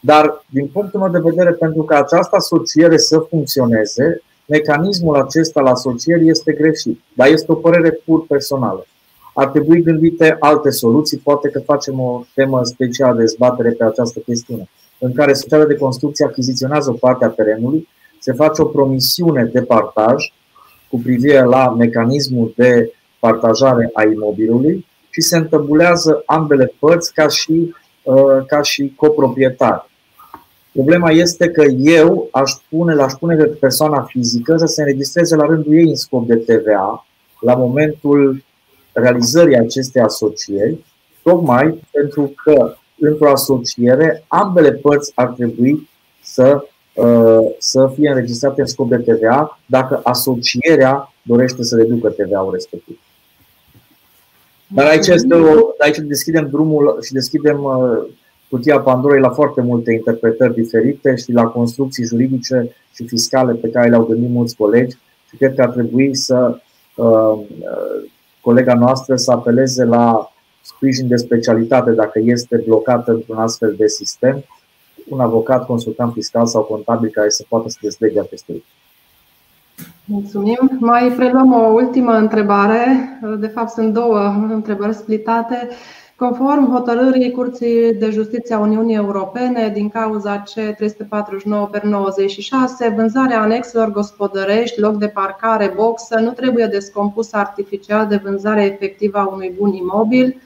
Dar, 0.00 0.44
din 0.46 0.66
punctul 0.66 1.00
meu 1.00 1.08
de 1.08 1.28
vedere, 1.30 1.50
pentru 1.50 1.82
că 1.82 1.94
această 1.94 2.36
asociere 2.36 2.96
să 2.96 3.18
funcționeze, 3.18 4.22
mecanismul 4.50 5.16
acesta 5.16 5.60
la 5.60 5.70
asocieri 5.70 6.28
este 6.28 6.52
greșit. 6.52 7.00
Dar 7.14 7.28
este 7.28 7.52
o 7.52 7.54
părere 7.54 7.90
pur 7.90 8.26
personală. 8.26 8.86
Ar 9.34 9.48
trebui 9.48 9.82
gândite 9.82 10.36
alte 10.40 10.70
soluții, 10.70 11.18
poate 11.18 11.48
că 11.48 11.60
facem 11.60 12.00
o 12.00 12.24
temă 12.34 12.64
specială 12.64 13.14
de 13.14 13.20
dezbatere 13.20 13.70
pe 13.70 13.84
această 13.84 14.18
chestiune, 14.18 14.68
în 14.98 15.12
care 15.12 15.32
societatea 15.32 15.66
de 15.66 15.80
construcție 15.80 16.24
achiziționează 16.24 16.90
o 16.90 16.92
parte 16.94 17.24
a 17.24 17.28
terenului, 17.28 17.88
se 18.18 18.32
face 18.32 18.62
o 18.62 18.64
promisiune 18.64 19.44
de 19.44 19.62
partaj 19.62 20.32
cu 20.90 20.98
privire 20.98 21.44
la 21.44 21.74
mecanismul 21.78 22.52
de 22.56 22.92
partajare 23.18 23.90
a 23.92 24.02
imobilului 24.02 24.86
și 25.10 25.20
se 25.20 25.36
întăbulează 25.36 26.22
ambele 26.26 26.72
părți 26.78 27.14
ca 27.14 27.28
și, 27.28 27.74
uh, 28.02 28.46
ca 28.46 28.62
și 28.62 28.92
coproprietari. 28.96 29.89
Problema 30.72 31.10
este 31.10 31.50
că 31.50 31.64
eu 31.78 32.28
aș 32.30 32.52
pune, 32.68 32.94
l-aș 32.94 33.12
pune 33.12 33.34
pe 33.34 33.44
persoana 33.44 34.02
fizică 34.02 34.56
să 34.56 34.66
se 34.66 34.80
înregistreze 34.80 35.36
la 35.36 35.46
rândul 35.46 35.74
ei 35.74 35.88
în 35.88 35.96
scop 35.96 36.26
de 36.26 36.36
TVA 36.36 37.06
la 37.40 37.54
momentul 37.54 38.44
realizării 38.92 39.56
acestei 39.56 40.02
asocieri, 40.02 40.84
tocmai 41.22 41.80
pentru 41.90 42.32
că 42.44 42.74
într-o 42.98 43.30
asociere 43.30 44.24
ambele 44.28 44.72
părți 44.72 45.12
ar 45.14 45.26
trebui 45.26 45.88
să, 46.22 46.64
uh, 46.94 47.40
să 47.58 47.92
fie 47.94 48.08
înregistrate 48.08 48.60
în 48.60 48.66
scop 48.66 48.88
de 48.88 48.96
TVA 48.96 49.60
dacă 49.66 50.00
asocierea 50.02 51.12
dorește 51.22 51.62
să 51.62 51.76
reducă 51.76 52.08
TVA-ul 52.08 52.52
respectiv. 52.52 52.98
Dar 54.66 54.86
aici, 54.86 55.06
este 55.06 55.34
o, 55.34 55.68
aici 55.78 55.96
deschidem 55.96 56.48
drumul 56.50 56.98
și 57.02 57.12
deschidem 57.12 57.64
uh, 57.64 58.08
cutia 58.50 58.80
Pandorei 58.80 59.20
la 59.20 59.30
foarte 59.30 59.60
multe 59.60 59.92
interpretări 59.92 60.54
diferite 60.54 61.14
și 61.16 61.32
la 61.32 61.44
construcții 61.44 62.04
juridice 62.04 62.70
și 62.94 63.06
fiscale 63.06 63.52
pe 63.52 63.68
care 63.68 63.88
le-au 63.88 64.04
gândit 64.04 64.30
mulți 64.30 64.56
colegi 64.56 64.96
și 65.28 65.36
cred 65.36 65.54
că 65.54 65.62
ar 65.62 65.68
trebui 65.68 66.16
să 66.16 66.60
uh, 66.94 67.38
colega 68.40 68.74
noastră 68.74 69.16
să 69.16 69.32
apeleze 69.32 69.84
la 69.84 70.32
sprijin 70.60 71.08
de 71.08 71.16
specialitate 71.16 71.90
dacă 71.90 72.20
este 72.22 72.62
blocată 72.66 73.10
într-un 73.10 73.36
astfel 73.36 73.74
de 73.78 73.86
sistem, 73.86 74.44
un 75.08 75.20
avocat, 75.20 75.66
consultant 75.66 76.12
fiscal 76.12 76.46
sau 76.46 76.62
contabil 76.62 77.10
care 77.10 77.28
să 77.28 77.44
poată 77.48 77.68
să 77.68 77.76
deslege 77.80 78.20
aceste 78.20 78.52
lucruri. 78.52 78.78
Mulțumim. 80.04 80.76
Mai 80.80 81.12
preluăm 81.16 81.52
o 81.52 81.66
ultimă 81.66 82.12
întrebare. 82.12 82.84
De 83.38 83.46
fapt, 83.46 83.70
sunt 83.70 83.92
două 83.92 84.18
întrebări 84.50 84.94
splitate. 84.94 85.68
Conform 86.20 86.70
hotărârii 86.72 87.30
Curții 87.30 87.94
de 87.94 88.10
Justiție 88.10 88.54
a 88.54 88.58
Uniunii 88.58 88.94
Europene 88.94 89.70
din 89.74 89.88
cauza 89.88 90.42
C349 90.42 91.70
per 91.70 91.82
96, 91.82 92.88
vânzarea 92.96 93.40
anexelor 93.40 93.90
gospodărești, 93.90 94.80
loc 94.80 94.96
de 94.96 95.08
parcare, 95.08 95.72
boxă, 95.76 96.18
nu 96.18 96.30
trebuie 96.30 96.66
descompusă 96.66 97.36
artificial 97.36 98.06
de 98.06 98.20
vânzarea 98.24 98.64
efectivă 98.64 99.18
a 99.18 99.28
unui 99.32 99.54
bun 99.58 99.72
imobil. 99.72 100.40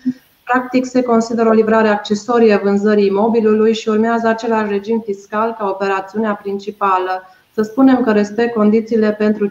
Practic 0.45 0.85
se 0.85 1.03
consideră 1.03 1.49
o 1.49 1.53
livrare 1.53 1.89
accesorie 1.89 2.61
vânzării 2.63 3.07
imobilului 3.07 3.75
și 3.75 3.89
urmează 3.89 4.29
același 4.29 4.71
regim 4.71 5.03
fiscal 5.05 5.55
ca 5.59 5.69
operațiunea 5.69 6.35
principală. 6.43 7.23
Să 7.55 7.63
spunem 7.63 8.03
că 8.03 8.13
respect 8.13 8.55
condițiile 8.55 9.13
pentru 9.13 9.49
5%. 9.49 9.51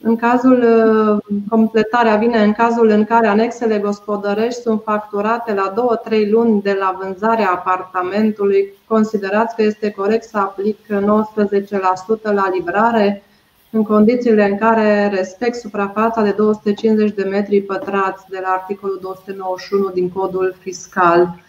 În 0.00 0.16
cazul, 0.16 0.62
uh, 0.62 1.36
completarea 1.48 2.16
vine 2.16 2.42
în 2.42 2.52
cazul 2.52 2.88
în 2.88 3.04
care 3.04 3.26
anexele 3.26 3.78
gospodărești 3.78 4.60
sunt 4.60 4.82
facturate 4.84 5.54
la 5.54 5.72
2-3 5.72 6.30
luni 6.30 6.62
de 6.62 6.76
la 6.78 6.98
vânzarea 7.02 7.50
apartamentului. 7.50 8.72
Considerați 8.86 9.54
că 9.54 9.62
este 9.62 9.90
corect 9.90 10.24
să 10.24 10.38
aplic 10.38 10.78
19% 10.86 12.22
la 12.22 12.50
livrare 12.52 13.22
în 13.70 13.82
condițiile 13.82 14.44
în 14.44 14.58
care 14.58 15.08
respect 15.08 15.54
suprafața 15.54 16.22
de 16.22 16.30
250 16.30 17.14
de 17.14 17.22
metri 17.22 17.60
pătrați 17.60 18.24
de 18.28 18.38
la 18.42 18.48
articolul 18.48 18.98
291 19.02 19.88
din 19.88 20.10
codul 20.10 20.54
fiscal. 20.58 21.42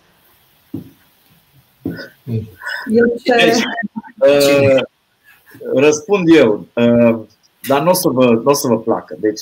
Este... 2.23 3.35
Deci, 3.37 3.63
uh, 4.17 4.81
răspund 5.73 6.35
eu. 6.35 6.65
Uh, 7.65 7.75
dar 7.75 7.81
nu 7.83 7.89
o 7.89 7.93
să 7.93 8.09
vă, 8.09 8.41
n-o 8.43 8.53
să 8.53 8.67
vă 8.67 8.79
placă. 8.79 9.15
Deci, 9.19 9.41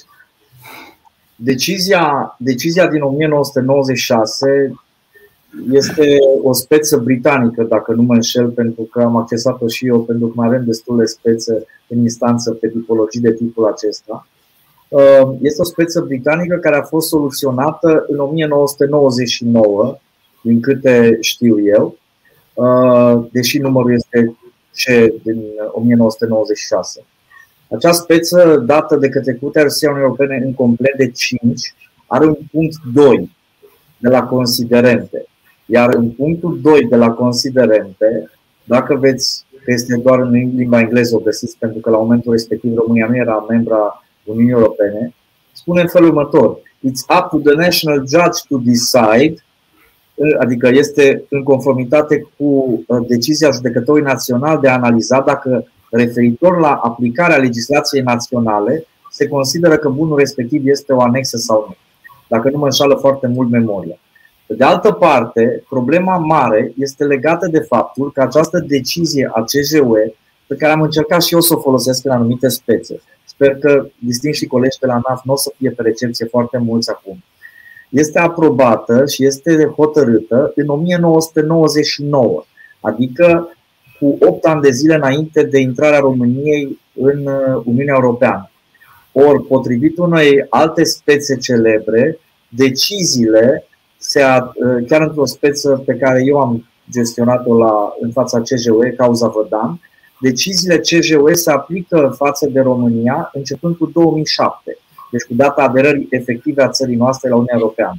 decizia, 1.35 2.35
decizia 2.39 2.87
din 2.87 3.01
1996 3.01 4.73
este 5.71 6.17
o 6.43 6.53
speță 6.53 6.97
britanică, 6.97 7.63
dacă 7.63 7.93
nu 7.93 8.01
mă 8.01 8.13
înșel, 8.13 8.49
pentru 8.49 8.83
că 8.83 9.01
am 9.01 9.15
accesat-o 9.15 9.67
și 9.67 9.87
eu, 9.87 10.01
pentru 10.01 10.27
că 10.27 10.33
mai 10.35 10.47
avem 10.47 10.63
destule 10.65 11.05
spețe 11.05 11.65
în 11.87 11.99
instanță 11.99 12.51
pe 12.51 12.67
tipologii 12.67 13.21
de 13.21 13.33
tipul 13.33 13.65
acesta. 13.65 14.27
Uh, 14.87 15.35
este 15.41 15.61
o 15.61 15.65
speță 15.65 16.01
britanică 16.01 16.55
care 16.55 16.75
a 16.75 16.83
fost 16.83 17.07
soluționată 17.07 18.05
în 18.07 18.19
1999, 18.19 19.97
din 20.41 20.61
câte 20.61 21.17
știu 21.21 21.65
eu, 21.65 21.97
uh, 22.53 23.25
deși 23.31 23.57
numărul 23.57 23.93
este 23.93 24.35
ce 24.73 25.15
din 25.23 25.43
1996. 25.71 27.05
Acea 27.75 27.91
speță 27.91 28.63
dată 28.65 28.95
de 28.95 29.09
către 29.09 29.33
Curtea 29.33 29.61
Rusiei 29.61 29.91
Europene 29.95 30.41
în 30.45 30.53
complet 30.53 30.97
de 30.97 31.11
5 31.11 31.73
are 32.07 32.25
un 32.25 32.37
punct 32.51 32.75
2 32.93 33.31
de 33.97 34.09
la 34.09 34.23
considerente. 34.23 35.25
Iar 35.65 35.93
în 35.93 36.09
punctul 36.09 36.59
2 36.61 36.85
de 36.85 36.95
la 36.95 37.11
considerente, 37.11 38.29
dacă 38.63 38.95
veți 38.95 39.45
că 39.63 39.71
este 39.71 39.95
doar 39.95 40.19
în 40.19 40.31
limba 40.31 40.79
engleză 40.79 41.15
o 41.15 41.19
găsiți, 41.19 41.57
pentru 41.59 41.79
că 41.79 41.89
la 41.89 41.97
momentul 41.97 42.31
respectiv 42.31 42.75
România 42.75 43.07
nu 43.07 43.15
era 43.15 43.45
membra 43.49 44.03
Uniunii 44.23 44.51
Europene, 44.51 45.13
spune 45.51 45.81
în 45.81 45.87
felul 45.87 46.07
următor. 46.07 46.57
It's 46.57 47.17
up 47.17 47.29
to 47.29 47.49
the 47.49 47.55
national 47.55 47.97
judge 47.97 48.39
to 48.49 48.57
decide, 48.57 49.43
adică 50.39 50.67
este 50.67 51.23
în 51.29 51.43
conformitate 51.43 52.27
cu 52.37 52.43
uh, 52.87 53.07
decizia 53.07 53.51
judecătorului 53.51 54.07
național 54.07 54.59
de 54.59 54.67
a 54.67 54.73
analiza 54.73 55.21
dacă 55.21 55.65
referitor 55.95 56.59
la 56.59 56.73
aplicarea 56.73 57.37
legislației 57.37 58.01
naționale, 58.01 58.85
se 59.11 59.27
consideră 59.27 59.77
că 59.77 59.89
bunul 59.89 60.17
respectiv 60.17 60.67
este 60.67 60.93
o 60.93 61.01
anexă 61.01 61.37
sau 61.37 61.65
nu, 61.67 61.75
dacă 62.27 62.49
nu 62.49 62.57
mă 62.57 62.65
înșală 62.65 62.95
foarte 62.95 63.27
mult 63.27 63.49
memoria. 63.49 63.97
Pe 64.45 64.53
de 64.53 64.63
altă 64.63 64.91
parte, 64.91 65.63
problema 65.69 66.17
mare 66.17 66.73
este 66.77 67.03
legată 67.03 67.47
de 67.47 67.59
faptul 67.59 68.11
că 68.11 68.21
această 68.21 68.59
decizie 68.59 69.31
a 69.33 69.43
CJUE, 69.43 70.15
pe 70.47 70.55
care 70.55 70.71
am 70.71 70.81
încercat 70.81 71.23
și 71.23 71.33
eu 71.33 71.39
să 71.39 71.55
o 71.55 71.59
folosesc 71.59 72.05
în 72.05 72.11
anumite 72.11 72.47
spețe, 72.47 73.01
sper 73.23 73.55
că 73.55 73.87
distinși 73.99 74.45
colegi 74.45 74.79
de 74.79 74.85
la 74.85 74.99
NAF 75.07 75.23
nu 75.23 75.33
o 75.33 75.35
să 75.35 75.53
fie 75.57 75.69
pe 75.69 75.81
recepție 75.81 76.25
foarte 76.25 76.57
mulți 76.57 76.89
acum, 76.89 77.23
este 77.89 78.19
aprobată 78.19 79.05
și 79.05 79.25
este 79.25 79.73
hotărâtă 79.75 80.51
în 80.55 80.67
1999, 80.67 82.43
adică 82.79 83.55
cu 84.03 84.17
8 84.25 84.45
ani 84.45 84.61
de 84.61 84.71
zile 84.71 84.95
înainte 84.95 85.43
de 85.43 85.59
intrarea 85.59 85.99
României 85.99 86.79
în 86.93 87.25
uh, 87.25 87.61
Uniunea 87.65 87.93
Europeană. 87.97 88.51
Ori, 89.11 89.43
potrivit 89.43 89.97
unei 89.97 90.45
alte 90.49 90.83
spețe 90.83 91.37
celebre, 91.37 92.19
deciziile, 92.47 93.67
se, 93.97 94.21
uh, 94.21 94.85
chiar 94.87 95.01
într-o 95.01 95.25
speță 95.25 95.83
pe 95.85 95.93
care 95.93 96.23
eu 96.25 96.39
am 96.39 96.67
gestionat-o 96.91 97.57
la, 97.57 97.93
în 97.99 98.11
fața 98.11 98.41
CJUE, 98.41 98.93
cauza 98.97 99.27
Vădan, 99.27 99.79
deciziile 100.19 100.77
CJUE 100.77 101.33
se 101.33 101.51
aplică 101.51 102.13
față 102.17 102.47
de 102.47 102.59
România 102.59 103.29
începând 103.33 103.75
cu 103.75 103.85
2007, 103.85 104.77
deci 105.11 105.23
cu 105.23 105.33
data 105.33 105.63
aderării 105.63 106.07
efective 106.09 106.63
a 106.63 106.69
țării 106.69 106.95
noastre 106.95 107.29
la 107.29 107.35
Uniunea 107.35 107.57
Europeană. 107.59 107.97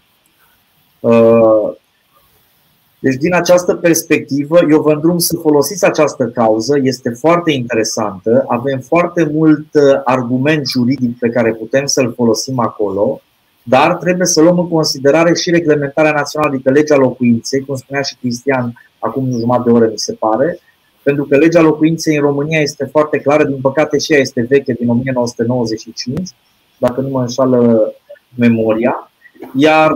Uh, 3.05 3.11
deci, 3.11 3.21
din 3.21 3.35
această 3.35 3.75
perspectivă, 3.75 4.59
eu 4.71 4.81
vă 4.81 4.93
îndrum 4.93 5.19
să 5.19 5.37
folosiți 5.37 5.85
această 5.85 6.25
cauză, 6.25 6.79
este 6.83 7.11
foarte 7.11 7.53
interesantă, 7.53 8.45
avem 8.49 8.81
foarte 8.81 9.31
mult 9.33 9.67
uh, 9.73 10.01
argument 10.05 10.69
juridic 10.69 11.19
pe 11.19 11.29
care 11.29 11.53
putem 11.53 11.87
să-l 11.87 12.13
folosim 12.15 12.59
acolo, 12.59 13.21
dar 13.63 13.95
trebuie 13.95 14.27
să 14.27 14.41
luăm 14.41 14.59
în 14.59 14.69
considerare 14.69 15.35
și 15.35 15.51
reglementarea 15.51 16.13
națională, 16.13 16.53
adică 16.53 16.71
legea 16.71 16.97
locuinței, 16.97 17.61
cum 17.61 17.75
spunea 17.75 18.03
și 18.03 18.17
Cristian 18.21 18.73
acum 18.99 19.33
un 19.33 19.39
jumătate 19.39 19.71
de 19.71 19.77
oră, 19.77 19.87
mi 19.87 19.99
se 19.99 20.13
pare, 20.13 20.59
pentru 21.03 21.25
că 21.25 21.37
legea 21.37 21.61
locuinței 21.61 22.17
în 22.17 22.23
România 22.23 22.61
este 22.61 22.85
foarte 22.85 23.19
clară, 23.19 23.45
din 23.45 23.61
păcate 23.61 23.99
și 23.99 24.13
ea 24.13 24.19
este 24.19 24.47
veche 24.49 24.73
din 24.73 24.89
1995, 24.89 26.31
dacă 26.79 27.01
nu 27.01 27.09
mă 27.09 27.21
înșală 27.21 27.93
memoria, 28.37 29.09
Iar 29.57 29.95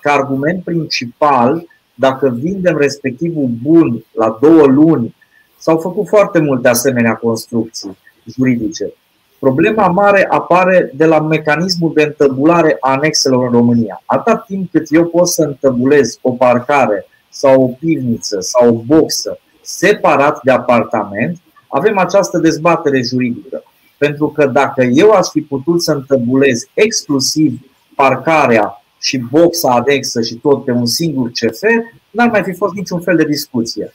ca 0.00 0.12
argument 0.12 0.64
principal, 0.64 1.66
dacă 1.94 2.28
vindem 2.28 2.76
respectivul 2.76 3.50
bun 3.62 4.04
la 4.12 4.38
două 4.40 4.66
luni, 4.66 5.14
s-au 5.58 5.78
făcut 5.78 6.08
foarte 6.08 6.40
multe 6.40 6.68
asemenea 6.68 7.14
construcții 7.14 7.98
juridice. 8.24 8.92
Problema 9.38 9.88
mare 9.88 10.26
apare 10.30 10.92
de 10.94 11.04
la 11.04 11.20
mecanismul 11.20 11.92
de 11.94 12.02
întăbulare 12.02 12.76
a 12.80 12.90
anexelor 12.90 13.46
în 13.46 13.52
România. 13.52 14.02
Atât 14.06 14.44
timp 14.44 14.70
cât 14.70 14.86
eu 14.90 15.04
pot 15.04 15.28
să 15.28 15.42
întăbulez 15.42 16.18
o 16.22 16.30
parcare 16.30 17.06
sau 17.30 17.62
o 17.62 17.66
pivniță 17.66 18.40
sau 18.40 18.68
o 18.68 18.82
boxă 18.96 19.38
separat 19.60 20.40
de 20.42 20.50
apartament, 20.50 21.38
avem 21.66 21.98
această 21.98 22.38
dezbatere 22.38 23.02
juridică. 23.02 23.62
Pentru 23.98 24.28
că 24.28 24.46
dacă 24.46 24.82
eu 24.82 25.10
aș 25.10 25.26
fi 25.26 25.40
putut 25.40 25.82
să 25.82 25.92
întăbulez 25.92 26.64
exclusiv 26.74 27.60
parcarea 27.94 28.81
și 29.02 29.18
boxa 29.18 29.70
anexă 29.70 30.22
și 30.22 30.34
tot 30.34 30.64
pe 30.64 30.70
un 30.70 30.86
singur 30.86 31.30
CF, 31.30 31.62
n-ar 32.10 32.30
mai 32.30 32.42
fi 32.42 32.52
fost 32.52 32.74
niciun 32.74 33.00
fel 33.00 33.16
de 33.16 33.24
discuție. 33.24 33.94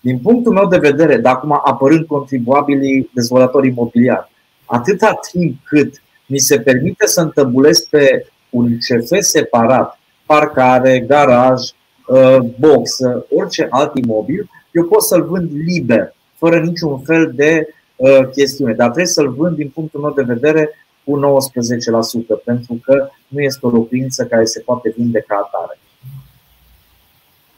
Din 0.00 0.18
punctul 0.18 0.52
meu 0.52 0.66
de 0.66 0.78
vedere, 0.78 1.16
de 1.16 1.28
acum 1.28 1.60
apărând 1.64 2.06
contribuabilii 2.06 3.10
dezvoltatori 3.14 3.68
imobiliari, 3.68 4.30
atâta 4.64 5.18
timp 5.30 5.56
cât 5.64 6.02
mi 6.26 6.38
se 6.38 6.60
permite 6.60 7.06
să 7.06 7.20
întăbulez 7.20 7.80
pe 7.80 8.26
un 8.50 8.76
CF 8.76 9.16
separat, 9.18 9.98
parcare, 10.26 11.00
garaj, 11.00 11.60
uh, 12.06 12.38
box, 12.58 12.98
orice 13.36 13.66
alt 13.70 13.96
imobil, 13.96 14.50
eu 14.70 14.84
pot 14.84 15.02
să-l 15.02 15.24
vând 15.24 15.50
liber, 15.66 16.14
fără 16.36 16.58
niciun 16.60 16.98
fel 16.98 17.32
de 17.34 17.68
uh, 17.96 18.28
chestiune. 18.32 18.72
Dar 18.72 18.86
trebuie 18.86 19.12
să-l 19.12 19.30
vând, 19.30 19.56
din 19.56 19.68
punctul 19.68 20.00
meu 20.00 20.12
de 20.12 20.22
vedere, 20.22 20.70
cu 21.04 21.18
19%, 21.18 22.44
pentru 22.44 22.78
că 22.84 23.08
nu 23.28 23.40
este 23.40 23.66
o 23.66 23.70
locuință 23.70 24.24
care 24.24 24.44
se 24.44 24.60
poate 24.60 24.94
vinde 24.96 25.24
ca 25.26 25.34
atare. 25.36 25.78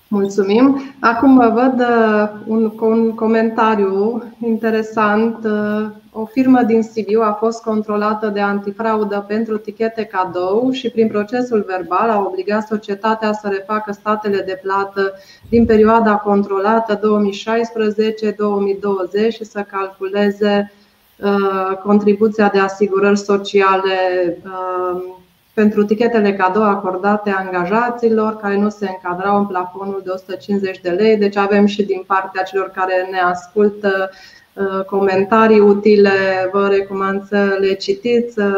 Mulțumim. 0.08 0.80
Acum 1.00 1.36
văd 1.36 1.80
uh, 1.80 2.28
un, 2.46 2.72
un 2.80 3.14
comentariu 3.14 4.22
interesant. 4.40 5.44
Uh, 5.44 5.86
o 6.12 6.24
firmă 6.24 6.62
din 6.62 6.82
Sibiu 6.82 7.20
a 7.20 7.32
fost 7.32 7.62
controlată 7.62 8.28
de 8.28 8.40
antifraudă 8.40 9.24
pentru 9.28 9.56
tichete 9.58 10.04
cadou 10.04 10.70
și 10.70 10.90
prin 10.90 11.08
procesul 11.08 11.64
verbal 11.66 12.10
a 12.10 12.24
obligat 12.26 12.66
societatea 12.66 13.32
să 13.32 13.48
refacă 13.48 13.92
statele 13.92 14.42
de 14.46 14.60
plată 14.62 15.12
din 15.48 15.64
perioada 15.64 16.16
controlată 16.16 16.98
2016-2020 16.98 17.00
și 19.28 19.44
să 19.44 19.66
calculeze 19.70 20.72
uh, 20.72 20.85
contribuția 21.82 22.48
de 22.48 22.58
asigurări 22.58 23.18
sociale 23.18 23.94
pentru 25.60 25.84
tichetele 25.84 26.34
cadou 26.34 26.62
acordate 26.62 27.30
angajaților 27.30 28.36
care 28.36 28.56
nu 28.56 28.68
se 28.68 28.88
încadrau 28.88 29.38
în 29.38 29.46
plafonul 29.46 30.00
de 30.04 30.10
150 30.10 30.80
de 30.80 30.90
lei. 30.90 31.16
Deci 31.16 31.36
avem 31.36 31.66
și 31.66 31.82
din 31.82 32.02
partea 32.06 32.42
celor 32.42 32.70
care 32.74 33.08
ne 33.10 33.18
ascultă 33.18 34.10
uh, 34.52 34.84
comentarii 34.84 35.60
utile, 35.60 36.10
vă 36.52 36.68
recomand 36.68 37.26
să 37.28 37.56
le 37.60 37.72
citiți. 37.72 38.38
Uh, 38.38 38.54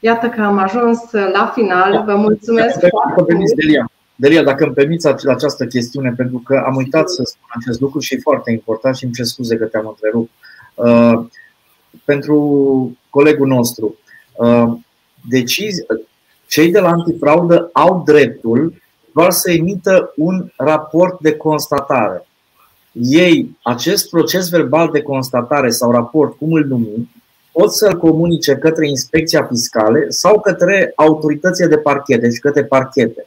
iată 0.00 0.28
că 0.28 0.42
am 0.42 0.58
ajuns 0.58 0.98
la 1.12 1.52
final. 1.54 2.02
Vă 2.06 2.14
mulțumesc 2.14 2.78
foarte 2.88 3.34
mult. 3.34 3.54
Delia. 3.54 3.90
Delia, 4.14 4.42
dacă 4.42 4.64
îmi 4.64 4.74
permiți 4.74 5.08
această 5.28 5.66
chestiune, 5.66 6.14
pentru 6.16 6.42
că 6.44 6.62
am 6.66 6.76
uitat 6.76 7.08
să 7.08 7.22
spun 7.24 7.48
acest 7.60 7.80
lucru 7.80 7.98
și 7.98 8.14
e 8.14 8.18
foarte 8.22 8.50
important 8.50 8.96
și 8.96 9.04
îmi 9.04 9.12
cer 9.12 9.24
scuze 9.24 9.56
că 9.56 9.64
te-am 9.64 9.86
întrerupt. 9.88 10.30
Uh, 10.74 11.26
pentru 12.04 12.98
colegul 13.10 13.46
nostru, 13.46 13.98
decizi, 15.28 15.86
cei 16.48 16.70
de 16.70 16.78
la 16.78 16.88
antifraudă 16.88 17.70
au 17.72 18.02
dreptul 18.06 18.74
doar 19.14 19.30
să 19.30 19.50
emită 19.50 20.12
un 20.16 20.52
raport 20.56 21.20
de 21.20 21.36
constatare. 21.36 22.26
Ei, 22.92 23.58
acest 23.62 24.10
proces 24.10 24.48
verbal 24.48 24.90
de 24.92 25.02
constatare 25.02 25.70
sau 25.70 25.90
raport, 25.90 26.36
cum 26.36 26.52
îl 26.52 26.64
numim, 26.64 27.08
pot 27.52 27.72
să-l 27.72 27.96
comunice 27.96 28.54
către 28.54 28.88
inspecția 28.88 29.44
fiscale 29.44 30.06
sau 30.08 30.40
către 30.40 30.92
autoritățile 30.96 31.66
de 31.66 31.78
parchet, 31.78 32.20
deci 32.20 32.38
către 32.38 32.64
parchete. 32.64 33.26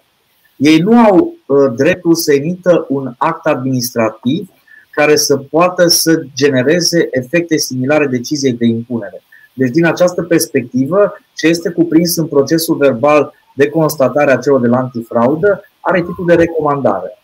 Ei 0.55 0.77
nu 0.77 0.97
au 0.97 1.35
uh, 1.45 1.71
dreptul 1.75 2.15
să 2.15 2.33
emită 2.33 2.85
un 2.89 3.13
act 3.17 3.45
administrativ 3.45 4.49
care 4.91 5.15
să 5.15 5.37
poată 5.37 5.87
să 5.87 6.21
genereze 6.35 7.07
efecte 7.11 7.57
similare 7.57 8.07
deciziei 8.07 8.53
de 8.53 8.65
impunere. 8.65 9.21
Deci, 9.53 9.71
din 9.71 9.85
această 9.85 10.23
perspectivă, 10.23 11.13
ce 11.35 11.47
este 11.47 11.69
cuprins 11.69 12.15
în 12.15 12.27
procesul 12.27 12.75
verbal 12.75 13.33
de 13.55 13.69
constatare 13.69 14.31
a 14.31 14.37
celor 14.37 14.61
de 14.61 14.67
la 14.67 14.77
antifraudă 14.77 15.63
are 15.79 16.01
titlul 16.01 16.27
de 16.27 16.33
recomandare. 16.35 17.15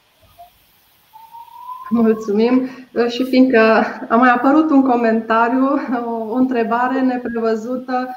Mulțumim. 1.90 2.70
Și 3.10 3.24
fiindcă 3.24 3.60
a 4.10 4.16
mai 4.16 4.30
apărut 4.30 4.70
un 4.70 4.82
comentariu, 4.82 5.66
o 6.30 6.34
întrebare 6.34 7.02
neprevăzută 7.02 8.16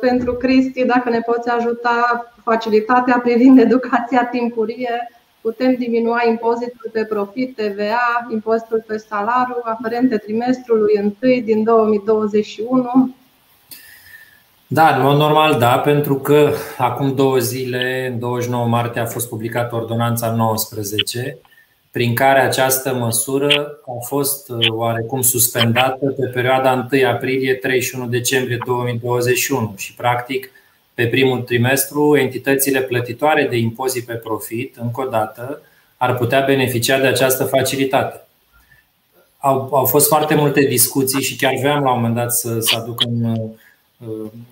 pentru 0.00 0.32
Cristi, 0.34 0.84
dacă 0.84 1.10
ne 1.10 1.20
poți 1.20 1.48
ajuta 1.48 2.26
facilitatea 2.44 3.20
privind 3.22 3.58
educația 3.58 4.24
timpurie, 4.24 5.10
putem 5.42 5.74
diminua 5.74 6.22
impozitul 6.28 6.90
pe 6.92 7.04
profit, 7.04 7.56
TVA, 7.56 8.26
impozitul 8.30 8.84
pe 8.86 8.96
salariu 8.96 9.60
aferente 9.62 10.16
trimestrului 10.16 11.14
1 11.22 11.40
din 11.40 11.64
2021 11.64 13.14
da, 14.72 14.96
în 14.96 15.02
mod 15.02 15.16
normal 15.16 15.58
da, 15.58 15.78
pentru 15.78 16.14
că 16.14 16.52
acum 16.78 17.14
două 17.14 17.38
zile, 17.38 18.08
în 18.12 18.18
29 18.18 18.66
martie, 18.66 19.00
a 19.00 19.06
fost 19.06 19.28
publicată 19.28 19.74
ordonanța 19.74 20.34
19, 20.34 21.38
prin 21.90 22.14
care 22.14 22.40
această 22.40 22.94
măsură 22.94 23.80
a 23.86 24.04
fost 24.06 24.50
uh, 24.50 24.68
oarecum 24.68 25.20
suspendată 25.20 26.14
pe 26.20 26.26
perioada 26.26 26.88
1 26.92 27.08
aprilie-31 27.08 28.08
decembrie 28.08 28.58
2021 28.66 29.74
și, 29.76 29.94
practic, 29.94 30.50
pe 30.94 31.06
primul 31.06 31.40
trimestru, 31.40 32.16
entitățile 32.16 32.82
plătitoare 32.82 33.46
de 33.50 33.56
impozit 33.56 34.04
pe 34.04 34.14
profit, 34.14 34.76
încă 34.80 35.00
o 35.06 35.08
dată, 35.10 35.62
ar 35.96 36.16
putea 36.16 36.40
beneficia 36.40 36.98
de 36.98 37.06
această 37.06 37.44
facilitate. 37.44 38.26
Au, 39.38 39.68
au 39.72 39.84
fost 39.84 40.08
foarte 40.08 40.34
multe 40.34 40.60
discuții 40.60 41.22
și 41.22 41.36
chiar 41.36 41.54
vreau 41.58 41.82
la 41.82 41.92
un 41.92 41.96
moment 41.96 42.14
dat 42.14 42.32
să, 42.34 42.60
să 42.60 42.76
aduc 42.76 43.00
în 43.04 43.24
uh, 43.24 43.50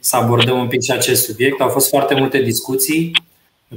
să 0.01 0.17
abordăm 0.17 0.59
un 0.59 0.69
pic 0.69 0.83
și 0.83 0.91
acest 0.91 1.25
subiect. 1.25 1.61
Au 1.61 1.69
fost 1.69 1.89
foarte 1.89 2.15
multe 2.15 2.39
discuții 2.43 3.12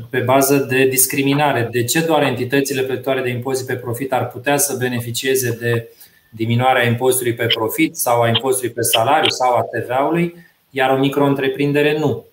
pe 0.10 0.20
bază 0.20 0.56
de 0.56 0.86
discriminare. 0.86 1.68
De 1.72 1.84
ce 1.84 2.06
doar 2.06 2.24
entitățile 2.24 2.82
plătitoare 2.82 3.22
de 3.22 3.30
impozit 3.30 3.66
pe 3.66 3.76
profit 3.76 4.14
ar 4.14 4.28
putea 4.28 4.58
să 4.58 4.76
beneficieze 4.80 5.58
de 5.60 5.88
diminuarea 6.30 6.88
impozitului 6.88 7.34
pe 7.34 7.46
profit 7.46 7.96
sau 7.96 8.22
a 8.22 8.28
impozitului 8.28 8.74
pe 8.74 8.82
salariu 8.82 9.30
sau 9.30 9.56
a 9.56 9.62
TVA-ului, 9.62 10.36
iar 10.70 10.90
o 10.90 11.00
micro-întreprindere 11.00 12.00
nu. 12.00 12.26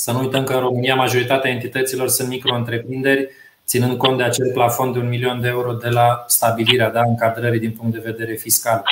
Să 0.00 0.12
nu 0.12 0.18
uităm 0.18 0.44
că 0.44 0.52
în 0.52 0.60
România 0.60 0.94
majoritatea 0.94 1.50
entităților 1.50 2.08
sunt 2.08 2.28
micro-întreprinderi, 2.28 3.28
ținând 3.66 3.98
cont 3.98 4.16
de 4.16 4.22
acel 4.22 4.50
plafon 4.52 4.92
de 4.92 4.98
un 4.98 5.08
milion 5.08 5.40
de 5.40 5.48
euro 5.48 5.72
de 5.72 5.88
la 5.88 6.24
stabilirea 6.26 6.90
da, 6.90 7.00
încadrării 7.00 7.60
din 7.60 7.70
punct 7.70 7.92
de 7.92 8.10
vedere 8.10 8.34
fiscal. 8.34 8.82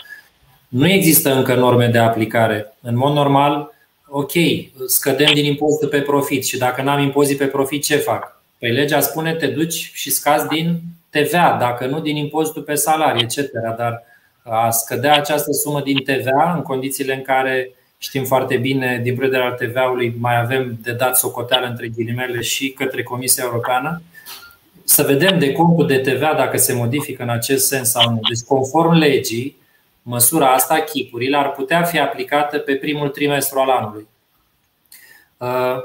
Nu 0.68 0.89
există 0.89 1.35
încă 1.35 1.55
norme 1.55 1.86
de 1.86 1.98
aplicare. 1.98 2.74
În 2.80 2.97
mod 2.97 3.14
normal, 3.14 3.72
ok, 4.09 4.32
scădem 4.86 5.35
din 5.35 5.44
impozitul 5.44 5.89
pe 5.89 6.01
profit 6.01 6.44
și 6.44 6.59
dacă 6.59 6.82
n-am 6.82 7.01
impozit 7.01 7.39
pe 7.39 7.47
profit, 7.47 7.82
ce 7.85 7.97
fac? 7.97 8.43
Păi 8.59 8.72
legea 8.72 9.01
spune 9.01 9.35
te 9.35 9.47
duci 9.47 9.90
și 9.93 10.10
scazi 10.10 10.48
din 10.48 10.80
TVA, 11.10 11.56
dacă 11.60 11.86
nu 11.86 12.01
din 12.01 12.16
impozitul 12.16 12.62
pe 12.62 12.74
salarii, 12.74 13.22
etc. 13.22 13.51
Dar 13.76 14.02
a 14.43 14.70
scădea 14.70 15.14
această 15.14 15.52
sumă 15.52 15.80
din 15.80 16.02
TVA 16.02 16.52
în 16.56 16.62
condițiile 16.62 17.14
în 17.14 17.22
care 17.22 17.72
știm 17.98 18.24
foarte 18.24 18.56
bine, 18.56 19.00
din 19.02 19.14
punct 19.14 19.34
al 19.34 19.52
TVA-ului, 19.52 20.14
mai 20.18 20.40
avem 20.40 20.78
de 20.82 20.92
dat 20.92 21.16
socoteală 21.16 21.66
între 21.66 21.88
ghilimele 21.88 22.40
și 22.40 22.70
către 22.70 23.02
Comisia 23.02 23.44
Europeană, 23.44 24.02
să 24.84 25.02
vedem 25.02 25.38
de 25.38 25.52
contul 25.52 25.86
de 25.86 25.98
TVA 25.98 26.34
dacă 26.34 26.56
se 26.56 26.72
modifică 26.72 27.22
în 27.22 27.28
acest 27.28 27.66
sens 27.66 27.90
sau 27.90 28.10
nu. 28.10 28.20
Deci, 28.28 28.46
conform 28.46 28.92
legii, 28.92 29.56
măsura 30.02 30.52
asta, 30.52 30.80
chipurile, 30.80 31.36
ar 31.36 31.50
putea 31.50 31.82
fi 31.82 31.98
aplicată 31.98 32.58
pe 32.58 32.74
primul 32.74 33.08
trimestru 33.08 33.58
al 33.58 33.70
anului. 33.70 34.08
Uh, 35.36 35.76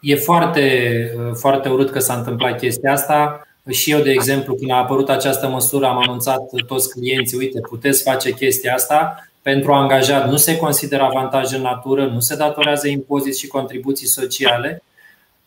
e 0.00 0.14
foarte, 0.16 0.90
uh, 1.16 1.34
foarte 1.34 1.68
urât 1.68 1.90
că 1.90 1.98
s-a 1.98 2.14
întâmplat 2.14 2.58
chestia 2.58 2.92
asta. 2.92 3.46
Și 3.70 3.90
eu, 3.90 4.00
de 4.00 4.10
exemplu, 4.10 4.54
când 4.54 4.70
a 4.70 4.76
apărut 4.76 5.08
această 5.08 5.48
măsură, 5.48 5.86
am 5.86 5.98
anunțat 5.98 6.40
toți 6.66 6.90
clienții, 6.90 7.38
uite, 7.38 7.60
puteți 7.60 8.02
face 8.02 8.32
chestia 8.32 8.74
asta. 8.74 9.28
Pentru 9.46 9.72
angajat 9.72 10.30
nu 10.30 10.36
se 10.36 10.56
consideră 10.56 11.02
avantaj 11.02 11.52
în 11.52 11.60
natură, 11.60 12.06
nu 12.06 12.20
se 12.20 12.36
datorează 12.36 12.88
impozit 12.88 13.36
și 13.36 13.46
contribuții 13.46 14.06
sociale 14.06 14.82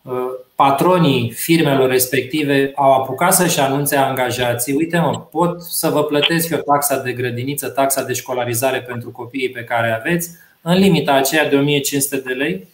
Uh, 0.02 0.16
patronii 0.56 1.32
firmelor 1.32 1.90
respective 1.90 2.72
au 2.76 2.94
apucat 2.94 3.34
să-și 3.34 3.60
anunțe 3.60 3.96
angajații, 3.96 4.74
uite 4.74 5.00
mă, 5.00 5.20
pot 5.20 5.62
să 5.62 5.90
vă 5.90 6.04
plătesc 6.04 6.50
eu 6.50 6.58
taxa 6.58 6.98
de 6.98 7.12
grădiniță, 7.12 7.70
taxa 7.70 8.04
de 8.04 8.14
școlarizare 8.14 8.82
pentru 8.82 9.12
copiii 9.12 9.50
pe 9.50 9.64
care 9.64 9.92
aveți, 9.92 10.30
în 10.62 10.74
limita 10.78 11.14
aceea 11.14 11.50
de 11.50 11.56
1500 11.56 12.18
de 12.18 12.34
lei, 12.34 12.68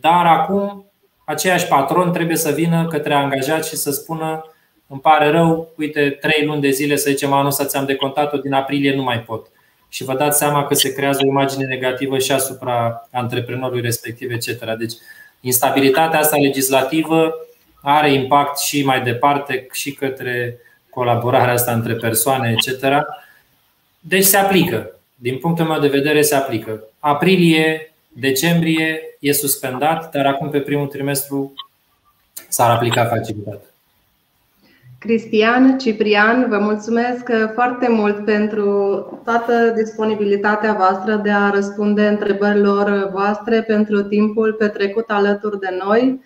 dar 0.00 0.26
acum 0.26 0.84
aceiași 1.24 1.66
patron 1.66 2.12
trebuie 2.12 2.36
să 2.36 2.50
vină 2.50 2.86
către 2.86 3.14
angajat 3.14 3.66
și 3.66 3.76
să 3.76 3.90
spună 3.90 4.44
îmi 4.86 5.00
pare 5.00 5.30
rău, 5.30 5.68
uite, 5.76 6.18
trei 6.20 6.46
luni 6.46 6.60
de 6.60 6.70
zile, 6.70 6.96
să 6.96 7.10
zicem, 7.10 7.32
anul 7.32 7.46
ăsta 7.46 7.64
ți-am 7.64 7.84
decontat-o, 7.84 8.36
din 8.36 8.52
aprilie 8.52 8.94
nu 8.94 9.02
mai 9.02 9.20
pot. 9.20 9.46
Și 9.92 10.04
vă 10.04 10.14
dați 10.14 10.38
seama 10.38 10.66
că 10.66 10.74
se 10.74 10.92
creează 10.92 11.20
o 11.22 11.26
imagine 11.26 11.64
negativă 11.64 12.18
și 12.18 12.32
asupra 12.32 13.08
antreprenorului 13.10 13.80
respectiv, 13.80 14.30
etc. 14.30 14.76
Deci, 14.78 14.92
instabilitatea 15.40 16.18
asta 16.18 16.36
legislativă 16.36 17.34
are 17.82 18.12
impact 18.12 18.58
și 18.58 18.84
mai 18.84 19.02
departe 19.02 19.66
și 19.72 19.92
către 19.92 20.58
colaborarea 20.90 21.52
asta 21.52 21.72
între 21.72 21.94
persoane, 21.94 22.54
etc. 22.56 22.86
Deci 24.00 24.24
se 24.24 24.36
aplică. 24.36 24.90
Din 25.14 25.38
punctul 25.38 25.66
meu 25.66 25.80
de 25.80 25.88
vedere, 25.88 26.22
se 26.22 26.34
aplică. 26.34 26.82
Aprilie, 26.98 27.94
decembrie 28.08 29.00
e 29.20 29.32
suspendat, 29.32 30.10
dar 30.10 30.26
acum 30.26 30.50
pe 30.50 30.60
primul 30.60 30.86
trimestru 30.86 31.52
s-ar 32.48 32.70
aplica 32.70 33.04
facilitatea. 33.04 33.71
Cristian, 35.02 35.78
Ciprian, 35.78 36.48
vă 36.48 36.58
mulțumesc 36.58 37.30
foarte 37.54 37.88
mult 37.88 38.24
pentru 38.24 38.70
toată 39.24 39.72
disponibilitatea 39.76 40.72
voastră 40.72 41.16
de 41.16 41.30
a 41.30 41.50
răspunde 41.50 42.06
întrebărilor 42.06 43.10
voastre, 43.12 43.62
pentru 43.62 44.02
timpul 44.02 44.52
petrecut 44.52 45.10
alături 45.10 45.58
de 45.58 45.78
noi. 45.84 46.20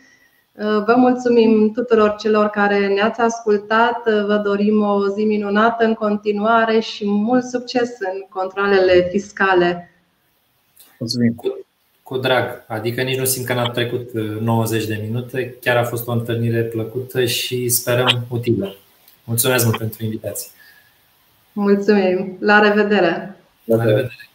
Vă 0.58 0.94
mulțumim 0.96 1.72
tuturor 1.72 2.14
celor 2.18 2.46
care 2.46 2.86
ne-ați 2.86 3.20
ascultat. 3.20 4.02
Vă 4.26 4.40
dorim 4.44 4.82
o 4.82 5.08
zi 5.08 5.24
minunată 5.24 5.84
în 5.84 5.94
continuare 5.94 6.80
și 6.80 7.08
mult 7.08 7.44
succes 7.44 7.90
în 7.98 8.26
controlele 8.28 9.08
fiscale. 9.10 9.90
Mulțumim. 10.98 11.34
Cu, 12.06 12.14
cu 12.14 12.18
drag. 12.18 12.64
Adică 12.66 13.02
nici 13.02 13.18
nu 13.18 13.24
simt 13.24 13.46
că 13.46 13.54
n-a 13.54 13.70
trecut 13.70 14.12
90 14.40 14.82
uh, 14.82 14.88
de 14.88 15.00
minute. 15.02 15.56
Chiar 15.60 15.76
a 15.76 15.84
fost 15.84 16.06
o 16.06 16.12
întâlnire 16.12 16.62
plăcută 16.62 17.24
și 17.24 17.68
sperăm 17.68 18.26
utilă. 18.28 18.76
Mulțumesc 19.24 19.64
mult 19.64 19.78
pentru 19.78 20.04
invitație. 20.04 20.50
Mulțumim. 21.52 22.36
La 22.40 22.58
revedere. 22.58 23.36
La 23.64 23.84
revedere. 23.84 24.25